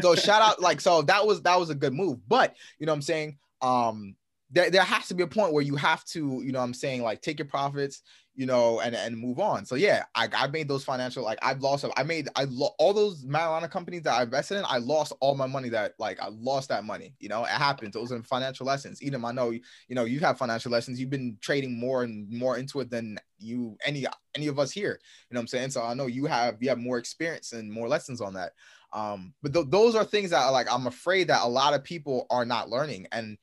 so 0.01 0.15
shout 0.15 0.41
out, 0.41 0.61
like, 0.61 0.81
so 0.81 1.01
that 1.03 1.25
was 1.25 1.41
that 1.43 1.59
was 1.59 1.69
a 1.69 1.75
good 1.75 1.93
move. 1.93 2.19
But 2.27 2.55
you 2.79 2.85
know 2.85 2.91
what 2.91 2.97
I'm 2.97 3.01
saying? 3.01 3.37
Um, 3.61 4.15
there, 4.49 4.69
there 4.69 4.83
has 4.83 5.07
to 5.07 5.13
be 5.13 5.23
a 5.23 5.27
point 5.27 5.53
where 5.53 5.63
you 5.63 5.75
have 5.75 6.05
to, 6.05 6.41
you 6.43 6.51
know 6.51 6.59
I'm 6.59 6.73
saying, 6.73 7.03
like 7.03 7.21
take 7.21 7.39
your 7.39 7.47
profits, 7.47 8.01
you 8.33 8.45
know, 8.45 8.79
and 8.79 8.95
and 8.95 9.17
move 9.17 9.39
on. 9.39 9.65
So 9.65 9.75
yeah, 9.75 10.05
I 10.15 10.29
I 10.33 10.47
made 10.47 10.67
those 10.67 10.83
financial 10.83 11.23
like 11.23 11.39
I've 11.41 11.59
lost 11.61 11.85
I 11.97 12.03
made 12.03 12.29
I 12.35 12.45
lo- 12.45 12.75
all 12.77 12.93
those 12.93 13.25
marijuana 13.25 13.69
companies 13.69 14.03
that 14.03 14.13
I 14.13 14.23
invested 14.23 14.59
in, 14.59 14.63
I 14.67 14.77
lost 14.77 15.11
all 15.19 15.35
my 15.35 15.47
money 15.47 15.69
that 15.69 15.95
like 15.99 16.21
I 16.21 16.29
lost 16.29 16.69
that 16.69 16.85
money. 16.85 17.13
You 17.19 17.29
know, 17.29 17.43
it 17.43 17.49
happens. 17.49 17.93
Those 17.93 18.11
are 18.11 18.21
financial 18.23 18.65
lessons. 18.65 19.01
Even 19.01 19.25
I 19.25 19.31
know 19.31 19.49
you 19.49 19.61
know 19.89 20.05
you 20.05 20.19
have 20.21 20.37
financial 20.37 20.71
lessons. 20.71 20.99
You've 20.99 21.09
been 21.09 21.37
trading 21.41 21.77
more 21.77 22.03
and 22.03 22.29
more 22.31 22.57
into 22.57 22.79
it 22.79 22.89
than 22.89 23.17
you 23.39 23.75
any 23.85 24.05
any 24.35 24.47
of 24.47 24.59
us 24.59 24.71
here. 24.71 24.99
You 25.29 25.33
know 25.35 25.39
what 25.39 25.41
I'm 25.41 25.47
saying? 25.47 25.71
So 25.71 25.83
I 25.83 25.93
know 25.93 26.05
you 26.05 26.25
have 26.27 26.57
you 26.61 26.69
have 26.69 26.77
more 26.77 26.99
experience 26.99 27.51
and 27.51 27.71
more 27.71 27.89
lessons 27.89 28.21
on 28.21 28.35
that. 28.35 28.53
Um, 28.97 29.35
but 29.43 29.53
th- 29.53 29.67
those 29.69 29.93
are 29.93 30.03
things 30.03 30.31
that 30.31 30.41
are 30.41 30.51
like 30.51 30.67
I'm 30.73 30.87
afraid 30.87 31.27
that 31.27 31.43
a 31.43 31.47
lot 31.47 31.75
of 31.75 31.83
people 31.83 32.25
are 32.31 32.45
not 32.45 32.69
learning 32.69 33.05
and 33.11 33.37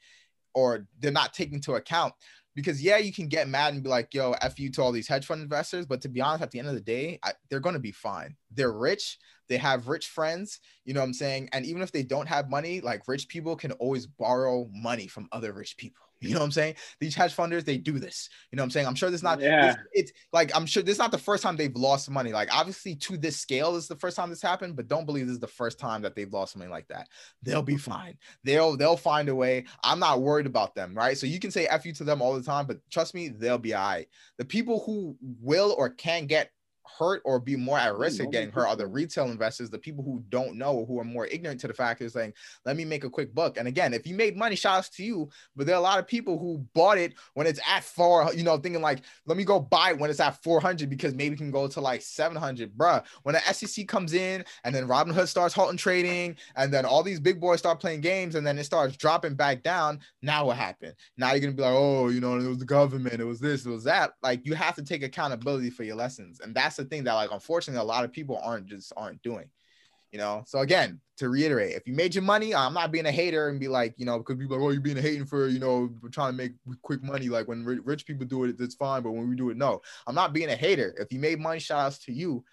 or 0.52 0.88
they're 0.98 1.12
not 1.12 1.32
taking 1.32 1.55
into 1.55 1.74
account 1.74 2.12
because 2.57 2.82
yeah, 2.82 2.96
you 2.96 3.12
can 3.12 3.28
get 3.28 3.48
mad 3.48 3.72
and 3.72 3.82
be 3.82 3.88
like, 3.88 4.12
"Yo, 4.12 4.32
f 4.40 4.59
you 4.59 4.70
to 4.72 4.82
all 4.82 4.90
these 4.90 5.07
hedge 5.07 5.26
fund 5.26 5.42
investors," 5.42 5.86
but 5.86 6.00
to 6.02 6.09
be 6.09 6.20
honest, 6.20 6.42
at 6.42 6.50
the 6.50 6.59
end 6.59 6.68
of 6.68 6.74
the 6.74 6.80
day, 6.80 7.20
I, 7.22 7.32
they're 7.48 7.61
going 7.61 7.74
to 7.74 7.80
be 7.80 7.92
fine. 7.92 8.36
They're 8.50 8.72
rich. 8.72 9.18
They 9.48 9.57
have 9.59 9.86
rich 9.86 10.09
friends. 10.09 10.59
You 10.84 10.94
know 10.94 11.00
what 11.00 11.07
I'm 11.07 11.14
saying? 11.14 11.50
And 11.52 11.64
even 11.66 11.82
if 11.82 11.92
they 11.92 12.02
don't 12.02 12.28
have 12.28 12.50
money, 12.50 12.80
like 12.80 13.07
rich 13.07 13.28
people 13.28 13.55
can 13.55 13.72
always 13.72 14.07
borrow 14.07 14.68
money 14.72 15.07
from 15.07 15.28
other 15.30 15.52
rich 15.52 15.76
people. 15.76 16.02
You 16.29 16.35
know 16.35 16.41
what 16.41 16.47
I'm 16.47 16.53
saying? 16.53 16.77
These 17.01 17.14
hedge 17.14 17.35
funders, 17.35 17.64
they 17.64 17.77
do 17.77 17.99
this. 17.99 18.29
You 18.51 18.57
know 18.57 18.62
what 18.62 18.66
I'm 18.66 18.70
saying? 18.70 18.87
I'm 18.87 18.95
sure 18.95 19.11
this 19.11 19.22
not 19.22 19.41
yeah. 19.41 19.66
This, 19.66 19.77
it's 19.93 20.12
like 20.33 20.55
I'm 20.57 20.66
sure 20.66 20.83
this 20.83 20.95
is 20.95 20.99
not 20.99 21.11
the 21.11 21.18
first 21.18 21.43
time 21.43 21.57
they've 21.57 21.75
lost 21.75 22.11
money. 22.11 22.33
Like 22.33 22.55
obviously 22.55 22.97
to 22.97 23.16
this 23.16 23.37
scale 23.37 23.72
this 23.72 23.85
is 23.85 23.89
the 23.89 23.97
first 23.97 24.16
time 24.16 24.31
this 24.31 24.43
happened, 24.43 24.77
but 24.77 24.89
don't 24.89 25.07
believe 25.07 25.27
this 25.27 25.35
is 25.35 25.41
the 25.41 25.47
first 25.47 25.79
time 25.79 26.03
that 26.03 26.14
they've 26.14 26.33
lost 26.33 26.57
money 26.57 26.70
like 26.70 26.89
that. 26.89 27.09
They'll 27.43 27.62
be 27.62 27.77
fine. 27.77 28.16
They'll 28.43 28.77
they'll 28.77 28.97
find 28.97 29.29
a 29.29 29.35
way. 29.35 29.64
I'm 29.83 29.99
not 29.99 30.22
worried 30.22 30.47
about 30.47 30.75
them, 30.75 30.95
right? 30.95 31.16
So 31.16 31.27
you 31.27 31.39
can 31.39 31.51
say 31.51 31.66
F 31.66 31.87
you 31.87 31.93
to 31.95 32.05
them 32.05 32.22
all 32.22 32.35
the 32.35 32.43
time, 32.43 32.66
but 32.66 32.79
trust 32.91 33.14
me, 33.14 33.29
they'll 33.29 33.59
be 33.59 33.75
all 33.75 33.89
right. 33.89 34.09
The 34.39 34.45
people 34.45 34.83
who 34.85 35.16
will 35.41 35.75
or 35.77 35.91
can 35.91 36.27
get 36.27 36.51
hurt 36.87 37.22
or 37.24 37.41
be 37.41 37.57
more 37.57 37.78
at 37.78 37.97
risk 37.97 38.22
of 38.22 38.30
getting 38.30 38.51
hurt 38.51 38.66
are 38.66 38.76
the 38.76 38.87
retail 38.87 39.26
investors, 39.26 39.70
the 39.70 39.78
people 39.78 40.05
who 40.05 40.22
don't 40.28 40.57
know 40.57 40.74
or 40.74 40.87
who 40.87 40.99
are 40.99 41.05
more 41.05 41.26
ignorant 41.26 41.61
to 41.61 41.68
the 41.68 41.74
fact 41.74 42.01
is 42.01 42.12
saying, 42.12 42.32
let 42.64 42.76
me 42.76 42.85
make 42.85 43.05
a 43.05 43.11
quick 43.11 43.35
buck. 43.35 43.57
And 43.57 43.68
again, 43.68 43.95
if 43.95 44.07
you 44.07 44.14
made 44.14 44.37
money, 44.37 44.57
shout 44.57 44.78
outs 44.78 44.89
to 44.91 45.05
you. 45.05 45.28
But 45.57 45.66
there 45.66 45.74
are 45.74 45.78
a 45.78 45.82
lot 45.82 45.99
of 45.99 46.07
people 46.07 46.39
who 46.39 46.59
bought 46.74 46.99
it 46.99 47.14
when 47.35 47.47
it's 47.47 47.61
at 47.68 47.85
four, 47.85 48.32
you 48.35 48.43
know, 48.43 48.57
thinking 48.59 48.82
like, 48.82 49.01
let 49.26 49.37
me 49.37 49.45
go 49.45 49.61
buy 49.61 49.91
it 49.91 49.99
when 49.99 50.11
it's 50.11 50.20
at 50.20 50.43
400 50.43 50.89
because 50.91 51.14
maybe 51.14 51.37
can 51.37 51.51
go 51.51 51.68
to 51.68 51.80
like 51.80 52.03
700. 52.03 52.76
Bruh, 52.76 53.05
when 53.22 53.35
the 53.35 53.53
SEC 53.53 53.87
comes 53.89 54.12
in 54.12 54.45
and 54.64 54.74
then 54.74 54.87
Robinhood 54.87 55.28
starts 55.28 55.55
halting 55.55 55.78
trading 55.78 56.37
and 56.57 56.72
then 56.72 56.85
all 56.85 57.03
these 57.03 57.20
big 57.20 57.41
boys 57.41 57.59
start 57.59 57.80
playing 57.80 58.01
games 58.01 58.35
and 58.35 58.47
then 58.47 58.59
it 58.59 58.64
starts 58.64 58.97
dropping 58.97 59.35
back 59.35 59.62
down, 59.62 60.01
now 60.22 60.47
what 60.47 60.57
happened? 60.57 60.95
Now 61.16 61.30
you're 61.32 61.41
going 61.41 61.53
to 61.53 61.57
be 61.57 61.62
like, 61.62 61.74
oh, 61.74 62.09
you 62.09 62.20
know, 62.20 62.39
it 62.39 62.47
was 62.47 62.59
the 62.59 62.64
government, 62.64 63.20
it 63.20 63.24
was 63.24 63.41
this, 63.41 63.66
it 63.66 63.70
was 63.70 63.85
that. 63.85 64.12
Like 64.22 64.45
you 64.45 64.55
have 64.55 64.74
to 64.76 64.82
take 64.82 65.03
accountability 65.03 65.70
for 65.70 65.85
your 65.85 65.97
lessons. 65.97 66.41
And 66.41 66.55
that's 66.55 66.74
the 66.77 66.85
thing 66.85 67.05
that 67.05 67.14
like 67.14 67.31
unfortunately 67.33 67.81
a 67.81 67.85
lot 67.85 68.05
of 68.05 68.12
people 68.12 68.41
aren't 68.43 68.66
just 68.66 68.93
aren't 68.97 69.22
doing 69.22 69.49
you 70.12 70.18
know? 70.18 70.45
So 70.47 70.61
again 70.61 71.01
to 71.16 71.29
reiterate 71.29 71.75
if 71.77 71.87
you 71.87 71.95
made 71.95 72.12
your 72.12 72.25
money 72.25 72.53
i'm 72.55 72.75
not 72.75 72.91
being 72.91 73.07
a 73.07 73.12
hater 73.12 73.49
and 73.49 73.61
be 73.61 73.68
like 73.68 73.95
you 73.97 74.05
know 74.05 74.18
because 74.18 74.37
people 74.37 74.57
like 74.57 74.66
oh 74.66 74.70
you're 74.70 74.81
being 74.81 74.99
a 74.99 75.01
hating 75.01 75.25
for 75.27 75.47
you 75.47 75.61
know 75.61 75.89
trying 76.11 76.33
to 76.33 76.37
make 76.37 76.53
quick 76.83 77.05
money. 77.05 77.29
Like 77.29 77.47
when 77.47 77.64
rich 77.64 78.05
people 78.05 78.27
do 78.27 78.45
it 78.45 78.57
it's 78.59 78.75
fine 78.75 79.03
but 79.03 79.12
when 79.12 79.29
we 79.29 79.37
do 79.37 79.51
it 79.51 79.57
no. 79.57 79.81
I'm 80.07 80.14
not 80.14 80.33
being 80.33 80.51
a 80.51 80.57
hater. 80.57 80.95
If 80.99 81.12
you 81.12 81.20
made 81.20 81.39
money 81.41 81.61
shout 81.61 81.81
outs 81.81 81.99
to 82.07 82.12
you 82.12 82.45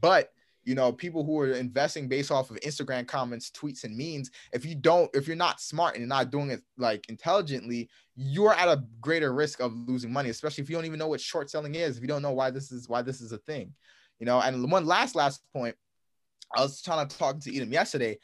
but 0.00 0.32
you 0.64 0.74
know 0.74 0.92
people 0.92 1.24
who 1.24 1.38
are 1.38 1.52
investing 1.52 2.08
based 2.08 2.30
off 2.30 2.50
of 2.50 2.56
instagram 2.60 3.06
comments 3.06 3.50
tweets 3.50 3.84
and 3.84 3.96
memes 3.96 4.30
if 4.52 4.64
you 4.64 4.74
don't 4.74 5.10
if 5.14 5.26
you're 5.26 5.36
not 5.36 5.60
smart 5.60 5.94
and 5.94 6.00
you're 6.00 6.08
not 6.08 6.30
doing 6.30 6.50
it 6.50 6.60
like 6.76 7.08
intelligently 7.08 7.88
you're 8.16 8.54
at 8.54 8.68
a 8.68 8.84
greater 9.00 9.32
risk 9.32 9.60
of 9.60 9.72
losing 9.72 10.12
money 10.12 10.28
especially 10.28 10.62
if 10.62 10.68
you 10.68 10.76
don't 10.76 10.84
even 10.84 10.98
know 10.98 11.08
what 11.08 11.20
short 11.20 11.48
selling 11.50 11.74
is 11.74 11.96
if 11.96 12.02
you 12.02 12.08
don't 12.08 12.22
know 12.22 12.32
why 12.32 12.50
this 12.50 12.70
is 12.70 12.88
why 12.88 13.00
this 13.00 13.20
is 13.20 13.32
a 13.32 13.38
thing 13.38 13.72
you 14.20 14.26
know, 14.26 14.40
and 14.40 14.70
one 14.70 14.86
last 14.86 15.16
last 15.16 15.42
point, 15.52 15.74
I 16.54 16.60
was 16.60 16.82
trying 16.82 17.08
to 17.08 17.18
talk 17.18 17.40
to 17.40 17.56
Edom 17.56 17.72
yesterday 17.72 18.18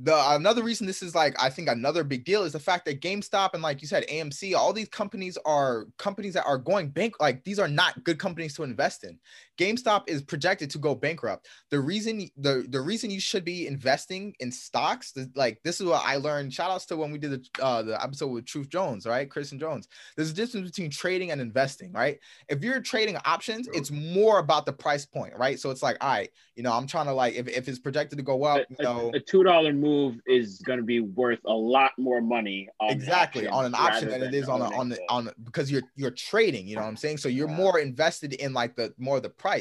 the 0.00 0.30
another 0.34 0.62
reason 0.62 0.86
this 0.86 1.02
is 1.02 1.14
like 1.14 1.34
I 1.40 1.50
think 1.50 1.68
another 1.68 2.02
big 2.02 2.24
deal 2.24 2.44
is 2.44 2.52
the 2.52 2.58
fact 2.58 2.86
that 2.86 3.00
GameStop 3.00 3.52
and 3.52 3.62
like 3.62 3.82
you 3.82 3.88
said 3.88 4.06
AMC 4.08 4.54
all 4.54 4.72
these 4.72 4.88
companies 4.88 5.36
are 5.44 5.86
companies 5.98 6.34
that 6.34 6.46
are 6.46 6.56
going 6.56 6.88
bank 6.88 7.14
like 7.20 7.44
these 7.44 7.58
are 7.58 7.68
not 7.68 8.02
good 8.02 8.18
companies 8.18 8.54
to 8.56 8.62
invest 8.62 9.04
in. 9.04 9.18
GameStop 9.62 10.04
is 10.08 10.22
projected 10.22 10.70
to 10.70 10.78
go 10.78 10.94
bankrupt. 10.94 11.48
The 11.70 11.80
reason 11.80 12.28
the 12.36 12.66
the 12.68 12.80
reason 12.80 13.10
you 13.10 13.20
should 13.20 13.44
be 13.44 13.66
investing 13.66 14.34
in 14.40 14.50
stocks 14.50 15.14
like 15.34 15.60
this 15.62 15.80
is 15.80 15.86
what 15.86 16.02
I 16.04 16.16
learned 16.16 16.52
shout 16.52 16.70
outs 16.70 16.86
to 16.86 16.96
when 16.96 17.12
we 17.12 17.18
did 17.18 17.30
the 17.30 17.62
uh 17.62 17.82
the 17.82 18.02
episode 18.02 18.28
with 18.28 18.46
Truth 18.46 18.68
Jones, 18.68 19.06
right? 19.06 19.28
Kristen 19.28 19.58
Jones. 19.58 19.88
There's 20.16 20.30
a 20.30 20.34
difference 20.34 20.70
between 20.70 20.90
trading 20.90 21.30
and 21.30 21.40
investing, 21.40 21.92
right? 21.92 22.18
If 22.48 22.62
you're 22.62 22.80
trading 22.80 23.16
options, 23.24 23.68
it's 23.72 23.90
more 23.90 24.38
about 24.38 24.66
the 24.66 24.72
price 24.72 25.06
point, 25.06 25.34
right? 25.36 25.58
So 25.58 25.70
it's 25.70 25.82
like, 25.82 25.96
all 26.00 26.10
right, 26.10 26.30
you 26.56 26.62
know, 26.62 26.72
I'm 26.72 26.86
trying 26.86 27.06
to 27.06 27.12
like 27.12 27.34
if, 27.34 27.48
if 27.48 27.68
it's 27.68 27.78
projected 27.78 28.18
to 28.18 28.24
go 28.24 28.44
up, 28.44 28.66
you 28.68 28.84
know, 28.84 29.10
a, 29.14 29.18
a 29.18 29.20
two 29.20 29.42
dollar 29.42 29.72
move 29.72 30.16
is 30.26 30.58
going 30.58 30.78
to 30.78 30.84
be 30.84 31.00
worth 31.00 31.40
a 31.46 31.52
lot 31.52 31.92
more 31.98 32.20
money 32.20 32.68
exactly 32.80 33.46
on 33.46 33.64
an 33.64 33.74
option 33.74 34.08
than 34.08 34.22
it 34.22 34.34
is 34.34 34.48
on 34.48 34.60
a, 34.60 34.76
on 34.76 34.88
the, 34.88 34.98
on 35.08 35.30
because 35.44 35.70
you're 35.70 35.82
you're 35.96 36.10
trading 36.10 36.66
you 36.66 36.74
know 36.74 36.82
what 36.82 36.88
i'm 36.88 36.96
saying 36.96 37.16
so 37.16 37.28
you're 37.28 37.48
more 37.48 37.78
invested 37.78 38.32
in 38.34 38.52
like 38.52 38.74
the 38.76 38.92
more 38.98 39.20
the 39.20 39.28
price 39.28 39.51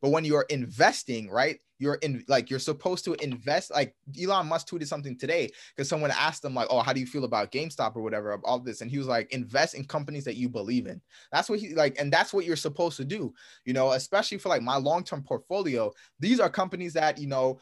but 0.00 0.10
when 0.10 0.24
you're 0.24 0.46
investing 0.50 1.30
right 1.30 1.60
you're 1.78 1.94
in 1.96 2.24
like 2.28 2.50
you're 2.50 2.58
supposed 2.58 3.04
to 3.04 3.14
invest. 3.14 3.70
Like 3.70 3.94
Elon 4.20 4.48
Musk 4.48 4.68
tweeted 4.68 4.88
something 4.88 5.16
today 5.16 5.50
because 5.74 5.88
someone 5.88 6.10
asked 6.10 6.44
him 6.44 6.54
like, 6.54 6.68
"Oh, 6.70 6.80
how 6.80 6.92
do 6.92 7.00
you 7.00 7.06
feel 7.06 7.24
about 7.24 7.52
GameStop 7.52 7.96
or 7.96 8.02
whatever 8.02 8.38
all 8.44 8.58
this?" 8.58 8.80
And 8.80 8.90
he 8.90 8.98
was 8.98 9.06
like, 9.06 9.32
"Invest 9.32 9.74
in 9.74 9.84
companies 9.84 10.24
that 10.24 10.36
you 10.36 10.48
believe 10.48 10.86
in." 10.86 11.00
That's 11.32 11.48
what 11.48 11.60
he 11.60 11.74
like, 11.74 11.98
and 12.00 12.12
that's 12.12 12.32
what 12.32 12.44
you're 12.44 12.56
supposed 12.56 12.96
to 12.98 13.04
do. 13.04 13.32
You 13.64 13.72
know, 13.72 13.92
especially 13.92 14.38
for 14.38 14.48
like 14.48 14.62
my 14.62 14.76
long 14.76 15.04
term 15.04 15.22
portfolio. 15.22 15.92
These 16.18 16.40
are 16.40 16.50
companies 16.50 16.94
that 16.94 17.18
you 17.18 17.28
know 17.28 17.60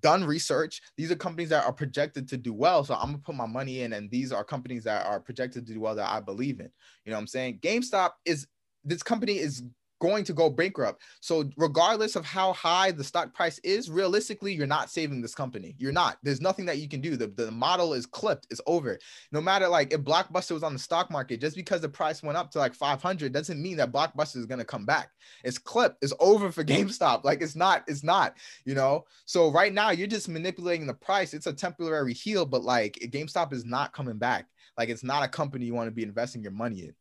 done 0.00 0.24
research. 0.24 0.80
These 0.96 1.10
are 1.10 1.16
companies 1.16 1.50
that 1.50 1.64
are 1.64 1.72
projected 1.72 2.28
to 2.28 2.36
do 2.36 2.54
well. 2.54 2.84
So 2.84 2.94
I'm 2.94 3.06
gonna 3.06 3.18
put 3.18 3.34
my 3.34 3.46
money 3.46 3.82
in, 3.82 3.92
and 3.92 4.10
these 4.10 4.32
are 4.32 4.44
companies 4.44 4.84
that 4.84 5.04
are 5.04 5.20
projected 5.20 5.66
to 5.66 5.74
do 5.74 5.80
well 5.80 5.94
that 5.96 6.10
I 6.10 6.20
believe 6.20 6.60
in. 6.60 6.70
You 7.04 7.10
know 7.10 7.16
what 7.16 7.22
I'm 7.22 7.26
saying? 7.26 7.58
GameStop 7.60 8.12
is 8.24 8.46
this 8.84 9.02
company 9.02 9.38
is 9.38 9.62
going 10.00 10.24
to 10.24 10.32
go 10.32 10.50
bankrupt. 10.50 11.02
So 11.20 11.48
regardless 11.56 12.16
of 12.16 12.24
how 12.24 12.52
high 12.54 12.90
the 12.90 13.04
stock 13.04 13.32
price 13.32 13.58
is, 13.58 13.88
realistically, 13.88 14.52
you're 14.52 14.66
not 14.66 14.90
saving 14.90 15.20
this 15.20 15.34
company. 15.34 15.76
You're 15.78 15.92
not. 15.92 16.18
There's 16.22 16.40
nothing 16.40 16.66
that 16.66 16.78
you 16.78 16.88
can 16.88 17.00
do. 17.00 17.16
The, 17.16 17.28
the 17.28 17.50
model 17.50 17.92
is 17.94 18.06
clipped. 18.06 18.48
It's 18.50 18.60
over. 18.66 18.98
No 19.30 19.40
matter 19.40 19.68
like 19.68 19.92
if 19.92 20.00
Blockbuster 20.00 20.52
was 20.52 20.62
on 20.62 20.72
the 20.72 20.78
stock 20.78 21.10
market, 21.10 21.40
just 21.40 21.54
because 21.54 21.80
the 21.80 21.88
price 21.88 22.22
went 22.22 22.38
up 22.38 22.50
to 22.52 22.58
like 22.58 22.74
500 22.74 23.32
doesn't 23.32 23.62
mean 23.62 23.76
that 23.76 23.92
Blockbuster 23.92 24.36
is 24.36 24.46
going 24.46 24.58
to 24.58 24.64
come 24.64 24.84
back. 24.84 25.10
It's 25.44 25.58
clipped. 25.58 26.02
It's 26.02 26.14
over 26.18 26.50
for 26.50 26.64
GameStop. 26.70 27.22
Like 27.22 27.42
it's 27.42 27.56
not, 27.56 27.84
it's 27.86 28.02
not, 28.02 28.36
you 28.64 28.74
know? 28.74 29.04
So 29.26 29.52
right 29.52 29.72
now 29.72 29.90
you're 29.90 30.08
just 30.08 30.28
manipulating 30.28 30.86
the 30.86 30.94
price. 30.94 31.34
It's 31.34 31.46
a 31.46 31.52
temporary 31.52 32.14
heel, 32.14 32.46
but 32.46 32.64
like 32.64 32.94
GameStop 33.12 33.52
is 33.52 33.64
not 33.64 33.92
coming 33.92 34.18
back. 34.18 34.46
Like 34.78 34.88
it's 34.88 35.04
not 35.04 35.22
a 35.22 35.28
company 35.28 35.66
you 35.66 35.74
want 35.74 35.88
to 35.88 35.94
be 35.94 36.02
investing 36.02 36.42
your 36.42 36.52
money 36.52 36.80
in. 36.80 36.94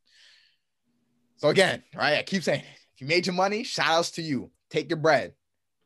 So 1.37 1.47
again, 1.47 1.81
right? 1.95 2.17
I 2.17 2.23
keep 2.23 2.43
saying 2.43 2.63
you 3.01 3.07
made 3.07 3.25
your 3.25 3.35
money, 3.35 3.63
shout 3.63 3.87
outs 3.87 4.11
to 4.11 4.21
you. 4.21 4.51
Take 4.69 4.89
your 4.89 4.97
bread. 4.97 5.33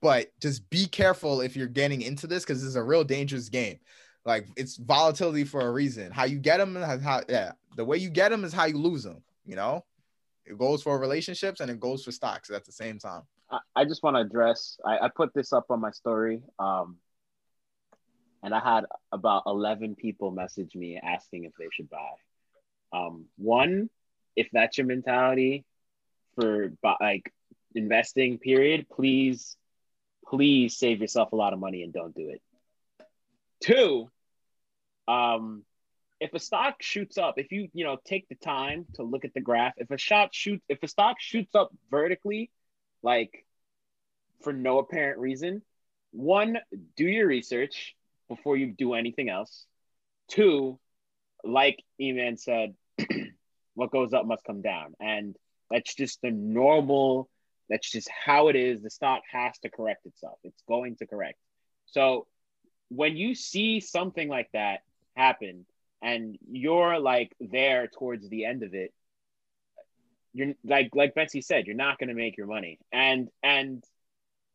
But 0.01 0.27
just 0.41 0.69
be 0.69 0.85
careful 0.85 1.41
if 1.41 1.55
you're 1.55 1.67
getting 1.67 2.01
into 2.01 2.27
this 2.27 2.43
because 2.43 2.61
this 2.61 2.67
is 2.67 2.75
a 2.75 2.83
real 2.83 3.03
dangerous 3.03 3.49
game. 3.49 3.79
Like 4.25 4.47
it's 4.57 4.77
volatility 4.77 5.43
for 5.43 5.61
a 5.61 5.71
reason. 5.71 6.11
How 6.11 6.25
you 6.25 6.39
get 6.39 6.57
them 6.57 6.75
how 6.75 7.21
yeah, 7.29 7.53
the 7.75 7.85
way 7.85 7.97
you 7.97 8.09
get 8.09 8.29
them 8.29 8.43
is 8.43 8.53
how 8.53 8.65
you 8.65 8.77
lose 8.77 9.03
them. 9.03 9.23
You 9.45 9.55
know, 9.55 9.85
it 10.45 10.57
goes 10.57 10.83
for 10.83 10.97
relationships 10.97 11.59
and 11.59 11.69
it 11.69 11.79
goes 11.79 12.03
for 12.03 12.11
stocks 12.11 12.49
at 12.49 12.65
the 12.65 12.71
same 12.71 12.99
time. 12.99 13.23
I, 13.49 13.59
I 13.75 13.85
just 13.85 14.03
want 14.03 14.15
to 14.15 14.21
address. 14.21 14.77
I, 14.85 14.97
I 14.99 15.09
put 15.13 15.33
this 15.33 15.53
up 15.53 15.65
on 15.69 15.79
my 15.79 15.91
story, 15.91 16.41
um, 16.59 16.97
and 18.41 18.53
I 18.53 18.59
had 18.59 18.85
about 19.11 19.43
eleven 19.45 19.95
people 19.95 20.31
message 20.31 20.75
me 20.75 20.99
asking 21.01 21.45
if 21.45 21.53
they 21.59 21.67
should 21.71 21.89
buy. 21.89 22.11
Um, 22.93 23.25
one, 23.37 23.89
if 24.35 24.47
that's 24.53 24.77
your 24.77 24.87
mentality, 24.87 25.65
for 26.35 26.73
like 26.99 27.31
investing 27.75 28.37
period, 28.37 28.87
please, 28.89 29.57
please 30.27 30.77
save 30.77 31.01
yourself 31.01 31.31
a 31.31 31.35
lot 31.35 31.53
of 31.53 31.59
money 31.59 31.83
and 31.83 31.93
don't 31.93 32.15
do 32.15 32.29
it. 32.29 32.41
Two, 33.61 34.09
um, 35.07 35.63
if 36.19 36.33
a 36.33 36.39
stock 36.39 36.81
shoots 36.81 37.17
up, 37.17 37.35
if 37.37 37.51
you 37.51 37.67
you 37.73 37.83
know 37.83 37.97
take 38.05 38.27
the 38.29 38.35
time 38.35 38.85
to 38.95 39.03
look 39.03 39.25
at 39.25 39.33
the 39.33 39.41
graph, 39.41 39.73
if 39.77 39.91
a 39.91 39.97
shot 39.97 40.33
shoots, 40.33 40.63
if 40.69 40.79
a 40.83 40.87
stock 40.87 41.17
shoots 41.19 41.53
up 41.55 41.71
vertically, 41.89 42.49
like 43.01 43.45
for 44.41 44.53
no 44.53 44.79
apparent 44.79 45.19
reason, 45.19 45.61
one, 46.11 46.57
do 46.95 47.05
your 47.05 47.27
research 47.27 47.95
before 48.29 48.55
you 48.55 48.67
do 48.67 48.93
anything 48.93 49.29
else. 49.29 49.65
Two, 50.29 50.79
like 51.43 51.83
Eman 52.01 52.39
said, 52.39 52.75
what 53.73 53.91
goes 53.91 54.13
up 54.13 54.25
must 54.25 54.43
come 54.43 54.61
down. 54.61 54.93
And 54.99 55.35
that's 55.73 55.95
just 55.95 56.21
the 56.21 56.29
normal, 56.29 57.27
that's 57.67 57.89
just 57.91 58.07
how 58.07 58.49
it 58.49 58.55
is. 58.55 58.83
The 58.83 58.91
stock 58.91 59.23
has 59.31 59.57
to 59.63 59.69
correct 59.69 60.05
itself. 60.05 60.37
It's 60.43 60.61
going 60.67 60.97
to 60.97 61.07
correct. 61.07 61.39
So 61.87 62.27
when 62.89 63.17
you 63.17 63.33
see 63.33 63.79
something 63.79 64.29
like 64.29 64.49
that 64.53 64.81
happen 65.15 65.65
and 65.99 66.37
you're 66.47 66.99
like 66.99 67.35
there 67.39 67.87
towards 67.87 68.29
the 68.29 68.45
end 68.45 68.61
of 68.61 68.75
it, 68.75 68.93
you're 70.31 70.53
like 70.63 70.91
like 70.93 71.15
Betsy 71.15 71.41
said, 71.41 71.65
you're 71.65 71.75
not 71.75 71.97
gonna 71.97 72.13
make 72.13 72.37
your 72.37 72.47
money. 72.47 72.77
And 72.91 73.29
and 73.41 73.83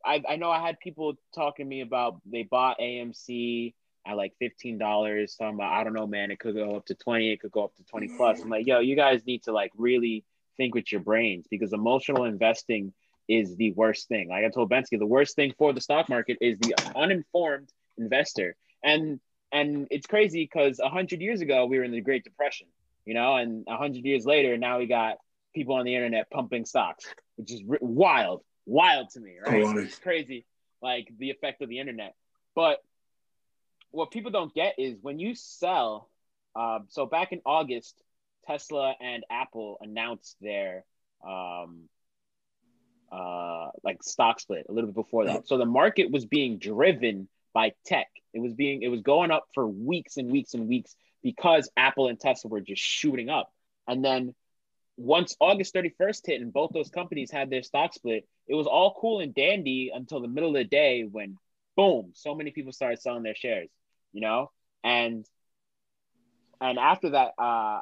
I, 0.05 0.23
I 0.29 0.37
know 0.37 0.51
I 0.51 0.65
had 0.65 0.79
people 0.79 1.15
talking 1.35 1.67
to 1.67 1.69
me 1.69 1.81
about 1.81 2.21
they 2.27 2.45
bought 2.45 2.79
AMC 2.79 3.75
at 4.07 4.17
like 4.17 4.35
fifteen 4.39 4.79
dollars. 4.79 5.35
Talking 5.37 5.57
about 5.57 5.73
I 5.73 5.83
don't 5.83 5.95
know, 5.95 6.07
man, 6.07 6.31
it 6.31 6.39
could 6.39 6.55
go 6.55 6.77
up 6.77 6.87
to 6.87 6.95
twenty, 6.95 7.33
it 7.33 7.41
could 7.41 7.51
go 7.51 7.65
up 7.65 7.75
to 7.77 7.85
twenty 7.85 8.09
plus. 8.17 8.41
I'm 8.41 8.51
like, 8.51 8.69
yo, 8.69 8.79
you 8.79 8.95
guys 8.95 9.27
need 9.27 9.43
to 9.45 9.53
like 9.53 9.73
really 9.77 10.25
think 10.59 10.75
with 10.75 10.93
your 10.93 11.01
brains 11.01 11.47
because 11.51 11.73
emotional 11.73 12.25
investing 12.25 12.93
is 13.29 13.57
the 13.57 13.73
worst 13.73 14.09
thing. 14.09 14.29
Like 14.29 14.45
I 14.45 14.49
told 14.51 14.71
Bensky, 14.71 14.99
the 14.99 15.07
worst 15.07 15.37
thing 15.37 15.55
for 15.57 15.73
the 15.73 15.81
stock 15.81 16.09
market 16.11 16.39
is 16.41 16.59
the 16.59 16.75
uninformed 16.95 17.71
investor. 17.97 18.57
And 18.85 19.21
and 19.51 19.87
it's 19.91 20.07
crazy 20.07 20.45
because 20.45 20.79
a 20.79 20.91
hundred 20.91 21.23
years 21.23 21.41
ago 21.41 21.65
we 21.65 21.79
were 21.79 21.85
in 21.85 21.93
the 21.93 22.03
Great 22.03 22.25
Depression, 22.25 22.67
you 23.07 23.15
know, 23.15 23.37
and 23.37 23.65
a 23.67 23.77
hundred 23.79 24.05
years 24.05 24.27
later 24.27 24.59
now 24.59 24.79
we 24.79 24.87
got 24.87 25.17
people 25.55 25.75
on 25.77 25.85
the 25.87 25.95
internet 25.95 26.31
pumping 26.31 26.67
stocks, 26.67 27.07
which 27.37 27.53
is 27.53 27.63
wild, 27.65 28.43
wild 28.67 29.09
to 29.11 29.21
me, 29.21 29.37
right? 29.45 29.63
It's 29.85 29.99
crazy, 29.99 30.45
like 30.83 31.09
the 31.19 31.31
effect 31.31 31.63
of 31.63 31.69
the 31.69 31.79
internet. 31.79 32.15
But 32.55 32.83
what 33.91 34.11
people 34.11 34.31
don't 34.31 34.55
get 34.55 34.75
is 34.79 34.97
when 35.01 35.19
you 35.19 35.35
sell. 35.35 36.11
Uh, 36.55 36.81
so 36.89 37.07
back 37.07 37.33
in 37.33 37.41
August, 37.47 38.03
Tesla 38.49 38.95
and 39.01 39.25
Apple 39.31 39.77
announced 39.81 40.37
their 40.41 40.85
um, 41.27 41.89
uh, 43.13 43.69
like 43.85 44.03
stock 44.03 44.41
split 44.41 44.67
a 44.69 44.73
little 44.73 44.89
bit 44.89 44.97
before 44.97 45.27
that. 45.27 45.47
So 45.47 45.59
the 45.59 45.67
market 45.67 46.11
was 46.11 46.25
being 46.25 46.59
driven 46.59 47.29
by 47.53 47.73
tech. 47.85 48.09
It 48.33 48.41
was 48.41 48.55
being 48.55 48.83
it 48.83 48.89
was 48.89 49.03
going 49.03 49.31
up 49.31 49.45
for 49.55 49.67
weeks 49.67 50.17
and 50.17 50.31
weeks 50.31 50.55
and 50.55 50.67
weeks 50.67 50.95
because 51.23 51.71
Apple 51.77 52.09
and 52.09 52.19
Tesla 52.19 52.51
were 52.51 52.61
just 52.61 52.83
shooting 52.83 53.29
up. 53.29 53.53
And 53.87 54.05
then 54.05 54.35
once 54.97 55.37
August 55.41 55.75
31st 55.75 56.27
hit 56.27 56.41
and 56.41 56.53
both 56.53 56.71
those 56.73 56.91
companies 56.91 57.31
had 57.31 57.51
their 57.51 57.63
stock 57.63 57.95
split, 57.95 58.27
it 58.47 58.55
was 58.55 58.67
all 58.67 58.97
cool 58.99 59.21
and 59.21 59.35
dandy 59.35 59.91
until 59.95 60.21
the 60.21 60.29
middle 60.29 60.51
of 60.51 60.55
the 60.57 60.65
day 60.65 61.03
when 61.03 61.37
boom, 61.77 62.11
so 62.15 62.35
many 62.35 62.51
people 62.51 62.73
started 62.73 63.01
selling 63.01 63.23
their 63.23 63.37
shares, 63.37 63.69
you 64.13 64.21
know? 64.21 64.51
And 64.83 65.25
and 66.61 66.79
after 66.79 67.11
that, 67.11 67.33
uh, 67.39 67.81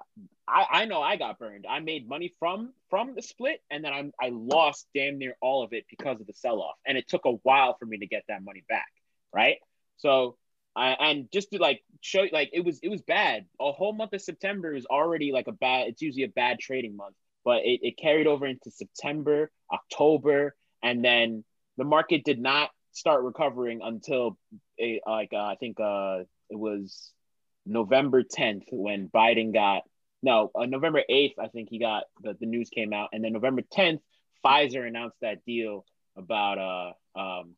I, 0.48 0.66
I 0.70 0.84
know 0.84 1.02
I 1.02 1.16
got 1.16 1.38
burned. 1.38 1.66
I 1.68 1.80
made 1.80 2.08
money 2.08 2.32
from 2.38 2.72
from 2.90 3.14
the 3.14 3.22
split, 3.22 3.62
and 3.70 3.84
then 3.84 3.92
I 3.92 4.26
I 4.26 4.30
lost 4.30 4.86
damn 4.94 5.18
near 5.18 5.36
all 5.40 5.64
of 5.64 5.72
it 5.72 5.86
because 5.90 6.20
of 6.20 6.26
the 6.26 6.34
sell 6.34 6.60
off, 6.60 6.76
and 6.86 6.96
it 6.96 7.08
took 7.08 7.24
a 7.24 7.32
while 7.32 7.76
for 7.78 7.86
me 7.86 7.98
to 7.98 8.06
get 8.06 8.24
that 8.28 8.42
money 8.42 8.64
back. 8.68 8.88
Right. 9.34 9.56
So, 9.98 10.36
I 10.76 10.90
and 10.92 11.30
just 11.32 11.50
to 11.52 11.58
like 11.58 11.82
show 12.00 12.26
like 12.32 12.50
it 12.52 12.60
was 12.60 12.78
it 12.82 12.88
was 12.88 13.02
bad. 13.02 13.46
A 13.60 13.72
whole 13.72 13.92
month 13.92 14.12
of 14.12 14.22
September 14.22 14.74
is 14.74 14.86
already 14.86 15.32
like 15.32 15.48
a 15.48 15.52
bad. 15.52 15.88
It's 15.88 16.02
usually 16.02 16.24
a 16.24 16.28
bad 16.28 16.58
trading 16.60 16.96
month, 16.96 17.16
but 17.44 17.64
it, 17.64 17.80
it 17.82 17.96
carried 17.96 18.26
over 18.26 18.46
into 18.46 18.70
September, 18.70 19.50
October, 19.72 20.54
and 20.82 21.04
then 21.04 21.44
the 21.76 21.84
market 21.84 22.24
did 22.24 22.38
not 22.38 22.70
start 22.92 23.24
recovering 23.24 23.80
until 23.82 24.38
a, 24.80 25.00
like 25.06 25.32
uh, 25.32 25.44
I 25.44 25.56
think 25.58 25.80
uh, 25.80 26.20
it 26.50 26.58
was 26.58 27.12
November 27.66 28.22
10th 28.22 28.64
when 28.70 29.08
Biden 29.08 29.52
got 29.52 29.82
no 30.22 30.50
uh, 30.54 30.66
November 30.66 31.02
8th 31.10 31.34
I 31.38 31.48
think 31.48 31.68
he 31.70 31.78
got 31.78 32.04
the, 32.22 32.36
the 32.38 32.46
news 32.46 32.70
came 32.70 32.92
out. 32.92 33.10
And 33.12 33.22
then 33.22 33.32
November 33.32 33.62
10th 33.62 34.00
Pfizer 34.44 34.86
announced 34.86 35.16
that 35.20 35.44
deal 35.44 35.84
about 36.16 36.58
uh 36.58 37.18
um 37.18 37.54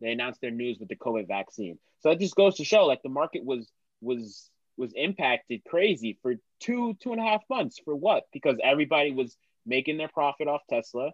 they 0.00 0.10
announced 0.10 0.40
their 0.40 0.50
news 0.50 0.78
with 0.78 0.88
the 0.88 0.96
COVID 0.96 1.28
vaccine. 1.28 1.78
So 2.00 2.10
it 2.10 2.18
just 2.18 2.34
goes 2.34 2.56
to 2.56 2.64
show 2.64 2.86
like 2.86 3.02
the 3.02 3.08
market 3.08 3.44
was 3.44 3.70
was 4.00 4.50
was 4.76 4.92
impacted 4.94 5.62
crazy 5.64 6.18
for 6.22 6.34
two 6.60 6.94
two 7.00 7.12
and 7.12 7.20
a 7.20 7.24
half 7.24 7.42
months. 7.48 7.80
For 7.84 7.94
what? 7.94 8.24
Because 8.32 8.56
everybody 8.62 9.12
was 9.12 9.36
making 9.66 9.96
their 9.96 10.08
profit 10.08 10.48
off 10.48 10.62
Tesla 10.68 11.12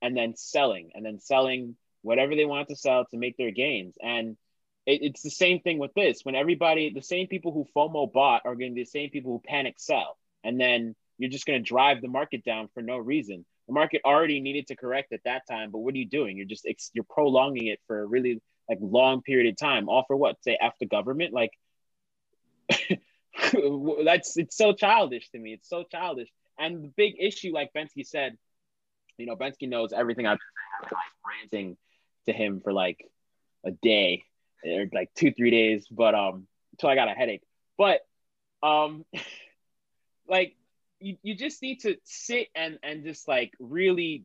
and 0.00 0.16
then 0.16 0.34
selling 0.36 0.90
and 0.94 1.04
then 1.04 1.20
selling 1.20 1.76
whatever 2.02 2.34
they 2.34 2.44
wanted 2.44 2.68
to 2.68 2.76
sell 2.76 3.06
to 3.06 3.16
make 3.16 3.36
their 3.36 3.52
gains. 3.52 3.94
And 4.02 4.36
it, 4.86 5.02
it's 5.02 5.22
the 5.22 5.30
same 5.30 5.60
thing 5.60 5.78
with 5.78 5.94
this. 5.94 6.20
When 6.24 6.34
everybody, 6.34 6.92
the 6.92 7.02
same 7.02 7.26
people 7.26 7.52
who 7.52 7.66
FOMO 7.76 8.12
bought 8.12 8.42
are 8.44 8.54
going 8.54 8.72
to 8.72 8.74
be 8.74 8.82
the 8.82 8.90
same 8.90 9.10
people 9.10 9.32
who 9.32 9.42
panic 9.44 9.74
sell, 9.78 10.16
and 10.44 10.60
then 10.60 10.94
you're 11.18 11.30
just 11.30 11.46
going 11.46 11.62
to 11.62 11.68
drive 11.68 12.00
the 12.00 12.08
market 12.08 12.44
down 12.44 12.68
for 12.74 12.82
no 12.82 12.98
reason. 12.98 13.44
The 13.68 13.74
market 13.74 14.02
already 14.04 14.40
needed 14.40 14.66
to 14.68 14.76
correct 14.76 15.12
at 15.12 15.20
that 15.24 15.42
time, 15.48 15.70
but 15.70 15.78
what 15.78 15.94
are 15.94 15.98
you 15.98 16.08
doing? 16.08 16.36
You're 16.36 16.46
just 16.46 16.66
you're 16.94 17.04
prolonging 17.08 17.66
it 17.66 17.80
for 17.86 18.00
a 18.00 18.06
really 18.06 18.40
like 18.68 18.78
long 18.80 19.22
period 19.22 19.52
of 19.52 19.56
time. 19.56 19.88
All 19.88 20.04
for 20.06 20.16
what? 20.16 20.42
Say 20.42 20.58
after 20.60 20.84
government, 20.84 21.32
like 21.32 21.52
that's 24.04 24.36
it's 24.36 24.56
so 24.56 24.72
childish 24.72 25.30
to 25.30 25.38
me. 25.38 25.52
It's 25.52 25.68
so 25.68 25.84
childish. 25.84 26.28
And 26.58 26.84
the 26.84 26.88
big 26.96 27.14
issue, 27.18 27.52
like 27.52 27.72
Bensky 27.72 28.06
said, 28.06 28.36
you 29.16 29.26
know, 29.26 29.36
Bensky 29.36 29.68
knows 29.68 29.92
everything 29.92 30.26
I've 30.26 30.38
been 30.82 30.98
ranting 31.40 31.76
to 32.26 32.32
him 32.32 32.60
for 32.62 32.72
like 32.72 32.98
a 33.64 33.70
day 33.70 34.24
or 34.64 34.86
like 34.92 35.10
two 35.14 35.32
three 35.32 35.50
days, 35.50 35.86
but 35.90 36.14
um 36.14 36.46
until 36.72 36.88
I 36.88 36.94
got 36.94 37.08
a 37.08 37.12
headache. 37.12 37.42
But 37.78 38.00
um 38.62 39.04
like 40.28 40.56
you, 41.00 41.16
you 41.22 41.34
just 41.34 41.62
need 41.62 41.80
to 41.80 41.96
sit 42.04 42.48
and 42.54 42.78
and 42.82 43.04
just 43.04 43.26
like 43.28 43.52
really 43.58 44.24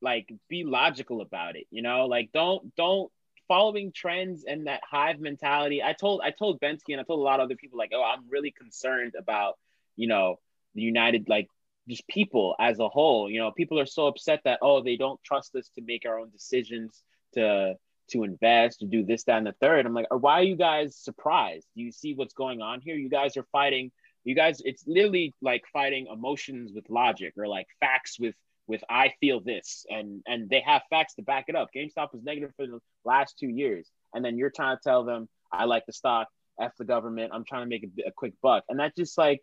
like 0.00 0.32
be 0.48 0.62
logical 0.62 1.22
about 1.22 1.56
it 1.56 1.66
you 1.72 1.82
know 1.82 2.06
like 2.06 2.30
don't 2.32 2.72
don't 2.76 3.10
following 3.48 3.90
trends 3.92 4.44
and 4.46 4.66
that 4.66 4.82
hive 4.88 5.18
mentality. 5.18 5.82
I 5.82 5.94
told 5.94 6.20
I 6.22 6.30
told 6.30 6.60
Bensky 6.60 6.90
and 6.90 7.00
I 7.00 7.04
told 7.04 7.20
a 7.20 7.22
lot 7.22 7.40
of 7.40 7.44
other 7.44 7.56
people 7.56 7.78
like, 7.78 7.90
oh, 7.94 8.04
I'm 8.04 8.28
really 8.28 8.52
concerned 8.52 9.14
about 9.18 9.58
you 9.96 10.06
know 10.06 10.36
the 10.74 10.82
United 10.82 11.28
like 11.28 11.48
just 11.88 12.06
people 12.06 12.54
as 12.60 12.78
a 12.78 12.88
whole. 12.88 13.28
You 13.30 13.40
know, 13.40 13.50
people 13.50 13.80
are 13.80 13.86
so 13.86 14.06
upset 14.06 14.42
that 14.44 14.60
oh 14.62 14.82
they 14.82 14.96
don't 14.96 15.20
trust 15.24 15.56
us 15.56 15.68
to 15.74 15.82
make 15.82 16.04
our 16.06 16.20
own 16.20 16.30
decisions 16.30 17.02
to 17.34 17.74
to 18.10 18.24
invest 18.24 18.80
to 18.80 18.86
do 18.86 19.04
this 19.04 19.24
that 19.24 19.38
and 19.38 19.46
the 19.46 19.54
third. 19.60 19.86
I'm 19.86 19.94
like, 19.94 20.06
why 20.10 20.40
are 20.40 20.44
you 20.44 20.56
guys 20.56 20.96
surprised? 20.96 21.66
Do 21.76 21.82
you 21.82 21.92
see 21.92 22.14
what's 22.14 22.34
going 22.34 22.60
on 22.62 22.80
here? 22.80 22.96
You 22.96 23.08
guys 23.08 23.36
are 23.36 23.46
fighting. 23.52 23.90
You 24.24 24.34
guys, 24.34 24.60
it's 24.64 24.84
literally 24.86 25.34
like 25.40 25.64
fighting 25.72 26.06
emotions 26.12 26.72
with 26.74 26.88
logic 26.90 27.34
or 27.36 27.46
like 27.46 27.66
facts 27.80 28.18
with 28.18 28.34
with 28.68 28.84
I 28.88 29.14
feel 29.20 29.40
this, 29.40 29.86
and 29.88 30.22
and 30.26 30.48
they 30.48 30.60
have 30.60 30.82
facts 30.90 31.14
to 31.14 31.22
back 31.22 31.46
it 31.48 31.56
up. 31.56 31.70
GameStop 31.74 32.12
was 32.12 32.22
negative 32.22 32.52
for 32.56 32.66
the 32.66 32.80
last 33.04 33.38
two 33.38 33.48
years, 33.48 33.90
and 34.14 34.24
then 34.24 34.36
you're 34.36 34.50
trying 34.50 34.76
to 34.76 34.82
tell 34.82 35.04
them 35.04 35.28
I 35.50 35.64
like 35.64 35.86
the 35.86 35.92
stock, 35.92 36.28
f 36.60 36.72
the 36.78 36.84
government. 36.84 37.32
I'm 37.32 37.44
trying 37.44 37.62
to 37.62 37.68
make 37.68 37.84
a, 37.84 38.08
a 38.08 38.12
quick 38.12 38.34
buck, 38.42 38.64
and 38.68 38.78
that's 38.78 38.94
just 38.94 39.16
like 39.16 39.40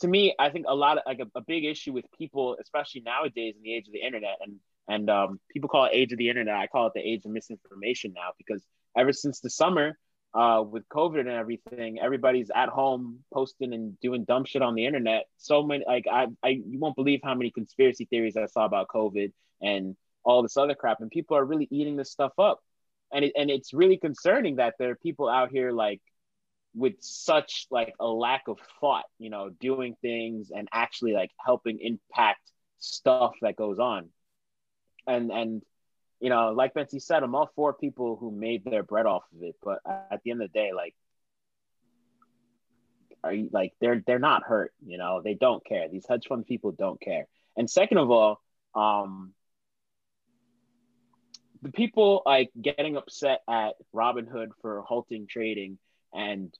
to 0.00 0.08
me. 0.08 0.34
I 0.38 0.50
think 0.50 0.66
a 0.68 0.74
lot 0.74 0.96
of 0.98 1.02
like 1.06 1.18
a, 1.18 1.26
a 1.34 1.42
big 1.42 1.64
issue 1.64 1.92
with 1.92 2.04
people, 2.16 2.56
especially 2.60 3.00
nowadays 3.00 3.54
in 3.56 3.62
the 3.62 3.74
age 3.74 3.88
of 3.88 3.92
the 3.92 4.02
internet, 4.02 4.38
and 4.40 4.60
and 4.88 5.10
um, 5.10 5.40
people 5.50 5.68
call 5.68 5.86
it 5.86 5.90
age 5.92 6.12
of 6.12 6.18
the 6.18 6.28
internet. 6.28 6.54
I 6.54 6.66
call 6.66 6.86
it 6.86 6.92
the 6.94 7.00
age 7.00 7.24
of 7.24 7.30
misinformation 7.32 8.12
now 8.14 8.30
because 8.38 8.62
ever 8.96 9.12
since 9.12 9.40
the 9.40 9.50
summer, 9.50 9.98
uh, 10.34 10.62
with 10.62 10.86
COVID 10.88 11.20
and 11.20 11.30
everything, 11.30 11.98
everybody's 11.98 12.50
at 12.54 12.68
home 12.68 13.20
posting 13.32 13.72
and 13.72 13.98
doing 14.00 14.24
dumb 14.24 14.44
shit 14.44 14.60
on 14.60 14.74
the 14.74 14.84
internet. 14.84 15.24
So 15.38 15.62
many, 15.62 15.84
like 15.86 16.06
I, 16.10 16.26
I, 16.42 16.48
you 16.48 16.78
won't 16.78 16.94
believe 16.94 17.20
how 17.24 17.34
many 17.34 17.50
conspiracy 17.50 18.04
theories 18.04 18.36
I 18.36 18.46
saw 18.46 18.66
about 18.66 18.88
COVID 18.88 19.32
and 19.62 19.96
all 20.24 20.42
this 20.42 20.56
other 20.56 20.74
crap, 20.74 21.00
and 21.00 21.10
people 21.10 21.36
are 21.36 21.44
really 21.44 21.68
eating 21.70 21.96
this 21.96 22.10
stuff 22.10 22.32
up, 22.38 22.60
and 23.12 23.24
it, 23.24 23.32
and 23.36 23.50
it's 23.50 23.72
really 23.72 23.96
concerning 23.96 24.56
that 24.56 24.74
there 24.78 24.90
are 24.90 24.96
people 24.96 25.28
out 25.28 25.50
here 25.50 25.72
like 25.72 26.02
with 26.74 26.94
such 27.00 27.66
like 27.70 27.94
a 27.98 28.06
lack 28.06 28.42
of 28.48 28.58
thought, 28.80 29.04
you 29.18 29.30
know, 29.30 29.48
doing 29.48 29.96
things 30.02 30.50
and 30.54 30.68
actually 30.72 31.12
like 31.12 31.30
helping 31.42 31.78
impact 31.80 32.40
stuff 32.78 33.32
that 33.40 33.56
goes 33.56 33.78
on, 33.78 34.10
and 35.06 35.30
and 35.30 35.62
you 36.20 36.30
know, 36.30 36.52
like 36.52 36.74
Betsy 36.74 36.98
said, 36.98 37.22
I'm 37.22 37.34
all 37.34 37.50
for 37.54 37.74
people 37.74 38.16
who 38.16 38.30
made 38.30 38.64
their 38.64 38.82
bread 38.82 39.06
off 39.06 39.24
of 39.34 39.42
it. 39.42 39.56
But 39.62 39.80
at 39.86 40.22
the 40.24 40.30
end 40.30 40.42
of 40.42 40.50
the 40.50 40.58
day, 40.58 40.72
like, 40.74 40.94
are 43.22 43.32
you 43.32 43.50
like 43.52 43.72
they're 43.80 44.02
they're 44.06 44.18
not 44.18 44.44
hurt? 44.44 44.72
You 44.84 44.98
know, 44.98 45.20
they 45.22 45.34
don't 45.34 45.64
care. 45.64 45.88
These 45.88 46.06
hedge 46.08 46.26
fund 46.28 46.46
people 46.46 46.72
don't 46.72 47.00
care. 47.00 47.26
And 47.56 47.68
second 47.68 47.98
of 47.98 48.10
all, 48.10 48.40
um, 48.74 49.32
the 51.62 51.72
people 51.72 52.22
like 52.24 52.50
getting 52.60 52.96
upset 52.96 53.42
at 53.48 53.74
Robinhood 53.94 54.50
for 54.62 54.82
halting 54.82 55.26
trading 55.26 55.78
and 56.14 56.54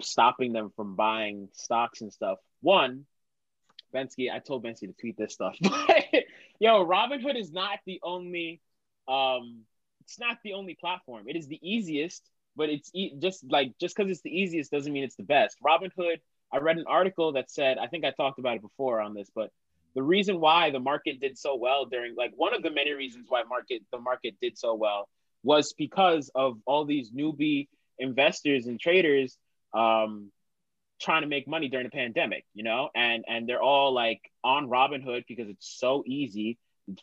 stopping 0.00 0.52
them 0.52 0.72
from 0.76 0.96
buying 0.96 1.48
stocks 1.52 2.00
and 2.00 2.12
stuff. 2.12 2.38
One, 2.60 3.06
Bensky, 3.94 4.30
I 4.32 4.38
told 4.38 4.64
Bensky 4.64 4.86
to 4.86 4.92
tweet 4.92 5.16
this 5.16 5.34
stuff. 5.34 5.56
yo, 6.60 6.84
Robinhood 6.84 7.36
is 7.36 7.52
not 7.52 7.78
the 7.86 8.00
only 8.02 8.60
um, 9.08 9.62
it's 10.02 10.18
not 10.18 10.38
the 10.44 10.52
only 10.54 10.74
platform. 10.74 11.24
It 11.28 11.36
is 11.36 11.46
the 11.46 11.58
easiest, 11.62 12.22
but 12.56 12.68
it's 12.68 12.90
e- 12.94 13.14
just 13.18 13.44
like 13.50 13.72
just 13.80 13.96
because 13.96 14.10
it's 14.10 14.22
the 14.22 14.30
easiest 14.30 14.70
doesn't 14.70 14.92
mean 14.92 15.04
it's 15.04 15.16
the 15.16 15.24
best. 15.24 15.56
Robinhood. 15.64 16.18
I 16.52 16.58
read 16.58 16.76
an 16.76 16.84
article 16.86 17.32
that 17.32 17.50
said 17.50 17.78
I 17.78 17.88
think 17.88 18.04
I 18.04 18.12
talked 18.12 18.38
about 18.38 18.56
it 18.56 18.62
before 18.62 19.00
on 19.00 19.14
this, 19.14 19.28
but 19.34 19.50
the 19.94 20.02
reason 20.02 20.40
why 20.40 20.70
the 20.70 20.80
market 20.80 21.20
did 21.20 21.38
so 21.38 21.56
well 21.56 21.86
during 21.86 22.14
like 22.16 22.32
one 22.36 22.54
of 22.54 22.62
the 22.62 22.70
many 22.70 22.92
reasons 22.92 23.26
why 23.28 23.42
market 23.44 23.82
the 23.92 23.98
market 23.98 24.34
did 24.40 24.58
so 24.58 24.74
well 24.74 25.08
was 25.42 25.72
because 25.76 26.30
of 26.34 26.58
all 26.66 26.84
these 26.84 27.10
newbie 27.10 27.68
investors 27.98 28.66
and 28.66 28.80
traders 28.80 29.36
um, 29.74 30.30
trying 31.04 31.22
to 31.22 31.28
make 31.28 31.46
money 31.46 31.68
during 31.68 31.86
the 31.86 31.90
pandemic, 31.90 32.44
you 32.54 32.64
know, 32.64 32.90
and 32.94 33.24
and 33.28 33.48
they're 33.48 33.62
all 33.62 33.92
like 33.92 34.20
on 34.42 34.68
Robinhood 34.68 35.24
because 35.28 35.48
it's 35.48 35.78
so 35.78 36.02
easy. 36.06 36.58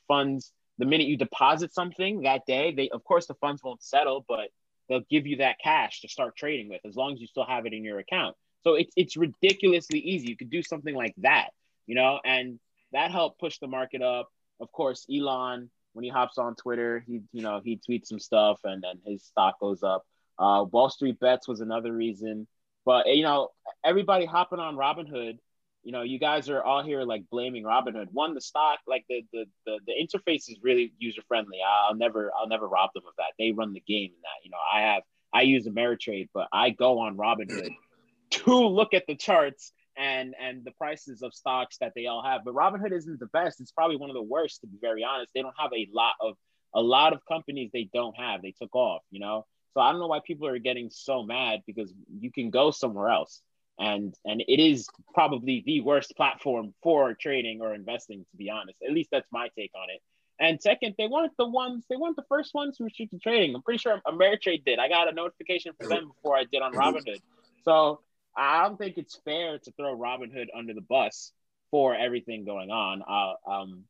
funds 0.08 0.52
the 0.78 0.86
minute 0.86 1.08
you 1.08 1.18
deposit 1.18 1.74
something 1.74 2.22
that 2.24 2.46
day, 2.46 2.74
they 2.74 2.90
of 2.90 3.04
course 3.04 3.28
the 3.28 3.36
funds 3.36 3.64
won't 3.64 3.84
settle, 3.84 4.26
but 4.28 4.50
they'll 4.90 5.06
give 5.10 5.28
you 5.28 5.38
that 5.38 5.58
cash 5.64 6.02
to 6.02 6.08
start 6.08 6.36
trading 6.36 6.70
with 6.70 6.82
as 6.86 6.96
long 6.96 7.14
as 7.14 7.22
you 7.22 7.28
still 7.28 7.46
have 7.46 7.66
it 7.66 7.74
in 7.74 7.84
your 7.84 8.00
account. 8.00 8.36
So 8.64 8.76
it's 8.76 8.92
it's 8.96 9.16
ridiculously 9.16 10.00
easy. 10.00 10.30
You 10.30 10.38
could 10.38 10.50
do 10.50 10.64
something 10.64 10.96
like 10.96 11.14
that, 11.18 11.50
you 11.88 11.96
know, 11.96 12.20
and 12.26 12.60
that 12.92 13.12
helped 13.12 13.40
push 13.40 13.60
the 13.60 13.68
market 13.68 14.02
up. 14.02 14.30
Of 14.60 14.72
course, 14.72 15.06
Elon 15.12 15.70
when 15.94 16.04
he 16.04 16.10
hops 16.10 16.38
on 16.38 16.56
Twitter, 16.56 17.04
he 17.06 17.22
you 17.32 17.42
know 17.42 17.62
he 17.64 17.80
tweets 17.88 18.08
some 18.08 18.20
stuff 18.20 18.60
and 18.64 18.84
then 18.84 19.00
his 19.06 19.24
stock 19.24 19.60
goes 19.60 19.84
up. 19.84 20.06
Uh, 20.40 20.66
Wall 20.72 20.90
Street 20.90 21.20
Bets 21.20 21.48
was 21.48 21.62
another 21.62 21.92
reason, 21.92 22.48
but 22.92 23.08
you 23.08 23.24
know 23.24 23.50
everybody 23.84 24.26
hopping 24.26 24.60
on 24.60 24.76
Robinhood 24.76 25.38
you 25.84 25.92
know, 25.92 26.04
you 26.04 26.20
guys 26.20 26.50
are 26.50 26.62
all 26.62 26.84
here 26.84 27.02
like 27.04 27.24
blaming 27.32 27.64
Robinhood. 27.64 28.08
One, 28.12 28.36
the 28.36 28.42
stock, 28.42 28.80
like 28.88 29.06
the 29.10 29.24
the 29.34 29.46
the, 29.66 29.80
the 29.88 29.94
interface 29.94 30.50
is 30.50 30.58
really 30.62 30.94
user 31.00 31.22
friendly. 31.28 31.58
I'll 31.68 31.96
never 31.96 32.32
I'll 32.38 32.48
never 32.48 32.68
rob 32.68 32.92
them 32.94 33.04
of 33.08 33.14
that. 33.18 33.34
They 33.40 33.52
run 33.52 33.74
the 33.74 33.80
game 33.80 34.12
in 34.12 34.22
that. 34.22 34.44
You 34.44 34.52
know, 34.52 34.58
I 34.72 34.82
have 34.94 35.04
I 35.34 35.42
use 35.42 35.68
Ameritrade, 35.68 36.30
but 36.34 36.48
I 36.54 36.70
go 36.70 37.00
on 37.00 37.18
Robinhood 37.18 37.72
to 38.32 38.68
look 38.68 38.94
at 38.94 39.08
the 39.08 39.16
charts 39.16 39.74
and 39.98 40.36
and 40.40 40.64
the 40.64 40.72
prices 40.72 41.24
of 41.24 41.34
stocks 41.34 41.78
that 41.80 41.94
they 41.96 42.06
all 42.06 42.24
have. 42.24 42.42
But 42.46 42.54
Robinhood 42.54 42.92
isn't 42.92 43.20
the 43.20 43.28
best. 43.28 43.60
It's 43.60 43.72
probably 43.72 43.98
one 43.98 44.12
of 44.12 44.16
the 44.16 44.22
worst, 44.22 44.62
to 44.62 44.68
be 44.68 44.78
very 44.80 45.04
honest. 45.04 45.32
They 45.34 45.42
don't 45.42 45.56
have 45.60 45.72
a 45.74 45.88
lot 45.92 46.14
of 46.22 46.36
a 46.76 46.82
lot 46.82 47.14
of 47.14 47.22
companies 47.28 47.72
they 47.74 47.90
don't 47.92 48.16
have. 48.18 48.44
They 48.44 48.54
took 48.62 48.76
off, 48.76 49.02
you 49.10 49.20
know. 49.20 49.48
So 49.74 49.82
I 49.82 49.92
don't 49.92 50.00
know 50.00 50.08
why 50.08 50.20
people 50.26 50.48
are 50.48 50.60
getting 50.60 50.90
so 50.90 51.24
mad 51.24 51.62
because 51.66 51.94
you 52.20 52.32
can 52.32 52.50
go 52.50 52.72
somewhere 52.72 53.10
else. 53.10 53.42
And 53.80 54.14
and 54.26 54.42
it 54.48 54.62
is 54.62 54.88
probably 55.14 55.64
the 55.66 55.82
worst 55.82 56.16
platform 56.16 56.74
for 56.84 57.14
trading 57.14 57.62
or 57.62 57.74
investing 57.74 58.26
to 58.32 58.38
be 58.38 58.50
honest. 58.50 58.80
At 58.88 58.94
least 58.94 59.10
that's 59.12 59.28
my 59.32 59.48
take 59.58 59.72
on 59.76 59.90
it. 59.90 60.02
And 60.40 60.62
second 60.62 60.96
they 60.98 61.08
weren't 61.08 61.36
the 61.38 61.48
ones 61.48 61.86
they 61.90 61.96
weren't 61.96 62.16
the 62.16 62.26
first 62.30 62.54
ones 62.54 62.76
who 62.78 62.86
restrict 62.86 63.12
the 63.12 63.20
trading. 63.20 63.56
I'm 63.56 63.62
pretty 63.62 63.80
sure 63.80 64.02
ameritrade 64.06 64.66
did. 64.66 64.78
I 64.78 64.88
got 64.90 65.08
a 65.10 65.14
notification 65.14 65.74
for 65.80 65.88
them 65.88 66.10
before 66.10 66.38
i 66.38 66.44
did 66.44 66.62
on 66.62 66.74
robinhood. 66.74 67.22
So 67.64 68.02
i 68.36 68.64
don't 68.64 68.78
think 68.78 68.98
it's 68.98 69.20
fair 69.26 69.58
to 69.58 69.72
throw 69.72 69.98
robinhood 69.98 70.48
under 70.56 70.74
the 70.74 70.82
bus 70.82 71.32
for 71.72 71.96
everything 71.96 72.44
going 72.44 72.70
on. 72.70 73.02
Uh, 73.02 73.50
um, 73.50 73.84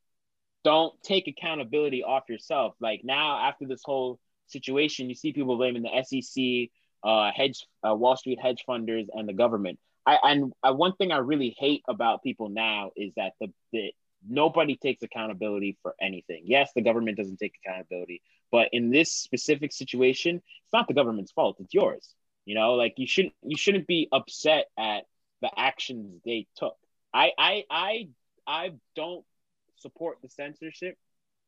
don't 0.63 0.93
take 1.03 1.27
accountability 1.27 2.03
off 2.03 2.29
yourself. 2.29 2.75
Like 2.79 3.01
now 3.03 3.39
after 3.39 3.65
this 3.65 3.81
whole 3.83 4.19
situation 4.51 5.09
you 5.09 5.15
see 5.15 5.33
people 5.33 5.57
blaming 5.57 5.83
the 5.83 6.21
sec 6.21 6.69
uh, 7.03 7.31
hedge 7.35 7.65
uh, 7.87 7.95
Wall 7.95 8.15
Street 8.15 8.39
hedge 8.41 8.63
funders 8.67 9.07
and 9.13 9.27
the 9.27 9.33
government. 9.33 9.79
I 10.05 10.17
and 10.23 10.53
uh, 10.63 10.73
one 10.73 10.93
thing 10.95 11.11
I 11.11 11.17
really 11.17 11.55
hate 11.57 11.83
about 11.87 12.23
people 12.23 12.49
now 12.49 12.91
is 12.95 13.13
that 13.15 13.33
the, 13.39 13.51
the 13.71 13.93
nobody 14.27 14.75
takes 14.75 15.01
accountability 15.03 15.77
for 15.81 15.95
anything. 16.01 16.43
Yes, 16.45 16.71
the 16.75 16.81
government 16.81 17.17
doesn't 17.17 17.37
take 17.37 17.55
accountability, 17.63 18.21
but 18.51 18.69
in 18.71 18.91
this 18.91 19.11
specific 19.11 19.71
situation, 19.71 20.37
it's 20.37 20.73
not 20.73 20.87
the 20.87 20.93
government's 20.93 21.31
fault. 21.31 21.57
It's 21.59 21.73
yours. 21.73 22.13
You 22.45 22.55
know, 22.55 22.73
like 22.73 22.95
you 22.97 23.07
shouldn't 23.07 23.35
you 23.43 23.57
shouldn't 23.57 23.87
be 23.87 24.07
upset 24.11 24.67
at 24.77 25.05
the 25.41 25.49
actions 25.57 26.19
they 26.25 26.47
took. 26.55 26.75
I 27.13 27.31
I 27.37 27.63
I 27.69 28.07
I 28.47 28.73
don't 28.95 29.25
support 29.77 30.17
the 30.21 30.29
censorship 30.29 30.97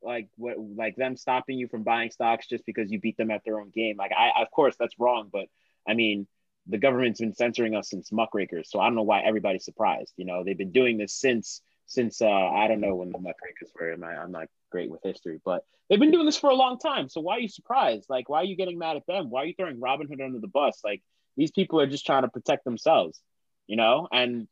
like 0.03 0.27
what 0.35 0.57
like 0.59 0.95
them 0.95 1.15
stopping 1.17 1.57
you 1.57 1.67
from 1.67 1.83
buying 1.83 2.11
stocks 2.11 2.47
just 2.47 2.65
because 2.65 2.91
you 2.91 2.99
beat 2.99 3.17
them 3.17 3.31
at 3.31 3.43
their 3.43 3.59
own 3.59 3.71
game. 3.73 3.95
Like 3.97 4.11
I 4.11 4.41
of 4.41 4.51
course 4.51 4.75
that's 4.79 4.99
wrong, 4.99 5.29
but 5.31 5.45
I 5.87 5.93
mean 5.93 6.27
the 6.67 6.77
government's 6.77 7.19
been 7.19 7.33
censoring 7.33 7.75
us 7.75 7.89
since 7.89 8.11
muckrakers, 8.11 8.69
so 8.71 8.79
I 8.79 8.85
don't 8.85 8.95
know 8.95 9.03
why 9.03 9.21
everybody's 9.21 9.65
surprised. 9.65 10.13
You 10.17 10.25
know, 10.25 10.43
they've 10.43 10.57
been 10.57 10.71
doing 10.71 10.97
this 10.97 11.13
since 11.13 11.61
since 11.85 12.21
uh 12.21 12.29
I 12.29 12.67
don't 12.67 12.81
know 12.81 12.95
when 12.95 13.11
the 13.11 13.19
muckrakers 13.19 13.71
were. 13.75 13.95
I, 14.03 14.15
I'm 14.15 14.31
not 14.31 14.47
great 14.71 14.89
with 14.89 15.01
history, 15.03 15.39
but 15.43 15.63
they've 15.89 15.99
been 15.99 16.11
doing 16.11 16.25
this 16.25 16.37
for 16.37 16.49
a 16.49 16.55
long 16.55 16.79
time. 16.79 17.09
So 17.09 17.21
why 17.21 17.37
are 17.37 17.41
you 17.41 17.49
surprised? 17.49 18.05
Like 18.09 18.29
why 18.29 18.41
are 18.41 18.45
you 18.45 18.55
getting 18.55 18.77
mad 18.77 18.97
at 18.97 19.05
them? 19.07 19.29
Why 19.29 19.43
are 19.43 19.45
you 19.45 19.53
throwing 19.57 19.79
Robinhood 19.79 20.23
under 20.23 20.39
the 20.39 20.47
bus? 20.47 20.79
Like 20.83 21.01
these 21.37 21.51
people 21.51 21.79
are 21.79 21.87
just 21.87 22.05
trying 22.05 22.23
to 22.23 22.29
protect 22.29 22.63
themselves, 22.63 23.19
you 23.67 23.75
know? 23.75 24.07
And 24.11 24.47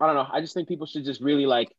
I 0.00 0.06
don't 0.06 0.14
know. 0.14 0.26
I 0.30 0.40
just 0.40 0.54
think 0.54 0.68
people 0.68 0.86
should 0.86 1.04
just 1.04 1.20
really 1.20 1.46
like 1.46 1.74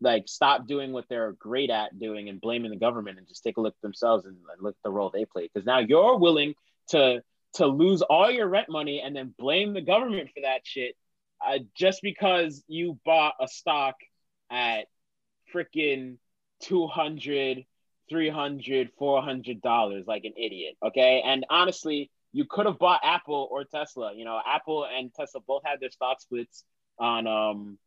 like 0.00 0.24
stop 0.26 0.66
doing 0.66 0.92
what 0.92 1.06
they're 1.08 1.32
great 1.32 1.70
at 1.70 1.98
doing 1.98 2.28
and 2.28 2.40
blaming 2.40 2.70
the 2.70 2.76
government 2.76 3.18
and 3.18 3.26
just 3.26 3.42
take 3.42 3.56
a 3.56 3.60
look 3.60 3.74
at 3.76 3.82
themselves 3.82 4.24
and, 4.26 4.36
look 4.60 4.74
at 4.74 4.82
the 4.84 4.90
role 4.90 5.10
they 5.10 5.24
play. 5.24 5.48
Because 5.52 5.66
now 5.66 5.78
you're 5.78 6.18
willing 6.18 6.54
to 6.88 7.22
to 7.54 7.66
lose 7.66 8.02
all 8.02 8.30
your 8.30 8.48
rent 8.48 8.68
money 8.68 9.00
and 9.00 9.16
then 9.16 9.34
blame 9.38 9.72
the 9.72 9.80
government 9.80 10.28
for 10.34 10.42
that 10.42 10.60
shit 10.64 10.94
uh, 11.46 11.58
just 11.74 12.00
because 12.02 12.62
you 12.68 12.98
bought 13.04 13.34
a 13.40 13.48
stock 13.48 13.94
at 14.50 14.86
freaking 15.54 16.16
200 16.62 17.64
300 18.10 18.90
400 18.98 19.62
dollars 19.62 20.04
like 20.06 20.24
an 20.24 20.34
idiot 20.36 20.74
okay? 20.84 21.22
And 21.24 21.46
honestly 21.48 22.10
you 22.32 22.44
could 22.48 22.66
have 22.66 22.78
bought 22.78 23.00
apple 23.02 23.48
or 23.50 23.64
tesla 23.64 24.12
you 24.14 24.24
know? 24.24 24.40
Apple 24.46 24.86
and 24.86 25.12
tesla 25.14 25.40
both 25.46 25.62
had 25.64 25.80
their 25.80 25.90
stock 25.90 26.20
splits 26.20 26.64
on 26.98 27.26
um 27.26 27.78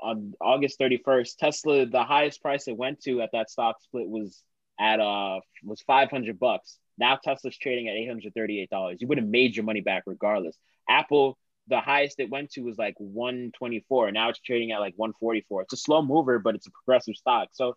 on 0.00 0.34
August 0.40 0.78
31st, 0.78 1.36
Tesla, 1.36 1.86
the 1.86 2.04
highest 2.04 2.42
price 2.42 2.68
it 2.68 2.76
went 2.76 3.00
to 3.02 3.20
at 3.22 3.30
that 3.32 3.50
stock 3.50 3.76
split 3.80 4.08
was 4.08 4.42
at 4.78 5.00
uh 5.00 5.40
was 5.64 5.80
500 5.82 6.38
bucks. 6.38 6.78
Now 6.98 7.18
Tesla's 7.22 7.56
trading 7.56 7.88
at 7.88 7.94
$838. 7.94 9.00
You 9.00 9.06
would 9.08 9.18
have 9.18 9.26
made 9.26 9.56
your 9.56 9.64
money 9.64 9.80
back 9.80 10.04
regardless. 10.06 10.56
Apple, 10.88 11.38
the 11.68 11.80
highest 11.80 12.20
it 12.20 12.30
went 12.30 12.50
to 12.52 12.62
was 12.62 12.78
like 12.78 12.94
124. 12.98 14.12
Now 14.12 14.28
it's 14.28 14.38
trading 14.40 14.72
at 14.72 14.80
like 14.80 14.94
144. 14.96 15.62
It's 15.62 15.72
a 15.72 15.76
slow 15.76 16.02
mover, 16.02 16.38
but 16.38 16.54
it's 16.54 16.66
a 16.66 16.70
progressive 16.70 17.16
stock. 17.16 17.48
So 17.52 17.70
uh, 17.70 17.74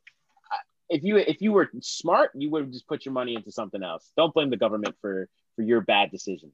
if 0.90 1.04
you 1.04 1.18
if 1.18 1.42
you 1.42 1.52
were 1.52 1.70
smart, 1.82 2.32
you 2.36 2.50
would 2.52 2.64
have 2.64 2.72
just 2.72 2.88
put 2.88 3.06
your 3.06 3.14
money 3.14 3.36
into 3.36 3.52
something 3.52 3.84
else. 3.84 4.12
Don't 4.16 4.34
blame 4.34 4.50
the 4.50 4.58
government 4.58 4.96
for 5.02 5.28
for 5.56 5.64
your 5.64 5.82
bad 5.82 6.12
decisions. 6.12 6.54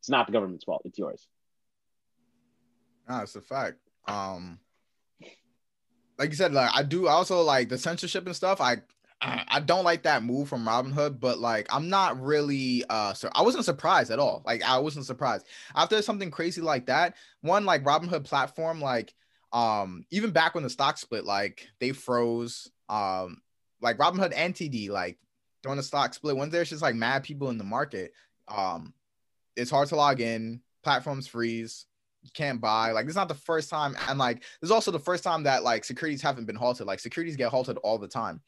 It's 0.00 0.10
not 0.10 0.26
the 0.26 0.32
government's 0.32 0.64
fault. 0.64 0.82
It's 0.84 0.98
yours. 0.98 1.26
No, 3.08 3.18
it's 3.18 3.36
a 3.36 3.40
fact. 3.40 3.76
Um, 4.08 4.58
like 6.22 6.30
you 6.30 6.36
said, 6.36 6.52
like 6.52 6.70
I 6.72 6.84
do 6.84 7.08
also 7.08 7.40
like 7.42 7.68
the 7.68 7.76
censorship 7.76 8.26
and 8.26 8.36
stuff. 8.36 8.60
I 8.60 8.76
I 9.20 9.58
don't 9.58 9.82
like 9.82 10.04
that 10.04 10.22
move 10.22 10.48
from 10.48 10.64
Robinhood, 10.64 11.18
but 11.18 11.40
like 11.40 11.66
I'm 11.74 11.88
not 11.88 12.22
really 12.22 12.84
uh 12.88 13.12
so 13.12 13.28
I 13.34 13.42
wasn't 13.42 13.64
surprised 13.64 14.12
at 14.12 14.20
all. 14.20 14.40
Like 14.46 14.62
I 14.62 14.78
wasn't 14.78 15.06
surprised. 15.06 15.48
After 15.74 16.00
something 16.00 16.30
crazy 16.30 16.60
like 16.60 16.86
that, 16.86 17.16
one 17.40 17.64
like 17.64 17.82
Robinhood 17.82 18.22
platform, 18.22 18.80
like 18.80 19.12
um 19.52 20.04
even 20.12 20.30
back 20.30 20.54
when 20.54 20.62
the 20.62 20.70
stock 20.70 20.96
split, 20.96 21.24
like 21.24 21.66
they 21.80 21.90
froze 21.90 22.70
um 22.88 23.42
like 23.80 23.98
Robinhood 23.98 24.32
and 24.36 24.54
TD, 24.54 24.90
like 24.90 25.18
during 25.64 25.76
the 25.76 25.82
stock 25.82 26.14
split, 26.14 26.36
when 26.36 26.50
there's 26.50 26.70
just 26.70 26.82
like 26.82 26.94
mad 26.94 27.24
people 27.24 27.50
in 27.50 27.58
the 27.58 27.64
market, 27.64 28.12
um 28.46 28.94
it's 29.56 29.72
hard 29.72 29.88
to 29.88 29.96
log 29.96 30.20
in, 30.20 30.60
platforms 30.84 31.26
freeze, 31.26 31.86
can't 32.34 32.60
buy. 32.60 32.92
Like 32.92 33.06
it's 33.06 33.16
not 33.16 33.28
the 33.28 33.34
first 33.34 33.70
time, 33.70 33.96
and 34.08 34.18
like 34.18 34.40
this 34.40 34.68
is 34.68 34.70
also 34.70 34.90
the 34.90 34.98
first 34.98 35.24
time 35.24 35.42
that 35.44 35.64
like 35.64 35.84
securities 35.84 36.22
haven't 36.22 36.46
been 36.46 36.56
halted. 36.56 36.86
Like 36.86 37.00
securities 37.00 37.36
get 37.36 37.50
halted 37.50 37.78
all 37.78 37.98
the 37.98 38.08
time. 38.08 38.40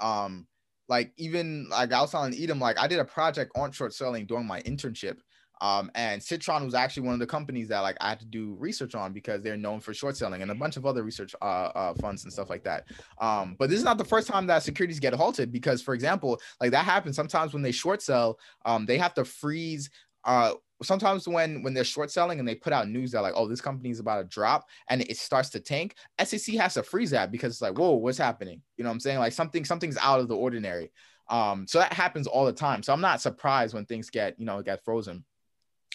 Um, 0.00 0.46
like 0.88 1.12
even 1.16 1.68
like 1.70 1.92
I 1.92 2.00
was 2.00 2.10
telling 2.10 2.34
Edom, 2.34 2.60
like 2.60 2.78
I 2.78 2.86
did 2.86 2.98
a 2.98 3.04
project 3.04 3.52
on 3.56 3.72
short 3.72 3.94
selling 3.94 4.26
during 4.26 4.46
my 4.46 4.60
internship. 4.62 5.18
Um, 5.60 5.90
and 5.94 6.22
Citron 6.22 6.64
was 6.64 6.74
actually 6.74 7.04
one 7.04 7.14
of 7.14 7.20
the 7.20 7.26
companies 7.26 7.68
that 7.68 7.80
like 7.80 7.96
I 8.00 8.10
had 8.10 8.20
to 8.20 8.26
do 8.26 8.56
research 8.58 8.94
on 8.94 9.12
because 9.12 9.40
they're 9.40 9.56
known 9.56 9.80
for 9.80 9.94
short 9.94 10.16
selling 10.16 10.42
and 10.42 10.50
a 10.50 10.54
bunch 10.54 10.76
of 10.76 10.84
other 10.84 11.02
research 11.02 11.34
uh, 11.40 11.70
uh, 11.74 11.94
funds 11.94 12.24
and 12.24 12.32
stuff 12.32 12.50
like 12.50 12.64
that. 12.64 12.86
Um, 13.18 13.56
but 13.58 13.70
this 13.70 13.78
is 13.78 13.84
not 13.84 13.96
the 13.96 14.04
first 14.04 14.28
time 14.28 14.46
that 14.48 14.62
securities 14.62 15.00
get 15.00 15.14
halted 15.14 15.52
because, 15.52 15.80
for 15.80 15.94
example, 15.94 16.40
like 16.60 16.72
that 16.72 16.84
happens 16.84 17.16
sometimes 17.16 17.54
when 17.54 17.62
they 17.62 17.72
short 17.72 18.02
sell, 18.02 18.38
um, 18.66 18.84
they 18.84 18.98
have 18.98 19.14
to 19.14 19.24
freeze 19.24 19.90
uh 20.24 20.54
sometimes 20.84 21.26
when 21.26 21.62
when 21.62 21.74
they're 21.74 21.84
short 21.84 22.10
selling 22.10 22.38
and 22.38 22.46
they 22.46 22.54
put 22.54 22.72
out 22.72 22.88
news 22.88 23.12
that 23.12 23.22
like 23.22 23.34
oh 23.36 23.48
this 23.48 23.60
company 23.60 23.90
is 23.90 24.00
about 24.00 24.18
to 24.18 24.24
drop 24.24 24.66
and 24.88 25.02
it 25.02 25.16
starts 25.16 25.50
to 25.50 25.60
tank 25.60 25.96
sec 26.24 26.54
has 26.54 26.74
to 26.74 26.82
freeze 26.82 27.10
that 27.10 27.32
because 27.32 27.52
it's 27.52 27.62
like 27.62 27.78
whoa 27.78 27.92
what's 27.92 28.18
happening? 28.18 28.60
You 28.76 28.84
know 28.84 28.90
what 28.90 28.94
i'm 28.94 29.00
saying? 29.00 29.18
Like 29.18 29.32
something 29.32 29.64
something's 29.64 29.98
out 29.98 30.20
of 30.20 30.28
the 30.28 30.36
ordinary. 30.36 30.90
Um 31.28 31.66
so 31.66 31.78
that 31.78 31.92
happens 31.92 32.26
all 32.26 32.44
the 32.44 32.52
time. 32.52 32.82
So 32.82 32.92
i'm 32.92 33.00
not 33.00 33.20
surprised 33.20 33.74
when 33.74 33.86
things 33.86 34.10
get 34.10 34.38
you 34.38 34.46
know 34.46 34.62
get 34.62 34.84
frozen 34.84 35.24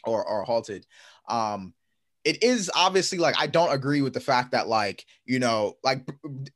or 0.03 0.25
or 0.25 0.43
halted. 0.43 0.85
Um 1.27 1.73
it 2.25 2.43
is 2.43 2.69
obviously 2.75 3.17
like 3.17 3.35
I 3.39 3.47
don't 3.47 3.71
agree 3.71 4.01
with 4.01 4.13
the 4.13 4.19
fact 4.19 4.51
that 4.51 4.67
like 4.67 5.05
you 5.25 5.39
know 5.39 5.77
like 5.83 6.07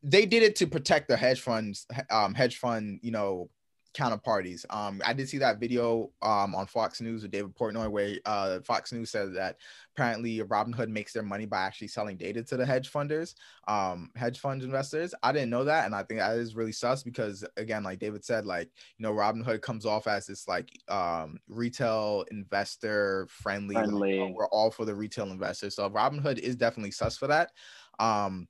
they 0.04 0.26
did 0.26 0.44
it 0.44 0.58
to 0.58 0.68
protect 0.68 1.08
the 1.08 1.18
hedge 1.18 1.42
funds 1.42 1.88
um 2.10 2.34
hedge 2.34 2.58
fund 2.58 3.00
you 3.02 3.12
know 3.12 3.50
counterparties. 3.94 4.66
Um, 4.70 5.02
I 5.06 5.14
did 5.14 5.30
see 5.30 5.38
that 5.38 5.60
video 5.60 6.12
um, 6.22 6.56
on 6.56 6.66
Fox 6.66 7.00
News 7.00 7.22
with 7.22 7.32
David 7.32 7.56
Portnoy 7.56 7.90
where 7.90 8.16
uh, 8.26 8.60
Fox 8.62 8.92
News 8.92 9.12
said 9.12 9.36
that 9.36 9.58
apparently 9.96 10.40
Robinhood 10.40 10.90
makes 10.90 11.14
their 11.14 11.24
money 11.24 11.46
by 11.46 11.62
actually 11.62 11.88
selling 11.88 12.18
data 12.18 12.44
to 12.44 12.58
the 12.58 12.66
hedge 12.66 12.92
funders, 12.92 13.36
um, 13.68 14.10
hedge 14.16 14.40
fund 14.40 14.64
investors. 14.64 15.14
I 15.22 15.32
didn't 15.32 15.52
know 15.52 15.64
that, 15.66 15.86
and 15.86 15.94
I 15.94 16.04
think 16.04 16.20
that 16.20 16.36
is 16.38 16.56
really 16.56 16.72
sus 16.72 17.04
because 17.04 17.46
again, 17.58 17.84
like 17.84 18.00
David 18.00 18.26
said, 18.26 18.46
like 18.46 18.70
you 18.98 19.04
know, 19.04 19.14
Robinhood 19.14 19.62
comes 19.62 19.86
off 19.86 20.08
as 20.08 20.26
this 20.28 20.48
like 20.48 20.70
um, 20.90 21.38
retail 21.48 22.26
investor 22.32 23.28
friendly. 23.30 23.76
friendly. 23.76 24.20
Like, 24.20 24.34
we're 24.34 24.48
all 24.48 24.72
for 24.72 24.86
the 24.86 24.96
retail 24.96 25.30
investors, 25.30 25.76
so 25.76 25.90
Robinhood 25.90 26.40
is 26.40 26.56
definitely 26.56 26.92
sus 26.92 27.18
for 27.18 27.28
that. 27.28 27.52
Um, 28.00 28.48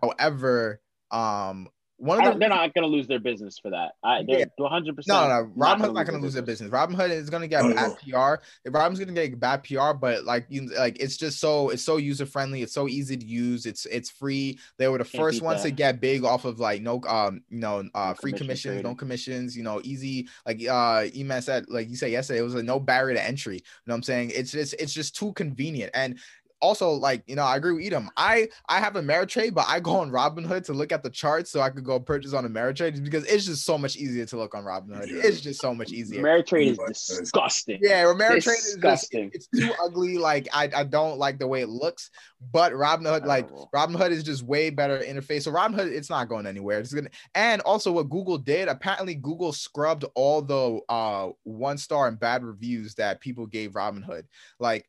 however, 0.00 0.80
um, 1.10 1.68
one 1.96 2.24
of 2.24 2.34
the, 2.34 2.38
they're 2.38 2.48
not 2.48 2.74
going 2.74 2.82
to 2.82 2.88
lose 2.88 3.06
their 3.06 3.20
business 3.20 3.58
for 3.58 3.70
that. 3.70 3.92
I, 4.02 4.24
they're 4.26 4.46
100. 4.56 4.96
percent 4.96 5.16
No, 5.16 5.28
no, 5.28 5.50
Robinhood's 5.56 5.94
not 5.94 6.06
going 6.06 6.18
to 6.18 6.22
lose 6.22 6.34
their 6.34 6.42
business. 6.42 6.70
Robinhood 6.70 7.10
is 7.10 7.30
going 7.30 7.42
to 7.42 7.48
get 7.48 7.62
bad 7.74 7.96
PR. 7.98 8.42
Robin's 8.68 8.98
going 8.98 9.14
to 9.14 9.28
get 9.28 9.38
bad 9.38 9.62
PR, 9.62 9.92
but 9.92 10.24
like 10.24 10.46
you, 10.48 10.66
like 10.76 10.98
it's 11.00 11.16
just 11.16 11.38
so 11.38 11.70
it's 11.70 11.82
so 11.82 11.96
user 11.96 12.26
friendly. 12.26 12.62
It's 12.62 12.74
so 12.74 12.88
easy 12.88 13.16
to 13.16 13.24
use. 13.24 13.64
It's 13.64 13.86
it's 13.86 14.10
free. 14.10 14.58
They 14.78 14.88
were 14.88 14.98
the 14.98 15.04
Can't 15.04 15.22
first 15.22 15.42
ones 15.42 15.62
that. 15.62 15.68
to 15.68 15.74
get 15.74 16.00
big 16.00 16.24
off 16.24 16.44
of 16.44 16.58
like 16.58 16.82
no 16.82 17.00
um 17.06 17.42
you 17.48 17.58
know 17.58 17.84
uh 17.94 18.08
no 18.08 18.14
free 18.14 18.32
commission 18.32 18.72
commissions, 18.72 18.82
no 18.82 18.94
commissions. 18.94 19.56
You 19.56 19.62
know, 19.62 19.80
easy 19.84 20.28
like 20.46 20.60
uh 20.62 21.06
Eman 21.14 21.42
said 21.42 21.66
like 21.68 21.88
you 21.88 21.96
said 21.96 22.10
yesterday, 22.10 22.40
it 22.40 22.42
was 22.42 22.54
a 22.54 22.62
no 22.62 22.80
barrier 22.80 23.14
to 23.14 23.22
entry. 23.22 23.56
You 23.56 23.62
know 23.86 23.92
what 23.92 23.98
I'm 23.98 24.02
saying? 24.02 24.32
It's 24.34 24.50
just 24.50 24.74
it's 24.78 24.92
just 24.92 25.16
too 25.16 25.32
convenient 25.34 25.92
and 25.94 26.18
also 26.64 26.90
like 26.92 27.22
you 27.26 27.36
know 27.36 27.44
I 27.44 27.56
agree 27.56 27.72
with 27.74 27.84
Edom. 27.84 28.10
I 28.16 28.48
I 28.68 28.80
have 28.80 28.94
Ameritrade, 28.94 29.54
but 29.54 29.66
I 29.68 29.80
go 29.80 29.98
on 29.98 30.10
Robinhood 30.10 30.64
to 30.64 30.72
look 30.72 30.92
at 30.92 31.02
the 31.02 31.10
charts 31.10 31.50
so 31.50 31.60
I 31.60 31.68
could 31.70 31.84
go 31.84 32.00
purchase 32.00 32.32
on 32.32 32.46
Ameritrade 32.46 33.04
because 33.04 33.24
it's 33.26 33.44
just 33.44 33.64
so 33.64 33.76
much 33.76 33.96
easier 33.96 34.24
to 34.26 34.36
look 34.36 34.54
on 34.54 34.64
Robinhood. 34.64 35.08
Yeah. 35.08 35.20
It's 35.22 35.40
just 35.40 35.60
so 35.60 35.74
much 35.74 35.92
easier. 35.92 36.22
Ameritrade 36.22 36.78
is 36.90 37.06
disgusting. 37.06 37.78
Yeah, 37.82 38.04
Ameritrade 38.04 38.58
is 38.58 38.64
disgusting. 38.74 39.30
it's 39.34 39.46
too 39.48 39.72
ugly. 39.84 40.16
Like 40.16 40.48
I, 40.52 40.70
I 40.74 40.84
don't 40.84 41.18
like 41.18 41.38
the 41.38 41.46
way 41.46 41.60
it 41.60 41.68
looks. 41.68 42.10
But 42.52 42.72
Robinhood, 42.72 43.26
like 43.26 43.48
Robinhood 43.74 44.10
is 44.10 44.22
just 44.22 44.42
way 44.42 44.70
better 44.70 44.98
interface. 44.98 45.42
So 45.42 45.52
Robinhood, 45.52 45.92
it's 45.92 46.10
not 46.10 46.28
going 46.28 46.46
anywhere. 46.46 46.80
It's 46.80 46.92
gonna 46.92 47.10
and 47.34 47.60
also 47.62 47.92
what 47.92 48.10
Google 48.10 48.38
did, 48.38 48.68
apparently 48.68 49.14
Google 49.14 49.52
scrubbed 49.52 50.04
all 50.14 50.42
the 50.42 50.80
uh 50.88 51.30
one 51.42 51.78
star 51.78 52.08
and 52.08 52.18
bad 52.18 52.42
reviews 52.42 52.94
that 52.94 53.20
people 53.20 53.46
gave 53.46 53.72
Robinhood. 53.72 54.24
Like 54.58 54.88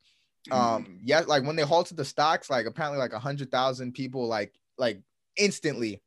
um 0.52 0.84
mm-hmm. 0.84 0.96
yeah 1.04 1.22
like 1.22 1.44
when 1.44 1.56
they 1.56 1.64
halted 1.64 1.98
the 1.98 2.06
stocks 2.06 2.50
like 2.50 2.66
apparently 2.66 3.00
like 3.00 3.14
a 3.14 3.20
hundred 3.20 3.50
thousand 3.50 3.94
people 3.94 4.28
like 4.28 4.54
like 4.78 5.02
instantly 5.38 6.02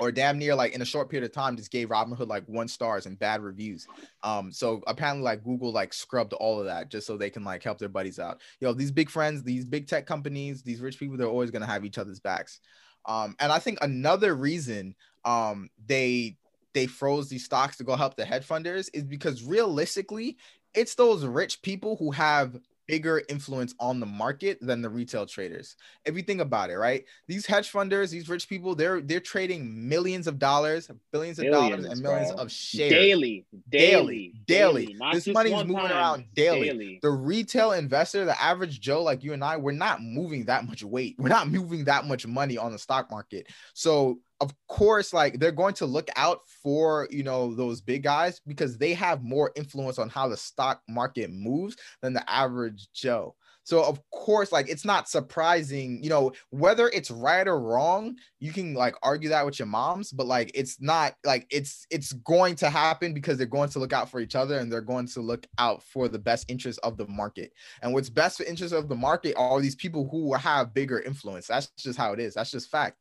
or 0.00 0.10
damn 0.10 0.38
near 0.38 0.54
like 0.54 0.72
in 0.72 0.80
a 0.80 0.86
short 0.86 1.10
period 1.10 1.28
of 1.28 1.34
time 1.34 1.56
just 1.56 1.70
gave 1.70 1.88
Robinhood 1.88 2.28
like 2.28 2.44
one 2.46 2.68
stars 2.68 3.04
and 3.04 3.18
bad 3.18 3.42
reviews. 3.42 3.86
Um, 4.22 4.50
so 4.50 4.80
apparently 4.86 5.22
like 5.22 5.44
Google 5.44 5.72
like 5.72 5.92
scrubbed 5.92 6.32
all 6.32 6.58
of 6.58 6.66
that 6.66 6.90
just 6.90 7.06
so 7.06 7.16
they 7.16 7.28
can 7.28 7.44
like 7.44 7.62
help 7.62 7.78
their 7.78 7.90
buddies 7.90 8.18
out. 8.18 8.40
You 8.60 8.66
know, 8.66 8.72
these 8.72 8.90
big 8.90 9.10
friends, 9.10 9.42
these 9.42 9.66
big 9.66 9.88
tech 9.88 10.06
companies, 10.06 10.62
these 10.62 10.80
rich 10.80 10.98
people, 10.98 11.18
they're 11.18 11.26
always 11.26 11.50
gonna 11.50 11.66
have 11.66 11.84
each 11.84 11.98
other's 11.98 12.20
backs. 12.20 12.60
Um, 13.06 13.36
and 13.40 13.52
I 13.52 13.58
think 13.58 13.78
another 13.82 14.34
reason 14.34 14.94
um 15.24 15.68
they 15.86 16.38
they 16.72 16.86
froze 16.86 17.28
these 17.28 17.44
stocks 17.44 17.76
to 17.76 17.84
go 17.84 17.94
help 17.96 18.16
the 18.16 18.24
hedge 18.24 18.46
funders 18.46 18.88
is 18.94 19.04
because 19.04 19.42
realistically, 19.42 20.38
it's 20.72 20.94
those 20.94 21.26
rich 21.26 21.60
people 21.62 21.96
who 21.96 22.10
have 22.12 22.56
bigger 22.90 23.22
influence 23.28 23.72
on 23.78 24.00
the 24.00 24.06
market 24.06 24.58
than 24.60 24.82
the 24.82 24.90
retail 24.90 25.24
traders. 25.24 25.76
If 26.04 26.16
you 26.16 26.22
think 26.22 26.40
about 26.40 26.70
it, 26.70 26.76
right? 26.76 27.04
These 27.28 27.46
hedge 27.46 27.70
funders, 27.70 28.10
these 28.10 28.28
rich 28.28 28.48
people, 28.48 28.74
they're 28.74 29.00
they're 29.00 29.20
trading 29.20 29.88
millions 29.88 30.26
of 30.26 30.38
dollars, 30.38 30.90
billions 31.12 31.38
of 31.38 31.46
dollars, 31.46 31.84
and 31.84 32.00
millions 32.00 32.32
bro. 32.32 32.42
of 32.42 32.50
shares 32.50 32.90
daily, 32.90 33.46
daily, 33.68 34.34
daily. 34.46 34.86
daily. 34.88 35.12
This 35.12 35.28
money 35.28 35.52
is 35.52 35.64
moving 35.64 35.86
time. 35.86 35.92
around 35.92 36.24
daily. 36.34 36.68
daily. 36.68 36.98
The 37.02 37.10
retail 37.10 37.72
investor, 37.72 38.24
the 38.24 38.40
average 38.40 38.80
Joe 38.80 39.02
like 39.02 39.22
you 39.22 39.32
and 39.32 39.44
I, 39.44 39.56
we're 39.56 39.72
not 39.72 40.02
moving 40.02 40.46
that 40.46 40.66
much 40.66 40.82
weight. 40.82 41.14
We're 41.18 41.28
not 41.28 41.48
moving 41.48 41.84
that 41.84 42.06
much 42.06 42.26
money 42.26 42.58
on 42.58 42.72
the 42.72 42.78
stock 42.78 43.10
market. 43.10 43.46
So 43.74 44.18
of 44.40 44.54
course, 44.68 45.12
like 45.12 45.38
they're 45.38 45.52
going 45.52 45.74
to 45.74 45.86
look 45.86 46.08
out 46.16 46.40
for 46.62 47.08
you 47.10 47.22
know 47.22 47.54
those 47.54 47.80
big 47.80 48.02
guys 48.02 48.40
because 48.46 48.78
they 48.78 48.94
have 48.94 49.22
more 49.22 49.52
influence 49.56 49.98
on 49.98 50.08
how 50.08 50.28
the 50.28 50.36
stock 50.36 50.80
market 50.88 51.30
moves 51.30 51.76
than 52.02 52.12
the 52.12 52.28
average 52.30 52.88
Joe. 52.94 53.34
So 53.70 53.84
of 53.84 54.00
course, 54.10 54.50
like 54.50 54.68
it's 54.68 54.84
not 54.84 55.08
surprising, 55.08 56.02
you 56.02 56.08
know, 56.08 56.32
whether 56.50 56.88
it's 56.88 57.10
right 57.10 57.46
or 57.46 57.60
wrong, 57.60 58.16
you 58.40 58.52
can 58.52 58.74
like 58.74 58.96
argue 59.02 59.28
that 59.28 59.44
with 59.44 59.58
your 59.58 59.66
moms, 59.66 60.10
but 60.10 60.26
like 60.26 60.50
it's 60.54 60.80
not 60.80 61.14
like 61.24 61.46
it's 61.50 61.86
it's 61.90 62.12
going 62.12 62.56
to 62.56 62.70
happen 62.70 63.12
because 63.12 63.38
they're 63.38 63.46
going 63.46 63.68
to 63.70 63.78
look 63.78 63.92
out 63.92 64.10
for 64.10 64.18
each 64.18 64.34
other 64.34 64.58
and 64.58 64.72
they're 64.72 64.80
going 64.80 65.06
to 65.08 65.20
look 65.20 65.46
out 65.58 65.82
for 65.82 66.08
the 66.08 66.18
best 66.18 66.50
interest 66.50 66.80
of 66.82 66.96
the 66.96 67.06
market. 67.06 67.52
And 67.82 67.92
what's 67.92 68.10
best 68.10 68.38
for 68.38 68.44
interest 68.44 68.74
of 68.74 68.88
the 68.88 68.96
market 68.96 69.36
are 69.36 69.60
these 69.60 69.76
people 69.76 70.08
who 70.10 70.34
have 70.34 70.74
bigger 70.74 71.00
influence. 71.00 71.46
That's 71.46 71.68
just 71.78 71.98
how 71.98 72.12
it 72.12 72.18
is. 72.18 72.34
That's 72.34 72.50
just 72.50 72.70
fact. 72.70 72.96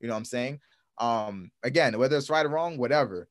You 0.00 0.08
know 0.08 0.14
what 0.14 0.18
I'm 0.18 0.24
saying? 0.24 0.60
Um, 0.98 1.50
again, 1.62 1.98
whether 1.98 2.16
it's 2.16 2.30
right 2.30 2.46
or 2.46 2.50
wrong, 2.50 2.78
whatever. 2.78 3.28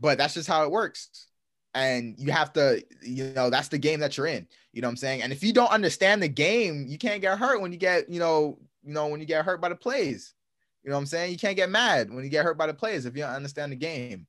But 0.00 0.18
that's 0.18 0.34
just 0.34 0.48
how 0.48 0.64
it 0.64 0.70
works. 0.70 1.26
And 1.74 2.14
you 2.18 2.32
have 2.32 2.52
to, 2.54 2.82
you 3.02 3.32
know, 3.34 3.50
that's 3.50 3.68
the 3.68 3.78
game 3.78 4.00
that 4.00 4.16
you're 4.16 4.26
in. 4.26 4.46
You 4.72 4.80
know 4.80 4.88
what 4.88 4.92
I'm 4.92 4.96
saying? 4.96 5.22
And 5.22 5.32
if 5.32 5.42
you 5.42 5.52
don't 5.52 5.70
understand 5.70 6.22
the 6.22 6.28
game, 6.28 6.86
you 6.88 6.98
can't 6.98 7.20
get 7.20 7.38
hurt 7.38 7.60
when 7.60 7.72
you 7.72 7.78
get, 7.78 8.08
you 8.08 8.20
know, 8.20 8.58
you 8.82 8.92
know, 8.92 9.08
when 9.08 9.20
you 9.20 9.26
get 9.26 9.44
hurt 9.44 9.60
by 9.60 9.68
the 9.68 9.76
plays. 9.76 10.34
You 10.82 10.90
know 10.90 10.96
what 10.96 11.00
I'm 11.00 11.06
saying? 11.06 11.32
You 11.32 11.38
can't 11.38 11.56
get 11.56 11.70
mad 11.70 12.12
when 12.12 12.24
you 12.24 12.30
get 12.30 12.44
hurt 12.44 12.56
by 12.56 12.66
the 12.66 12.74
plays 12.74 13.04
if 13.04 13.16
you 13.16 13.22
don't 13.22 13.34
understand 13.34 13.72
the 13.72 13.76
game. 13.76 14.26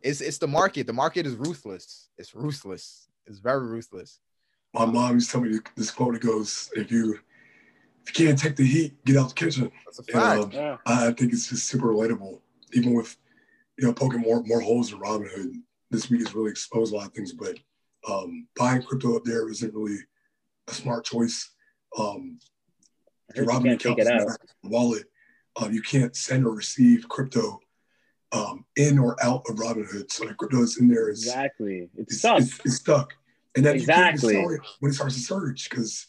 It's 0.00 0.20
it's 0.20 0.38
the 0.38 0.46
market. 0.46 0.86
The 0.86 0.92
market 0.92 1.26
is 1.26 1.34
ruthless. 1.34 2.08
It's 2.18 2.34
ruthless. 2.34 3.08
It's 3.26 3.40
very 3.40 3.66
ruthless. 3.66 4.20
My 4.74 4.84
mom 4.84 5.14
used 5.14 5.30
to 5.30 5.32
tell 5.32 5.40
me 5.40 5.58
this 5.76 5.90
quote. 5.90 6.14
It 6.14 6.22
goes, 6.22 6.70
"If 6.76 6.92
you 6.92 7.18
if 8.08 8.18
you 8.18 8.26
can't 8.26 8.38
take 8.38 8.56
the 8.56 8.66
heat, 8.66 9.04
get 9.04 9.16
out 9.16 9.28
the 9.28 9.34
kitchen. 9.34 9.70
That's 9.84 9.98
a 9.98 10.02
fact. 10.02 10.44
And, 10.44 10.44
um, 10.44 10.50
yeah. 10.52 10.76
I 10.86 11.12
think 11.12 11.32
it's 11.32 11.48
just 11.48 11.66
super 11.66 11.88
relatable, 11.88 12.40
even 12.72 12.94
with 12.94 13.16
you 13.78 13.86
know 13.86 13.92
poking 13.92 14.20
more 14.20 14.42
more 14.44 14.60
holes 14.60 14.92
in 14.92 14.98
Robinhood. 14.98 15.52
this 15.90 16.10
week 16.10 16.20
has 16.20 16.34
really 16.34 16.50
exposed 16.50 16.92
a 16.92 16.96
lot 16.96 17.06
of 17.06 17.12
things, 17.12 17.32
but 17.32 17.58
um, 18.08 18.46
buying 18.56 18.82
crypto 18.82 19.16
up 19.16 19.24
there 19.24 19.48
isn't 19.48 19.74
really 19.74 19.98
a 20.68 20.74
smart 20.74 21.04
choice. 21.04 21.50
Um, 21.98 22.38
I 23.34 23.40
heard 23.40 23.64
you 23.64 23.76
can't 23.76 23.80
take 23.80 24.06
wallet, 24.64 25.04
uh, 25.60 25.68
you 25.70 25.82
can't 25.82 26.16
send 26.16 26.46
or 26.46 26.54
receive 26.54 27.08
crypto 27.08 27.60
um, 28.32 28.64
in 28.76 28.98
or 28.98 29.22
out 29.22 29.42
of 29.48 29.56
Robinhood. 29.56 30.10
So 30.10 30.24
the 30.26 30.34
crypto 30.34 30.62
is 30.62 30.78
in 30.78 30.88
there 30.88 31.10
is 31.10 31.26
exactly 31.26 31.90
it's, 31.96 32.12
it's 32.12 32.18
stuck. 32.20 32.40
It's, 32.40 32.60
it's 32.64 32.76
stuck, 32.76 33.14
and 33.54 33.66
then 33.66 33.74
Exactly. 33.74 34.34
you 34.34 34.40
can't 34.40 34.50
sell 34.50 34.54
it 34.54 34.60
when 34.80 34.90
it 34.92 34.94
starts 34.94 35.14
to 35.16 35.20
surge 35.20 35.68
because 35.68 36.06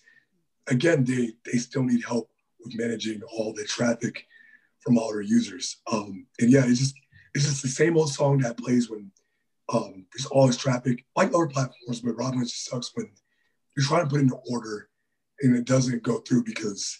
again 0.69 1.03
they 1.03 1.33
they 1.45 1.57
still 1.57 1.83
need 1.83 2.03
help 2.05 2.29
with 2.59 2.77
managing 2.77 3.21
all 3.31 3.53
the 3.53 3.63
traffic 3.63 4.25
from 4.79 4.97
all 4.97 5.11
their 5.11 5.21
users. 5.21 5.77
Um, 5.91 6.25
and 6.39 6.51
yeah, 6.51 6.65
it's 6.65 6.79
just 6.79 6.95
it's 7.33 7.45
just 7.45 7.61
the 7.61 7.67
same 7.67 7.97
old 7.97 8.11
song 8.11 8.39
that 8.39 8.57
plays 8.57 8.89
when 8.89 9.11
um, 9.71 10.05
there's 10.11 10.25
all 10.25 10.47
this 10.47 10.57
traffic, 10.57 11.05
like 11.15 11.29
other 11.33 11.47
platforms, 11.47 12.01
but 12.01 12.15
Robinhood 12.15 12.49
just 12.49 12.65
sucks 12.65 12.91
when 12.95 13.09
you're 13.77 13.85
trying 13.85 14.03
to 14.03 14.09
put 14.09 14.21
in 14.21 14.27
an 14.27 14.39
order 14.49 14.89
and 15.41 15.55
it 15.55 15.65
doesn't 15.65 16.03
go 16.03 16.17
through 16.19 16.43
because 16.43 16.99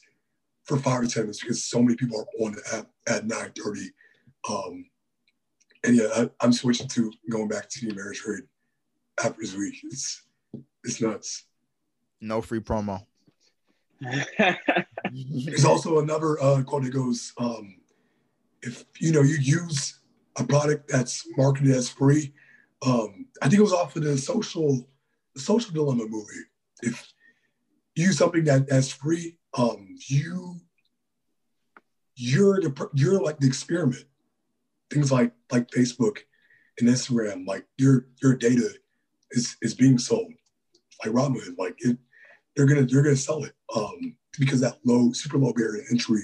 for 0.65 0.77
five 0.77 1.01
or 1.01 1.07
ten 1.07 1.23
minutes 1.23 1.41
because 1.41 1.63
so 1.63 1.81
many 1.81 1.95
people 1.95 2.19
are 2.19 2.45
on 2.45 2.53
the 2.53 2.77
app 2.77 2.87
at 3.07 3.27
9:30. 3.27 3.85
Um, 4.49 4.85
and 5.83 5.95
yeah, 5.95 6.07
I, 6.15 6.29
I'm 6.41 6.53
switching 6.53 6.87
to 6.89 7.11
going 7.29 7.47
back 7.47 7.69
to 7.69 7.85
the 7.85 7.93
Ameritrade 7.93 8.47
after 9.23 9.41
this 9.41 9.55
week. 9.55 9.75
It's 9.83 10.23
it's 10.83 11.01
nuts. 11.01 11.45
No 12.21 12.41
free 12.41 12.59
promo. 12.59 13.05
There's 14.01 15.65
also 15.65 15.99
another 15.99 16.41
uh, 16.41 16.63
quote 16.63 16.83
that 16.83 16.93
goes, 16.93 17.33
um, 17.37 17.75
if 18.61 18.85
you 18.99 19.11
know 19.11 19.21
you 19.21 19.35
use 19.35 19.99
a 20.37 20.43
product 20.43 20.89
that's 20.89 21.25
marketed 21.37 21.71
as 21.75 21.89
free, 21.89 22.33
um, 22.85 23.27
I 23.41 23.49
think 23.49 23.59
it 23.59 23.63
was 23.63 23.73
off 23.73 23.95
of 23.95 24.03
the 24.03 24.17
social 24.17 24.87
the 25.35 25.41
social 25.41 25.73
dilemma 25.73 26.05
movie. 26.07 26.45
If 26.81 27.11
you 27.95 28.05
use 28.05 28.17
something 28.17 28.43
that 28.45 28.67
that's 28.67 28.91
free, 28.91 29.37
um, 29.57 29.95
you 30.07 30.55
you're 32.15 32.61
the 32.61 32.89
you're 32.93 33.21
like 33.21 33.39
the 33.39 33.47
experiment. 33.47 34.05
Things 34.91 35.11
like 35.11 35.31
like 35.51 35.69
Facebook 35.69 36.19
and 36.79 36.89
Instagram, 36.89 37.45
like 37.45 37.65
your 37.77 38.07
your 38.21 38.35
data 38.35 38.69
is 39.31 39.57
is 39.61 39.73
being 39.73 39.97
sold. 39.97 40.33
Like 41.03 41.13
Robinhood, 41.13 41.57
like 41.57 41.75
it, 41.79 41.97
they're 42.55 42.65
gonna 42.65 42.83
they're 42.83 43.03
gonna 43.03 43.15
sell 43.15 43.43
it 43.43 43.53
um, 43.75 44.15
because 44.39 44.61
that 44.61 44.77
low 44.85 45.11
super 45.11 45.37
low 45.37 45.53
barrier 45.53 45.83
entry 45.91 46.21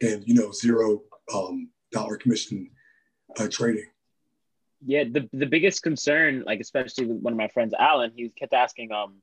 and 0.00 0.24
you 0.26 0.34
know 0.34 0.50
zero 0.52 1.02
um, 1.34 1.70
dollar 1.92 2.16
commission 2.16 2.70
uh, 3.38 3.48
trading. 3.48 3.86
yeah, 4.84 5.04
the 5.04 5.28
the 5.32 5.46
biggest 5.46 5.82
concern, 5.82 6.44
like 6.46 6.60
especially 6.60 7.06
with 7.06 7.20
one 7.20 7.32
of 7.32 7.38
my 7.38 7.48
friends, 7.48 7.74
Alan, 7.78 8.12
he 8.14 8.28
kept 8.28 8.54
asking, 8.54 8.92
um, 8.92 9.16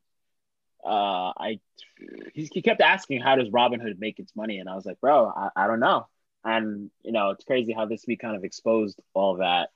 uh, 0.84 1.32
I, 1.38 1.60
he, 2.34 2.50
he 2.54 2.62
kept 2.62 2.82
asking, 2.82 3.22
how 3.22 3.36
does 3.36 3.50
Robinhood 3.50 3.98
make 4.00 4.20
its 4.20 4.36
money? 4.36 4.60
And 4.60 4.70
I 4.70 4.76
was 4.76 4.86
like, 4.86 5.00
bro, 5.00 5.32
I, 5.36 5.50
I 5.56 5.68
don't 5.68 5.80
know. 5.80 6.08
And 6.44 6.92
you 7.04 7.12
know, 7.12 7.32
it's 7.32 7.46
crazy 7.46 7.74
how 7.74 7.86
this 7.86 8.06
week 8.08 8.20
kind 8.22 8.36
of 8.36 8.44
exposed 8.44 9.00
all 9.14 9.38
that. 9.38 9.70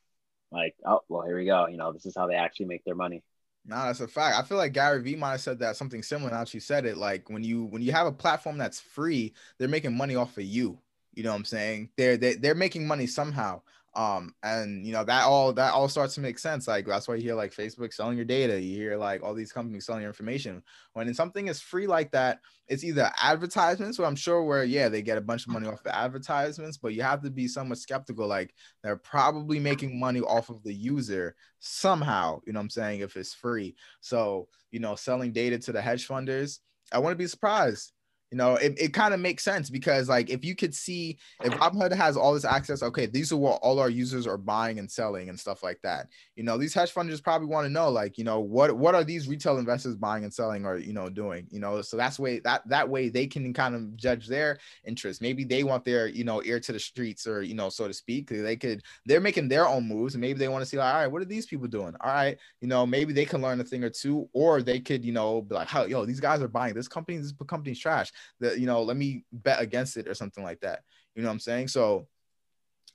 Like, 0.52 0.76
oh 0.86 1.02
well, 1.10 1.26
here 1.26 1.38
we 1.38 1.46
go. 1.46 1.68
You 1.68 1.78
know, 1.78 1.92
this 1.94 2.06
is 2.06 2.16
how 2.16 2.28
they 2.28 2.36
actually 2.36 2.68
make 2.68 2.84
their 2.84 2.96
money. 2.96 3.24
No, 3.66 3.76
that's 3.76 4.00
a 4.00 4.08
fact. 4.08 4.38
I 4.38 4.44
feel 4.44 4.58
like 4.58 4.74
Gary 4.74 5.02
Vee 5.02 5.16
might 5.16 5.32
have 5.32 5.42
said 5.42 5.60
that 5.60 5.76
something 5.76 6.02
similar. 6.02 6.32
Now 6.32 6.46
she 6.46 6.60
said 6.60 6.86
it, 6.86 6.98
like 6.98 7.30
when 7.30 7.44
you 7.44 7.66
when 7.66 7.82
you 7.82 7.92
have 7.92 8.08
a 8.08 8.12
platform 8.12 8.58
that's 8.58 8.80
free, 8.80 9.34
they're 9.58 9.68
making 9.68 9.96
money 9.96 10.16
off 10.16 10.38
of 10.38 10.44
you. 10.44 10.80
You 11.14 11.24
know 11.24 11.32
what 11.32 11.38
I'm 11.38 11.46
saying? 11.46 11.90
They're 11.98 12.18
they, 12.18 12.36
they're 12.36 12.56
making 12.56 12.88
money 12.88 13.06
somehow. 13.06 13.62
Um, 13.96 14.36
and 14.44 14.86
you 14.86 14.94
know 14.94 15.04
that 15.04 15.26
all 15.26 15.52
that 15.54 15.74
all 15.74 15.90
starts 15.90 16.14
to 16.16 16.22
make 16.22 16.38
sense. 16.38 16.68
Like 16.68 16.86
that's 16.86 17.08
why 17.08 17.16
you 17.16 17.24
hear 17.24 17.36
like 17.36 17.54
Facebook 17.54 17.92
selling 17.92 18.18
your 18.18 18.26
data. 18.26 18.62
You 18.62 18.76
hear 18.76 18.98
like 18.98 19.24
all 19.24 19.34
these 19.34 19.52
companies 19.52 19.86
selling 19.86 20.02
your 20.02 20.10
information. 20.10 20.62
When 20.94 21.12
something 21.14 21.48
is 21.48 21.60
free 21.60 21.88
like 21.88 22.12
that, 22.12 22.40
it's 22.68 22.84
either 22.84 23.12
advertisements, 23.20 23.98
where 23.98 24.08
I'm 24.08 24.16
sure 24.16 24.44
where 24.44 24.64
yeah 24.64 24.90
they 24.90 25.02
get 25.02 25.18
a 25.18 25.22
bunch 25.22 25.48
of 25.48 25.54
money 25.54 25.68
off 25.68 25.84
the 25.84 25.96
advertisements, 25.96 26.78
but 26.78 26.94
you 26.94 27.02
have 27.02 27.24
to 27.24 27.32
be 27.32 27.48
somewhat 27.48 27.80
skeptical. 27.80 28.28
Like 28.28 28.54
they're 28.84 28.96
probably 28.96 29.60
making 29.60 30.00
money 30.00 30.22
off 30.22 30.50
of 30.50 30.62
the 30.64 30.74
user 30.74 31.36
somehow. 31.60 32.42
You 32.46 32.54
know 32.54 32.60
I'm 32.60 32.70
saying? 32.70 33.00
If 33.00 33.18
it's 33.18 33.34
free, 33.34 33.76
so 34.02 34.48
you 34.72 34.80
know 34.80 34.96
selling 34.96 35.32
data 35.32 35.58
to 35.58 35.72
the 35.72 35.82
hedge 35.82 36.08
funders, 36.08 36.60
I 36.92 37.00
wouldn't 37.00 37.18
be 37.18 37.28
surprised. 37.28 37.92
You 38.32 38.38
know, 38.38 38.56
it, 38.56 38.76
it 38.80 38.94
kind 38.94 39.14
of 39.14 39.20
makes 39.20 39.44
sense 39.44 39.72
because 39.72 40.08
like 40.08 40.30
if 40.30 40.46
you 40.46 40.56
could 40.56 40.76
see 40.76 41.18
if 41.44 41.52
Robinhood 41.54 41.94
has 41.94 42.16
all 42.16 42.34
this 42.36 42.46
access, 42.46 42.84
okay, 42.84 43.08
these 43.08 43.32
are 43.32 43.38
what 43.38 43.60
all 43.64 43.80
our 43.80 43.90
users 43.90 44.28
are 44.28 44.38
buying 44.38 44.78
and 44.78 44.90
selling 44.90 45.30
and 45.30 45.40
stuff 45.40 45.64
like 45.64 45.80
that. 45.82 46.10
You 46.36 46.44
know, 46.44 46.58
these 46.58 46.74
hedge 46.74 46.94
funders 46.94 47.24
probably 47.24 47.48
want 47.48 47.66
to 47.66 47.74
know, 47.74 47.90
like, 47.90 48.20
you 48.20 48.24
know, 48.24 48.40
what 48.40 48.78
what 48.78 48.94
are 48.94 49.04
these 49.04 49.28
retail 49.28 49.58
investors 49.58 49.96
buying 49.96 50.24
and 50.24 50.34
selling 50.34 50.64
or 50.64 50.78
you 50.78 50.94
know 50.94 51.10
doing? 51.10 51.48
You 51.50 51.60
know, 51.60 51.82
so 51.82 51.98
that's 51.98 52.20
way 52.20 52.38
that 52.42 52.68
that 52.70 52.88
way 52.88 53.10
they 53.10 53.26
can 53.26 53.52
kind 53.52 53.74
of 53.74 53.96
judge 53.96 54.28
their 54.28 54.60
interest. 54.86 55.24
Maybe 55.24 55.44
they 55.44 55.64
want 55.64 55.84
their 55.84 56.08
you 56.08 56.24
know 56.24 56.44
ear 56.44 56.60
to 56.60 56.72
the 56.72 56.80
streets 56.80 57.26
or 57.26 57.42
you 57.42 57.56
know 57.56 57.70
so 57.70 57.88
to 57.88 57.94
speak. 57.94 58.30
They 58.30 58.56
could 58.56 58.84
they're 59.08 59.22
making 59.22 59.48
their 59.48 59.68
own 59.68 59.88
moves 59.88 60.14
and 60.14 60.22
maybe 60.22 60.38
they 60.38 60.50
want 60.50 60.62
to 60.62 60.70
see 60.70 60.78
like, 60.78 60.94
all 60.94 61.02
right, 61.02 61.12
what 61.12 61.24
are 61.24 61.26
these 61.26 61.48
people 61.48 61.68
doing? 61.68 61.96
All 62.00 62.14
right, 62.14 62.38
you 62.62 62.68
know, 62.68 62.86
maybe 62.86 63.12
they 63.12 63.26
can 63.26 63.42
learn 63.42 63.60
a 63.60 63.64
thing 63.64 63.84
or 63.84 63.90
two, 63.90 64.30
or 64.34 64.62
they 64.62 64.80
could 64.80 65.04
you 65.04 65.14
know 65.14 65.42
be 65.42 65.56
like, 65.56 65.68
how 65.68 65.86
yo, 65.86 66.06
these 66.06 66.20
guys 66.20 66.44
are 66.44 66.48
buying 66.48 66.76
this 66.76 66.88
company, 66.88 67.18
this 67.18 67.34
company's 67.48 67.80
trash 67.80 68.12
that 68.40 68.60
you 68.60 68.66
know 68.66 68.84
let 68.84 68.98
me 68.98 69.24
bet 69.32 69.62
against 69.62 69.98
it 69.98 70.08
or 70.08 70.14
something 70.14 70.44
like 70.44 70.60
that 70.62 70.82
you 71.16 71.22
know 71.22 71.28
what 71.28 71.34
i'm 71.34 71.40
saying 71.40 71.68
so 71.68 72.08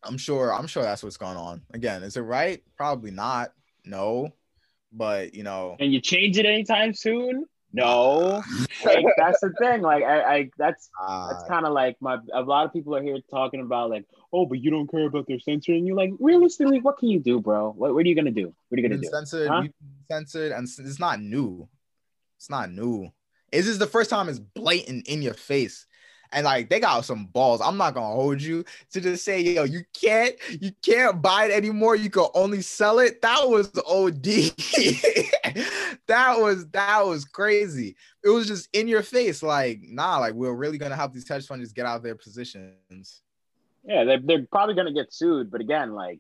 i'm 0.03 0.19
sure 0.19 0.53
i'm 0.53 0.67
sure 0.67 0.83
that's 0.83 1.03
what's 1.03 1.17
going 1.17 1.37
on 1.37 1.63
again 1.73 2.03
is 2.03 2.17
it 2.17 2.23
right 2.23 2.63
probably 2.77 3.11
not 3.11 3.53
no 3.85 4.33
but 4.95 5.35
you 5.35 5.43
know 5.43 5.77
And 5.81 5.93
you 5.93 6.01
change 6.01 6.39
it 6.39 6.47
anytime 6.47 6.95
soon? 6.95 7.45
No. 7.73 8.43
like 8.85 9.05
that's 9.17 9.41
the 9.41 9.53
thing. 9.59 9.83
Like 9.83 10.05
I, 10.05 10.23
I 10.23 10.51
that's 10.57 10.89
that's 11.29 11.43
uh, 11.43 11.49
kind 11.49 11.67
of 11.67 11.73
like 11.73 11.97
my 12.01 12.19
a 12.33 12.43
lot 12.43 12.65
of 12.65 12.73
people 12.73 12.95
are 12.95 13.03
here 13.03 13.19
talking 13.31 13.61
about 13.61 13.91
like, 13.91 14.05
oh, 14.33 14.47
but 14.47 14.61
you 14.61 14.71
don't 14.71 14.89
care 14.89 15.07
about 15.07 15.27
their 15.27 15.41
censoring. 15.41 15.85
You're 15.85 15.97
like, 15.97 16.13
realistically, 16.21 16.81
what 16.81 16.99
can 16.99 17.09
you 17.09 17.19
do, 17.19 17.41
bro? 17.41 17.73
What, 17.73 17.95
what 17.95 18.07
are 18.07 18.09
you 18.09 18.15
gonna 18.15 18.31
do? 18.31 18.55
What 18.69 18.79
are 18.79 18.81
you 18.81 18.89
gonna 18.89 19.01
do? 19.01 19.09
censored 19.09 19.49
Huh? 19.49 19.65
censored 20.11 20.53
and 20.53 20.69
it's 20.79 21.01
not 21.01 21.19
new 21.19 21.67
it's 22.37 22.51
not 22.51 22.71
new 22.71 23.11
this 23.55 23.69
is 23.69 23.79
the 23.79 23.87
first 23.87 24.11
time 24.11 24.29
it's 24.29 24.39
blatant 24.39 25.07
in 25.09 25.23
your 25.23 25.35
face. 25.35 25.87
And 26.33 26.45
like 26.45 26.69
they 26.69 26.81
got 26.81 27.05
some 27.05 27.27
balls. 27.27 27.61
I'm 27.61 27.77
not 27.77 27.95
gonna 27.95 28.15
hold 28.15 28.43
you 28.43 28.65
to 28.93 29.01
just 29.01 29.25
say 29.25 29.41
yo 29.41 29.63
you 29.63 29.85
can't 29.93 30.35
you 30.61 30.73
can't 30.83 31.23
buy 31.23 31.47
it 31.47 31.53
anymore. 31.53 31.95
You 31.95 32.11
can 32.11 32.27
only 32.35 32.61
sell 32.61 32.99
it. 32.99 33.23
That 33.23 33.49
was 33.49 33.71
the 33.71 33.85
od 33.85 34.21
that 36.09 36.41
was 36.41 36.67
that 36.71 37.07
was 37.07 37.25
crazy. 37.25 37.95
It 38.25 38.31
was 38.31 38.49
just 38.49 38.69
in 38.73 38.89
your 38.89 39.03
face. 39.03 39.45
Like 39.45 39.81
nah 39.83 40.19
like 40.19 40.35
we're 40.35 40.55
really 40.55 40.79
gonna 40.79 40.97
help 40.97 41.13
these 41.13 41.29
hedge 41.29 41.47
funds 41.47 41.73
get 41.73 41.87
out 41.87 41.99
of 41.99 42.03
their 42.03 42.17
positions. 42.17 43.23
Yeah, 43.85 44.03
they're, 44.05 44.21
they're 44.21 44.47
probably 44.51 44.75
gonna 44.75 44.93
get 44.93 45.13
sued, 45.13 45.53
but 45.53 45.61
again, 45.61 45.93
like 45.93 46.19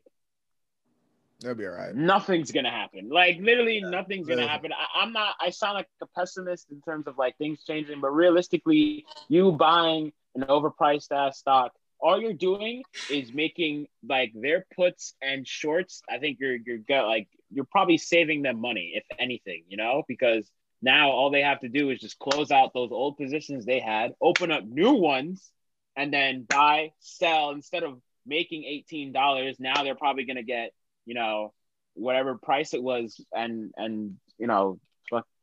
they'll 1.44 1.54
be 1.54 1.66
all 1.66 1.72
right 1.72 1.94
nothing's 1.94 2.52
gonna 2.52 2.70
happen. 2.70 3.08
Like 3.08 3.38
literally, 3.40 3.80
nothing's 3.80 4.26
gonna 4.26 4.42
really. 4.42 4.48
happen. 4.48 4.72
I, 4.72 5.02
I'm 5.02 5.12
not. 5.12 5.34
I 5.40 5.50
sound 5.50 5.74
like 5.74 5.88
a 6.02 6.06
pessimist 6.06 6.70
in 6.70 6.80
terms 6.82 7.06
of 7.06 7.18
like 7.18 7.36
things 7.38 7.62
changing, 7.64 8.00
but 8.00 8.10
realistically, 8.10 9.04
you 9.28 9.52
buying 9.52 10.12
an 10.34 10.42
overpriced 10.42 11.12
ass 11.12 11.38
stock, 11.38 11.72
all 12.00 12.20
you're 12.20 12.32
doing 12.32 12.82
is 13.10 13.32
making 13.32 13.86
like 14.06 14.32
their 14.34 14.66
puts 14.76 15.14
and 15.22 15.46
shorts. 15.46 16.02
I 16.08 16.18
think 16.18 16.38
you're 16.40 16.56
you're 16.56 16.78
go- 16.78 17.06
like 17.06 17.28
you're 17.50 17.64
probably 17.64 17.98
saving 17.98 18.42
them 18.42 18.60
money, 18.60 18.92
if 18.94 19.04
anything, 19.18 19.64
you 19.68 19.76
know, 19.76 20.02
because 20.08 20.50
now 20.82 21.10
all 21.10 21.30
they 21.30 21.42
have 21.42 21.60
to 21.60 21.68
do 21.68 21.90
is 21.90 22.00
just 22.00 22.18
close 22.18 22.50
out 22.50 22.74
those 22.74 22.90
old 22.92 23.16
positions 23.16 23.64
they 23.64 23.80
had, 23.80 24.12
open 24.20 24.50
up 24.50 24.64
new 24.64 24.92
ones, 24.92 25.50
and 25.96 26.12
then 26.12 26.44
buy, 26.48 26.92
sell 27.00 27.50
instead 27.50 27.82
of 27.82 28.00
making 28.26 28.64
eighteen 28.64 29.12
dollars. 29.12 29.56
Now 29.58 29.82
they're 29.82 29.94
probably 29.94 30.24
gonna 30.24 30.42
get 30.42 30.72
you 31.06 31.14
know 31.14 31.52
whatever 31.94 32.36
price 32.36 32.74
it 32.74 32.82
was 32.82 33.24
and 33.32 33.72
and 33.76 34.16
you 34.38 34.46
know 34.46 34.78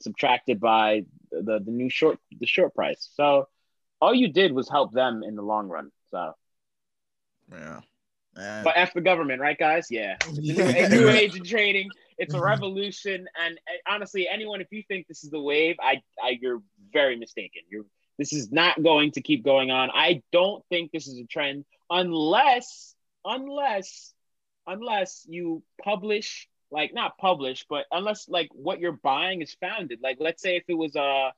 subtracted 0.01 0.59
by 0.59 1.03
the 1.31 1.59
the 1.59 1.71
new 1.71 1.89
short 1.89 2.19
the 2.39 2.47
short 2.47 2.73
price. 2.75 3.09
So 3.15 3.47
all 4.01 4.13
you 4.13 4.31
did 4.31 4.51
was 4.51 4.69
help 4.69 4.91
them 4.91 5.23
in 5.23 5.35
the 5.35 5.43
long 5.43 5.67
run. 5.67 5.91
So. 6.11 6.33
Yeah. 7.51 7.81
And 8.35 8.63
but 8.63 8.73
f 8.75 8.93
the 8.93 9.01
government 9.01 9.41
right 9.41 9.57
guys? 9.57 9.87
Yeah. 9.89 10.15
A 10.27 10.31
new, 10.31 10.89
new 10.89 11.09
age 11.09 11.35
in 11.35 11.43
trading. 11.43 11.89
It's 12.17 12.33
a 12.33 12.39
revolution. 12.39 13.27
And 13.43 13.59
uh, 13.67 13.91
honestly 13.93 14.27
anyone 14.27 14.61
if 14.61 14.67
you 14.71 14.83
think 14.87 15.07
this 15.07 15.23
is 15.23 15.31
the 15.31 15.41
wave 15.41 15.75
i 15.81 16.01
i 16.23 16.37
you're 16.41 16.61
very 16.93 17.17
mistaken. 17.17 17.61
You're 17.69 17.85
this 18.17 18.33
is 18.33 18.51
not 18.51 18.81
going 18.81 19.11
to 19.13 19.21
keep 19.21 19.43
going 19.43 19.71
on. 19.71 19.89
I 19.93 20.21
don't 20.31 20.63
think 20.69 20.91
this 20.91 21.07
is 21.07 21.17
a 21.19 21.25
trend 21.25 21.65
unless 21.89 22.95
unless 23.25 24.13
unless 24.71 25.25
you 25.27 25.61
publish 25.83 26.47
like 26.71 26.93
not 26.93 27.17
publish 27.17 27.65
but 27.69 27.85
unless 27.91 28.29
like 28.29 28.49
what 28.53 28.79
you're 28.79 28.99
buying 29.03 29.41
is 29.41 29.55
founded 29.59 29.99
like 30.01 30.17
let's 30.19 30.41
say 30.41 30.55
if 30.55 30.63
it 30.67 30.73
was 30.73 30.95
uh 30.95 31.29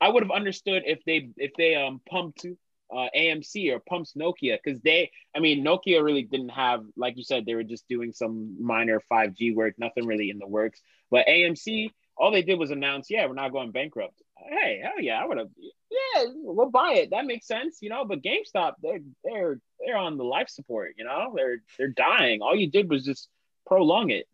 i 0.00 0.08
would 0.08 0.22
have 0.22 0.30
understood 0.30 0.82
if 0.86 1.04
they 1.04 1.30
if 1.36 1.52
they 1.58 1.74
um 1.74 2.00
pumped 2.08 2.46
uh, 2.94 3.08
AMC 3.16 3.72
or 3.72 3.80
pumps 3.80 4.14
Nokia 4.16 4.58
because 4.62 4.80
they, 4.80 5.10
I 5.34 5.40
mean, 5.40 5.64
Nokia 5.64 6.02
really 6.02 6.22
didn't 6.22 6.50
have, 6.50 6.84
like 6.96 7.16
you 7.16 7.24
said, 7.24 7.44
they 7.44 7.54
were 7.54 7.64
just 7.64 7.88
doing 7.88 8.12
some 8.12 8.56
minor 8.64 9.02
5G 9.10 9.54
work, 9.54 9.74
nothing 9.78 10.06
really 10.06 10.30
in 10.30 10.38
the 10.38 10.46
works. 10.46 10.80
But 11.10 11.26
AMC, 11.26 11.90
all 12.16 12.30
they 12.30 12.42
did 12.42 12.58
was 12.58 12.70
announce, 12.70 13.10
yeah, 13.10 13.26
we're 13.26 13.34
not 13.34 13.52
going 13.52 13.72
bankrupt. 13.72 14.22
Hey, 14.38 14.80
hell 14.82 15.00
yeah, 15.00 15.20
I 15.22 15.26
would 15.26 15.38
have, 15.38 15.48
yeah, 15.58 16.24
we'll 16.34 16.70
buy 16.70 16.94
it. 16.94 17.10
That 17.10 17.26
makes 17.26 17.46
sense, 17.46 17.78
you 17.80 17.90
know. 17.90 18.04
But 18.04 18.22
GameStop, 18.22 18.74
they're 18.82 19.00
they're 19.24 19.58
they're 19.84 19.96
on 19.96 20.16
the 20.16 20.24
life 20.24 20.48
support, 20.48 20.94
you 20.96 21.04
know. 21.04 21.32
They're 21.34 21.58
they're 21.78 21.88
dying. 21.88 22.42
All 22.42 22.54
you 22.54 22.70
did 22.70 22.88
was 22.88 23.04
just 23.04 23.28
prolong 23.66 24.10
it. 24.10 24.26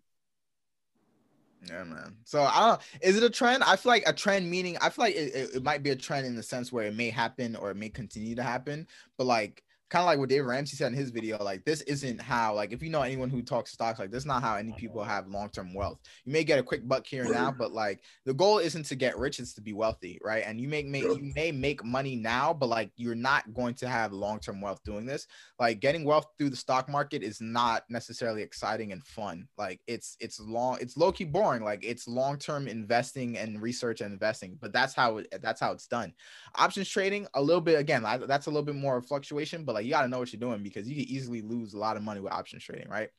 Yeah, 1.69 1.85
man. 1.85 2.17
So 2.25 2.43
I 2.43 2.69
don't. 2.69 2.81
Is 3.01 3.17
it 3.17 3.23
a 3.23 3.31
trend? 3.31 3.63
I 3.63 3.77
feel 3.77 3.91
like 3.91 4.05
a 4.07 4.13
trend 4.13 4.51
meaning 4.51 4.77
I 4.81 4.91
feel 4.91 5.05
like 5.05 5.15
it, 5.15 5.35
it, 5.35 5.55
it 5.57 5.63
might 5.63 5.83
be 5.83 5.91
a 5.91 5.97
trend 5.97 6.27
in 6.27 6.35
the 6.35 6.43
sense 6.43 6.73
where 6.73 6.87
it 6.87 6.95
may 6.97 7.11
happen 7.11 7.55
or 7.57 7.71
it 7.71 7.77
may 7.77 7.89
continue 7.89 8.35
to 8.35 8.43
happen. 8.43 8.87
But 9.17 9.27
like 9.27 9.63
kind 9.93 10.05
of 10.05 10.07
like 10.07 10.19
what 10.19 10.31
Dave 10.31 10.47
Ramsey 10.47 10.75
said 10.75 10.91
in 10.91 10.99
his 10.99 11.11
video, 11.11 11.37
like 11.45 11.67
this 11.67 11.83
isn't 11.83 12.19
how, 12.19 12.55
like 12.55 12.73
if 12.73 12.83
you 12.83 12.89
know 12.89 13.03
anyone 13.03 13.29
who 13.29 13.43
talks 13.43 13.73
stocks, 13.73 13.99
like 13.99 14.11
this 14.11 14.23
is 14.23 14.27
not 14.27 14.43
how 14.43 14.57
any 14.57 14.73
people 14.73 15.05
have 15.05 15.29
long-term 15.29 15.75
wealth. 15.75 15.99
You 16.25 16.33
may 16.33 16.45
get 16.45 16.59
a 16.59 16.63
quick 16.63 16.89
buck 16.89 17.07
here 17.07 17.25
and 17.25 17.33
now, 17.33 17.51
but 17.53 17.73
like 17.73 18.03
the 18.25 18.33
goal 18.33 18.57
isn't 18.57 18.87
to 18.87 18.95
get 18.95 19.19
rich, 19.19 19.39
it's 19.39 19.53
to 19.53 19.61
be 19.61 19.75
wealthy, 19.75 20.19
right? 20.25 20.45
And 20.47 20.59
you 20.59 20.67
make, 20.67 20.87
make 20.87 21.03
you 21.03 21.31
may 21.35 21.53
make 21.53 21.85
money 21.85 22.17
now, 22.17 22.55
but 22.55 22.71
like 22.71 22.91
you're 22.97 23.15
not 23.15 23.53
going 23.53 23.75
to 23.75 23.87
have 23.87 24.15
long-term 24.15 24.63
wealth 24.63 24.81
doing 24.83 25.05
this. 25.05 25.27
Like 25.61 25.81
getting 25.81 26.05
wealth 26.05 26.25
through 26.39 26.49
the 26.51 26.57
stock 26.57 26.89
market 26.89 27.23
is 27.23 27.43
not 27.43 27.85
necessarily 27.91 28.43
exciting 28.43 28.93
and 28.93 29.05
fun. 29.05 29.47
Like 29.59 29.83
it's 29.87 30.17
it's 30.21 30.41
long, 30.41 30.79
it's 30.81 30.97
low-key 30.97 31.25
boring. 31.25 31.65
Like 31.65 31.85
it's 31.85 32.09
long-term 32.09 32.67
investing 32.67 33.37
and 33.37 33.61
research 33.61 34.01
and 34.01 34.11
investing, 34.11 34.57
but 34.59 34.73
that's 34.73 34.95
how 34.95 35.19
it, 35.19 35.35
that's 35.43 35.61
how 35.61 35.73
it's 35.73 35.87
done. 35.87 36.15
Options 36.55 36.89
trading, 36.89 37.27
a 37.35 37.43
little 37.43 37.61
bit 37.61 37.79
again, 37.79 38.03
that's 38.27 38.47
a 38.47 38.51
little 38.51 38.63
bit 38.63 38.75
more 38.75 39.03
fluctuation, 39.03 39.67
but 39.67 39.75
like 39.75 39.82
you 39.85 39.91
got 39.91 40.03
to 40.03 40.09
know 40.09 40.19
what 40.19 40.33
you're 40.33 40.41
doing 40.41 40.63
because 40.63 40.89
you 40.89 40.95
can 40.95 41.05
easily 41.05 41.43
lose 41.43 41.75
a 41.75 41.79
lot 41.79 41.97
of 41.97 42.03
money 42.03 42.21
with 42.21 42.33
options 42.33 42.65
trading, 42.65 42.89
right? 42.89 43.11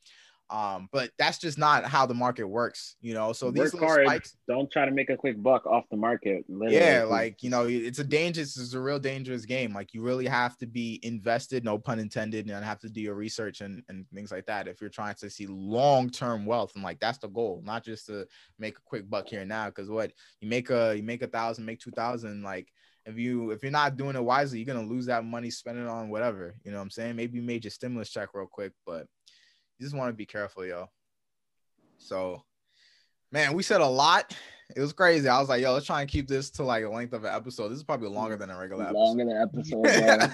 Um, 0.50 0.88
but 0.92 1.10
that's 1.18 1.40
just 1.40 1.58
not 1.58 1.86
how 1.86 2.06
the 2.06 2.14
market 2.14 2.44
works, 2.44 2.96
you 3.02 3.14
know. 3.14 3.34
So 3.34 3.50
these 3.50 3.76
hard. 3.76 4.06
Spikes, 4.06 4.38
don't 4.48 4.70
try 4.70 4.86
to 4.86 4.92
make 4.92 5.10
a 5.10 5.16
quick 5.16 5.42
buck 5.42 5.66
off 5.66 5.86
the 5.90 5.98
market. 5.98 6.46
Literally. 6.48 6.76
Yeah, 6.76 7.06
like 7.06 7.42
you 7.42 7.50
know, 7.50 7.66
it's 7.66 8.00
a 8.00 8.04
dangerous, 8.04 8.56
it's 8.60 8.74
a 8.74 8.80
real 8.80 9.00
dangerous 9.00 9.46
game. 9.46 9.74
Like 9.74 9.94
you 9.94 10.04
really 10.04 10.28
have 10.28 10.56
to 10.58 10.68
be 10.68 11.00
invested, 11.02 11.64
no 11.64 11.80
pun 11.80 11.98
intended, 11.98 12.48
and 12.48 12.64
have 12.64 12.80
to 12.82 12.90
do 12.90 13.02
your 13.02 13.16
research 13.16 13.62
and, 13.62 13.82
and 13.90 14.06
things 14.14 14.32
like 14.32 14.46
that 14.46 14.68
if 14.68 14.80
you're 14.80 14.92
trying 14.92 15.16
to 15.16 15.30
see 15.30 15.48
long-term 15.48 16.46
wealth. 16.46 16.74
And 16.76 16.84
like 16.84 17.00
that's 17.00 17.20
the 17.20 17.30
goal, 17.30 17.64
not 17.66 17.84
just 17.84 18.06
to 18.08 18.28
make 18.60 18.78
a 18.78 18.82
quick 18.86 19.10
buck 19.10 19.28
here 19.30 19.40
and 19.40 19.50
now. 19.50 19.68
Because 19.68 19.90
what 19.90 20.12
you 20.40 20.50
make 20.50 20.70
a 20.70 20.96
you 20.96 21.04
make 21.04 21.24
a 21.24 21.28
thousand, 21.28 21.66
make 21.66 21.80
two 21.80 21.92
thousand, 21.92 22.44
like 22.44 22.72
if 23.06 23.18
you 23.18 23.52
if 23.52 23.64
you're 23.64 23.72
not 23.72 23.98
doing 23.98 24.16
it 24.16 24.24
wisely, 24.24 24.60
you're 24.60 24.74
gonna 24.74 24.88
lose 24.88 25.08
that 25.08 25.26
money, 25.26 25.50
spend 25.50 25.78
it 25.78 25.88
on 25.88 26.10
whatever. 26.10 26.56
You 26.64 26.72
know 26.72 26.78
what 26.78 26.84
I'm 26.84 26.90
saying? 26.90 27.16
Maybe 27.16 27.38
you 27.38 27.44
made 27.44 27.64
your 27.64 27.72
stimulus 27.72 28.10
check 28.10 28.30
real 28.34 28.48
quick, 28.48 28.74
but 28.86 29.08
you 29.78 29.86
just 29.86 29.96
want 29.96 30.10
to 30.10 30.14
be 30.14 30.26
careful, 30.26 30.66
yo. 30.66 30.88
So, 31.98 32.44
man, 33.32 33.54
we 33.54 33.64
said 33.64 33.82
a 33.82 33.88
lot. 33.88 34.36
It 34.76 34.80
was 34.80 34.94
crazy. 34.94 35.28
I 35.28 35.40
was 35.40 35.50
like, 35.50 35.62
yo, 35.62 35.74
let's 35.74 35.86
try 35.86 36.02
and 36.02 36.10
keep 36.10 36.28
this 36.28 36.50
to 36.52 36.64
like 36.64 36.84
a 36.84 36.90
length 36.90 37.14
of 37.14 37.26
an 37.26 37.34
episode. 37.34 37.70
This 37.70 37.78
is 37.78 37.84
probably 37.84 38.10
longer 38.10 38.38
than 38.38 38.50
a 38.50 38.58
regular 38.58 38.84
episode. 38.84 38.98
Longer 38.98 39.26
than 39.26 39.38
episode. 39.38 40.32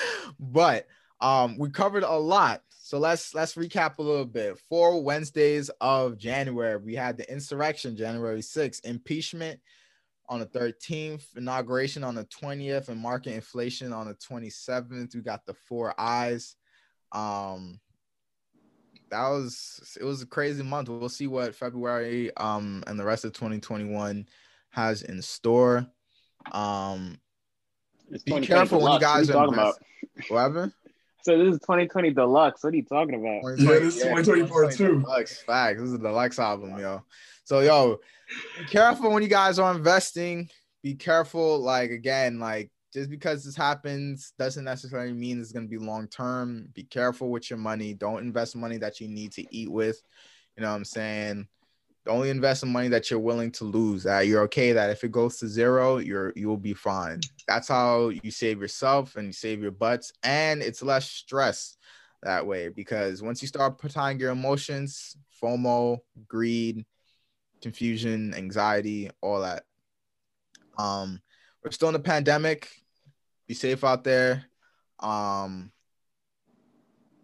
but 0.40 0.86
um, 1.20 1.58
we 1.58 1.70
covered 1.70 2.04
a 2.04 2.12
lot. 2.12 2.62
So 2.68 2.98
let's 2.98 3.34
let's 3.34 3.54
recap 3.54 3.98
a 3.98 4.02
little 4.02 4.24
bit. 4.24 4.58
Four 4.68 5.02
Wednesdays 5.02 5.70
of 5.80 6.18
January, 6.18 6.76
we 6.76 6.94
had 6.94 7.16
the 7.16 7.30
insurrection, 7.30 7.96
January 7.96 8.40
6th, 8.40 8.84
impeachment, 8.84 9.60
on 10.28 10.40
the 10.40 10.46
13th, 10.46 11.36
inauguration 11.36 12.04
on 12.04 12.14
the 12.14 12.24
20th, 12.24 12.88
and 12.88 13.00
market 13.00 13.34
inflation 13.34 13.92
on 13.92 14.06
the 14.06 14.14
27th. 14.14 15.14
We 15.14 15.20
got 15.20 15.44
the 15.46 15.54
four 15.54 15.94
I's. 15.98 16.56
Um, 17.12 17.80
that 19.10 19.28
was 19.28 19.96
it 20.00 20.04
was 20.04 20.22
a 20.22 20.26
crazy 20.26 20.62
month. 20.62 20.88
We'll 20.88 21.08
see 21.10 21.26
what 21.26 21.54
February 21.54 22.34
um 22.38 22.82
and 22.86 22.98
the 22.98 23.04
rest 23.04 23.24
of 23.24 23.34
2021 23.34 24.26
has 24.70 25.02
in 25.02 25.20
store. 25.20 25.86
Um, 26.50 27.20
be 28.24 28.40
careful 28.40 28.80
when 28.80 28.92
you 28.94 29.00
guys 29.00 29.28
are 29.30 29.34
talking 29.34 29.54
about. 29.54 29.74
What 30.28 30.40
happened? 30.40 30.72
So 31.22 31.38
this 31.38 31.54
is 31.54 31.60
2020 31.60 32.10
deluxe. 32.12 32.64
What 32.64 32.72
are 32.72 32.76
you 32.76 32.84
talking 32.84 33.14
about? 33.14 33.58
Yeah, 33.58 33.78
this 33.78 33.96
is 33.96 34.02
2020 34.02 34.46
part 34.48 34.72
two. 34.72 35.00
Deluxe 35.00 35.42
facts. 35.42 35.80
This 35.80 35.88
is 35.88 35.94
a 35.94 35.98
deluxe 35.98 36.38
album, 36.38 36.78
yo. 36.78 37.02
So 37.44 37.60
yo, 37.60 38.00
be 38.58 38.64
careful 38.66 39.12
when 39.12 39.22
you 39.22 39.28
guys 39.28 39.58
are 39.58 39.74
investing. 39.74 40.48
Be 40.82 40.94
careful, 40.94 41.60
like 41.60 41.90
again, 41.90 42.40
like 42.40 42.70
just 42.92 43.08
because 43.08 43.44
this 43.44 43.56
happens 43.56 44.32
doesn't 44.38 44.64
necessarily 44.64 45.12
mean 45.12 45.40
it's 45.40 45.52
going 45.52 45.64
to 45.64 45.70
be 45.70 45.84
long 45.84 46.08
term. 46.08 46.68
Be 46.74 46.82
careful 46.82 47.30
with 47.30 47.48
your 47.50 47.58
money. 47.58 47.94
Don't 47.94 48.22
invest 48.22 48.56
money 48.56 48.78
that 48.78 49.00
you 49.00 49.08
need 49.08 49.32
to 49.32 49.54
eat 49.54 49.70
with. 49.70 50.00
You 50.56 50.62
know 50.62 50.70
what 50.70 50.76
I'm 50.76 50.84
saying? 50.84 51.46
Only 52.06 52.30
invest 52.30 52.64
in 52.64 52.72
money 52.72 52.88
that 52.88 53.10
you're 53.10 53.20
willing 53.20 53.52
to 53.52 53.64
lose. 53.64 54.02
That 54.02 54.26
you're 54.26 54.42
okay. 54.42 54.72
That 54.72 54.90
if 54.90 55.04
it 55.04 55.12
goes 55.12 55.38
to 55.38 55.48
zero, 55.48 55.98
you're 55.98 56.32
you'll 56.34 56.56
be 56.56 56.74
fine. 56.74 57.20
That's 57.46 57.68
how 57.68 58.08
you 58.08 58.30
save 58.30 58.60
yourself 58.60 59.14
and 59.16 59.26
you 59.28 59.32
save 59.32 59.62
your 59.62 59.70
butts, 59.70 60.12
and 60.22 60.62
it's 60.62 60.82
less 60.82 61.08
stress 61.08 61.76
that 62.22 62.44
way. 62.44 62.68
Because 62.68 63.22
once 63.22 63.40
you 63.40 63.48
start 63.48 63.78
putting 63.78 64.18
your 64.18 64.30
emotions, 64.30 65.16
FOMO, 65.40 65.98
greed, 66.26 66.84
confusion, 67.62 68.34
anxiety, 68.34 69.10
all 69.20 69.40
that. 69.40 69.64
Um, 70.76 71.20
we're 71.62 71.70
still 71.70 71.88
in 71.88 71.94
the 71.94 72.00
pandemic. 72.00 72.68
Be 73.46 73.54
safe 73.54 73.84
out 73.84 74.04
there. 74.04 74.44
Um, 74.98 75.70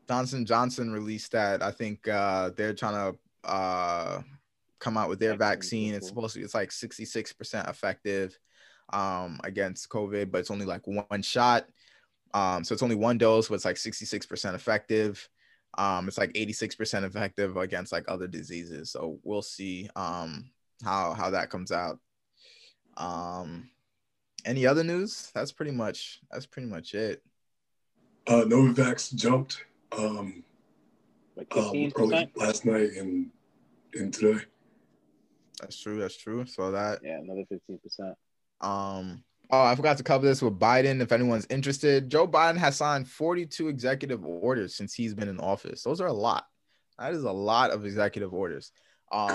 Johnson 0.08 0.46
Johnson 0.46 0.92
released 0.92 1.32
that. 1.32 1.62
I 1.62 1.70
think 1.70 2.06
uh, 2.08 2.50
they're 2.56 2.74
trying 2.74 3.12
to 3.12 3.18
uh, 3.48 4.22
come 4.78 4.96
out 4.96 5.08
with 5.08 5.18
their 5.20 5.36
vaccine. 5.36 5.94
It's 5.94 6.08
supposed 6.08 6.34
to. 6.34 6.40
Be, 6.40 6.44
it's 6.44 6.54
like 6.54 6.72
sixty 6.72 7.04
six 7.04 7.32
percent 7.32 7.68
effective 7.68 8.38
um, 8.92 9.40
against 9.44 9.88
COVID, 9.88 10.30
but 10.30 10.38
it's 10.38 10.50
only 10.50 10.66
like 10.66 10.86
one 10.86 11.22
shot. 11.22 11.66
Um, 12.34 12.64
so 12.64 12.72
it's 12.72 12.82
only 12.82 12.96
one 12.96 13.18
dose, 13.18 13.48
but 13.48 13.54
it's 13.54 13.64
like 13.64 13.76
sixty 13.76 14.04
six 14.04 14.26
percent 14.26 14.54
effective. 14.54 15.28
Um, 15.76 16.08
it's 16.08 16.18
like 16.18 16.32
86% 16.32 17.04
effective 17.04 17.56
against 17.56 17.92
like 17.92 18.04
other 18.08 18.26
diseases. 18.26 18.90
So 18.90 19.18
we'll 19.22 19.42
see 19.42 19.88
um 19.94 20.50
how 20.84 21.12
how 21.12 21.30
that 21.30 21.50
comes 21.50 21.70
out. 21.70 21.98
Um 22.96 23.70
any 24.44 24.66
other 24.66 24.82
news? 24.82 25.30
That's 25.34 25.52
pretty 25.52 25.72
much 25.72 26.20
that's 26.30 26.46
pretty 26.46 26.68
much 26.68 26.94
it. 26.94 27.22
Uh 28.26 28.44
Novavax 28.44 29.14
jumped 29.14 29.64
um, 29.92 30.42
like 31.36 31.54
um 31.56 31.92
early 31.96 32.30
last 32.34 32.64
night 32.64 32.90
and 32.96 33.30
and 33.94 34.12
today. 34.12 34.44
That's 35.60 35.80
true, 35.80 35.98
that's 35.98 36.16
true. 36.16 36.46
So 36.46 36.70
that 36.70 37.00
yeah, 37.02 37.18
another 37.18 37.44
15%. 37.52 38.14
Um 38.60 39.24
Oh, 39.50 39.64
I 39.64 39.74
forgot 39.74 39.96
to 39.96 40.02
cover 40.02 40.26
this 40.26 40.42
with 40.42 40.58
Biden. 40.58 41.00
If 41.00 41.10
anyone's 41.10 41.46
interested, 41.48 42.10
Joe 42.10 42.28
Biden 42.28 42.58
has 42.58 42.76
signed 42.76 43.08
42 43.08 43.68
executive 43.68 44.22
orders 44.22 44.74
since 44.74 44.92
he's 44.92 45.14
been 45.14 45.28
in 45.28 45.40
office. 45.40 45.82
Those 45.82 46.02
are 46.02 46.06
a 46.06 46.12
lot. 46.12 46.44
That 46.98 47.14
is 47.14 47.24
a 47.24 47.32
lot 47.32 47.70
of 47.70 47.86
executive 47.86 48.34
orders. 48.34 48.72
Um, 49.10 49.30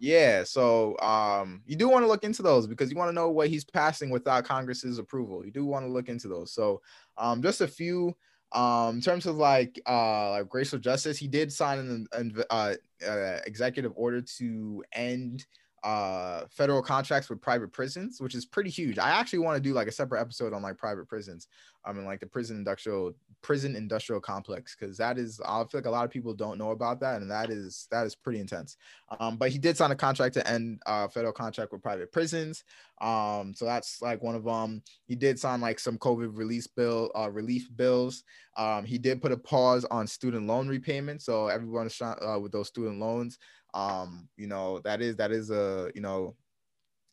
yeah, 0.00 0.42
so 0.42 0.98
um, 0.98 1.62
you 1.64 1.76
do 1.76 1.88
want 1.88 2.02
to 2.02 2.08
look 2.08 2.24
into 2.24 2.42
those 2.42 2.66
because 2.66 2.90
you 2.90 2.96
want 2.96 3.08
to 3.08 3.14
know 3.14 3.30
what 3.30 3.48
he's 3.48 3.64
passing 3.64 4.10
without 4.10 4.44
Congress's 4.44 4.98
approval. 4.98 5.44
You 5.44 5.52
do 5.52 5.64
want 5.64 5.86
to 5.86 5.92
look 5.92 6.08
into 6.08 6.26
those. 6.26 6.52
So 6.52 6.82
um, 7.16 7.40
just 7.40 7.60
a 7.60 7.68
few 7.68 8.16
um, 8.54 8.96
in 8.96 9.00
terms 9.00 9.26
of 9.26 9.36
like 9.36 9.80
uh, 9.86 10.30
like 10.30 10.54
racial 10.54 10.78
justice, 10.78 11.18
he 11.18 11.26
did 11.26 11.52
sign 11.52 11.78
an, 11.78 12.06
an 12.12 12.44
uh, 12.50 12.74
uh, 13.06 13.38
executive 13.46 13.92
order 13.96 14.22
to 14.38 14.84
end 14.92 15.44
uh 15.84 16.46
federal 16.50 16.82
contracts 16.82 17.28
with 17.28 17.40
private 17.40 17.72
prisons 17.72 18.20
which 18.20 18.34
is 18.34 18.46
pretty 18.46 18.70
huge. 18.70 18.98
I 18.98 19.10
actually 19.10 19.40
want 19.40 19.56
to 19.56 19.62
do 19.62 19.74
like 19.74 19.86
a 19.86 19.92
separate 19.92 20.20
episode 20.20 20.52
on 20.52 20.62
like 20.62 20.78
private 20.78 21.08
prisons 21.08 21.48
i 21.84 21.92
mean 21.92 22.04
like 22.04 22.20
the 22.20 22.26
prison 22.26 22.56
industrial 22.56 23.12
prison 23.42 23.76
industrial 23.76 24.20
complex 24.20 24.74
because 24.74 24.96
that 24.96 25.18
is 25.18 25.40
i 25.44 25.58
feel 25.64 25.80
like 25.80 25.86
a 25.86 25.90
lot 25.90 26.04
of 26.04 26.10
people 26.10 26.32
don't 26.32 26.58
know 26.58 26.70
about 26.70 26.98
that 27.00 27.20
and 27.20 27.30
that 27.30 27.50
is 27.50 27.86
that 27.90 28.06
is 28.06 28.14
pretty 28.14 28.40
intense. 28.40 28.76
Um 29.20 29.36
but 29.36 29.50
he 29.50 29.58
did 29.58 29.76
sign 29.76 29.90
a 29.90 29.96
contract 29.96 30.34
to 30.34 30.48
end 30.48 30.80
uh 30.86 31.08
federal 31.08 31.32
contract 31.32 31.72
with 31.72 31.82
private 31.82 32.10
prisons 32.10 32.64
um 33.00 33.52
so 33.54 33.64
that's 33.66 34.00
like 34.00 34.22
one 34.22 34.34
of 34.34 34.44
them 34.44 34.82
he 35.06 35.14
did 35.14 35.38
sign 35.38 35.60
like 35.60 35.78
some 35.78 35.98
covid 35.98 36.36
release 36.36 36.66
bill 36.66 37.10
uh 37.14 37.30
relief 37.30 37.68
bills. 37.76 38.24
Um 38.56 38.84
he 38.84 38.96
did 38.98 39.20
put 39.20 39.32
a 39.32 39.36
pause 39.36 39.84
on 39.90 40.06
student 40.06 40.46
loan 40.46 40.66
repayment 40.68 41.20
so 41.20 41.48
everyone 41.48 41.90
uh, 42.00 42.38
with 42.40 42.52
those 42.52 42.68
student 42.68 42.98
loans 42.98 43.38
um 43.74 44.28
you 44.36 44.46
know 44.46 44.78
that 44.80 45.02
is 45.02 45.16
that 45.16 45.32
is 45.32 45.50
a 45.50 45.90
you 45.94 46.00
know 46.00 46.34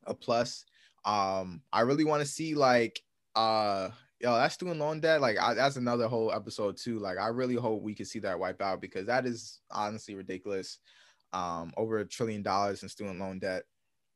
a 0.05 0.13
plus. 0.13 0.65
Um 1.03 1.61
i 1.73 1.81
really 1.81 2.05
want 2.05 2.21
to 2.21 2.27
see 2.27 2.53
like 2.53 3.01
uh 3.35 3.89
yo 4.19 4.35
that 4.35 4.51
student 4.51 4.77
loan 4.79 4.99
debt 4.99 5.19
like 5.19 5.39
I, 5.39 5.55
that's 5.55 5.77
another 5.77 6.07
whole 6.07 6.31
episode 6.31 6.77
too. 6.77 6.99
Like 6.99 7.17
i 7.17 7.27
really 7.27 7.55
hope 7.55 7.81
we 7.81 7.95
can 7.95 8.05
see 8.05 8.19
that 8.19 8.39
wipe 8.39 8.61
out 8.61 8.81
because 8.81 9.07
that 9.07 9.25
is 9.25 9.59
honestly 9.71 10.15
ridiculous. 10.15 10.77
Um 11.33 11.73
over 11.75 11.99
a 11.99 12.05
trillion 12.05 12.43
dollars 12.43 12.83
in 12.83 12.89
student 12.89 13.19
loan 13.19 13.39
debt 13.39 13.63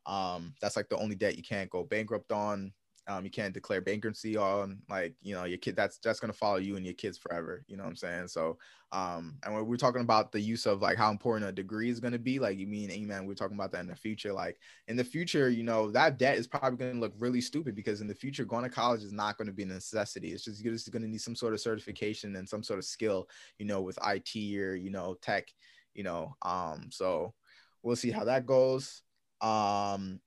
um 0.06 0.54
that's 0.62 0.76
like 0.76 0.90
the 0.90 0.98
only 0.98 1.16
debt 1.16 1.38
you 1.38 1.44
can't 1.44 1.70
go 1.72 1.84
bankrupt 1.84 2.32
on 2.32 2.72
Um, 3.08 3.24
you 3.24 3.30
can't 3.30 3.54
declare 3.54 3.82
bankruptcy 3.82 4.36
on 4.36 4.80
like 4.90 5.14
you 5.22 5.36
know 5.36 5.44
your 5.44 5.60
kid. 5.60 5.76
That's 5.76 6.00
that's 6.00 6.20
gonna 6.20 6.34
follow 6.34 6.58
you 6.58 6.76
and 6.76 6.86
your 6.86 6.96
kids 6.96 7.18
forever. 7.18 7.64
You 7.68 7.78
know 7.78 7.84
what 7.84 7.90
I'm 7.90 7.96
saying? 7.96 8.30
So, 8.30 8.58
um, 8.92 9.38
and 9.44 9.54
when 9.54 9.68
we're 9.68 9.78
talking 9.78 10.02
about 10.02 10.32
the 10.32 10.40
use 10.40 10.66
of 10.66 10.82
like 10.82 10.98
how 10.98 11.12
important 11.12 11.50
a 11.50 11.52
degree 11.52 11.90
is 11.90 12.00
gonna 12.00 12.18
be, 12.18 12.40
like 12.40 12.58
you 12.58 12.66
mean, 12.66 12.90
amen. 12.90 13.26
We're 13.26 13.36
talking 13.36 13.58
about 13.58 13.72
that 13.74 13.82
in 13.82 13.88
the 13.88 13.96
future. 13.96 14.34
Like 14.34 14.58
in 14.88 14.98
the 14.98 15.04
future, 15.04 15.50
you 15.50 15.64
know, 15.64 15.92
that 15.92 16.18
debt 16.18 16.38
is 16.38 16.48
probably 16.48 16.78
gonna 16.78 17.00
look 17.00 17.14
really 17.20 17.42
stupid 17.42 17.76
because 17.76 18.02
in 18.02 18.08
the 18.08 18.16
future, 18.16 18.44
going 18.44 18.64
to 18.64 18.70
college 18.70 19.04
is 19.04 19.14
not 19.14 19.38
going 19.38 19.48
to 19.48 19.54
be 19.54 19.64
a 19.64 19.68
necessity. 19.68 20.30
It's 20.30 20.44
just 20.44 20.64
you're 20.64 20.74
just 20.74 20.92
gonna 20.92 21.08
need 21.08 21.22
some 21.22 21.36
sort 21.36 21.54
of 21.54 21.62
certification 21.62 22.36
and 22.36 22.50
some 22.50 22.64
sort 22.64 22.80
of 22.80 22.86
skill, 22.86 23.28
you 23.60 23.66
know, 23.66 23.82
with 23.82 24.00
IT 24.04 24.58
or 24.58 24.76
you 24.76 24.90
know 24.90 25.16
tech, 25.22 25.48
you 25.94 26.04
know. 26.04 26.36
Um, 26.42 26.90
so 26.90 27.36
we'll 27.84 27.96
see 27.96 28.12
how 28.12 28.24
that 28.24 28.48
goes. 28.48 29.04
Um, 29.42 30.20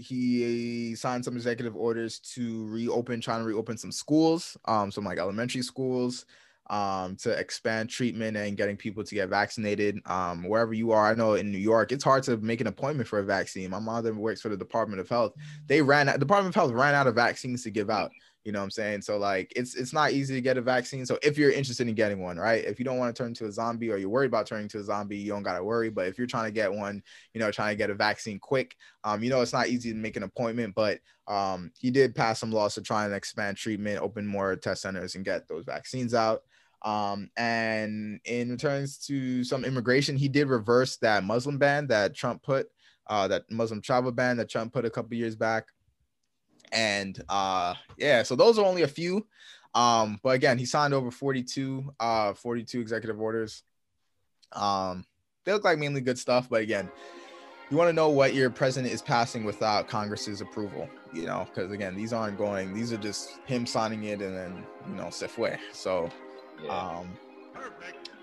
he 0.00 0.94
signed 0.94 1.24
some 1.24 1.36
executive 1.36 1.76
orders 1.76 2.18
to 2.34 2.66
reopen, 2.66 3.20
trying 3.20 3.40
to 3.40 3.46
reopen 3.46 3.76
some 3.76 3.92
schools, 3.92 4.56
um, 4.66 4.90
some 4.90 5.04
like 5.04 5.18
elementary 5.18 5.62
schools, 5.62 6.26
um, 6.70 7.16
to 7.16 7.30
expand 7.30 7.90
treatment 7.90 8.36
and 8.36 8.56
getting 8.56 8.76
people 8.76 9.02
to 9.02 9.14
get 9.14 9.28
vaccinated. 9.28 10.00
Um, 10.06 10.44
wherever 10.48 10.72
you 10.72 10.92
are, 10.92 11.10
I 11.10 11.14
know 11.14 11.34
in 11.34 11.50
New 11.50 11.58
York, 11.58 11.90
it's 11.92 12.04
hard 12.04 12.22
to 12.24 12.36
make 12.36 12.60
an 12.60 12.68
appointment 12.68 13.08
for 13.08 13.18
a 13.18 13.24
vaccine. 13.24 13.70
My 13.70 13.80
mother 13.80 14.14
works 14.14 14.40
for 14.40 14.48
the 14.48 14.56
Department 14.56 15.00
of 15.00 15.08
Health. 15.08 15.34
They 15.66 15.82
ran 15.82 16.08
out, 16.08 16.20
Department 16.20 16.54
of 16.54 16.60
Health 16.60 16.72
ran 16.72 16.94
out 16.94 17.08
of 17.08 17.16
vaccines 17.16 17.64
to 17.64 17.70
give 17.70 17.90
out. 17.90 18.10
You 18.44 18.52
know 18.52 18.60
what 18.60 18.64
I'm 18.64 18.70
saying? 18.70 19.02
So 19.02 19.18
like 19.18 19.52
it's 19.54 19.74
it's 19.74 19.92
not 19.92 20.12
easy 20.12 20.34
to 20.34 20.40
get 20.40 20.56
a 20.56 20.62
vaccine. 20.62 21.04
So 21.04 21.18
if 21.22 21.36
you're 21.36 21.50
interested 21.50 21.88
in 21.88 21.94
getting 21.94 22.22
one, 22.22 22.38
right? 22.38 22.64
If 22.64 22.78
you 22.78 22.86
don't 22.86 22.96
want 22.96 23.14
to 23.14 23.22
turn 23.22 23.32
into 23.32 23.46
a 23.46 23.52
zombie 23.52 23.90
or 23.90 23.98
you're 23.98 24.08
worried 24.08 24.28
about 24.28 24.46
turning 24.46 24.68
to 24.68 24.78
a 24.78 24.82
zombie, 24.82 25.18
you 25.18 25.30
don't 25.30 25.42
gotta 25.42 25.62
worry. 25.62 25.90
But 25.90 26.06
if 26.06 26.16
you're 26.16 26.26
trying 26.26 26.46
to 26.46 26.50
get 26.50 26.72
one, 26.72 27.02
you 27.34 27.40
know, 27.40 27.50
trying 27.50 27.72
to 27.72 27.76
get 27.76 27.90
a 27.90 27.94
vaccine 27.94 28.38
quick, 28.38 28.76
um, 29.04 29.22
you 29.22 29.28
know, 29.28 29.42
it's 29.42 29.52
not 29.52 29.68
easy 29.68 29.92
to 29.92 29.98
make 29.98 30.16
an 30.16 30.22
appointment, 30.22 30.74
but 30.74 31.00
um, 31.28 31.70
he 31.78 31.90
did 31.90 32.14
pass 32.14 32.40
some 32.40 32.50
laws 32.50 32.74
to 32.74 32.82
try 32.82 33.04
and 33.04 33.12
expand 33.12 33.58
treatment, 33.58 34.00
open 34.00 34.26
more 34.26 34.56
test 34.56 34.82
centers, 34.82 35.16
and 35.16 35.24
get 35.24 35.46
those 35.46 35.64
vaccines 35.64 36.14
out. 36.14 36.42
Um, 36.82 37.30
and 37.36 38.20
in 38.24 38.50
returns 38.50 38.96
to 39.06 39.44
some 39.44 39.66
immigration, 39.66 40.16
he 40.16 40.28
did 40.28 40.48
reverse 40.48 40.96
that 40.98 41.24
Muslim 41.24 41.58
ban 41.58 41.88
that 41.88 42.14
Trump 42.14 42.42
put, 42.42 42.68
uh, 43.06 43.28
that 43.28 43.50
Muslim 43.50 43.82
travel 43.82 44.12
ban 44.12 44.38
that 44.38 44.48
Trump 44.48 44.72
put 44.72 44.86
a 44.86 44.90
couple 44.90 45.14
years 45.14 45.36
back 45.36 45.66
and 46.72 47.22
uh 47.28 47.74
yeah 47.96 48.22
so 48.22 48.34
those 48.34 48.58
are 48.58 48.64
only 48.64 48.82
a 48.82 48.88
few. 48.88 49.26
Um 49.74 50.20
but 50.22 50.30
again 50.30 50.58
he 50.58 50.64
signed 50.64 50.94
over 50.94 51.10
42 51.10 51.94
uh 52.00 52.34
42 52.34 52.80
executive 52.80 53.20
orders. 53.20 53.62
Um 54.52 55.04
they 55.44 55.52
look 55.52 55.64
like 55.64 55.78
mainly 55.78 56.00
good 56.00 56.18
stuff 56.18 56.48
but 56.50 56.62
again 56.62 56.90
you 57.70 57.76
want 57.76 57.88
to 57.88 57.92
know 57.92 58.08
what 58.08 58.34
your 58.34 58.50
president 58.50 58.92
is 58.92 59.00
passing 59.00 59.44
without 59.44 59.88
congress's 59.88 60.40
approval 60.40 60.88
you 61.12 61.24
know 61.24 61.46
because 61.48 61.70
again 61.70 61.96
these 61.96 62.12
aren't 62.12 62.36
going 62.36 62.74
these 62.74 62.92
are 62.92 62.96
just 62.96 63.38
him 63.46 63.64
signing 63.64 64.04
it 64.04 64.20
and 64.20 64.36
then 64.36 64.66
you 64.88 64.94
know 64.94 65.08
se 65.08 65.28
fue 65.28 65.56
so 65.72 66.10
yeah. 66.64 66.98
um 66.98 67.08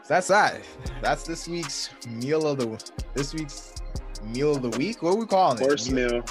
so 0.08 0.14
that's 0.14 0.28
that. 0.30 0.62
That's 1.02 1.24
this 1.24 1.50
week's 1.50 1.90
meal 2.08 2.48
of 2.48 2.60
the 2.60 2.92
this 3.14 3.34
week's 3.34 3.74
meal 4.24 4.56
of 4.56 4.62
the 4.62 4.70
week? 4.78 5.04
What 5.04 5.16
are 5.16 5.18
we 5.18 5.26
calling 5.26 5.58
First 5.58 5.90
it 5.90 5.96
meal 5.96 6.24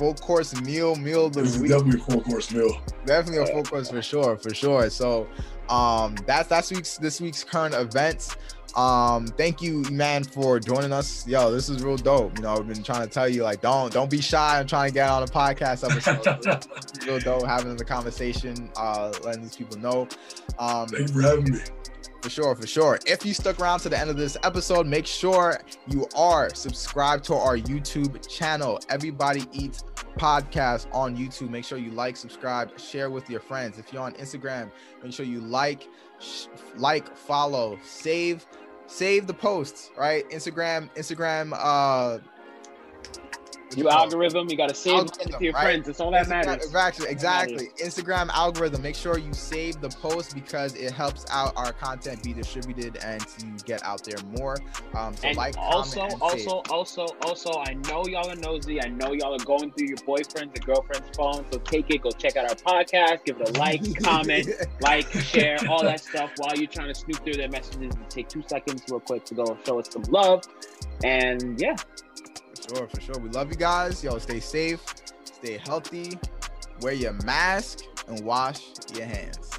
full 0.00 0.14
course 0.14 0.58
meal, 0.62 0.96
meal 0.96 1.26
of 1.26 1.34
the 1.34 1.42
This 1.42 1.58
week. 1.58 1.70
definitely 1.70 2.00
a 2.00 2.04
full 2.04 2.22
course 2.22 2.50
meal. 2.52 2.80
Definitely 3.04 3.42
a 3.42 3.46
full 3.54 3.62
course 3.64 3.90
for 3.90 4.00
sure, 4.02 4.36
for 4.38 4.54
sure. 4.54 4.88
So 4.90 5.28
um 5.68 6.16
that's 6.26 6.48
that's 6.48 6.70
week's 6.72 6.96
this 6.96 7.20
week's 7.20 7.44
current 7.44 7.74
events. 7.74 8.36
Um, 8.76 9.26
thank 9.26 9.60
you, 9.60 9.82
man, 9.90 10.22
for 10.22 10.60
joining 10.60 10.92
us. 10.92 11.26
Yo, 11.26 11.50
this 11.50 11.68
is 11.68 11.82
real 11.82 11.96
dope. 11.96 12.36
You 12.38 12.44
know, 12.44 12.54
I've 12.54 12.68
been 12.68 12.84
trying 12.84 13.02
to 13.02 13.12
tell 13.12 13.28
you, 13.28 13.42
like, 13.42 13.60
don't 13.60 13.92
don't 13.92 14.08
be 14.08 14.20
shy 14.20 14.60
and 14.60 14.68
trying 14.68 14.90
to 14.90 14.94
get 14.94 15.10
on 15.10 15.24
a 15.24 15.26
podcast 15.26 15.82
episode. 15.90 16.64
It's 16.76 17.04
real 17.04 17.18
dope 17.18 17.46
having 17.46 17.76
the 17.76 17.84
conversation, 17.84 18.70
uh, 18.76 19.12
letting 19.24 19.42
these 19.42 19.56
people 19.56 19.76
know. 19.78 20.06
Um, 20.60 20.86
Thank 20.86 21.08
you 21.08 21.14
for 21.14 21.22
having 21.22 21.52
me. 21.52 21.58
for 22.22 22.30
sure, 22.30 22.54
for 22.54 22.66
sure. 22.66 23.00
If 23.06 23.26
you 23.26 23.34
stuck 23.34 23.58
around 23.58 23.80
to 23.80 23.88
the 23.88 23.98
end 23.98 24.08
of 24.08 24.16
this 24.16 24.36
episode, 24.44 24.86
make 24.86 25.06
sure 25.06 25.60
you 25.88 26.06
are 26.16 26.54
subscribed 26.54 27.24
to 27.24 27.34
our 27.34 27.56
YouTube 27.56 28.24
channel. 28.28 28.78
Everybody 28.88 29.46
Eats 29.52 29.82
Podcast 30.18 30.86
on 30.92 31.16
YouTube. 31.16 31.50
Make 31.50 31.64
sure 31.64 31.78
you 31.78 31.90
like, 31.90 32.16
subscribe, 32.16 32.78
share 32.78 33.10
with 33.10 33.28
your 33.30 33.40
friends. 33.40 33.78
If 33.78 33.92
you're 33.92 34.02
on 34.02 34.12
Instagram, 34.14 34.70
make 35.02 35.12
sure 35.12 35.26
you 35.26 35.40
like, 35.40 35.88
sh- 36.18 36.46
like, 36.76 37.16
follow, 37.16 37.78
save, 37.82 38.46
save 38.86 39.26
the 39.26 39.34
posts. 39.34 39.90
Right? 39.96 40.28
Instagram, 40.30 40.94
Instagram. 40.96 41.52
Uh, 41.56 42.18
what 43.70 43.78
You 43.78 43.88
algorithm, 43.88 44.48
you 44.50 44.56
gotta 44.56 44.74
save 44.74 44.94
it 44.94 44.96
Algorithm, 44.98 45.32
to 45.38 45.44
your 45.44 45.52
right? 45.54 45.62
friends. 45.62 45.86
That's 45.86 46.00
all 46.00 46.10
that 46.12 46.26
Instagram- 46.26 46.28
matters. 46.46 46.64
Exactly, 46.64 47.08
exactly. 47.08 47.68
Instagram 47.82 48.28
algorithm. 48.30 48.82
Make 48.82 48.96
sure 48.96 49.18
you 49.18 49.32
save 49.32 49.80
the 49.80 49.88
post 49.88 50.34
because 50.34 50.74
it 50.74 50.92
helps 50.92 51.24
out 51.30 51.52
our 51.56 51.72
content 51.72 52.22
be 52.22 52.32
distributed 52.32 52.96
and 53.04 53.20
to 53.38 53.46
get 53.64 53.82
out 53.84 54.02
there 54.04 54.18
more. 54.38 54.56
Um, 54.94 55.14
so 55.16 55.28
And 55.28 55.36
like, 55.36 55.56
also, 55.58 55.96
comment, 56.00 56.12
and 56.14 56.22
also, 56.22 56.62
save. 56.64 56.72
also, 56.72 57.06
also, 57.22 57.52
I 57.66 57.74
know 57.74 58.04
y'all 58.06 58.28
are 58.30 58.36
nosy. 58.36 58.82
I 58.82 58.88
know 58.88 59.12
y'all 59.12 59.34
are 59.34 59.44
going 59.44 59.72
through 59.72 59.88
your 59.88 59.98
boyfriend's 60.06 60.58
or 60.58 60.62
girlfriend's 60.64 61.16
phone. 61.16 61.44
So 61.52 61.58
take 61.58 61.90
it, 61.90 62.02
go 62.02 62.10
check 62.10 62.36
out 62.36 62.48
our 62.48 62.56
podcast, 62.56 63.24
give 63.24 63.40
it 63.40 63.56
a 63.56 63.60
like, 63.60 63.82
comment, 64.02 64.48
like, 64.80 65.10
share, 65.12 65.56
all 65.68 65.82
that 65.84 66.00
stuff 66.00 66.30
while 66.38 66.56
you're 66.56 66.66
trying 66.66 66.88
to 66.88 66.94
snoop 66.94 67.22
through 67.24 67.34
their 67.34 67.48
messages. 67.48 67.92
Take 68.08 68.28
two 68.28 68.42
seconds 68.48 68.82
real 68.90 69.00
quick 69.00 69.24
to 69.26 69.34
go 69.34 69.56
show 69.64 69.78
us 69.78 69.86
some 69.90 70.02
love. 70.10 70.42
And 71.04 71.58
yeah, 71.60 71.76
Sure, 72.68 72.86
for 72.88 73.00
sure. 73.00 73.18
We 73.18 73.30
love 73.30 73.50
you 73.50 73.56
guys. 73.56 74.02
Yo, 74.04 74.18
stay 74.18 74.40
safe, 74.40 74.82
stay 75.24 75.58
healthy, 75.58 76.18
wear 76.80 76.92
your 76.92 77.14
mask, 77.24 77.84
and 78.08 78.24
wash 78.24 78.60
your 78.94 79.06
hands. 79.06 79.50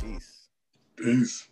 Peace. 0.00 0.48
Peace. 0.96 1.47